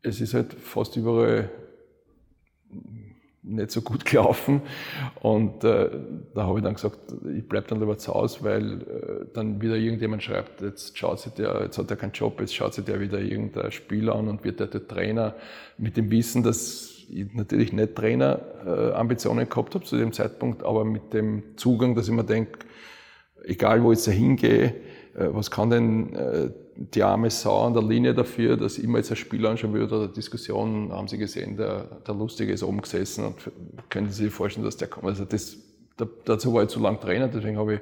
es 0.01 0.19
ist 0.19 0.33
halt 0.33 0.53
fast 0.53 0.95
überall 0.95 1.51
nicht 3.47 3.71
so 3.71 3.81
gut 3.81 4.05
gelaufen. 4.05 4.61
Und 5.21 5.63
äh, 5.63 5.89
da 6.33 6.43
habe 6.43 6.59
ich 6.59 6.63
dann 6.63 6.75
gesagt, 6.75 6.99
ich 7.35 7.47
bleibe 7.47 7.67
dann 7.67 7.79
lieber 7.79 7.97
zu 7.97 8.13
Hause, 8.13 8.39
weil 8.41 8.81
äh, 8.81 9.25
dann 9.33 9.61
wieder 9.61 9.75
irgendjemand 9.75 10.23
schreibt, 10.23 10.61
jetzt 10.61 10.97
schaut 10.97 11.19
sich 11.19 11.33
der, 11.33 11.61
jetzt 11.63 11.77
hat 11.77 11.89
er 11.89 11.97
keinen 11.97 12.11
Job, 12.11 12.39
jetzt 12.39 12.55
schaut 12.55 12.73
sich 12.73 12.85
der 12.85 12.99
wieder 12.99 13.19
irgendein 13.19 13.71
Spiel 13.71 14.09
an 14.09 14.27
und 14.27 14.43
wird 14.43 14.59
der, 14.59 14.67
der 14.67 14.87
Trainer 14.87 15.35
mit 15.77 15.97
dem 15.97 16.11
Wissen, 16.11 16.43
dass 16.43 16.93
ich 17.09 17.33
natürlich 17.33 17.71
nicht 17.71 17.95
Trainerambitionen 17.95 19.45
äh, 19.45 19.49
gehabt 19.49 19.75
habe 19.75 19.85
zu 19.85 19.97
dem 19.97 20.11
Zeitpunkt, 20.11 20.63
aber 20.63 20.83
mit 20.83 21.13
dem 21.13 21.55
Zugang, 21.55 21.95
dass 21.95 22.07
ich 22.07 22.13
mir 22.13 22.25
denke, 22.25 22.59
egal 23.45 23.81
wo 23.83 23.91
ich 23.91 23.99
jetzt 23.99 24.09
hingehe, 24.13 24.75
was 25.17 25.49
kann 25.49 25.69
denn 25.69 26.15
äh, 26.15 26.51
die 26.75 27.01
arme 27.01 27.29
Sau 27.31 27.65
an 27.65 27.73
der 27.73 27.81
Linie 27.81 28.13
dafür, 28.13 28.55
dass 28.55 28.77
ich 28.77 28.87
mir 28.87 28.99
jetzt 28.99 29.09
ein 29.09 29.17
Spiel 29.17 29.45
anschauen 29.47 29.73
würde 29.73 29.95
oder 29.95 30.07
Diskussion, 30.07 30.91
haben 30.91 31.07
Sie 31.07 31.17
gesehen, 31.17 31.57
der, 31.57 31.85
der 32.07 32.13
Lustige 32.13 32.53
ist 32.53 32.63
oben 32.63 32.81
gesessen 32.81 33.25
und 33.25 33.35
können 33.89 34.09
Sie 34.09 34.25
sich 34.25 34.33
vorstellen, 34.33 34.65
dass 34.65 34.77
der 34.77 34.87
kommt. 34.87 35.07
Also 35.07 35.25
das, 35.25 35.57
dazu 36.25 36.53
war 36.53 36.63
ich 36.63 36.69
zu 36.69 36.79
lang 36.79 36.99
Trainer, 36.99 37.27
deswegen 37.27 37.57
habe 37.57 37.75
ich 37.75 37.79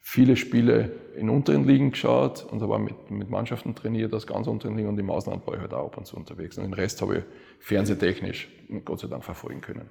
viele 0.00 0.34
Spiele 0.34 0.92
in 1.14 1.28
unteren 1.28 1.66
Ligen 1.66 1.90
geschaut 1.90 2.46
und 2.50 2.62
habe 2.62 2.78
mit, 2.78 3.10
mit 3.10 3.28
Mannschaften 3.28 3.74
trainiert 3.74 4.14
aus 4.14 4.26
ganz 4.26 4.46
unteren 4.46 4.76
Ligen 4.76 4.88
und 4.88 4.98
im 4.98 5.10
Ausland 5.10 5.46
war 5.46 5.54
ich 5.54 5.60
halt 5.60 5.74
auch 5.74 5.86
ab 5.86 5.98
und 5.98 6.06
zu 6.06 6.16
unterwegs. 6.16 6.56
Und 6.56 6.64
den 6.64 6.72
Rest 6.72 7.02
habe 7.02 7.18
ich 7.18 7.24
fernsehtechnisch 7.58 8.48
Gott 8.86 9.00
sei 9.00 9.08
Dank 9.08 9.24
verfolgen 9.24 9.60
können. 9.60 9.88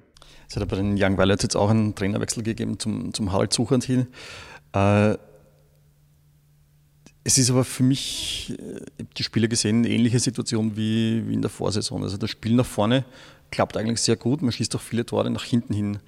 Es 0.50 0.56
hat 0.56 0.68
bei 0.68 0.76
den 0.76 0.96
Young 0.98 1.18
Violets 1.18 1.44
jetzt 1.44 1.56
auch 1.56 1.70
einen 1.70 1.94
Trainerwechsel 1.94 2.42
gegeben 2.42 2.80
zum, 2.80 3.14
zum 3.14 3.32
Harald 3.32 3.54
Suchand 3.54 3.84
hin. 3.84 4.08
Äh, 4.74 5.16
es 7.30 7.38
ist 7.38 7.52
aber 7.52 7.64
für 7.64 7.84
mich, 7.84 8.50
ich 8.50 8.58
habe 8.58 9.14
die 9.16 9.22
Spiele 9.22 9.48
gesehen, 9.48 9.78
eine 9.86 9.90
ähnliche 9.90 10.18
Situation 10.18 10.76
wie, 10.76 11.24
wie 11.28 11.36
in 11.36 11.44
der 11.44 11.52
Vorsaison. 11.52 12.02
Also 12.02 12.18
das 12.18 12.32
Spiel 12.32 12.56
nach 12.56 12.66
vorne 12.66 13.06
klappt 13.52 13.78
eigentlich 13.78 14.02
sehr 14.02 14.16
gut. 14.16 14.42
Man 14.42 14.52
schießt 14.52 14.76
auch 14.76 14.82
viele 14.82 15.06
Tore 15.06 15.30
nach 15.30 15.44
hinten 15.44 15.76
hin. 15.76 16.00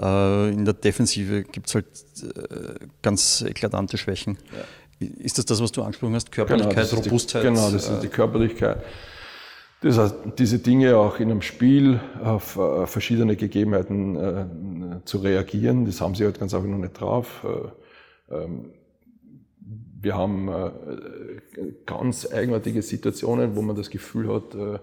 Äh, 0.00 0.48
in 0.48 0.64
der 0.64 0.72
Defensive 0.72 1.42
gibt 1.42 1.68
es 1.68 1.74
halt 1.74 1.84
äh, 2.22 2.86
ganz 3.02 3.42
eklatante 3.42 3.98
Schwächen. 3.98 4.38
Ja. 5.00 5.06
Ist 5.18 5.36
das 5.36 5.44
das, 5.44 5.60
was 5.60 5.70
du 5.70 5.82
angesprochen 5.82 6.14
hast? 6.14 6.32
Körperlichkeit, 6.32 6.88
genau, 6.88 7.02
Robustheit? 7.02 7.42
Die, 7.42 7.48
genau, 7.48 7.70
das 7.70 7.86
ist 7.86 8.00
die 8.00 8.08
Körperlichkeit. 8.08 8.82
Das 9.82 9.98
heißt, 9.98 10.14
diese 10.38 10.60
Dinge 10.60 10.96
auch 10.96 11.20
in 11.20 11.30
einem 11.30 11.42
Spiel 11.42 12.00
auf 12.24 12.56
äh, 12.56 12.86
verschiedene 12.86 13.36
Gegebenheiten 13.36 14.16
äh, 14.16 15.04
zu 15.04 15.18
reagieren, 15.18 15.84
das 15.84 16.00
haben 16.00 16.14
sie 16.14 16.24
halt 16.24 16.40
ganz 16.40 16.54
einfach 16.54 16.68
noch 16.68 16.78
nicht 16.78 16.98
drauf. 16.98 17.44
Äh, 18.30 18.34
ähm, 18.34 18.72
wir 20.02 20.16
haben 20.16 20.48
äh, 20.48 20.70
ganz 21.86 22.30
eigenartige 22.32 22.82
Situationen, 22.82 23.54
wo 23.56 23.62
man 23.62 23.76
das 23.76 23.90
Gefühl 23.90 24.32
hat, 24.32 24.54
äh, 24.54 24.78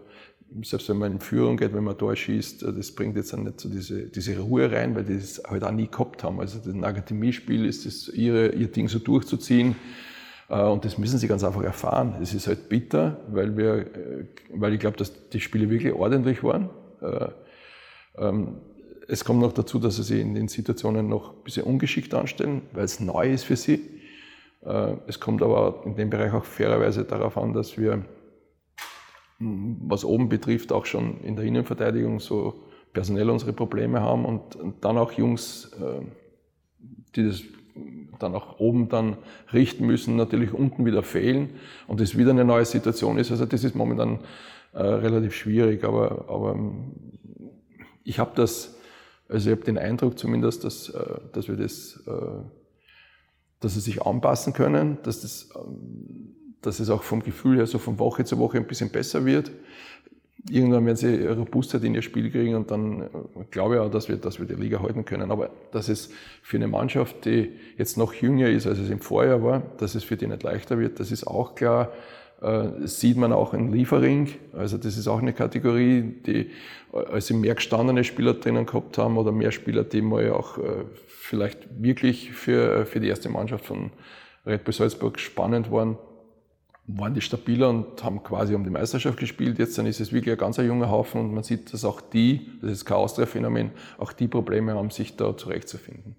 selbst 0.63 0.89
wenn 0.89 0.97
man 0.97 1.13
in 1.13 1.19
Führung 1.19 1.57
geht, 1.57 1.73
wenn 1.73 1.83
man 1.83 1.97
durchschießt, 1.97 2.63
äh, 2.63 2.73
das 2.73 2.91
bringt 2.91 3.15
jetzt 3.15 3.33
dann 3.33 3.43
nicht 3.43 3.59
so 3.59 3.69
diese, 3.69 4.03
diese 4.03 4.37
Ruhe 4.39 4.71
rein, 4.71 4.95
weil 4.95 5.03
die 5.03 5.15
das 5.15 5.41
halt 5.47 5.63
auch 5.63 5.71
nie 5.71 5.87
gehabt 5.87 6.23
haben. 6.23 6.39
Also 6.39 6.59
das 6.63 6.83
Akademiespiel 6.83 7.65
ist 7.65 7.85
es, 7.85 8.09
ihr 8.09 8.51
Ding 8.67 8.87
so 8.87 8.99
durchzuziehen. 8.99 9.75
Und 10.49 10.85
das 10.85 10.97
müssen 10.97 11.19
sie 11.19 11.27
ganz 11.27 11.43
einfach 11.43 11.61
erfahren. 11.61 12.15
Es 12.21 12.33
ist 12.33 12.47
halt 12.47 12.69
bitter, 12.69 13.19
weil 13.27 13.57
wir, 13.57 13.85
weil 14.49 14.73
ich 14.73 14.79
glaube, 14.79 14.95
dass 14.95 15.11
die 15.27 15.41
Spiele 15.41 15.69
wirklich 15.69 15.91
ordentlich 15.91 16.41
waren. 16.41 16.69
Ähm, 18.17 18.61
es 19.09 19.25
kommt 19.25 19.41
noch 19.41 19.51
dazu, 19.51 19.77
dass 19.77 19.97
sie 19.97 20.03
sich 20.03 20.21
in 20.21 20.35
den 20.35 20.47
Situationen 20.47 21.07
noch 21.07 21.33
ein 21.33 21.43
bisschen 21.43 21.63
ungeschickt 21.63 22.13
anstellen, 22.13 22.61
weil 22.71 22.85
es 22.85 23.01
neu 23.01 23.31
ist 23.31 23.43
für 23.43 23.57
sie. 23.57 23.96
Äh, 24.63 24.95
es 25.07 25.19
kommt 25.19 25.41
aber 25.41 25.81
in 25.85 25.95
dem 25.95 26.09
Bereich 26.09 26.33
auch 26.33 26.45
fairerweise 26.45 27.05
darauf 27.05 27.37
an, 27.37 27.53
dass 27.53 27.77
wir, 27.77 28.03
hm, 29.37 29.77
was 29.81 30.03
oben 30.03 30.29
betrifft, 30.29 30.71
auch 30.71 30.85
schon 30.85 31.21
in 31.21 31.35
der 31.35 31.45
Innenverteidigung 31.45 32.19
so 32.19 32.55
personell 32.93 33.29
unsere 33.29 33.53
Probleme 33.53 34.01
haben 34.01 34.25
und, 34.25 34.57
dann 34.81 34.97
auch 34.97 35.11
Jungs, 35.11 35.71
äh, 35.79 36.01
die 37.15 37.27
das 37.27 37.43
dann 38.19 38.33
auch 38.33 38.59
oben 38.59 38.89
dann 38.89 39.17
richten 39.53 39.85
müssen, 39.85 40.15
natürlich 40.15 40.51
unten 40.51 40.85
wieder 40.85 41.03
fehlen 41.03 41.51
und 41.87 42.01
es 42.01 42.17
wieder 42.17 42.31
eine 42.31 42.45
neue 42.45 42.65
Situation 42.65 43.19
ist. 43.19 43.29
Also 43.29 43.45
das 43.45 43.63
ist 43.63 43.75
momentan 43.75 44.19
äh, 44.73 44.81
relativ 44.81 45.35
schwierig, 45.35 45.83
aber, 45.83 46.25
aber 46.27 46.53
hm, 46.53 46.93
ich 48.03 48.17
habe 48.17 48.31
das, 48.33 48.75
also 49.29 49.51
ich 49.51 49.55
habe 49.55 49.65
den 49.65 49.77
Eindruck 49.77 50.17
zumindest, 50.17 50.63
dass, 50.63 50.93
dass 51.33 51.49
wir 51.49 51.57
das 51.57 52.01
dass 53.59 53.73
sie 53.73 53.79
sich 53.79 54.01
anpassen 54.01 54.53
können, 54.53 54.97
dass, 55.03 55.21
das, 55.21 55.49
ähm, 55.55 56.35
dass 56.61 56.79
es 56.79 56.89
auch 56.89 57.03
vom 57.03 57.23
Gefühl 57.23 57.57
her 57.57 57.67
so 57.67 57.79
von 57.79 57.99
Woche 57.99 58.25
zu 58.25 58.37
Woche 58.37 58.57
ein 58.57 58.67
bisschen 58.67 58.89
besser 58.89 59.25
wird. 59.25 59.51
Irgendwann 60.49 60.85
werden 60.85 60.95
sie 60.95 61.25
Robustheit 61.25 61.83
in 61.83 61.95
ihr 61.95 62.01
Spiel 62.01 62.31
kriegen 62.31 62.55
und 62.55 62.71
dann 62.71 63.01
äh, 63.01 63.07
glaube 63.51 63.75
ich 63.75 63.81
auch, 63.81 63.91
dass 63.91 64.07
wir, 64.07 64.17
dass 64.17 64.39
wir 64.39 64.45
die 64.45 64.53
Liga 64.53 64.81
halten 64.81 65.05
können. 65.05 65.31
Aber 65.31 65.49
dass 65.71 65.89
es 65.89 66.09
für 66.41 66.57
eine 66.57 66.67
Mannschaft, 66.67 67.25
die 67.25 67.51
jetzt 67.77 67.97
noch 67.97 68.13
jünger 68.13 68.49
ist, 68.49 68.67
als 68.67 68.79
es 68.79 68.89
im 68.89 68.99
Vorjahr 68.99 69.43
war, 69.43 69.63
dass 69.77 69.95
es 69.95 70.03
für 70.03 70.17
die 70.17 70.27
nicht 70.27 70.43
leichter 70.43 70.79
wird, 70.79 70.99
das 70.99 71.11
ist 71.11 71.25
auch 71.25 71.55
klar. 71.55 71.91
Äh, 72.41 72.85
sieht 72.87 73.17
man 73.17 73.33
auch 73.33 73.53
in 73.53 73.71
Liefering. 73.71 74.29
Also 74.53 74.77
das 74.77 74.97
ist 74.97 75.07
auch 75.07 75.19
eine 75.19 75.33
Kategorie, 75.33 76.03
die, 76.25 76.51
äh, 76.93 76.97
als 77.11 77.27
sie 77.27 77.33
mehr 77.33 77.55
gestandene 77.55 78.03
Spieler 78.03 78.35
drinnen 78.35 78.67
gehabt 78.67 78.97
haben 78.99 79.17
oder 79.17 79.31
mehr 79.31 79.51
Spieler, 79.51 79.83
die 79.83 80.01
mal 80.01 80.31
auch 80.31 80.59
äh, 80.59 80.83
vielleicht 81.07 81.81
wirklich 81.81 82.31
für, 82.31 82.85
für 82.85 82.99
die 82.99 83.07
erste 83.07 83.29
Mannschaft 83.29 83.65
von 83.65 83.91
Red 84.45 84.63
Bull 84.63 84.73
Salzburg 84.73 85.19
spannend 85.19 85.71
waren, 85.71 85.97
waren 86.85 87.13
die 87.15 87.21
stabiler 87.21 87.69
und 87.69 88.03
haben 88.03 88.21
quasi 88.21 88.53
um 88.53 88.63
die 88.63 88.69
Meisterschaft 88.69 89.17
gespielt. 89.17 89.57
Jetzt 89.57 89.77
dann 89.77 89.87
ist 89.87 89.99
es 89.99 90.13
wirklich 90.13 90.31
ein 90.31 90.37
ganz 90.37 90.57
junger 90.57 90.91
Haufen 90.91 91.19
und 91.19 91.33
man 91.33 91.43
sieht, 91.43 91.73
dass 91.73 91.83
auch 91.83 92.01
die, 92.01 92.51
das 92.61 92.71
ist 92.71 92.85
kein 92.85 92.97
Austria-Phänomen, 92.97 93.71
auch 93.97 94.13
die 94.13 94.27
Probleme 94.27 94.75
haben, 94.75 94.91
sich 94.91 95.15
da 95.17 95.35
zurechtzufinden. 95.35 96.15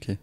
Okay. 0.00 0.18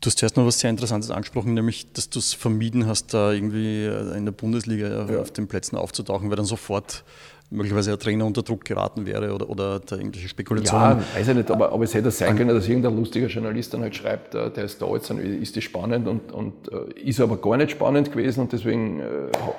Du 0.00 0.06
hast 0.06 0.18
zuerst 0.18 0.36
noch 0.36 0.46
was 0.46 0.60
sehr 0.60 0.70
Interessantes 0.70 1.10
angesprochen, 1.10 1.52
nämlich, 1.52 1.92
dass 1.92 2.08
du 2.08 2.18
es 2.18 2.32
vermieden 2.32 2.86
hast, 2.86 3.12
da 3.12 3.32
irgendwie 3.32 3.86
in 4.16 4.24
der 4.24 4.32
Bundesliga 4.32 5.06
ja. 5.10 5.20
auf 5.20 5.30
den 5.30 5.46
Plätzen 5.46 5.76
aufzutauchen, 5.76 6.30
weil 6.30 6.36
dann 6.36 6.46
sofort 6.46 7.04
möglicherweise 7.50 7.92
ein 7.92 7.98
Trainer 7.98 8.24
unter 8.24 8.42
Druck 8.42 8.64
geraten 8.64 9.06
wäre 9.06 9.34
oder, 9.34 9.50
oder 9.50 9.80
da 9.80 9.96
irgendwelche 9.96 10.28
Spekulationen. 10.28 11.00
Ja, 11.00 11.18
weiß 11.18 11.28
ich 11.28 11.34
nicht, 11.34 11.50
aber, 11.50 11.72
aber 11.72 11.84
es 11.84 11.92
hätte 11.94 12.10
sein 12.10 12.36
können, 12.36 12.54
dass 12.54 12.68
irgendein 12.68 12.96
lustiger 12.96 13.26
Journalist 13.26 13.74
dann 13.74 13.82
halt 13.82 13.96
schreibt, 13.96 14.34
äh, 14.34 14.50
der 14.50 14.64
ist 14.64 14.80
da 14.80 14.86
jetzt, 14.92 15.10
dann 15.10 15.18
ist 15.18 15.56
das 15.56 15.64
spannend 15.64 16.06
und, 16.06 16.32
und 16.32 16.54
äh, 16.72 17.00
ist 17.00 17.20
aber 17.20 17.36
gar 17.36 17.56
nicht 17.56 17.72
spannend 17.72 18.12
gewesen 18.12 18.40
und 18.40 18.52
deswegen 18.52 19.00
äh, 19.00 19.04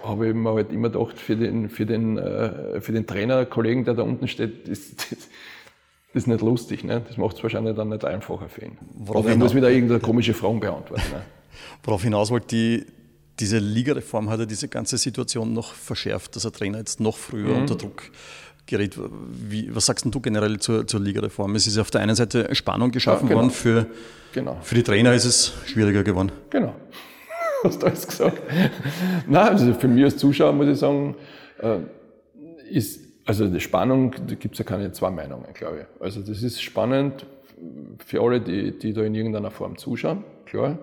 habe 0.03 0.29
ich 0.29 0.33
mir 0.33 0.53
halt 0.53 0.71
immer 0.71 0.89
gedacht, 0.89 1.19
für 1.19 1.35
den, 1.35 1.69
für 1.69 1.85
den, 1.85 2.17
für 2.79 2.91
den 2.91 3.05
Trainerkollegen, 3.05 3.83
der 3.83 3.95
da 3.95 4.03
unten 4.03 4.27
steht, 4.27 4.67
ist, 4.67 5.11
das 5.11 5.29
ist 6.13 6.27
nicht 6.27 6.41
lustig. 6.41 6.83
Ne? 6.83 7.01
Das 7.07 7.17
macht 7.17 7.37
es 7.37 7.43
wahrscheinlich 7.43 7.75
dann 7.75 7.89
nicht 7.89 8.05
einfacher 8.05 8.49
für 8.49 8.65
ihn. 8.65 8.77
Worauf 8.95 9.25
Oder 9.25 9.33
er 9.33 9.37
muss 9.37 9.55
wieder 9.55 9.69
irgendeine 9.69 9.99
komische 9.99 10.33
Frage 10.33 10.59
beantworten. 10.59 11.03
Ne? 11.11 11.21
Worauf 11.83 12.03
hinaus 12.03 12.31
wollte, 12.31 12.47
die, 12.47 12.85
diese 13.39 13.59
Ligareform 13.59 14.29
hat 14.29 14.39
ja 14.39 14.45
diese 14.45 14.67
ganze 14.67 14.97
Situation 14.97 15.53
noch 15.53 15.73
verschärft, 15.73 16.35
dass 16.35 16.45
ein 16.45 16.53
Trainer 16.53 16.79
jetzt 16.79 16.99
noch 16.99 17.17
früher 17.17 17.53
mhm. 17.53 17.61
unter 17.61 17.75
Druck 17.75 18.03
gerät. 18.65 18.97
Wie, 18.97 19.73
was 19.73 19.85
sagst 19.85 20.05
du 20.05 20.19
generell 20.19 20.59
zur, 20.59 20.85
zur 20.85 20.99
Ligareform? 20.99 21.55
Es 21.55 21.67
ist 21.67 21.77
auf 21.77 21.91
der 21.91 22.01
einen 22.01 22.15
Seite 22.15 22.53
Spannung 22.55 22.91
geschaffen 22.91 23.27
ja, 23.27 23.29
genau. 23.29 23.41
worden, 23.41 23.51
für, 23.51 23.87
genau. 24.33 24.57
für 24.61 24.75
die 24.75 24.83
Trainer 24.83 25.13
ist 25.13 25.25
es 25.25 25.53
schwieriger 25.65 26.03
geworden. 26.03 26.31
Genau. 26.49 26.75
Hast 27.63 27.81
du 27.81 27.87
alles 27.87 28.07
gesagt? 28.07 28.41
Nein, 29.27 29.49
also 29.49 29.73
für 29.73 29.87
mich 29.87 30.03
als 30.03 30.17
Zuschauer 30.17 30.53
muss 30.53 30.67
ich 30.67 30.77
sagen, 30.77 31.15
äh, 31.61 31.77
ist 32.69 32.99
also 33.31 33.47
die 33.47 33.61
Spannung, 33.61 34.13
da 34.27 34.35
gibt 34.35 34.55
es 34.55 34.59
ja 34.59 34.65
keine 34.65 34.91
zwei 34.91 35.09
Meinungen, 35.09 35.53
glaube 35.53 35.79
ich. 35.79 36.01
Also 36.01 36.19
das 36.19 36.43
ist 36.43 36.61
spannend 36.61 37.25
für 38.05 38.21
alle, 38.21 38.41
die, 38.41 38.77
die 38.77 38.91
da 38.91 39.03
in 39.03 39.15
irgendeiner 39.15 39.51
Form 39.51 39.77
zuschauen, 39.77 40.25
klar. 40.45 40.79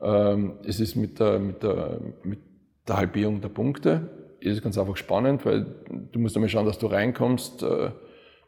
Ähm, 0.00 0.52
es 0.64 0.78
ist 0.78 0.94
mit 0.94 1.18
der, 1.18 1.40
mit, 1.40 1.64
der, 1.64 1.98
mit 2.22 2.38
der 2.86 2.96
Halbierung 2.96 3.40
der 3.40 3.48
Punkte, 3.48 4.08
ist 4.38 4.62
ganz 4.62 4.78
einfach 4.78 4.96
spannend, 4.96 5.44
weil 5.44 5.66
du 6.12 6.20
musst 6.20 6.36
einmal 6.36 6.48
schauen, 6.48 6.64
dass 6.64 6.78
du 6.78 6.86
reinkommst 6.86 7.64
äh, 7.64 7.90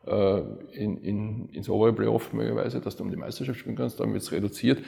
äh 0.06 0.42
in, 0.70 0.98
in, 0.98 1.48
ins 1.48 1.68
obere 1.68 1.94
Playoff 1.94 2.32
möglicherweise, 2.32 2.80
dass 2.80 2.94
du 2.94 3.02
um 3.02 3.10
die 3.10 3.16
Meisterschaft 3.16 3.58
spielen 3.58 3.74
kannst, 3.74 3.98
dann 3.98 4.12
wird 4.12 4.22
es 4.22 4.30
reduziert. 4.30 4.84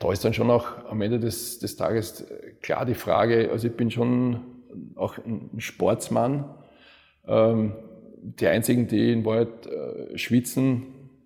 Da 0.00 0.12
ist 0.12 0.22
dann 0.22 0.34
schon 0.34 0.50
auch 0.50 0.84
am 0.86 1.00
Ende 1.00 1.18
des, 1.18 1.60
des 1.60 1.76
Tages 1.76 2.26
klar 2.60 2.84
die 2.84 2.92
Frage, 2.92 3.48
also 3.50 3.68
ich 3.68 3.74
bin 3.74 3.90
schon 3.90 4.40
auch 4.96 5.16
ein 5.16 5.60
Sportsmann, 5.60 6.44
die 8.22 8.46
einzigen, 8.46 8.86
die 8.86 9.12
in 9.12 9.24
Wahrheit 9.24 9.66
äh, 9.66 10.18
schwitzen, 10.18 10.82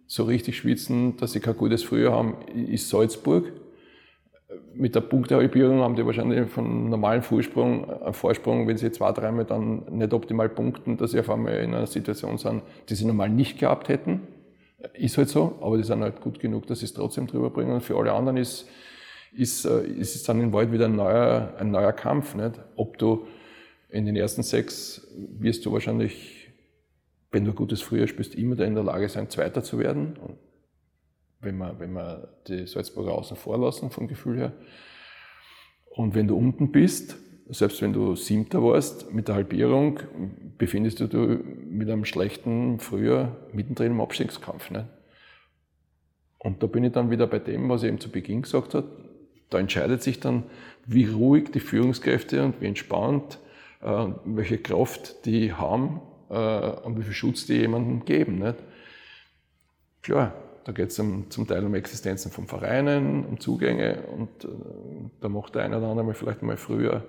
so 0.06 0.24
richtig 0.24 0.56
schwitzen, 0.56 1.16
dass 1.16 1.32
sie 1.32 1.40
kein 1.40 1.56
gutes 1.56 1.82
Frühjahr 1.82 2.12
haben, 2.12 2.36
ist 2.54 2.88
Salzburg. 2.88 3.52
Mit 4.74 4.94
der 4.94 5.00
Punktehalbierung 5.00 5.80
haben 5.80 5.96
die 5.96 6.04
wahrscheinlich 6.04 6.48
von 6.50 6.90
normalen 6.90 7.22
Vorsprung, 7.22 7.90
einen 7.90 8.12
Vorsprung, 8.12 8.68
wenn 8.68 8.76
sie 8.76 8.92
zwei, 8.92 9.12
dreimal 9.12 9.44
dann 9.44 9.84
nicht 9.90 10.12
optimal 10.12 10.48
punkten, 10.48 10.96
dass 10.96 11.12
sie 11.12 11.20
auf 11.20 11.30
einmal 11.30 11.56
in 11.56 11.74
einer 11.74 11.86
Situation 11.86 12.38
sind, 12.38 12.62
die 12.88 12.94
sie 12.94 13.06
normal 13.06 13.30
nicht 13.30 13.58
gehabt 13.58 13.88
hätten. 13.88 14.20
Ist 14.92 15.16
halt 15.16 15.30
so, 15.30 15.58
aber 15.60 15.78
die 15.78 15.84
sind 15.84 16.02
halt 16.02 16.20
gut 16.20 16.38
genug, 16.38 16.66
dass 16.66 16.80
sie 16.80 16.84
es 16.84 16.92
trotzdem 16.92 17.26
drüber 17.26 17.50
bringen. 17.50 17.72
Und 17.72 17.82
für 17.82 17.96
alle 17.96 18.12
anderen 18.12 18.36
ist, 18.36 18.68
ist, 19.32 19.64
äh, 19.64 19.84
ist 19.86 20.14
es 20.14 20.22
dann 20.22 20.40
in 20.40 20.52
Wahrheit 20.52 20.72
wieder 20.72 20.84
ein 20.84 20.96
neuer, 20.96 21.54
ein 21.58 21.70
neuer 21.70 21.92
Kampf. 21.92 22.34
Nicht? 22.34 22.60
Ob 22.76 22.98
du 22.98 23.26
in 23.94 24.06
den 24.06 24.16
ersten 24.16 24.42
sechs 24.42 25.06
wirst 25.38 25.64
du 25.64 25.72
wahrscheinlich 25.72 26.44
wenn 27.34 27.44
du 27.44 27.52
gutes 27.52 27.82
Frühjahr 27.82 28.06
spielst, 28.06 28.36
immer 28.36 28.58
in 28.60 28.74
der 28.74 28.84
Lage 28.84 29.08
sein, 29.08 29.28
Zweiter 29.28 29.62
zu 29.62 29.78
werden. 29.78 30.16
Und 30.16 30.38
wenn 31.40 31.58
wir, 31.58 31.78
wenn 31.78 31.92
wir 31.92 32.28
die 32.46 32.66
Salzburger 32.66 33.12
außen 33.12 33.36
vor 33.36 33.58
lassen, 33.58 33.90
vom 33.90 34.06
Gefühl 34.06 34.38
her. 34.38 34.52
Und 35.90 36.14
wenn 36.14 36.28
du 36.28 36.36
unten 36.36 36.70
bist, 36.72 37.16
selbst 37.48 37.82
wenn 37.82 37.92
du 37.92 38.14
Siebter 38.14 38.62
warst, 38.62 39.12
mit 39.12 39.28
der 39.28 39.34
Halbierung, 39.34 40.00
befindest 40.56 41.00
du 41.00 41.08
dich 41.08 41.44
mit 41.68 41.90
einem 41.90 42.04
schlechten 42.04 42.78
Frühjahr 42.78 43.36
mittendrin 43.52 43.92
im 43.92 44.00
Abstiegskampf. 44.00 44.70
Nicht? 44.70 44.86
Und 46.38 46.62
da 46.62 46.66
bin 46.66 46.84
ich 46.84 46.92
dann 46.92 47.10
wieder 47.10 47.26
bei 47.26 47.40
dem, 47.40 47.68
was 47.68 47.82
ich 47.82 47.88
eben 47.88 48.00
zu 48.00 48.10
Beginn 48.10 48.42
gesagt 48.42 48.74
habe. 48.74 48.88
Da 49.50 49.58
entscheidet 49.58 50.02
sich 50.02 50.20
dann, 50.20 50.44
wie 50.86 51.04
ruhig 51.04 51.50
die 51.50 51.60
Führungskräfte 51.60 52.44
und 52.44 52.60
wie 52.60 52.66
entspannt, 52.66 53.38
welche 54.24 54.58
Kraft 54.58 55.26
die 55.26 55.52
haben 55.52 56.00
äh, 56.30 56.34
und 56.34 56.98
wie 56.98 57.02
viel 57.02 57.12
Schutz 57.12 57.46
die 57.46 57.54
jemandem 57.54 58.04
geben. 58.04 58.38
Nicht? 58.38 58.56
Klar, 60.02 60.34
da 60.64 60.72
geht 60.72 60.90
es 60.90 60.98
um, 60.98 61.30
zum 61.30 61.46
Teil 61.46 61.64
um 61.64 61.74
Existenzen 61.74 62.30
von 62.30 62.46
Vereinen, 62.46 63.24
um 63.24 63.38
Zugänge 63.40 64.02
und 64.16 64.44
äh, 64.44 64.48
da 65.20 65.28
macht 65.28 65.54
der 65.54 65.64
eine 65.64 65.78
oder 65.78 65.88
andere 65.88 66.14
vielleicht 66.14 66.42
mal 66.42 66.56
früher 66.56 67.04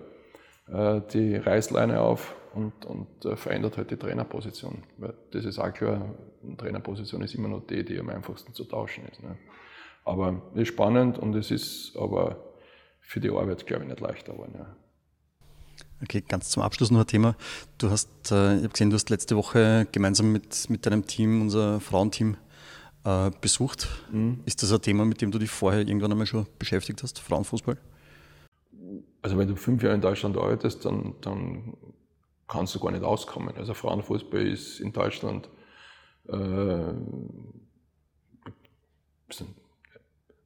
äh, 0.67 1.01
die 1.13 1.35
Reißleine 1.35 2.01
auf 2.01 2.35
und, 2.53 2.85
und 2.85 3.25
äh, 3.25 3.35
verändert 3.35 3.77
halt 3.77 3.91
die 3.91 3.97
Trainerposition. 3.97 4.83
Weil 4.97 5.13
das 5.31 5.45
ist 5.45 5.59
auch 5.59 5.73
klar, 5.73 6.15
eine 6.43 6.57
Trainerposition 6.57 7.21
ist 7.21 7.35
immer 7.35 7.47
noch 7.47 7.65
die, 7.67 7.83
die 7.83 7.99
am 7.99 8.09
einfachsten 8.09 8.53
zu 8.53 8.65
tauschen 8.65 9.05
ist. 9.11 9.23
Ne? 9.23 9.37
Aber 10.03 10.41
es 10.53 10.61
ist 10.61 10.67
spannend 10.69 11.17
und 11.17 11.35
es 11.35 11.51
ist 11.51 11.95
aber 11.97 12.37
für 12.99 13.19
die 13.19 13.29
Arbeit, 13.29 13.65
glaube 13.65 13.83
ich, 13.83 13.89
nicht 13.89 14.01
leicht 14.01 14.25
geworden. 14.25 14.53
Ja. 14.57 14.75
Okay, 16.01 16.21
ganz 16.27 16.49
zum 16.49 16.61
Abschluss 16.63 16.91
noch 16.91 17.01
ein 17.01 17.07
Thema. 17.07 17.35
Du 17.77 17.89
hast, 17.89 18.09
äh, 18.31 18.57
ich 18.57 18.63
habe 18.63 18.69
gesehen, 18.69 18.89
du 18.89 18.95
hast 18.95 19.09
letzte 19.09 19.35
Woche 19.35 19.87
gemeinsam 19.91 20.31
mit, 20.31 20.69
mit 20.69 20.85
deinem 20.85 21.05
Team, 21.07 21.41
unser 21.41 21.79
Frauenteam, 21.79 22.37
äh, 23.05 23.31
besucht. 23.41 23.87
Mhm. 24.11 24.41
Ist 24.45 24.61
das 24.61 24.71
ein 24.71 24.81
Thema, 24.81 25.05
mit 25.05 25.21
dem 25.21 25.31
du 25.31 25.39
dich 25.39 25.49
vorher 25.49 25.81
irgendwann 25.81 26.11
einmal 26.11 26.27
schon 26.27 26.45
beschäftigt 26.59 27.01
hast, 27.03 27.19
Frauenfußball? 27.19 27.77
Also 29.21 29.37
wenn 29.37 29.47
du 29.47 29.55
fünf 29.55 29.81
Jahre 29.81 29.95
in 29.95 30.01
Deutschland 30.01 30.37
arbeitest, 30.37 30.85
dann, 30.85 31.15
dann 31.21 31.77
kannst 32.47 32.75
du 32.75 32.79
gar 32.79 32.91
nicht 32.91 33.03
auskommen. 33.03 33.55
Also 33.55 33.73
Frauenfußball 33.73 34.45
ist 34.45 34.79
in 34.79 34.91
Deutschland 34.91 35.49
äh, 36.27 36.93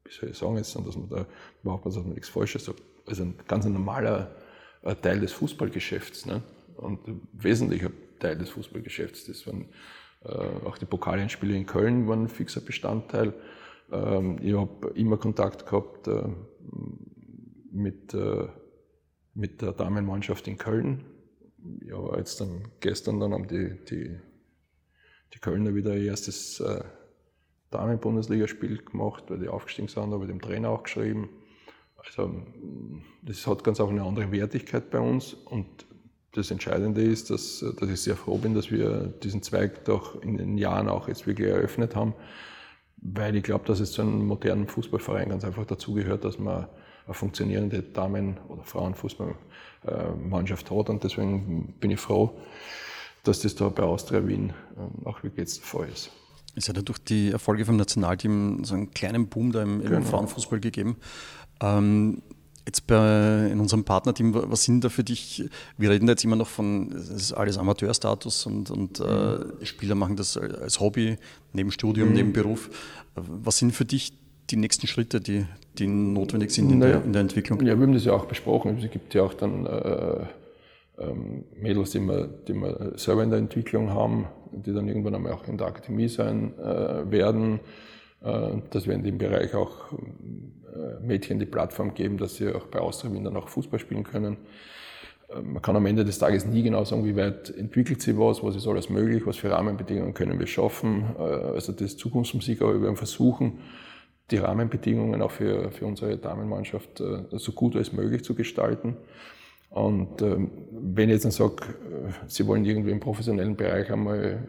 wie 0.09 0.11
soll 0.11 0.29
ich 0.29 0.37
sagen 0.37 0.57
jetzt, 0.57 0.75
dass 0.75 0.97
man 0.97 1.09
da 1.09 1.25
überhaupt 1.61 1.85
dass 1.85 1.95
man 1.95 2.09
nichts 2.09 2.29
Falsches 2.29 2.65
sagt. 2.65 2.81
Also 3.05 3.23
ein 3.23 3.35
ganz 3.47 3.65
normaler 3.65 4.35
äh, 4.83 4.95
Teil 4.95 5.19
des 5.19 5.33
Fußballgeschäfts 5.33 6.25
ne? 6.25 6.41
und 6.77 7.07
ein 7.07 7.21
wesentlicher 7.33 7.91
Teil 8.19 8.37
des 8.37 8.49
Fußballgeschäfts. 8.49 9.25
Das 9.25 9.45
waren, 9.47 9.65
äh, 10.23 10.65
auch 10.65 10.77
die 10.77 10.85
Pokalendspiele 10.85 11.55
in 11.55 11.65
Köln 11.65 12.07
waren 12.07 12.23
ein 12.23 12.29
fixer 12.29 12.61
Bestandteil. 12.61 13.33
Ähm, 13.91 14.37
ich 14.41 14.53
habe 14.53 14.89
immer 14.95 15.17
Kontakt 15.17 15.65
gehabt 15.65 16.07
äh, 16.07 16.23
mit, 17.71 18.13
äh, 18.13 18.47
mit 19.33 19.61
der 19.61 19.73
Damenmannschaft 19.73 20.47
in 20.47 20.57
Köln. 20.57 21.05
Ja, 21.81 22.17
jetzt 22.17 22.39
dann 22.39 22.69
gestern 22.79 23.19
dann 23.19 23.33
haben 23.33 23.47
die, 23.47 23.77
die, 23.89 24.17
die 25.33 25.39
Kölner 25.39 25.75
wieder 25.75 25.95
ihr 25.95 26.05
erstes 26.11 26.59
äh, 26.59 26.83
Damen-Bundesligaspiel 27.71 28.77
gemacht, 28.83 29.25
weil 29.27 29.39
die 29.39 29.47
aufgestiegen 29.47 29.87
sind, 29.87 30.11
habe 30.11 30.23
ich 30.23 30.29
dem 30.31 30.41
Trainer 30.41 30.69
auch 30.69 30.83
geschrieben. 30.83 31.29
Also 32.05 32.43
das 33.21 33.47
hat 33.47 33.63
ganz 33.63 33.79
auch 33.79 33.89
eine 33.89 34.03
andere 34.03 34.31
Wertigkeit 34.31 34.89
bei 34.89 34.99
uns 34.99 35.33
und 35.33 35.65
das 36.33 36.51
Entscheidende 36.51 37.01
ist, 37.01 37.31
dass, 37.31 37.65
dass 37.79 37.89
ich 37.89 38.01
sehr 38.01 38.15
froh 38.15 38.37
bin, 38.37 38.53
dass 38.53 38.69
wir 38.69 39.11
diesen 39.23 39.41
Zweig 39.41 39.83
doch 39.85 40.21
in 40.21 40.37
den 40.37 40.55
Jahren 40.57 40.87
auch 40.87 41.07
jetzt 41.07 41.25
wirklich 41.25 41.49
eröffnet 41.49 41.95
haben, 41.95 42.13
weil 42.97 43.35
ich 43.35 43.41
glaube, 43.43 43.65
dass 43.65 43.79
es 43.79 43.93
zu 43.93 44.03
einem 44.03 44.27
modernen 44.27 44.67
Fußballverein 44.67 45.29
ganz 45.29 45.43
einfach 45.43 45.65
dazugehört, 45.65 46.23
dass 46.23 46.37
man 46.37 46.67
eine 47.05 47.15
funktionierende 47.15 47.81
Damen- 47.81 48.37
oder 48.47 48.63
Frauenfußballmannschaft 48.63 50.69
hat 50.69 50.89
und 50.89 51.03
deswegen 51.03 51.73
bin 51.79 51.89
ich 51.91 51.99
froh, 51.99 52.39
dass 53.23 53.41
das 53.41 53.55
da 53.55 53.69
bei 53.69 53.83
Austria 53.83 54.27
Wien 54.27 54.53
ähm, 54.77 54.91
auch 55.05 55.23
wirklich 55.23 55.39
jetzt 55.39 55.59
der 55.59 55.65
Fall 55.65 55.89
ist. 55.89 56.11
Es 56.55 56.69
hat 56.69 56.77
ja 56.77 56.81
durch 56.81 56.97
die 56.99 57.31
Erfolge 57.31 57.65
vom 57.65 57.75
Nationalteam 57.77 58.63
so 58.63 58.75
einen 58.75 58.91
kleinen 58.91 59.27
Boom 59.27 59.51
da 59.51 59.63
im, 59.63 59.81
genau. 59.81 59.97
im 59.97 60.03
Frauenfußball 60.03 60.59
gegeben. 60.59 60.97
Ähm, 61.61 62.21
jetzt 62.65 62.85
bei, 62.87 63.49
in 63.51 63.59
unserem 63.59 63.83
Partnerteam, 63.83 64.33
was 64.33 64.63
sind 64.63 64.83
da 64.83 64.89
für 64.89 65.03
dich? 65.03 65.49
Wir 65.77 65.89
reden 65.89 66.05
da 66.05 66.13
jetzt 66.13 66.23
immer 66.23 66.35
noch 66.35 66.47
von, 66.47 66.91
es 66.91 67.09
ist 67.09 67.33
alles 67.33 67.57
Amateurstatus 67.57 68.45
und, 68.45 68.69
und 68.69 68.99
äh, 68.99 69.03
mhm. 69.03 69.53
äh, 69.61 69.65
Spieler 69.65 69.95
machen 69.95 70.15
das 70.15 70.37
als 70.37 70.79
Hobby, 70.79 71.17
neben 71.53 71.71
Studium, 71.71 72.09
mhm. 72.09 72.15
neben 72.15 72.33
Beruf. 72.33 72.69
Was 73.15 73.57
sind 73.57 73.71
für 73.71 73.85
dich 73.85 74.13
die 74.49 74.57
nächsten 74.57 74.87
Schritte, 74.87 75.19
die, 75.19 75.45
die 75.77 75.87
notwendig 75.87 76.51
sind 76.51 76.71
in, 76.71 76.79
naja, 76.79 76.97
der, 76.97 77.05
in 77.05 77.13
der 77.13 77.21
Entwicklung? 77.23 77.59
Ja, 77.61 77.77
wir 77.77 77.87
haben 77.87 77.93
das 77.93 78.05
ja 78.05 78.13
auch 78.13 78.25
besprochen. 78.25 78.77
Es 78.83 78.91
gibt 78.91 79.13
ja 79.13 79.23
auch 79.23 79.33
dann 79.33 79.65
äh, 79.65 80.25
ähm, 80.99 81.45
Mädels, 81.59 81.91
die 81.91 81.99
wir, 81.99 82.27
die 82.27 82.53
wir 82.53 82.93
selber 82.97 83.23
in 83.23 83.29
der 83.29 83.39
Entwicklung 83.39 83.89
haben, 83.89 84.27
die 84.51 84.73
dann 84.73 84.87
irgendwann 84.87 85.15
einmal 85.15 85.33
auch 85.33 85.47
in 85.47 85.57
der 85.57 85.67
Akademie 85.67 86.07
sein 86.07 86.57
äh, 86.59 87.09
werden, 87.11 87.59
äh, 88.21 88.57
dass 88.69 88.87
wir 88.87 88.93
in 88.93 89.03
dem 89.03 89.17
Bereich 89.17 89.53
auch 89.55 89.91
äh, 89.93 89.95
Mädchen 91.01 91.39
die 91.39 91.45
Plattform 91.45 91.93
geben, 91.93 92.17
dass 92.17 92.35
sie 92.35 92.53
auch 92.53 92.67
bei 92.67 92.79
Austria 92.79 93.13
Wien 93.13 93.23
dann 93.23 93.37
auch 93.37 93.49
Fußball 93.49 93.79
spielen 93.79 94.03
können. 94.03 94.37
Äh, 95.29 95.41
man 95.41 95.61
kann 95.61 95.75
am 95.75 95.85
Ende 95.85 96.05
des 96.05 96.19
Tages 96.19 96.45
nie 96.45 96.63
genau 96.63 96.83
sagen, 96.85 97.05
wie 97.05 97.15
weit 97.15 97.49
entwickelt 97.55 98.01
sie 98.01 98.17
was, 98.17 98.43
was 98.43 98.55
ist 98.55 98.67
alles 98.67 98.89
möglich, 98.89 99.25
was 99.25 99.37
für 99.37 99.51
Rahmenbedingungen 99.51 100.13
können 100.13 100.39
wir 100.39 100.47
schaffen. 100.47 101.15
Äh, 101.17 101.21
also 101.21 101.71
das 101.71 101.97
Zukunftsmusik, 101.97 102.61
aber 102.61 102.73
wir 102.73 102.81
werden 102.81 102.97
versuchen, 102.97 103.59
die 104.31 104.37
Rahmenbedingungen 104.37 105.21
auch 105.21 105.31
für, 105.31 105.71
für 105.71 105.85
unsere 105.87 106.15
Damenmannschaft 106.17 107.01
so 107.31 107.51
gut 107.51 107.75
als 107.75 107.93
möglich 107.93 108.23
zu 108.23 108.35
gestalten. 108.35 108.95
Und 109.69 110.23
ähm, 110.23 110.49
wenn 110.71 111.09
ich 111.09 111.13
jetzt 111.13 111.25
dann 111.25 111.31
sage, 111.31 111.57
äh, 111.63 112.11
Sie 112.27 112.47
wollen 112.47 112.65
irgendwie 112.65 112.91
im 112.91 112.99
professionellen 112.99 113.55
Bereich 113.55 113.91
einmal 113.91 114.39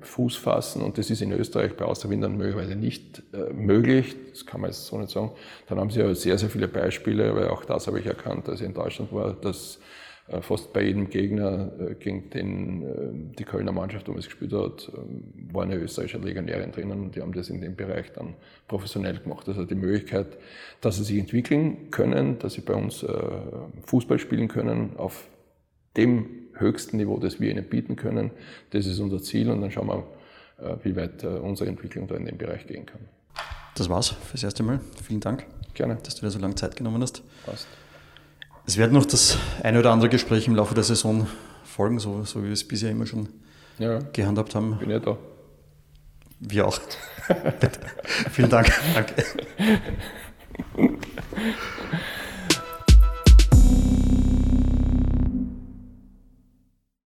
äh, 0.00 0.04
Fuß 0.04 0.36
fassen 0.36 0.82
und 0.82 0.96
das 0.96 1.10
ist 1.10 1.22
in 1.22 1.32
Österreich 1.32 1.76
bei 1.76 1.84
Austerwindern 1.84 2.36
möglicherweise 2.36 2.76
nicht 2.76 3.22
äh, 3.32 3.52
möglich, 3.52 4.14
das 4.30 4.46
kann 4.46 4.60
man 4.60 4.70
jetzt 4.70 4.86
so 4.86 4.96
nicht 4.98 5.10
sagen, 5.10 5.32
dann 5.68 5.80
haben 5.80 5.90
Sie 5.90 5.98
ja 5.98 6.14
sehr, 6.14 6.38
sehr 6.38 6.50
viele 6.50 6.68
Beispiele, 6.68 7.34
weil 7.34 7.48
auch 7.48 7.64
das 7.64 7.88
habe 7.88 7.98
ich 7.98 8.06
erkannt, 8.06 8.48
als 8.48 8.60
ich 8.60 8.66
in 8.66 8.74
Deutschland 8.74 9.12
war, 9.12 9.32
dass 9.32 9.80
fast 10.40 10.72
bei 10.72 10.82
jedem 10.82 11.10
Gegner, 11.10 11.72
äh, 11.80 11.94
gegen 11.94 12.30
den 12.30 12.82
äh, 12.82 13.36
die 13.38 13.44
Kölner 13.44 13.72
Mannschaft 13.72 14.06
damals 14.06 14.26
gespielt 14.26 14.52
hat, 14.52 14.90
war 15.52 15.64
eine 15.64 15.76
österreichische 15.76 16.18
Legionärin 16.18 16.72
drinnen 16.72 17.00
und 17.00 17.16
die 17.16 17.20
haben 17.20 17.32
das 17.32 17.50
in 17.50 17.60
dem 17.60 17.74
Bereich 17.74 18.12
dann 18.12 18.34
professionell 18.68 19.18
gemacht. 19.18 19.48
Also 19.48 19.64
die 19.64 19.74
Möglichkeit, 19.74 20.38
dass 20.80 20.96
sie 20.96 21.04
sich 21.04 21.18
entwickeln 21.18 21.90
können, 21.90 22.38
dass 22.38 22.54
sie 22.54 22.60
bei 22.60 22.74
uns 22.74 23.04
Fußball 23.86 24.18
spielen 24.18 24.48
können 24.48 24.96
auf 24.96 25.26
dem 25.96 26.26
höchsten 26.54 26.98
Niveau, 26.98 27.18
das 27.18 27.40
wir 27.40 27.50
ihnen 27.50 27.64
bieten 27.64 27.96
können, 27.96 28.30
das 28.70 28.86
ist 28.86 29.00
unser 29.00 29.20
Ziel 29.20 29.50
und 29.50 29.60
dann 29.60 29.70
schauen 29.70 29.88
wir, 29.88 30.06
wie 30.84 30.94
weit 30.94 31.24
unsere 31.24 31.68
Entwicklung 31.70 32.06
da 32.06 32.14
in 32.14 32.26
dem 32.26 32.38
Bereich 32.38 32.66
gehen 32.66 32.86
kann. 32.86 33.00
Das 33.74 33.88
war's 33.88 34.08
fürs 34.08 34.42
erste 34.42 34.62
Mal. 34.62 34.80
Vielen 35.02 35.20
Dank. 35.20 35.46
Gerne. 35.74 35.98
Dass 36.02 36.14
du 36.14 36.26
dir 36.26 36.30
so 36.30 36.38
lange 36.38 36.54
Zeit 36.54 36.76
genommen 36.76 37.02
hast. 37.02 37.22
Passt. 37.44 37.66
Es 38.66 38.76
wird 38.76 38.92
noch 38.92 39.04
das 39.04 39.38
eine 39.62 39.78
oder 39.78 39.92
andere 39.92 40.08
Gespräch 40.08 40.46
im 40.46 40.54
Laufe 40.54 40.74
der 40.74 40.84
Saison 40.84 41.26
folgen, 41.64 41.98
so, 41.98 42.24
so 42.24 42.40
wie 42.40 42.46
wir 42.46 42.52
es 42.52 42.66
bisher 42.66 42.90
immer 42.90 43.06
schon 43.06 43.28
ja, 43.78 43.98
gehandhabt 44.12 44.54
haben. 44.54 44.78
Bin 44.78 44.90
ja 44.90 44.98
da. 44.98 45.16
Wir 46.40 46.66
auch. 46.66 46.80
Vielen 48.30 48.50
Dank. 48.50 48.72
Danke. 48.94 49.24